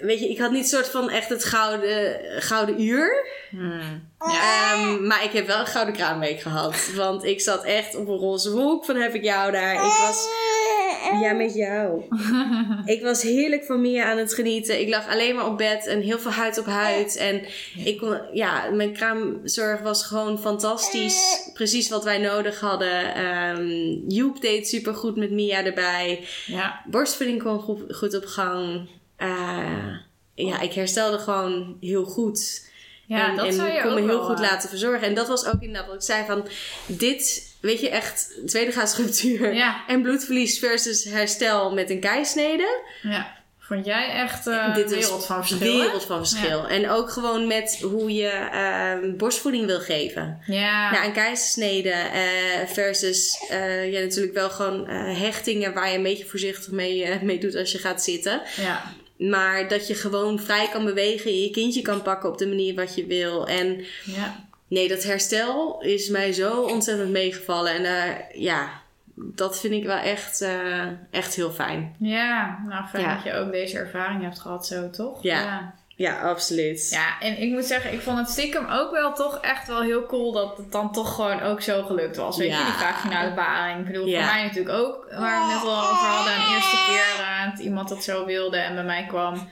Weet 0.00 0.20
je, 0.20 0.28
ik 0.28 0.38
had 0.38 0.50
niet 0.50 0.68
soort 0.68 0.88
van 0.88 1.10
echt 1.10 1.28
het 1.28 1.44
gouden, 1.44 2.20
gouden 2.42 2.82
uur. 2.82 3.26
Hmm. 3.50 4.08
Ja. 4.18 4.72
Um, 4.74 5.06
maar 5.06 5.24
ik 5.24 5.32
heb 5.32 5.46
wel 5.46 5.60
een 5.60 5.66
gouden 5.66 5.94
kraanweek 5.94 6.40
gehad. 6.40 6.92
Want 6.94 7.24
ik 7.24 7.40
zat 7.40 7.64
echt 7.64 7.94
op 7.94 8.08
een 8.08 8.16
roze 8.16 8.50
hoek 8.50 8.84
van 8.84 8.96
heb 8.96 9.14
ik 9.14 9.22
jou 9.22 9.52
daar. 9.52 9.74
Ik 9.74 9.80
was 9.80 10.28
Ja, 11.20 11.32
met 11.32 11.54
jou. 11.54 12.02
ik 12.94 13.02
was 13.02 13.22
heerlijk 13.22 13.64
van 13.64 13.80
Mia 13.80 14.04
aan 14.04 14.18
het 14.18 14.34
genieten. 14.34 14.80
Ik 14.80 14.88
lag 14.88 15.08
alleen 15.08 15.34
maar 15.34 15.46
op 15.46 15.58
bed 15.58 15.86
en 15.86 16.00
heel 16.00 16.18
veel 16.18 16.30
huid 16.30 16.58
op 16.58 16.66
huid. 16.66 17.16
En 17.16 17.42
ik 17.84 17.98
kon, 17.98 18.20
ja, 18.32 18.70
mijn 18.70 18.92
kraamzorg 18.92 19.80
was 19.80 20.06
gewoon 20.06 20.38
fantastisch. 20.38 21.50
Precies 21.54 21.88
wat 21.88 22.04
wij 22.04 22.18
nodig 22.18 22.60
hadden. 22.60 23.14
Ehm 23.14 23.66
Joep 24.08 24.40
deed 24.40 24.68
super 24.68 24.94
goed 24.94 25.16
met 25.16 25.30
Mia 25.30 25.64
erbij. 25.64 26.24
Ja. 26.46 26.82
Borstvoeding 26.86 27.38
kwam 27.38 27.60
goed, 27.60 27.96
goed 27.96 28.16
op 28.16 28.24
gang. 28.24 28.88
Eh, 29.16 29.96
ja, 30.34 30.60
ik 30.60 30.72
herstelde 30.72 31.18
gewoon 31.18 31.76
heel 31.80 32.04
goed. 32.04 32.66
Ja, 33.06 33.28
en 33.28 33.36
dat 33.36 33.46
en 33.46 33.52
zou 33.52 33.72
je 33.72 33.82
kon 33.82 33.94
me 33.94 34.00
heel 34.00 34.22
goed 34.22 34.36
eh, 34.36 34.42
laten 34.50 34.68
verzorgen. 34.68 35.08
En 35.08 35.14
dat 35.14 35.28
was 35.28 35.46
ook 35.46 35.60
inderdaad 35.60 35.86
wat 35.86 35.94
ik 35.94 36.02
zei 36.02 36.26
van... 36.26 36.48
Dit, 36.86 37.47
weet 37.60 37.80
je, 37.80 37.88
echt 37.88 38.30
tweede 38.46 38.72
graadsruptuur. 38.72 39.54
Ja. 39.54 39.84
En 39.86 40.02
bloedverlies 40.02 40.58
versus 40.58 41.04
herstel 41.04 41.72
met 41.72 41.90
een 41.90 42.00
keisnede. 42.00 42.82
Ja. 43.02 43.36
Vond 43.58 43.84
jij 43.84 44.08
echt 44.08 44.44
Dit 44.74 44.90
is 44.90 45.04
wereld 45.04 45.26
van 45.26 45.46
verschil? 45.46 45.78
Wereld 45.80 46.04
van 46.04 46.26
verschil. 46.26 46.68
En 46.68 46.90
ook 46.90 47.10
gewoon 47.10 47.46
met 47.46 47.78
hoe 47.82 48.12
je 48.12 48.28
ehm, 48.28 49.16
borstvoeding 49.16 49.66
wil 49.66 49.80
geven. 49.80 50.42
Ja. 50.46 50.90
Nou, 50.90 51.06
een 51.06 51.12
keizersnede 51.12 51.90
eh, 51.90 52.66
versus 52.66 53.44
eh, 53.48 53.92
ja, 53.92 54.00
natuurlijk 54.00 54.34
wel 54.34 54.50
gewoon 54.50 54.88
hechtingen 54.88 55.74
waar 55.74 55.90
je 55.90 55.96
een 55.96 56.02
beetje 56.02 56.26
voorzichtig 56.26 56.70
mee, 56.70 57.18
mee 57.22 57.38
doet 57.38 57.54
als 57.56 57.72
je 57.72 57.78
gaat 57.78 58.02
zitten. 58.04 58.42
ja. 58.56 58.96
Maar 59.18 59.68
dat 59.68 59.86
je 59.86 59.94
gewoon 59.94 60.40
vrij 60.40 60.68
kan 60.72 60.84
bewegen, 60.84 61.40
je 61.40 61.50
kindje 61.50 61.82
kan 61.82 62.02
pakken 62.02 62.30
op 62.30 62.38
de 62.38 62.46
manier 62.46 62.74
wat 62.74 62.94
je 62.94 63.06
wil. 63.06 63.46
En 63.46 63.84
Ja. 64.04 64.47
Nee, 64.68 64.88
dat 64.88 65.02
herstel 65.02 65.80
is 65.80 66.08
mij 66.08 66.32
zo 66.32 66.60
ontzettend 66.62 67.10
meegevallen. 67.10 67.74
En 67.74 67.84
eh, 67.84 68.40
ja, 68.42 68.68
dat 69.14 69.60
vind 69.60 69.72
ik 69.72 69.84
wel 69.84 69.96
echt, 69.98 70.40
eh, 70.40 70.86
echt 71.10 71.34
heel 71.34 71.50
fijn. 71.50 71.96
Ja, 71.98 72.58
nou 72.68 72.86
fijn 72.86 73.02
Ja. 73.04 73.14
dat 73.14 73.24
je 73.24 73.34
ook 73.34 73.52
deze 73.52 73.78
ervaring 73.78 74.22
hebt 74.22 74.38
gehad 74.38 74.66
zo, 74.66 74.90
toch? 74.90 75.22
Ja. 75.22 75.40
ja. 75.42 75.74
Ja, 75.96 76.20
absoluut. 76.20 76.88
Ja, 76.90 77.20
en 77.20 77.40
ik 77.42 77.50
moet 77.50 77.64
zeggen, 77.64 77.92
ik 77.92 78.00
vond 78.00 78.18
het 78.18 78.28
stiekem 78.30 78.66
ook 78.70 78.90
wel 78.90 79.12
toch 79.14 79.38
echt 79.40 79.66
wel 79.68 79.82
heel 79.82 80.06
cool 80.06 80.32
dat 80.32 80.56
het 80.56 80.72
dan 80.72 80.92
toch 80.92 81.14
gewoon 81.14 81.40
ook 81.42 81.60
zo 81.62 81.82
gelukt 81.82 82.16
was. 82.16 82.36
Weet 82.36 82.48
Ja. 82.50 82.58
je, 82.58 82.64
die 82.64 82.72
vaginale 82.72 83.34
baring. 83.34 83.78
Ik 83.80 83.86
bedoel, 83.86 84.06
Ja. 84.06 84.22
voor 84.24 84.32
mij 84.34 84.42
natuurlijk 84.42 84.76
ook, 84.78 85.06
waar 85.10 85.38
we 85.46 85.52
het 85.52 85.54
net 85.62 85.70
al 85.72 85.80
over 85.90 86.06
hadden, 86.06 86.34
een 86.34 86.54
eerste 86.54 86.76
keer 86.86 87.24
eh, 87.24 87.50
dat 87.50 87.58
iemand 87.60 87.88
dat 87.88 88.04
zo 88.04 88.24
wilde 88.24 88.56
en 88.56 88.74
bij 88.74 88.84
mij 88.84 89.04
kwam. 89.08 89.48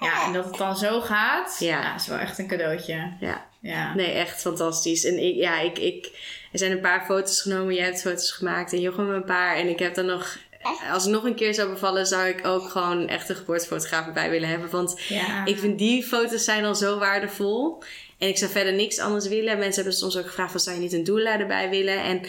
Ja, 0.00 0.24
en 0.26 0.32
dat 0.32 0.44
het 0.44 0.56
dan 0.56 0.76
zo 0.76 1.00
gaat, 1.00 1.56
Ja. 1.58 1.80
ja, 1.80 1.94
is 1.94 2.06
wel 2.06 2.18
echt 2.18 2.38
een 2.38 2.48
cadeautje. 2.48 3.12
Ja. 3.20 3.44
Ja. 3.60 3.94
Nee, 3.94 4.10
echt 4.10 4.40
fantastisch. 4.40 5.04
En 5.04 5.18
ik, 5.24 5.34
ja, 5.34 5.60
ik, 5.60 5.78
ik, 5.78 6.04
er 6.52 6.58
zijn 6.58 6.72
een 6.72 6.80
paar 6.80 7.04
foto's 7.04 7.40
genomen. 7.42 7.74
Jij 7.74 7.84
hebt 7.84 8.00
foto's 8.00 8.32
gemaakt 8.32 8.72
en 8.72 8.80
Jochem 8.80 9.10
een 9.10 9.24
paar. 9.24 9.56
En 9.56 9.68
ik 9.68 9.78
heb 9.78 9.94
dan 9.94 10.06
nog, 10.06 10.38
als 10.92 11.04
ik 11.06 11.10
nog 11.12 11.24
een 11.24 11.34
keer 11.34 11.54
zou 11.54 11.68
bevallen, 11.70 12.06
zou 12.06 12.28
ik 12.28 12.46
ook 12.46 12.68
gewoon 12.68 13.08
echt 13.08 13.28
een 13.28 13.36
geboortefotograaf 13.36 14.06
erbij 14.06 14.30
willen 14.30 14.48
hebben. 14.48 14.70
Want 14.70 15.00
Ja. 15.08 15.44
ik 15.44 15.58
vind 15.58 15.78
die 15.78 16.02
foto's 16.02 16.44
zijn 16.44 16.64
al 16.64 16.74
zo 16.74 16.98
waardevol. 16.98 17.82
En 18.18 18.28
ik 18.28 18.38
zou 18.38 18.50
verder 18.50 18.72
niks 18.72 18.98
anders 18.98 19.28
willen. 19.28 19.58
Mensen 19.58 19.82
hebben 19.82 19.98
soms 20.00 20.16
ook 20.16 20.26
gevraagd, 20.26 20.50
van, 20.50 20.60
zou 20.60 20.76
je 20.76 20.82
niet 20.82 20.92
een 20.92 21.04
doula 21.04 21.38
erbij 21.40 21.70
willen? 21.70 22.02
En 22.02 22.20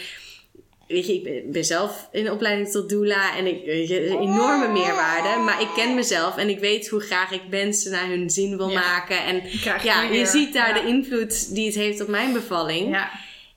weet 0.88 1.08
je, 1.08 1.14
ik 1.14 1.24
ben, 1.24 1.52
ben 1.52 1.66
zelf 1.66 2.08
in 2.12 2.24
de 2.24 2.32
opleiding 2.32 2.70
tot 2.70 2.90
doula. 2.90 3.38
En 3.38 3.46
ik, 3.48 3.66
weet 3.66 3.88
je, 3.88 4.08
een 4.10 4.20
enorme 4.22 4.68
meerwaarde. 4.68 5.40
Maar 5.44 5.62
ik 5.62 5.70
ken 5.76 5.96
mezelf 5.96 6.38
en 6.38 6.50
ik 6.50 6.60
weet 6.60 6.88
hoe 6.88 7.00
graag 7.00 7.32
ik 7.32 7.42
mensen 7.50 7.92
naar 7.92 8.08
hun 8.08 8.30
zin 8.30 8.58
wil 8.58 8.70
Ja. 8.70 8.80
maken. 8.80 9.24
En 9.24 9.42
krijg 9.62 9.84
ja, 9.84 10.02
je 10.04 10.26
ziet 10.26 10.54
daar 10.54 10.76
Ja. 10.76 10.82
de 10.82 10.88
invloed 10.88 11.56
die 11.56 11.66
het 11.66 11.76
heeft 11.76 12.02
op 12.02 12.08
mijn 12.08 12.34
bevalling. 12.34 12.90
Ja. 12.90 13.10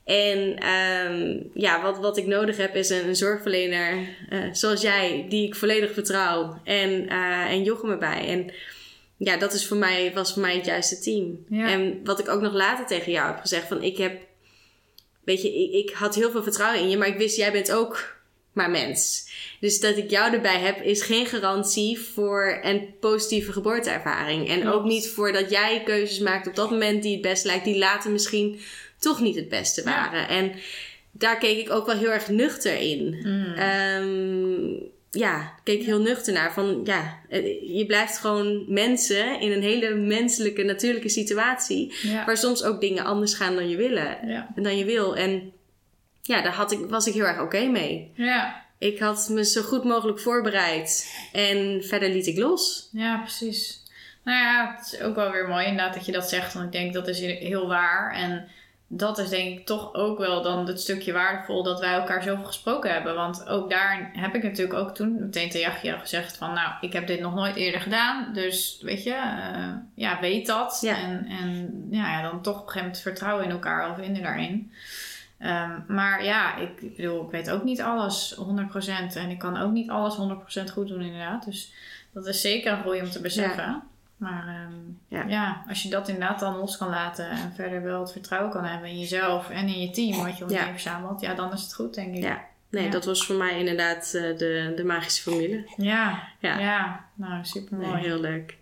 En 0.05 0.57
ehm, 0.59 1.39
ja, 1.55 1.83
wat, 1.83 1.99
wat 1.99 2.17
ik 2.17 2.27
nodig 2.27 2.57
heb 2.57 2.75
is 2.77 2.89
een, 2.91 3.09
een 3.09 3.17
zorgverlener 3.17 3.99
eh, 4.29 4.39
zoals 4.53 4.81
jij, 4.83 5.27
die 5.29 5.47
ik 5.47 5.55
volledig 5.55 5.93
vertrouw. 5.93 6.61
En, 6.65 7.09
eh 7.09 7.51
en 7.51 7.63
Jochem 7.63 7.91
erbij. 7.91 8.27
En 8.29 8.53
ja, 9.17 9.37
dat 9.37 9.53
is 9.53 9.67
voor 9.67 9.77
mij, 9.77 10.11
was 10.15 10.33
voor 10.33 10.43
mij 10.43 10.57
het 10.57 10.65
juiste 10.67 10.99
team. 10.99 11.45
En 11.51 12.01
wat 12.05 12.19
ik 12.19 12.29
ook 12.29 12.41
nog 12.41 12.53
later 12.53 12.87
tegen 12.87 13.13
jou 13.13 13.27
heb 13.27 13.41
gezegd, 13.41 13.69
van 13.69 13.83
ik 13.83 13.97
heb, 13.97 14.13
weet 15.25 15.43
je, 15.43 15.55
ik, 15.55 15.73
ik 15.89 15.95
had 15.95 16.15
heel 16.15 16.31
veel 16.31 16.43
vertrouwen 16.43 16.81
in 16.83 16.89
je, 16.91 16.97
maar 16.97 17.09
ik 17.09 17.19
wist, 17.19 17.37
jij 17.37 17.53
bent 17.53 17.73
ook 17.73 18.19
maar 18.53 18.71
mens. 18.71 19.29
Dus 19.61 19.81
dat 19.81 19.97
ik 19.97 20.11
jou 20.11 20.33
erbij 20.35 20.59
heb, 20.61 20.83
is 20.83 21.03
geen 21.03 21.27
garantie 21.27 21.99
voor 22.01 22.59
een 22.63 22.95
positieve 23.01 23.53
geboorteervaring. 23.53 24.49
En 24.49 24.61
Klopt. 24.61 24.77
ook 24.77 24.85
niet 24.85 25.09
voor 25.09 25.33
dat 25.33 25.51
jij 25.51 25.83
keuzes 25.85 26.19
maakt 26.19 26.47
op 26.47 26.55
dat 26.55 26.71
moment 26.71 27.03
die 27.03 27.13
het 27.13 27.23
best 27.23 27.45
lijkt, 27.45 27.65
die 27.65 27.79
later 27.79 28.11
misschien 28.11 28.61
toch 28.99 29.21
niet 29.21 29.35
het 29.37 29.49
beste 29.49 29.81
Ja. 29.85 29.87
waren. 29.87 30.29
En 30.29 30.53
daar 31.13 31.39
keek 31.39 31.59
ik 31.59 31.71
ook 31.71 31.87
wel 31.87 31.97
heel 31.99 32.11
erg 32.11 32.29
nuchter 32.29 32.77
in. 32.81 33.21
Mm. 33.23 33.55
Ehm, 33.55 34.89
ja, 35.11 35.55
keek 35.63 35.83
heel 35.83 36.01
nuchter 36.01 36.33
naar. 36.33 36.53
Van 36.53 36.81
ja, 36.85 37.19
eh, 37.29 37.77
je 37.77 37.85
blijft 37.87 38.19
gewoon 38.19 38.65
mensen 38.69 39.41
in 39.41 39.53
een 39.53 39.63
hele 39.63 39.95
menselijke, 39.95 40.63
natuurlijke 40.63 41.09
situatie. 41.09 41.95
ja. 42.03 42.25
Waar 42.25 42.37
soms 42.37 42.63
ook 42.63 42.81
dingen 42.81 43.05
anders 43.05 43.35
gaan 43.35 43.55
dan 43.55 43.69
je 43.69 43.77
willen. 43.77 44.19
Dan 44.55 44.77
je 44.77 44.85
wil. 44.85 45.17
En 45.17 45.53
ja, 46.23 46.43
daar 46.43 46.53
had 46.53 46.73
ik, 46.73 46.79
was 46.89 47.07
ik 47.07 47.15
heel 47.15 47.25
erg 47.27 47.41
oké 47.41 47.65
mee. 47.67 48.13
Ja. 48.15 48.65
Ik 48.79 48.99
had 48.99 49.29
me 49.29 49.45
zo 49.45 49.63
goed 49.63 49.85
mogelijk 49.85 50.21
voorbereid. 50.21 51.15
En 51.33 51.83
verder 51.85 52.09
liet 52.09 52.27
ik 52.27 52.39
los. 52.39 52.89
Ja, 52.93 53.19
precies. 53.19 53.83
Nou 54.25 54.39
ja, 54.39 54.77
het 54.77 54.93
is 54.93 55.01
ook 55.01 55.15
wel 55.15 55.31
weer 55.31 55.49
mooi 55.49 55.67
inderdaad 55.67 55.95
dat 55.95 56.07
je 56.07 56.13
dat 56.13 56.29
zegt. 56.29 56.55
Want 56.55 56.67
ik 56.67 56.73
denk 56.73 56.93
dat 56.93 57.09
is 57.09 57.21
heel 57.21 57.69
waar. 57.69 58.15
En 58.15 58.49
dat 58.93 59.19
is 59.19 59.29
denk 59.29 59.59
ik 59.59 59.67
toch 59.67 59.95
ook 59.95 60.19
wel 60.19 60.43
dan 60.43 60.67
het 60.67 60.81
stukje 60.81 61.13
waardevol 61.13 61.63
dat 61.63 61.81
wij 61.81 61.93
elkaar 61.93 62.23
zoveel 62.23 62.45
gesproken 62.45 62.93
hebben. 62.93 63.15
Want 63.15 63.49
ook 63.49 63.71
daar 63.71 64.11
heb 64.13 64.35
ik 64.35 64.43
natuurlijk 64.43 64.79
ook 64.79 64.95
toen 64.95 65.21
meteen 65.21 65.51
tegen 65.51 65.71
Jachje 65.71 65.99
gezegd 65.99 66.37
van... 66.37 66.53
Nou, 66.55 66.73
ik 66.81 66.93
heb 66.93 67.07
dit 67.07 67.21
nog 67.21 67.35
nooit 67.35 67.57
eerder 67.57 67.81
gedaan. 67.81 68.33
Dus 68.33 68.79
weet 68.83 69.03
je, 69.03 69.13
eh, 69.13 69.73
ja, 69.95 70.21
weet 70.21 70.47
dat. 70.47 70.79
Ja. 70.81 70.97
En, 70.97 71.27
en 71.27 71.87
ja, 71.91 72.11
ja, 72.11 72.23
dan 72.31 72.43
toch 72.43 72.55
op 72.55 72.61
een 72.61 72.67
gegeven 72.67 72.87
moment 72.87 73.03
vertrouwen 73.03 73.45
in 73.45 73.51
elkaar 73.51 73.91
of 73.91 73.97
vinden 73.97 74.23
daarin. 74.23 74.73
Ehm, 75.39 75.81
maar 75.87 76.25
ja, 76.25 76.57
ik 76.57 76.97
bedoel, 76.97 77.25
ik 77.25 77.31
weet 77.31 77.51
ook 77.51 77.65
niet 77.65 77.83
alles 77.83 78.35
100%. 78.39 79.17
En 79.17 79.31
ik 79.31 79.39
kan 79.39 79.57
ook 79.57 79.73
niet 79.73 79.91
alles 79.91 80.17
100% 80.17 80.71
goed 80.73 80.89
doen 80.89 81.03
inderdaad. 81.03 81.45
Dus 81.45 81.73
dat 82.13 82.27
is 82.27 82.41
zeker 82.41 82.73
een 82.73 82.81
groei 82.81 83.01
om 83.01 83.11
te 83.11 83.21
beseffen. 83.21 83.83
Maar 84.21 84.47
ehm, 84.49 84.75
Ja. 85.09 85.25
ja. 85.29 85.65
als 85.69 85.83
je 85.83 85.89
dat 85.89 86.09
inderdaad 86.09 86.41
dan 86.41 86.57
los 86.57 86.77
kan 86.77 86.89
laten 86.89 87.31
en 87.31 87.53
verder 87.55 87.83
wel 87.83 88.01
het 88.01 88.13
vertrouwen 88.13 88.51
kan 88.53 88.65
hebben 88.65 88.89
in 88.89 88.99
jezelf 88.99 89.51
en 89.51 89.67
in 89.67 89.81
je 89.81 89.91
team, 89.91 90.25
wat 90.25 90.39
je 90.39 90.45
om 90.45 90.51
je 90.51 90.57
Ja. 90.57 90.71
verzamelt, 90.71 91.21
ja, 91.21 91.35
dan 91.35 91.53
is 91.53 91.63
het 91.63 91.75
goed, 91.75 91.95
denk 91.95 92.17
ik. 92.17 92.23
Ja. 92.23 92.45
Nee, 92.71 92.85
Ja. 92.85 92.91
dat 92.91 93.05
was 93.05 93.27
voor 93.27 93.37
mij 93.37 93.59
inderdaad 93.59 94.15
eh, 94.15 94.37
de, 94.37 94.73
de 94.77 94.85
magische 94.85 95.23
formule. 95.23 95.65
ja, 95.77 96.23
Ja. 96.39 96.59
ja. 96.59 97.05
nou 97.15 97.45
super 97.45 97.77
Nee, 97.79 97.87
mooi. 97.89 98.01
heel 98.01 98.21
leuk. 98.21 98.57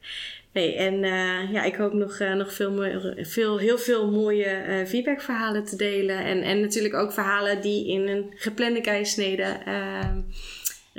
Nee, 0.52 0.74
en 0.76 1.04
eh, 1.04 1.52
ja, 1.52 1.62
ik 1.62 1.74
hoop 1.74 1.92
nog, 1.92 2.18
eh, 2.18 2.32
nog 2.34 2.52
veel, 2.54 2.72
mooie- 2.72 3.16
veel, 3.26 3.58
heel 3.58 3.78
veel 3.78 4.10
mooie 4.10 4.84
feedbackverhalen 4.86 5.64
te 5.64 5.76
delen. 5.76 6.24
En, 6.24 6.42
en 6.42 6.60
natuurlijk 6.60 6.94
ook 6.94 7.12
verhalen 7.12 7.60
die 7.60 7.88
in 7.88 8.08
een 8.08 8.32
geplande 8.36 8.80
keisnede 8.80 9.42
ehm, 9.64 10.18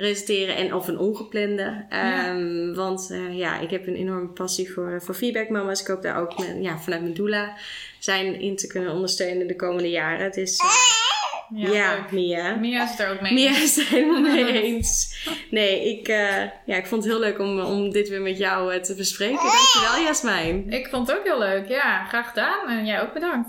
resulteren. 0.00 0.56
En 0.56 0.74
of 0.74 0.88
een 0.88 0.98
ongeplande. 0.98 1.86
Ehm, 1.88 2.74
Want 2.74 3.10
eh, 3.10 3.38
ja, 3.38 3.58
ik 3.60 3.70
heb 3.70 3.86
een 3.86 3.96
enorme 3.96 4.28
passie 4.28 4.72
voor, 4.72 5.02
voor 5.02 5.14
feedbackmama's. 5.14 5.80
Ik 5.80 5.86
hoop 5.86 6.02
daar 6.02 6.20
ook 6.20 6.38
met, 6.38 6.56
ja, 6.60 6.78
vanuit 6.78 7.02
mijn 7.02 7.14
doula 7.14 7.56
zijn 7.98 8.40
in 8.40 8.56
te 8.56 8.66
kunnen 8.66 8.92
ondersteunen 8.92 9.46
de 9.46 9.56
komende 9.56 9.90
jaren. 9.90 10.24
Het 10.24 10.36
is... 10.36 10.58
eh, 10.58 11.72
ja, 11.72 11.94
leuk. 11.94 12.10
Mia. 12.10 12.54
Mia 12.54 12.82
is 12.82 12.90
het 12.90 13.00
er 13.00 13.10
ook 13.12 13.20
mee. 13.20 13.32
Mia 13.32 13.50
is 13.50 13.76
het 13.76 13.86
er 13.86 13.92
helemaal 13.92 14.20
mee 14.20 14.62
eens. 14.62 15.18
Nee, 15.50 15.98
ik, 15.98 16.08
eh, 16.08 16.42
ja, 16.66 16.76
ik 16.76 16.86
vond 16.86 17.02
het 17.04 17.12
heel 17.12 17.20
leuk 17.20 17.38
om, 17.38 17.60
om 17.60 17.90
dit 17.90 18.08
weer 18.08 18.20
met 18.22 18.38
jou 18.38 18.74
eh, 18.74 18.80
te 18.80 18.94
bespreken. 18.94 19.36
Dankjewel, 19.42 20.02
Jasmijn. 20.06 20.70
Ik 20.72 20.88
vond 20.88 21.06
het 21.08 21.18
ook 21.18 21.24
heel 21.24 21.38
leuk. 21.38 21.68
Ja, 21.68 22.04
graag 22.04 22.28
gedaan. 22.28 22.68
En 22.68 22.86
jij 22.86 23.02
ook 23.02 23.12
bedankt. 23.12 23.48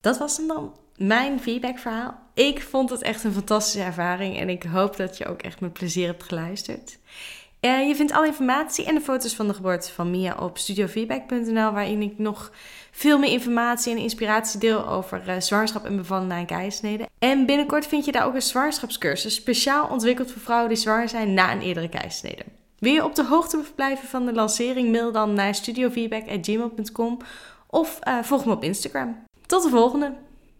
Dat 0.00 0.18
was 0.18 0.36
hem 0.36 0.46
dan. 0.48 0.80
Mijn 0.96 1.40
feedbackverhaal. 1.40 2.27
Ik 2.38 2.62
vond 2.62 2.90
het 2.90 3.02
echt 3.02 3.24
een 3.24 3.32
fantastische 3.32 3.82
ervaring. 3.82 4.38
En 4.38 4.48
ik 4.48 4.62
hoop 4.62 4.96
dat 4.96 5.16
je 5.16 5.26
ook 5.26 5.42
echt 5.42 5.60
met 5.60 5.72
plezier 5.72 6.06
hebt 6.06 6.22
geluisterd. 6.22 6.98
Eh, 7.60 7.88
je 7.88 7.94
vindt 7.94 8.12
alle 8.12 8.26
informatie 8.26 8.84
en 8.84 8.94
de 8.94 9.00
foto's 9.00 9.34
van 9.34 9.48
de 9.48 9.54
geboorte 9.54 9.92
van 9.92 10.10
Mia 10.10 10.36
op 10.40 10.58
studiofeedback.nl, 10.58 11.72
waarin 11.72 12.02
ik 12.02 12.18
nog 12.18 12.52
veel 12.90 13.18
meer 13.18 13.30
informatie 13.30 13.92
en 13.92 13.98
inspiratie 13.98 14.60
deel 14.60 14.88
over 14.88 15.28
eh, 15.28 15.40
zwangerschap 15.40 15.84
en 15.84 15.96
bevallen 15.96 16.26
na 16.26 16.38
een 16.38 16.46
keizersnede. 16.46 17.08
En 17.18 17.46
binnenkort 17.46 17.86
vind 17.86 18.04
je 18.04 18.12
daar 18.12 18.26
ook 18.26 18.34
een 18.34 18.42
zwangerschapscursus, 18.42 19.34
speciaal 19.34 19.88
ontwikkeld 19.88 20.30
voor 20.30 20.42
vrouwen 20.42 20.68
die 20.68 20.78
zwanger 20.78 21.08
zijn 21.08 21.34
na 21.34 21.52
een 21.52 21.62
eerdere 21.62 21.88
keizersnede. 21.88 22.42
Wil 22.78 22.92
je 22.92 23.04
op 23.04 23.14
de 23.14 23.24
hoogte 23.24 23.60
blijven 23.74 24.08
van 24.08 24.26
de 24.26 24.32
lancering? 24.32 24.92
Mail 24.92 25.12
dan 25.12 25.34
naar 25.34 25.54
studiofeedback.gmail.com 25.54 27.18
of 27.66 27.98
eh, 28.00 28.18
volg 28.22 28.44
me 28.44 28.52
op 28.52 28.64
Instagram. 28.64 29.24
Tot 29.46 29.62
de 29.62 29.68
volgende! 29.68 30.26